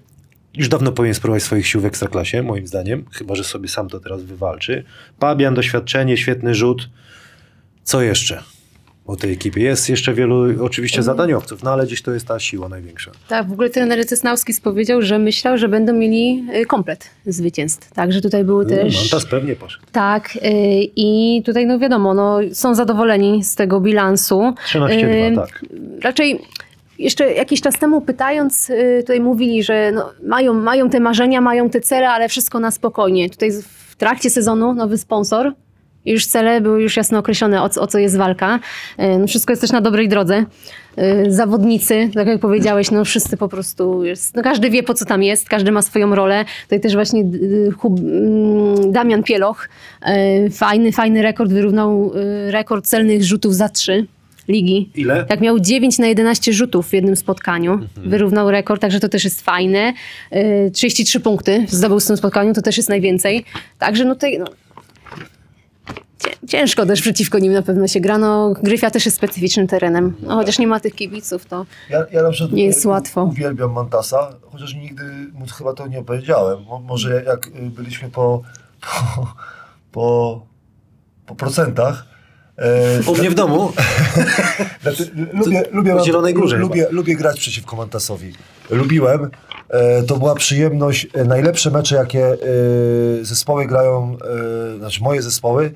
[0.54, 4.00] już dawno powinien spróbować swoich sił w Ekstraklasie, moim zdaniem, chyba, że sobie sam to
[4.00, 4.84] teraz wywalczy.
[5.18, 6.90] Pabian, doświadczenie, świetny rzut.
[7.82, 8.42] Co jeszcze
[9.10, 9.62] o tej ekipie?
[9.62, 13.10] Jest jeszcze wielu oczywiście zadaniowców, no ale gdzieś to jest ta siła największa.
[13.28, 17.92] Tak, w ogóle trener Cesnawski powiedział, że myślał, że będą mieli y, komplet zwycięstw.
[17.92, 18.96] Także tutaj były też...
[19.00, 19.84] Mantas pewnie poszedł.
[19.92, 20.40] Tak, y,
[20.96, 24.54] i tutaj no wiadomo, no, są zadowoleni z tego bilansu.
[24.74, 25.64] 13-2, Y, tak.
[26.02, 26.40] Raczej
[26.98, 31.70] jeszcze jakiś czas temu pytając, y, tutaj mówili, że no, mają, mają te marzenia, mają
[31.70, 33.30] te cele, ale wszystko na spokojnie.
[33.30, 35.52] Tutaj w trakcie sezonu nowy sponsor.
[36.06, 38.60] Już cele były już jasno określone, o, co- o co jest walka.
[39.00, 40.44] Y, No wszystko jest też na dobrej drodze.
[40.98, 45.04] Y, Zawodnicy, tak jak powiedziałeś, no wszyscy po prostu jest, no każdy wie po co
[45.04, 46.44] tam jest, każdy ma swoją rolę.
[46.62, 49.68] Tutaj też właśnie mm, Damian Pieloch,
[50.46, 52.12] y, fajny, fajny rekord, wyrównał
[52.48, 54.06] rekord celnych rzutów za trzy
[54.48, 54.90] ligi.
[54.94, 55.24] Ile?
[55.24, 57.78] Tak, miał 9 na 11 rzutów w jednym spotkaniu.
[57.96, 59.92] Wyrównał rekord, także to też jest fajne.
[60.32, 63.44] Yy, 33 punkty zdobył w tym spotkaniu, to też jest najwięcej.
[63.78, 64.38] Także no tutaj...
[64.38, 64.46] No,
[66.48, 68.18] Ciężko też przeciwko nim na pewno się gra.
[68.18, 70.14] No, Gryfia też jest specyficznym terenem.
[70.22, 73.24] No, chociaż nie ma tych kibiców, to Ja, ja na przykład Nie jest łatwo.
[73.24, 76.62] uwielbiam Mantasa, chociaż nigdy mu chyba to nie opowiedziałem.
[76.64, 78.42] Mo, może jak e, byliśmy po,
[78.80, 79.26] po,
[79.92, 80.46] po,
[81.26, 82.04] po procentach.
[82.58, 83.72] e, U mnie w domu.
[84.82, 88.32] Znaczy, lubię, lubię, w Zielonej Górze lubię, lubię grać przeciwko Mantasowi.
[88.70, 89.30] Lubiłem.
[89.68, 91.06] E, to była przyjemność.
[91.14, 92.36] E, najlepsze mecze, jakie
[93.22, 94.16] zespoły grają,
[94.78, 95.72] znaczy moje zespoły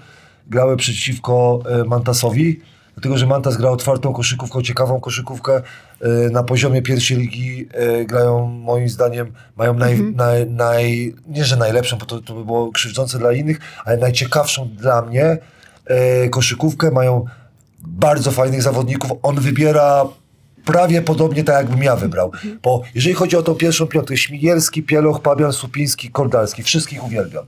[0.46, 2.60] grały przeciwko e, Mantasowi.
[2.94, 5.62] Dlatego, że Mantas gra otwartą koszykówką, ciekawą koszykówkę.
[6.00, 11.56] E, na poziomie pierwszej ligi e, grają, moim zdaniem, mają naj, naj, naj, nie że
[11.56, 15.38] najlepszą, bo to, to by było krzywdzące dla innych, ale najciekawszą dla mnie
[16.30, 16.90] koszykówkę.
[16.90, 17.24] Mają
[17.80, 19.10] bardzo fajnych zawodników.
[19.22, 20.04] On wybiera
[20.64, 22.32] prawie podobnie tak, jakbym ja wybrał.
[22.62, 27.44] Bo jeżeli chodzi o tą pierwszą piątkę, Śmigielski, Pieloch, Pabian, Supiński, Kordalski, wszystkich uwielbiam.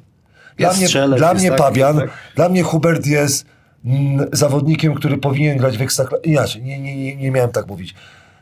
[0.56, 2.10] Dla mnie, strzelec, dla mnie Pabian, tak?
[2.34, 3.46] dla mnie Hubert jest
[3.84, 6.22] mm, zawodnikiem, który powinien grać w ekstraklasie.
[6.24, 7.94] Inaczej, nie, nie, nie, nie miałem tak mówić.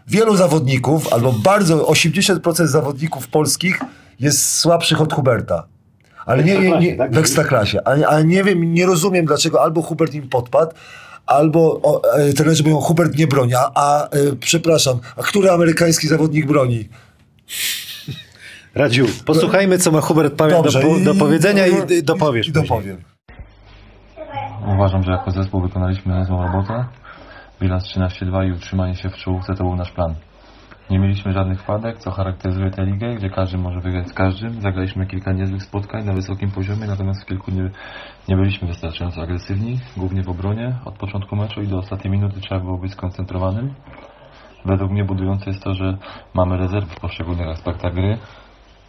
[0.06, 3.80] Wielu zawodników, albo bardzo 80% zawodników polskich
[4.20, 5.66] jest słabszych od Huberta.
[6.26, 7.14] Ale nie, nie, nie, tak?
[7.14, 7.78] w ekstraklasie.
[7.84, 10.72] Ale, ale nie wiem, nie rozumiem dlaczego albo Hubert im podpadł,
[11.26, 14.08] albo o, e, trenerzy mówią, Hubert nie broni, a, a e,
[14.40, 16.88] przepraszam, a który amerykański zawodnik broni?
[18.74, 20.70] Radziu, posłuchajmy, co ma Hubert Pawian do,
[21.04, 22.48] do powiedzenia i, i dopowiesz.
[22.48, 22.96] I dopowiem.
[24.74, 26.84] Uważam, że jako zespół wykonaliśmy niezłą robotę.
[27.60, 30.14] Bilans 13-2 i utrzymanie się w czołówce to był nasz plan.
[30.90, 34.60] Nie mieliśmy żadnych wpadek, co charakteryzuje tę ligę, gdzie każdy może wygrać z każdym.
[34.60, 37.70] Zagraliśmy kilka niezłych spotkań na wysokim poziomie, natomiast w kilku nie,
[38.28, 40.78] nie byliśmy wystarczająco agresywni, głównie w obronie.
[40.84, 43.74] Od początku meczu i do ostatniej minuty trzeba było być skoncentrowanym.
[44.64, 45.96] Według mnie budujące jest to, że
[46.34, 48.18] mamy rezerwy w poszczególnych aspektach gry.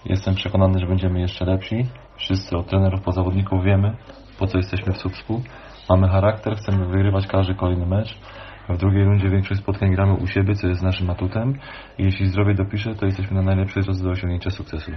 [0.05, 1.85] Jestem przekonany, że będziemy jeszcze lepsi.
[2.17, 3.95] Wszyscy od trenerów po zawodników wiemy,
[4.39, 5.41] po co jesteśmy w Słupsku.
[5.89, 8.17] Mamy charakter, chcemy wygrywać każdy kolejny mecz.
[8.69, 11.59] W drugiej rundzie większość spotkań gramy u siebie, co jest naszym atutem.
[11.97, 14.91] I jeśli zdrowie dopisze, to jesteśmy na najlepszej drodze do osiągnięcia sukcesu.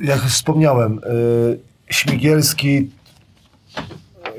[0.00, 1.58] jak wspomniałem, y,
[1.90, 2.90] Śmigielski,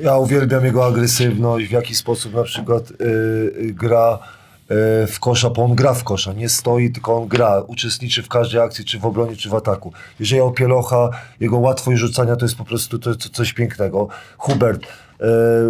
[0.02, 4.20] ja uwielbiam jego agresywność, w jaki sposób na przykład y, y, gra
[5.08, 8.62] w kosza, bo on gra w kosza, nie stoi, tylko on gra, uczestniczy w każdej
[8.62, 9.94] akcji, czy w obronie, czy w ataku.
[10.20, 14.08] Jeżeli o Pielocha, jego łatwość rzucania to jest po prostu to, to coś pięknego.
[14.38, 15.26] Hubert, y,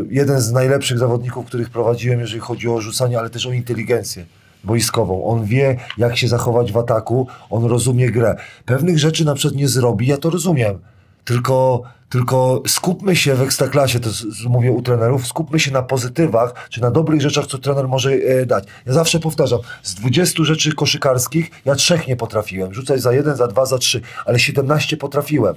[0.10, 4.26] jeden z najlepszych zawodników, których prowadziłem, jeżeli chodzi o rzucanie, ale też o inteligencję.
[4.64, 5.26] boiskową.
[5.26, 8.36] On wie, jak się zachować w ataku, on rozumie grę.
[8.66, 10.80] Pewnych rzeczy na przykład nie zrobi, ja to rozumiem.
[11.26, 14.10] Tylko, tylko skupmy się w ekstraklasie, to
[14.50, 18.46] mówię u trenerów, skupmy się na pozytywach, czy na dobrych rzeczach, co trener może e,
[18.46, 18.64] dać.
[18.86, 22.74] Ja zawsze powtarzam, z 20 rzeczy koszykarskich ja trzech nie potrafiłem.
[22.74, 25.56] Rzucać za jeden, za dwa, za trzy, ale 17 potrafiłem.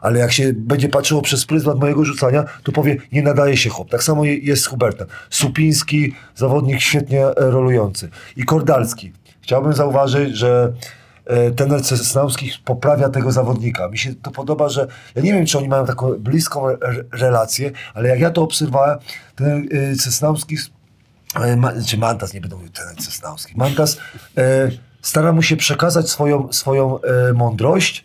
[0.00, 3.90] Ale jak się będzie patrzyło przez pryzmat mojego rzucania, to powie, nie nadaje się chłop.
[3.90, 5.06] Tak samo je- jest z Hubertem.
[5.30, 8.08] Supiński, zawodnik świetnie e, rolujący.
[8.36, 9.12] I Kordalski.
[9.42, 10.72] Chciałbym zauważyć, że
[11.30, 13.88] e, ten Cesnauski poprawia tego zawodnika.
[13.88, 17.70] Mi się to podoba, że ja nie wiem, czy oni mają taką bliską re- relację,
[17.94, 18.98] ale jak ja to obserwowałem,
[19.36, 20.56] ten e, Cesnauski,
[21.36, 23.98] e, czy Mantas, nie będę mówił ten Cesnauski, Mantas
[25.02, 26.98] stara mu się przekazać swoją, swoją
[27.34, 28.04] mądrość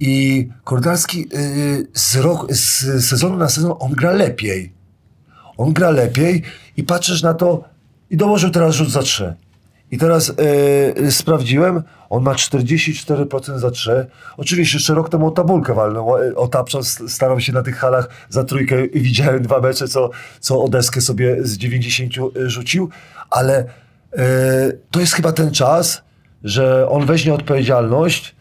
[0.00, 4.72] i Kordalski y, z, rok, z sezonu na sezon on gra lepiej.
[5.56, 6.42] On gra lepiej
[6.76, 7.64] i patrzysz na to
[8.10, 9.34] i dołożył teraz rzut za trzy.
[9.94, 10.32] I teraz
[10.98, 14.06] y, sprawdziłem, on ma 44% za trzy.
[14.36, 17.76] Oczywiście jeszcze rok temu o tabulkę walnął, o- o tapcza, s- starał się na tych
[17.76, 20.10] halach za trójkę i widziałem dwa mecze, co,
[20.40, 22.12] co o deskę sobie z 90
[22.46, 22.88] rzucił,
[23.30, 24.18] ale y,
[24.90, 26.02] to jest chyba ten czas,
[26.44, 28.34] że on weźmie odpowiedzialność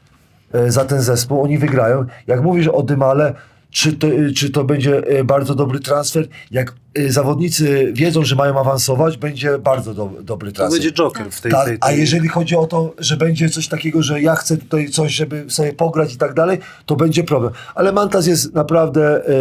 [0.53, 2.05] e, za ten zespół, oni wygrają.
[2.27, 3.33] Jak mówisz o Dymale,
[3.69, 6.27] czy to, e, czy to będzie e, bardzo dobry transfer?
[6.51, 6.73] Jak e,
[7.07, 10.81] zawodnicy wiedzą, że mają awansować, będzie bardzo do, dobry To transfer.
[10.81, 11.99] będzie Joker w tej, Tak, tej, a tej...
[11.99, 15.73] jeżeli chodzi o to, że będzie coś takiego, że ja chcę tutaj coś, żeby sobie
[15.73, 17.53] pograć i tak dalej, to będzie problem.
[17.75, 19.31] Ale Mantas jest naprawdę, e,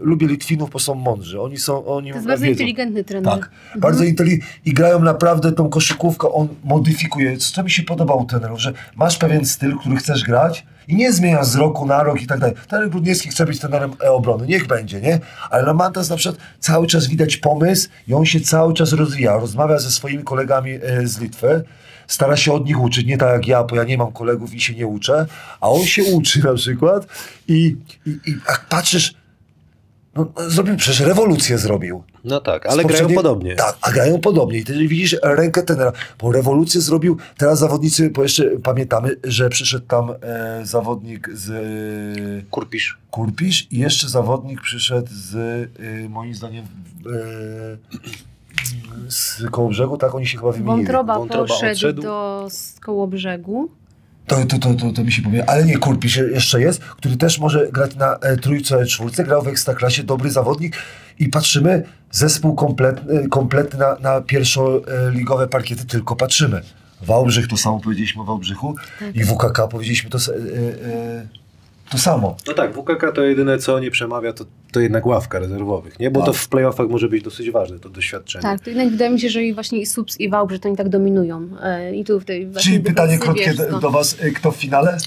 [0.00, 1.40] lubię Litwinów, bo są mądrzy.
[1.40, 2.52] Oni są, oni To jest bardzo wiedzą.
[2.52, 3.32] inteligentny trener.
[3.32, 7.36] Tak, bardzo inteligentni i grają naprawdę tą koszykówkę, on modyfikuje.
[7.36, 11.12] Co mi się podoba u trenerów, że masz pewien styl, który chcesz grać i nie
[11.12, 12.54] zmieniasz z roku na rok i tak dalej.
[12.68, 15.20] Trener Grudniewski chce być trenerem e, obrony, niech będzie, nie?
[15.50, 19.36] Ale na Mantas na przykład cały czas widać pomysł i on się cały czas rozwija.
[19.36, 21.64] Rozmawia ze swoimi kolegami e, z Litwy,
[22.06, 24.60] stara się od nich uczyć, nie tak jak ja, bo ja nie mam kolegów i
[24.60, 25.26] się nie uczę,
[25.60, 27.06] a on się uczy na przykład
[27.48, 29.14] i, i, i jak patrzysz,
[30.14, 32.02] no, zrobił, przecież rewolucję zrobił.
[32.26, 33.54] No tak, ale grają podobnie.
[33.54, 34.58] Tak, a grają podobnie.
[34.58, 35.92] I wtedy widzisz rękę tenera.
[36.20, 42.50] Bo rewolucję zrobił, teraz zawodnicy, bo jeszcze pamiętamy, że przyszedł tam e, zawodnik z e,
[42.50, 42.98] Kurpisz.
[43.10, 45.34] Kurpisz i jeszcze zawodnik przyszedł z,
[46.04, 46.68] e, moim zdaniem, e,
[49.08, 50.76] z Kołobrzegu, tak oni się chyba wymienili.
[50.86, 52.02] Wątroba, Wątroba poszedł odszedł.
[52.02, 52.48] do
[52.80, 53.70] Kołobrzegu.
[54.26, 55.50] To, to, to, to, to mi się powie.
[55.50, 59.48] Ale nie, Kurpisz jeszcze jest, który też może grać na e, trójce, czwórce, grał w
[59.48, 60.76] Ekstraklasie, dobry zawodnik
[61.18, 66.60] i patrzymy, zespół kompletny, kompletny na, na pierwszoligowe parkiety, tylko patrzymy.
[67.02, 68.74] Wałbrzych, to samo powiedzieliśmy o Wałbrzychu
[69.14, 70.36] i WKK powiedzieliśmy to, e,
[70.88, 71.26] e,
[71.90, 72.36] to samo.
[72.46, 76.10] No tak, WKK to jedyne co nie przemawia, to, to jednak ławka rezerwowych, nie?
[76.10, 78.42] Bo to w playoffach może być dosyć ważne, to doświadczenie.
[78.42, 80.76] Tak, to jednak wydaje mi się, że i właśnie i Subs i Wałbrzych to oni
[80.76, 81.48] tak dominują.
[81.62, 83.80] E, I tu w tej właśnie Czyli pytanie krótkie do, no.
[83.80, 84.98] do was, e, kto w finale?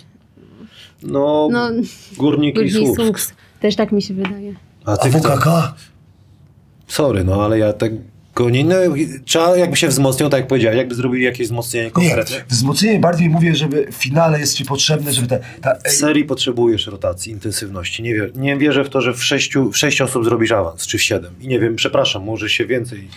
[1.04, 1.70] No, No,
[2.18, 3.02] Górnik i Górnik Słupsk.
[3.02, 3.36] Słupsk.
[3.60, 4.54] Też tak mi się wydaje.
[4.86, 5.20] A A ty kto?
[5.20, 5.48] WKK?
[6.90, 7.96] Sorry, no ale ja tego
[8.52, 8.64] nie...
[8.66, 8.76] No,
[9.26, 12.36] trzeba jakby się wzmocnił, tak jak powiedziałeś, jakby zrobili jakieś wzmocnienie Nie, konkretne.
[12.50, 16.88] wzmocnienie bardziej mówię, żeby w finale jest ci potrzebne, żeby te, ta, W serii potrzebujesz
[16.88, 18.04] rotacji, intensywności.
[18.04, 20.98] Nie, wie, nie wierzę w to, że w sześciu, w sześć osób zrobisz awans, czy
[20.98, 21.34] w siedem.
[21.42, 23.08] I nie wiem, przepraszam, może się więcej...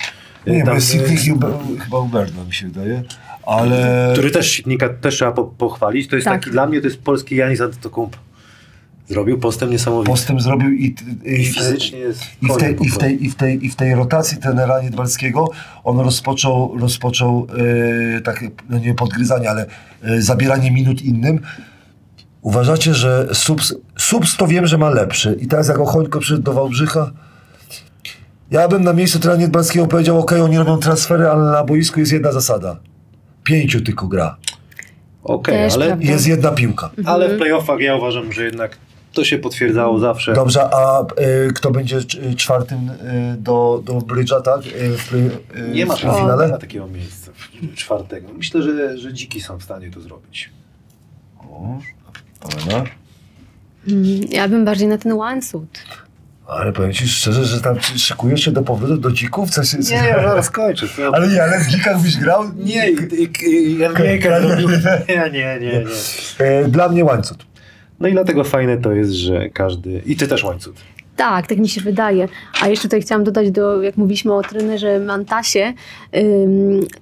[0.47, 3.03] Nie, tam, bo jest e, Sidney Huber- chyba Uberno mi się wydaje,
[3.47, 4.09] ale...
[4.12, 6.09] który też Sitnika też trzeba po, pochwalić.
[6.09, 6.40] To jest Tak.
[6.40, 8.19] taki, dla mnie to jest polski Janis Antetokounmpo.
[9.12, 10.10] Zrobił postęp niesamowity.
[10.10, 10.94] Postęp zrobił i,
[11.24, 13.76] i, I fizycznie jest i, w tej, i, w tej, i, w tej, I w
[13.76, 15.51] tej rotacji trenera Niedbalskiego
[15.84, 17.47] on rozpoczął, rozpoczął
[18.16, 19.66] e, takie, no nie podgryzanie, ale
[20.02, 21.40] e, zabieranie minut innym.
[22.43, 25.39] Uważacie, że Subs, Subs to wiem, że ma lepszy.
[25.40, 27.10] I teraz jak Ochońko przyszedł do Wałbrzycha,
[28.51, 32.12] ja bym na miejscu trenera Niedbalskiego powiedział, ok, oni robią transfery, ale na boisku jest
[32.12, 32.76] jedna zasada.
[33.44, 34.36] Pięciu tylko gra.
[35.24, 36.05] Okej, Też ale, prawda.
[36.05, 36.90] Jest jedna piłka.
[37.05, 38.78] ale w playoffach ja uważam, że jednak
[39.12, 40.32] to się potwierdzało zawsze.
[40.32, 44.60] Dobrze, a y, kto będzie c- czwartym y, do, do Brydża, tak?
[44.66, 45.30] Y, w, y,
[45.74, 46.48] Nie ma, w szans, nie finale?
[46.48, 47.30] ma takiego miejsca
[47.74, 48.28] czwartego.
[48.32, 50.50] Myślę, że, że dziki są w stanie to zrobić.
[51.39, 51.78] O,
[52.41, 52.84] Pawełna.
[53.89, 55.62] Mm, Ja bym bardziej na ten łańcuch.
[56.47, 59.50] Ale powiem ci szczerze, że tam szykujesz się do powrotu do dzików?
[59.50, 60.86] Co się, Nie, ja zaraz kończę.
[60.89, 61.15] To...
[61.15, 62.44] Ale nie, ale w dzikach byś grał?
[62.57, 64.68] Nie, zrobił.
[65.08, 65.84] Nie, nie, nie, nie.
[66.39, 67.39] E, Dla mnie łańcuch.
[68.02, 70.02] No i dlatego fajne to jest, że każdy.
[70.06, 70.74] I ty też łańcuch.
[71.16, 72.28] Tak, tak mi się wydaje.
[72.60, 75.72] A jeszcze tutaj chciałam dodać, do, jak mówiliśmy o trenerze Mantasie,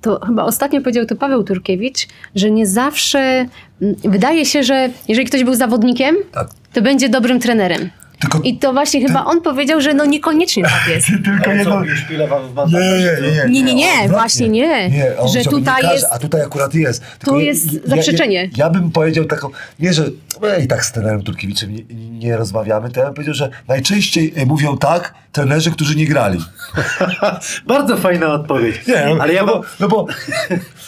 [0.00, 3.46] to chyba ostatnio powiedział to Paweł Turkiewicz, że nie zawsze
[3.82, 6.48] ym, wydaje się, że jeżeli ktoś był zawodnikiem, Tak.
[6.72, 7.90] to będzie dobrym trenerem.
[8.20, 11.06] Tylko, I to właśnie chyba on powiedział, że no niekoniecznie tak jest.
[11.24, 11.82] tylko jedno...
[11.84, 13.62] Nie, nie, nie, nie.
[13.62, 14.90] Nie, nie, właśnie nie.
[14.90, 17.02] Nie, on Że tutaj nie każe, jest- A tutaj akurat jest.
[17.18, 18.42] Tylko jest ja- zaprzeczenie.
[18.42, 20.04] Ja, ja bym powiedział taką, nie, że
[20.42, 24.32] my i tak z trenerem Turkiewiczem nie, nie rozmawiamy, to ja bym powiedział, że najczęściej
[24.36, 26.38] e, mówią tak trenerzy, którzy nie grali.
[27.66, 28.86] Bardzo fajna odpowiedź.
[28.86, 30.06] Nie, ale ja no, bo, no bo,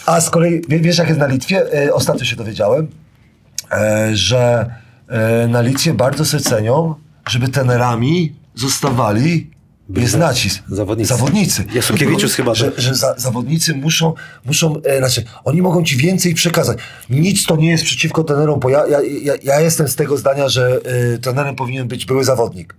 [0.05, 1.83] a z kolei, wie- wiesz jak jest na Litwie?
[1.85, 2.87] E, ostatnio się dowiedziałem,
[3.71, 4.65] e, że
[5.07, 6.95] e, na Litwie bardzo sobie cenią,
[7.29, 9.53] żeby trenerami zostawali
[9.89, 10.63] jest nacisk.
[10.69, 11.07] Zawodnicy.
[11.09, 11.63] Zawodnicy.
[11.73, 14.13] Jasukiewiczus chyba Że, że za, zawodnicy muszą,
[14.45, 16.77] muszą e, znaczy, oni mogą ci więcej przekazać.
[17.09, 20.49] Nic to nie jest przeciwko trenerom, bo ja, ja, ja, ja jestem z tego zdania,
[20.49, 20.79] że
[21.13, 22.75] e, trenerem powinien być były zawodnik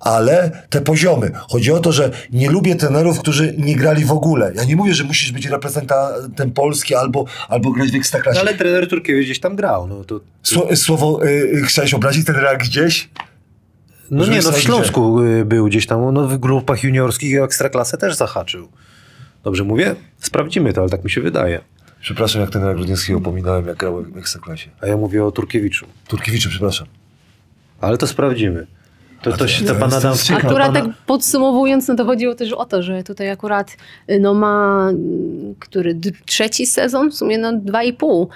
[0.00, 1.30] ale te poziomy.
[1.48, 4.52] Chodzi o to, że nie lubię trenerów, którzy nie grali w ogóle.
[4.54, 8.34] Ja nie mówię, że musisz być reprezentantem Polski albo, albo grać w Ekstraklasie.
[8.34, 9.88] No, ale trener Turkiewicz gdzieś tam grał.
[9.88, 10.20] No, to...
[10.42, 13.08] Sło, słowo, y, chciałeś obrazić trenera gdzieś?
[14.10, 16.14] No nie, no w Śląsku y, był gdzieś tam.
[16.14, 18.68] No, w grupach juniorskich i Ekstraklasę też zahaczył.
[19.44, 19.94] Dobrze mówię?
[20.18, 21.60] Sprawdzimy to, ale tak mi się wydaje.
[22.00, 24.70] Przepraszam, jak trenera Grudzińskiego pominąłem, jak grał w Ekstraklasie.
[24.80, 25.86] A ja mówię o Turkiewiczu.
[26.08, 26.86] Turkiewiczu, przepraszam.
[27.80, 28.66] Ale to sprawdzimy.
[29.30, 30.14] To, to, się, to pan Adam...
[30.36, 33.76] Akurat tak podsumowując, no to chodziło też o to, że tutaj akurat
[34.10, 35.96] y, no ma y, który
[36.26, 38.28] trzeci sezon, w sumie no dwa i pół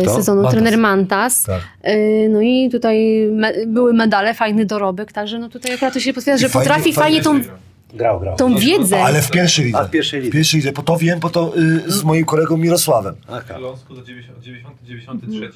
[0.00, 0.54] y, To sezonu Mantas.
[0.54, 1.42] trener Mantas.
[1.44, 1.60] Tak.
[1.88, 6.12] Y, No i tutaj me, były medale, fajny dorobek, także no tutaj akurat to się
[6.12, 7.52] potwierdza, że fajnie- potrafi fajnie, fajnie tą,
[7.96, 8.36] Grał, grał.
[8.36, 9.02] tą wiedzę.
[9.04, 9.78] Ale w pierwszej lidze.
[9.78, 10.30] A, w pierwszej lidze.
[10.30, 11.52] W pierwszej lidze, bo to wiem, bo to
[11.86, 13.14] y, z moim kolegą Mirosławem.
[13.28, 13.58] Aka.
[13.58, 15.52] Śląsku do 90-93 rok.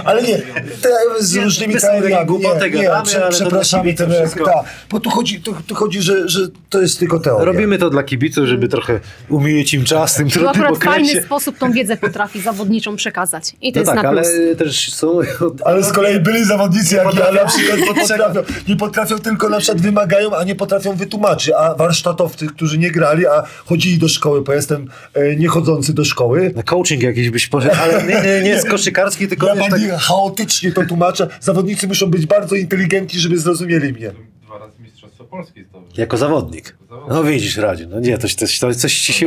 [0.04, 0.38] Ale nie,
[0.82, 0.88] te,
[1.20, 2.26] z Nie, różnymi teoriami.
[2.26, 4.44] głupoty Nie, nie, gadamy, prze, ale to przepraszamy kibiców wszystko.
[4.44, 7.44] Tak, bo tu chodzi, tu, tu chodzi że, że to jest tylko teoria.
[7.44, 10.76] Robimy to dla kibiców, żeby trochę umilić im czas w tym To trudnym akurat w
[10.76, 11.04] okresie.
[11.06, 13.52] fajny sposób tą wiedzę potrafi zawodniczą przekazać.
[13.62, 14.58] I to No jest tak, na ale plus.
[14.58, 15.18] też są...
[15.64, 19.58] Ale z kolei byli zawodnicy, jak ja na przykład nie potrafią, nie potrafią, tylko na
[19.58, 19.80] przykład
[20.20, 21.50] wymagają, a nie potrafią wytłumaczyć.
[21.58, 26.52] A warsztatowcy, którzy nie grali, a chodzili do szkoły, bo jestem e, niechodzący do szkoły.
[26.56, 29.80] Na coaching jakiś byś poszedł, ale nie, nie, nie z koszykarski, tylko Ja wiesz, tak...
[30.00, 31.28] chaotycznie to tłumaczę.
[31.40, 34.12] Zawodnicy muszą być bardzo inteligentni, żeby zrozumieli mnie.
[34.46, 35.88] Dwa razy Mistrzostwo Polski zdobył.
[35.96, 36.76] Jako zawodnik.
[37.08, 39.26] No widzisz, Radzie, no nie, to, to, to coś ci się.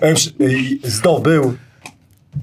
[0.00, 0.30] E, przy-
[0.84, 1.54] e, Zdobył.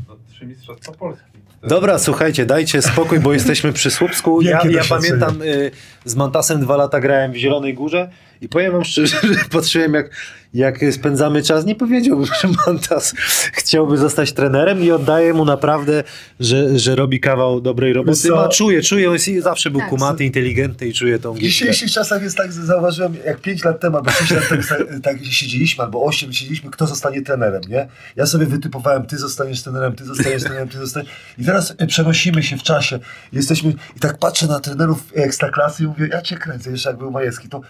[0.07, 1.30] No, trzy Mistrzostwa Polski.
[1.63, 4.41] Dobra, słuchajcie, dajcie spokój, bo jesteśmy przy Słupsku.
[4.41, 5.71] Ja, ja pamiętam, y,
[6.05, 8.09] z Mantasem dwa lata grałem w Zielonej Górze
[8.41, 10.09] i powiem wam szczerze, że patrzyłem jak,
[10.53, 11.65] jak spędzamy czas.
[11.65, 13.13] Nie powiedziałbym, że Mantas
[13.53, 16.03] chciałby zostać trenerem i oddaję mu naprawdę,
[16.39, 18.31] że, że robi kawał dobrej roboty.
[18.31, 19.89] Ma, czuję, czuję, on jest, zawsze był Tak.
[19.89, 23.97] kumaty, inteligentny i czuję tą W dzisiejszych czasach jest tak, zauważyłem, jak 5 lat temu,
[23.97, 24.79] albo 6 lat temu tak,
[25.13, 27.87] tak siedzieliśmy, albo 8 siedzieliśmy, kto zostanie trenerem, nie?
[28.15, 31.11] Ja sobie wytypowałem, ty zostaniesz trenerem, ty zostaniesz trenerem, ty zostaniesz...
[31.37, 32.99] I teraz e, przenosimy się w czasie.
[33.33, 33.73] Jesteśmy...
[33.97, 37.49] I tak patrzę na trenerów ekstraklasy i mówię, ja cię kręcę, jeszcze jak był Majewski,
[37.49, 37.61] to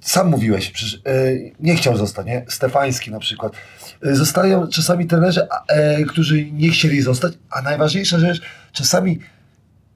[0.00, 1.00] sam mówiłeś, przecież e,
[1.60, 2.44] nie chciał zostać, nie?
[2.48, 3.52] Stefański na przykład.
[4.06, 8.40] E, zostają czasami trenerzy, a, e, którzy nie chcieli zostać, a najważniejsza rzecz,
[8.72, 9.18] czasami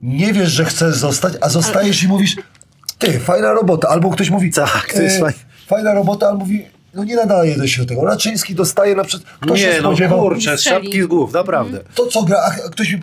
[0.01, 2.37] nie wiesz, że chcesz zostać, a zostajesz i mówisz,
[2.99, 3.89] ty, fajna robota.
[3.89, 5.39] Albo ktoś mówi, Tak, to jest e, fajne.
[5.67, 8.05] fajna robota, albo mówi, no nie nadaje do się do tego.
[8.05, 11.81] Raczyński dostaje na przykład, kto się Nie, no spodziewał, kurczę, z szapki z głów, naprawdę.
[11.95, 13.01] to co gra, a ktoś mi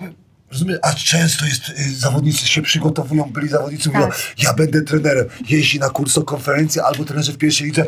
[0.49, 4.19] powie, rozumie, a często jest, y, zawodnicy się przygotowują, byli zawodnicy, mówią, Tak.
[4.43, 7.85] ja będę trenerem, jeździ na kurs, konferencję, albo trenerzy w pierwszej lidze,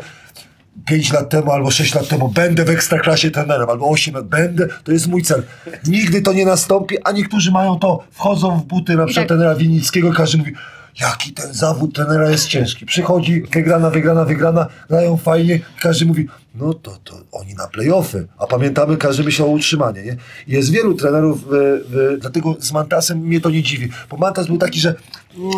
[0.86, 4.68] 5 lat temu albo 6 lat temu będę w ekstraklasie trenerem, albo 8 lat będę,
[4.84, 5.42] to jest mój cel.
[5.86, 9.38] Nigdy to nie nastąpi, a niektórzy mają to, wchodzą w buty na przykład tak.
[9.38, 10.52] trenera Winnickiego, każdy mówi,
[11.00, 12.86] jaki ten zawód trenera jest ciężki.
[12.86, 18.46] Przychodzi, wygrana, wygrana, wygrana, grają fajnie, każdy mówi, no to, to oni na playoffy, a
[18.46, 20.16] pamiętamy, każdy myślał o utrzymanie, nie?
[20.46, 24.80] Jest wielu trenerów, w, dlatego z Mantasem mnie to nie dziwi, bo Mantas był taki,
[24.80, 24.94] że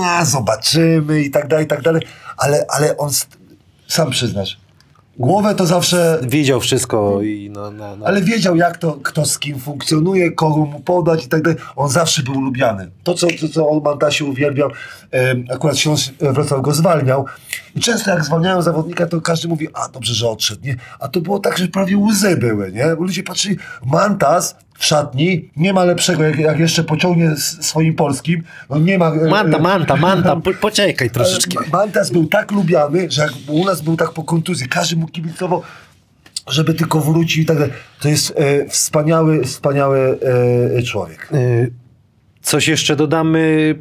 [0.05, 2.03] "A, zobaczymy i tak dalej, i tak dalej,
[2.37, 3.11] ale, ale on,
[3.89, 4.57] sam przyznasz,
[5.19, 8.07] głowę to zawsze Wiedział wszystko i no, no, no.
[8.07, 11.59] ale wiedział, jak to, kto z kim funkcjonuje, kogo mu podać i tak dalej.
[11.77, 12.91] On zawsze był lubiany.
[13.03, 14.71] To, co, to, co on Mantasie uwielbiał,
[15.55, 17.25] akurat Śląsk Wrocław go zwalniał.
[17.77, 20.77] I często jak zwalniają zawodnika, to każdy mówi, a dobrze, że odszedł, nie?
[21.01, 22.97] A to było tak, że prawie łzy były, nie?
[22.97, 28.43] Bo ludzie patrzyli, Mantas w szatni nie ma lepszego, jak, jak jeszcze pociągnie swoim polskim,
[28.71, 29.13] no nie ma...
[29.13, 31.55] e, Manta, e, manta, manta, po, poczekaj troszeczkę.
[31.71, 35.07] Ma- Mantas był tak lubiany, że jak u nas był tak po kontuzji, każdy mu
[35.09, 35.63] kibicował,
[36.47, 37.73] żeby tylko wrócił i tak dalej.
[38.01, 40.19] To jest e, wspaniały, wspaniały
[40.79, 41.29] e, człowiek.
[42.43, 43.75] Coś jeszcze dodamy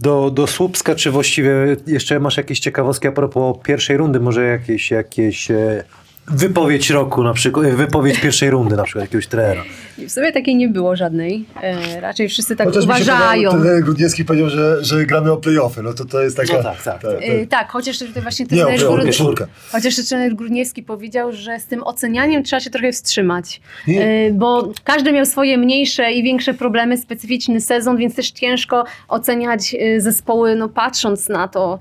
[0.00, 1.52] do, do Słupska, czy właściwie
[1.86, 5.84] jeszcze masz jakieś ciekawostki a propos pierwszej rundy, może jakieś, jakieś e,
[6.26, 9.62] wypowiedź roku na przykład, e, wypowiedź pierwszej rundy na przykład jakiegoś trenera.
[9.98, 11.44] W sobie takiej nie było żadnej.
[11.62, 13.50] E, raczej wszyscy tak Chociaż mi się uważają.
[13.50, 15.82] Trener Grudniewski powiedział, że, że gramy o playoffy.
[15.82, 16.52] No to to jest taka...
[16.52, 17.10] No tak, tak, tak.
[17.20, 19.42] E, tak, chociaż tutaj właśnie Nie, o trener, playoffy, Grud...
[19.72, 23.60] chociaż trener Grudniewski powiedział, że z tym ocenianiem trzeba się trochę wstrzymać.
[23.88, 24.04] Nie.
[24.04, 29.76] E, bo każdy miał swoje mniejsze i większe problemy, specyficzny sezon, więc też ciężko oceniać
[29.78, 31.78] e, zespoły, no patrząc na to,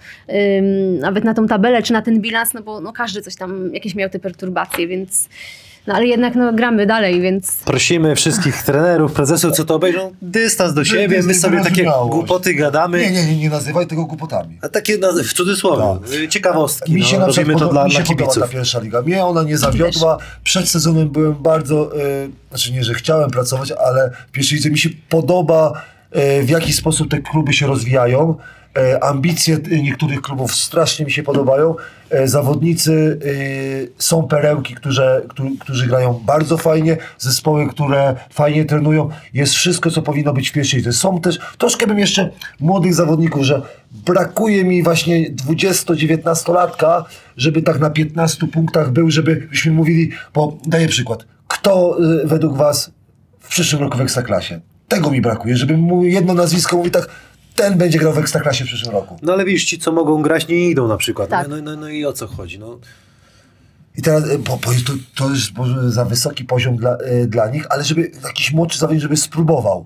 [0.99, 3.95] nawet na tą tabelę, czy na ten bilans, no bo no, każdy coś tam, jakieś
[3.95, 5.29] miał te perturbacje, więc
[5.87, 10.73] no ale jednak no, gramy dalej, więc Prosimy wszystkich trenerów, prezesów, co to obejrzą, dystans
[10.73, 12.99] do siebie, my sobie takie głupoty gadamy.
[12.99, 14.57] Nie, nie, nie, nie nazywaj tego głupotami.
[14.61, 16.29] A takie no, w cudzysłowie, Tak.
[16.29, 18.43] ciekawostki, Mi się no, na robimy to dla, mi dla się podoba kibiców.
[18.43, 19.01] ta pierwsza liga.
[19.01, 20.17] Mnie ona nie zawiodła.
[20.43, 21.99] Przed sezonem byłem bardzo, e,
[22.49, 26.73] znaczy nie, że chciałem pracować, ale w pierwszej lidze mi się podoba, e, w jaki
[26.73, 28.35] sposób te kluby się rozwijają.
[28.77, 31.75] E, ambicje niektórych klubów strasznie mi się podobają.
[32.09, 35.03] E, zawodnicy e, są perełki, którzy,
[35.59, 39.09] którzy, grają bardzo fajnie, zespoły, które fajnie trenują.
[39.33, 40.93] Jest wszystko, co powinno być w pierwszej.
[40.93, 47.03] Są też, troszkę bym jeszcze młodych zawodników, że brakuje mi właśnie 20-19-latka,
[47.37, 51.25] żeby tak na 15 punktach był, żebyśmy mówili, bo daję przykład.
[51.47, 52.91] Kto według was
[53.39, 54.59] w przyszłym roku w Ekstraklasie?
[54.87, 57.09] Tego mi brakuje, żeby jedno nazwisko mówi tak,
[57.61, 59.17] ten będzie grał w Ekstraklasie w przyszłym roku.
[59.21, 61.29] No ale widzisz, ci co mogą grać nie idą na przykład.
[61.29, 61.47] Tak.
[61.47, 62.59] No, no, no i o co chodzi?
[62.59, 62.79] No,
[63.97, 65.51] I teraz, y, bo, bo jest to, to jest
[65.87, 69.85] za wysoki poziom dla, y, dla nich, ale żeby jakiś młodszy zawodnik, żeby spróbował.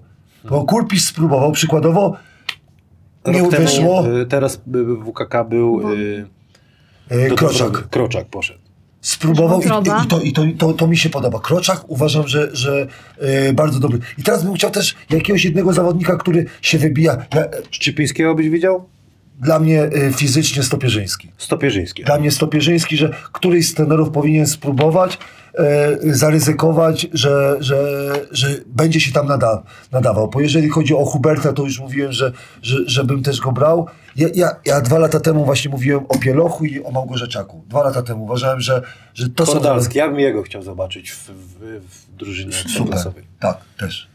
[0.49, 2.17] Bo Kurpis spróbował, przykładowo
[3.27, 6.25] nie rok temu, wyszło, y, teraz y, w WKK był y,
[7.11, 7.89] y, Kroczak.
[7.89, 8.64] Kroczak poszedł.
[9.05, 9.65] Spróbował i,
[10.03, 11.39] i, to, i to, to, to mi się podoba.
[11.39, 12.87] Kroczak uważam, że, że
[13.19, 13.99] e, bardzo dobry.
[14.17, 17.25] I teraz bym chciał też jakiegoś jednego zawodnika, który się wybija.
[17.35, 18.85] Ja, e, Szczypińskiego byś widział?
[19.39, 21.31] dla mnie e, fizycznie Stopierzyński.
[21.37, 22.03] Stopierzyński.
[22.03, 25.17] Dla mnie Stopierzyński, że któryś z trenerów powinien spróbować,
[25.53, 30.29] e, zaryzykować, że, że, że będzie się tam nada, nadawał.
[30.29, 33.87] Bo jeżeli chodzi o Huberta, to już mówiłem, że, że, że bym też go brał.
[34.15, 37.63] Ja, ja, ja dwa lata temu właśnie mówiłem o Pielochu i o Małgorzeczaku.
[37.67, 38.81] Dwa lata temu uważałem, że,
[39.13, 39.53] że to są...
[39.53, 42.99] Kordalski, ja bym jego chciał zobaczyć w, w, w drużynie Super.
[43.39, 44.07] Tak, też.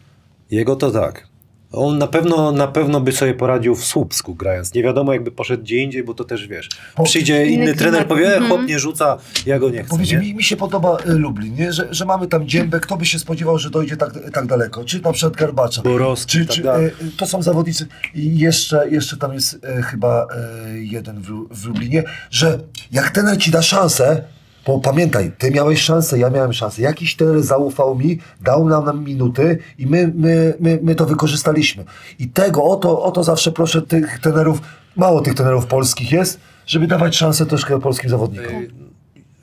[0.51, 1.30] Jego to tak.
[1.73, 4.75] On na pewno, na pewno by sobie poradził w Słupsku grając.
[4.75, 6.69] Nie wiadomo jakby poszedł gdzie indziej, bo to też wiesz.
[7.05, 8.49] Przyjdzie Inny inny trener, powie, Mhm.
[8.49, 9.91] chłop nie rzuca, ja go nie chcę.
[9.91, 10.23] Powiedzcie, Nie?
[10.23, 11.73] mi, mi się podoba y, Lublin, nie?
[11.73, 15.01] Że, że mamy tam Dziębę, kto by się spodziewał, że dojdzie tak, tak daleko, czy
[15.01, 15.83] na przykład Garbacza.
[15.83, 19.83] Borowski, Czy, tak czy, y, y, to są zawodnicy i jeszcze, jeszcze tam jest y,
[19.83, 20.27] chyba
[20.75, 22.59] y, jeden w, w Lublinie, że
[22.93, 24.25] jak trener ci da szansę,
[24.67, 29.05] bo pamiętaj, ty miałeś szansę, ja miałem szansę, jakiś trener zaufał mi, dał nam, nam
[29.05, 31.85] minuty i my, my, my, my to wykorzystaliśmy.
[32.19, 34.61] I tego, o to, o to zawsze proszę tych trenerów,
[34.97, 38.67] mało tych trenerów polskich jest, żeby dawać szansę troszkę polskim zawodnikom.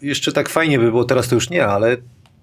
[0.01, 1.97] Jeszcze tak fajnie by było, teraz to już nie, ale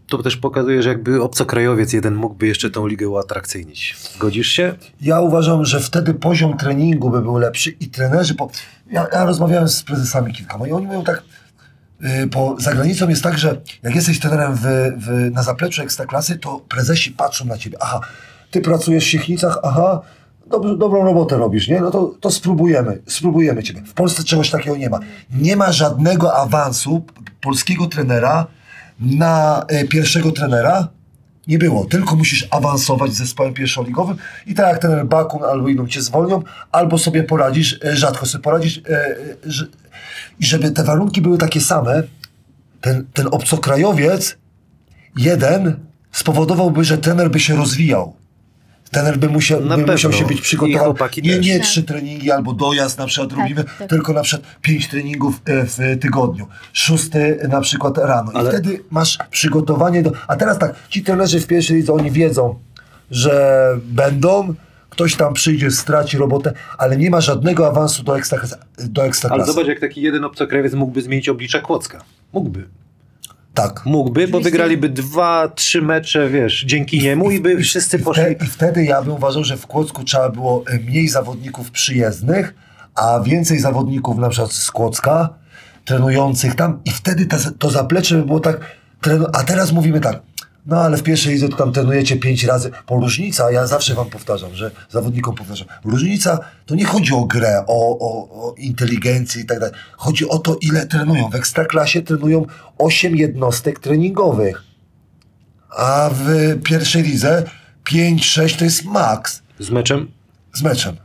[0.09, 3.97] to też pokazuje, że jakby obcokrajowiec jeden mógłby jeszcze tą ligę uatrakcyjnić.
[4.19, 4.75] Godzisz się?
[5.01, 8.51] Ja uważam, że wtedy poziom treningu by był lepszy i trenerzy, bo
[8.91, 11.23] ja, ja rozmawiałem z prezesami kilkoma i oni mówią tak,
[12.31, 14.61] bo za granicą jest tak, że jak jesteś trenerem w,
[14.97, 17.77] w, na zapleczu ekstraklasy, to prezesi patrzą na ciebie.
[17.81, 18.01] Aha,
[18.51, 20.01] ty pracujesz w Siechnicach, aha,
[20.47, 21.81] dobrze, dobrą robotę robisz, nie?
[21.81, 23.83] No to, to spróbujemy, spróbujemy ciebie.
[23.87, 25.01] W Polsce czegoś takiego nie ma.
[25.33, 27.05] Nie ma żadnego awansu
[27.41, 28.47] polskiego trenera
[29.01, 30.89] na y, pierwszego trenera,
[31.47, 34.17] nie było, tylko musisz awansować z zespołem pierwszoligowym
[34.47, 36.43] i tak jak ten Bakun albo inną cię zwolnią,
[36.73, 38.79] albo sobie poradzisz, e, rzadko sobie poradzisz.
[38.79, 39.17] e, e,
[40.41, 42.03] I żeby te warunki były takie same,
[42.81, 44.37] ten, ten obcokrajowiec
[45.17, 45.77] jeden
[46.13, 48.17] spowodowałby, że trener by się rozwijał.
[48.95, 49.93] Trener by musiał, Na by pewno.
[49.93, 50.95] musiał się być I przygotowany.
[51.23, 53.89] Nie, nie trzy treningi albo dojazd na przykład robimy, tak.
[53.89, 56.47] tylko na przykład pięć treningów e, w tygodniu.
[56.73, 58.33] Szósty na przykład rano.
[58.33, 60.13] I Ale- wtedy masz przygotowanie do...
[60.29, 62.59] A teraz tak, ci trenerzy w pierwszej lidze, oni wiedzą,
[63.11, 64.55] że będą,
[64.91, 68.57] ktoś tam przyjdzie, straci robotę, ale nie ma żadnego awansu do, ekstraklasy.
[68.79, 69.53] Do Ale ekstraklasy.
[69.53, 72.05] zobacz, jak taki jeden obcokrajowiec mógłby zmienić oblicza Kłodzka.
[72.33, 72.69] Mógłby.
[73.55, 73.83] Tak.
[73.87, 74.51] Mógłby, bo Oczywiście.
[74.51, 78.23] wygraliby dwa, trzy mecze, wiesz, dzięki niemu i by wszyscy I, poszli.
[78.45, 82.55] I wtedy ja bym uważał, że w Kłodzku trzeba było e, mniej zawodników przyjezdnych,
[82.95, 85.29] a więcej zawodników na przykład z Kłodzka,
[85.85, 88.61] trenujących tam i wtedy ta, to zaplecze by było tak,
[89.33, 90.23] a teraz mówimy tak,
[90.67, 94.11] no ale w pierwszej lidze to tam trenujecie pięć razy, bo różnica, ja zawsze wam
[94.11, 99.47] powtarzam, że zawodnikom powtarzam, różnica to nie chodzi o grę, o, o, o inteligencję i
[99.47, 101.31] tak dalej, chodzi o to ile trenują.
[101.31, 102.47] W Ekstraklasie trenują
[102.79, 104.75] osiem jednostek treningowych
[105.77, 106.27] a w
[106.63, 107.43] pierwszej lidze
[107.91, 110.11] 5-6 to jest maks Z meczem?
[110.55, 110.97] z meczem.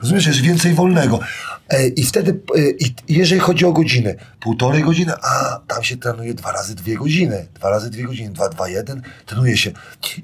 [0.00, 1.20] Rozumiesz, jest więcej wolnego.
[1.68, 6.34] E, I wtedy, e, i jeżeli chodzi o godziny, półtorej godziny, a tam się trenuje
[6.34, 9.72] dwa razy dwie godziny, dwa razy dwie godziny, dwa, dwa, jeden, trenuje się.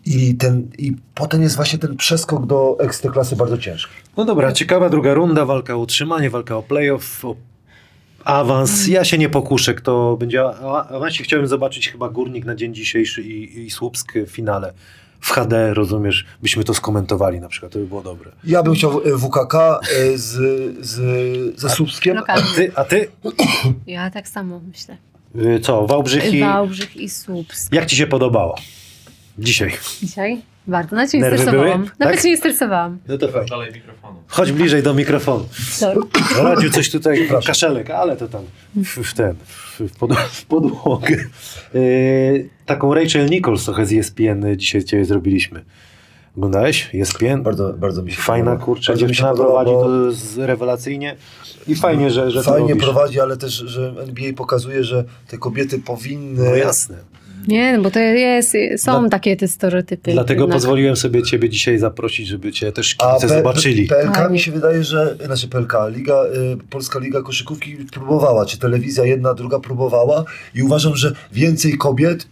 [0.07, 3.93] I, ten, I potem jest właśnie ten przeskok do ekstraklasy bardzo ciężki.
[4.17, 7.37] No dobra, ciekawa druga runda, walka o utrzymanie, walka o playoff, o
[8.25, 8.87] awans.
[8.87, 11.25] Ja się nie pokuszę, kto będzie o awansie.
[11.25, 14.73] Chciałem zobaczyć chyba Górnik na dzień dzisiejszy i, i Słupsk w finale.
[15.25, 18.31] W HD, rozumiesz, byśmy to skomentowali na przykład, to by było dobre.
[18.45, 20.33] Ja bym chciał e, WKK e, z,
[20.87, 22.19] z, ze Słupskiem.
[22.27, 23.09] A ty, a ty?
[23.87, 24.97] Ja tak samo myślę.
[25.37, 26.41] Y, Co, Wałbrzych i...
[26.41, 27.73] Wałbrzych i Słupsk.
[27.73, 28.59] Jak ci się podobało?
[29.39, 29.73] Dzisiaj.
[30.03, 30.43] Dzisiaj?
[30.67, 30.97] Bardzo.
[30.97, 31.81] Nawet się nie Nerwy stresowałam.
[31.83, 31.91] były?
[31.99, 32.23] Nawet Tak?
[32.23, 32.99] się nie stresowałam.
[33.09, 33.49] No to fajnie.
[33.49, 34.23] Dalej mikrofonu.
[34.29, 35.45] Chodź bliżej do mikrofonu.
[35.71, 36.01] Sorry.
[36.43, 38.43] Radził coś tutaj, kaszelek, ale to tam
[38.77, 41.17] w, w ten, w, w, pod, w podłogę.
[41.75, 45.65] Yy, taką Rachel Nichols trochę z ESPN dzisiaj ciebie zrobiliśmy.
[46.37, 46.91] Oglądałeś?
[46.95, 47.43] ESPN?
[47.43, 48.65] Bardzo, bardzo mi się Fajna, podoba.
[48.65, 51.17] kurczę, Bardzo mi się dziewczyna podoba, prowadzi bo to z, rewelacyjnie
[51.69, 52.85] i fajnie, że, że to Fajnie robisz.
[52.85, 56.45] prowadzi, ale też, że NBA pokazuje, że te kobiety powinny...
[56.51, 56.97] No jasne.
[57.49, 60.13] Nie, no bo to jest, są Dla- takie te stereotypy.
[60.13, 60.57] Dlatego jednak.
[60.57, 63.87] pozwoliłem sobie ciebie dzisiaj zaprosić, żeby cię też kibice zobaczyli.
[63.89, 69.05] PLK mi się wydaje, że, znaczy PLK, Liga, y, Polska Liga Koszykówki próbowała, czy telewizja
[69.05, 70.25] jedna, druga próbowała
[70.55, 72.27] i uważam, że więcej kobiet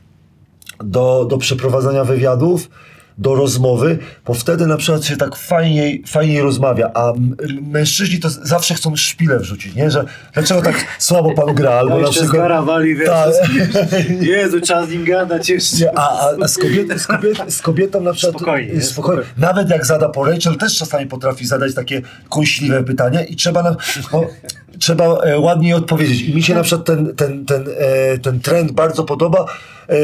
[0.84, 2.68] do, do przeprowadzania wywiadów,
[3.18, 7.12] do rozmowy, bo wtedy na przykład się tak fajniej, fajniej rozmawia, a
[7.62, 9.90] mężczyźni to zawsze chcą szpilę wrzucić, nie?
[9.90, 12.30] Że dlaczego tak słabo pan gra, albo na przykład...
[12.30, 13.32] zgarawali, wiesz, Tak.
[14.20, 15.98] Jezu, trzeba z nim gadać jeszcze.
[15.98, 18.36] A, a, z, kobiet, z, kobiet, z kobietą na przykład...
[18.36, 18.82] Spokojnie, nie?
[18.82, 19.22] spokojnie.
[19.36, 23.76] Nawet jak zada po Rachel, też czasami potrafi zadać takie kąśliwe pytanie i trzeba, na,
[24.82, 26.22] trzeba e, ładniej odpowiedzieć.
[26.22, 29.46] I mi się na przykład ten, ten, ten, e, ten trend bardzo podoba.
[29.88, 29.96] E,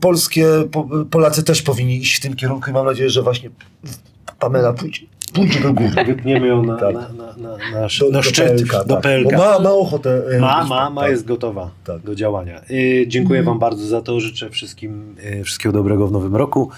[0.00, 3.50] polskie, po, Polacy też powinni iść w tym kierunku i mam nadzieję, że właśnie
[4.38, 5.00] Pamela pójdzie,
[5.32, 6.04] pójdzie do góry.
[6.06, 6.94] Wypniemy ją na, Tak.
[6.94, 9.02] na, na, na, na, Do, na szczyt, PLK, do tak.
[9.02, 9.32] PLK.
[9.32, 10.22] Ma, ma ochotę.
[10.40, 11.10] Ma, ma, ma, tak.
[11.10, 12.02] jest gotowa Tak.
[12.02, 12.60] do działania.
[13.06, 14.20] Dziękuję Wam bardzo za to.
[14.20, 16.70] Życzę wszystkim wszystkiego dobrego w nowym roku.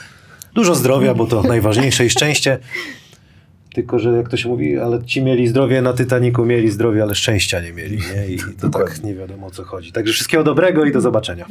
[0.54, 2.58] Dużo zdrowia, bo to najważniejsze i szczęście.
[3.76, 7.14] Tylko, że jak to się mówi, ale ci mieli zdrowie na Titaniku, mieli zdrowie, ale
[7.14, 7.98] szczęścia nie mieli.
[8.14, 8.28] Nie?
[8.34, 9.10] I to tak Dokładnie.
[9.10, 9.92] nie wiadomo o co chodzi.
[9.92, 11.46] Także wszystkiego dobrego i do zobaczenia.